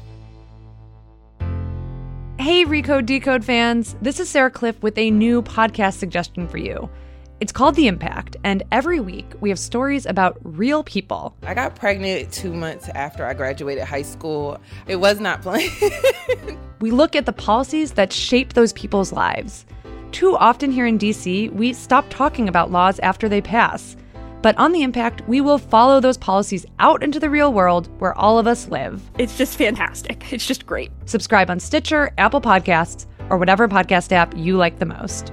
Hey, 2.43 2.65
Recode 2.65 3.05
Decode 3.05 3.45
fans. 3.45 3.95
This 4.01 4.19
is 4.19 4.27
Sarah 4.27 4.51
Kliff 4.51 4.81
with 4.81 4.97
a 4.97 5.09
new 5.09 5.41
podcast 5.41 5.93
suggestion 5.93 6.45
for 6.45 6.57
you. 6.57 6.89
It's 7.39 7.53
called 7.53 7.75
The 7.75 7.87
Impact, 7.87 8.35
and 8.43 8.63
every 8.69 8.99
week 8.99 9.31
we 9.39 9.47
have 9.47 9.57
stories 9.57 10.05
about 10.05 10.37
real 10.43 10.83
people. 10.83 11.37
I 11.43 11.53
got 11.53 11.73
pregnant 11.73 12.33
two 12.33 12.53
months 12.53 12.89
after 12.89 13.25
I 13.25 13.33
graduated 13.33 13.85
high 13.85 14.01
school. 14.01 14.59
It 14.87 14.97
was 14.97 15.21
not 15.21 15.41
planned. 15.41 15.71
we 16.81 16.91
look 16.91 17.15
at 17.15 17.25
the 17.25 17.31
policies 17.31 17.93
that 17.93 18.11
shape 18.11 18.51
those 18.51 18.73
people's 18.73 19.13
lives. 19.13 19.65
Too 20.11 20.35
often 20.35 20.69
here 20.69 20.85
in 20.85 20.99
DC, 20.99 21.49
we 21.53 21.71
stop 21.71 22.05
talking 22.09 22.49
about 22.49 22.71
laws 22.71 22.99
after 22.99 23.29
they 23.29 23.39
pass. 23.39 23.95
But 24.43 24.57
on 24.57 24.73
The 24.73 24.83
Impact, 24.83 25.25
we 25.25 25.39
will 25.39 25.57
follow 25.57 26.01
those 26.01 26.17
policies 26.17 26.65
out 26.79 27.01
into 27.01 27.17
the 27.17 27.29
real 27.29 27.53
world 27.53 27.87
where 27.99 28.15
all 28.15 28.37
of 28.37 28.45
us 28.45 28.67
live. 28.67 29.01
It's 29.17 29.37
just 29.37 29.57
fantastic. 29.57 30.33
It's 30.33 30.45
just 30.45 30.65
great. 30.65 30.91
Subscribe 31.05 31.49
on 31.49 31.61
Stitcher, 31.61 32.13
Apple 32.17 32.41
Podcasts, 32.41 33.05
or 33.29 33.37
whatever 33.37 33.69
podcast 33.69 34.11
app 34.11 34.35
you 34.35 34.57
like 34.57 34.79
the 34.79 34.85
most. 34.85 35.31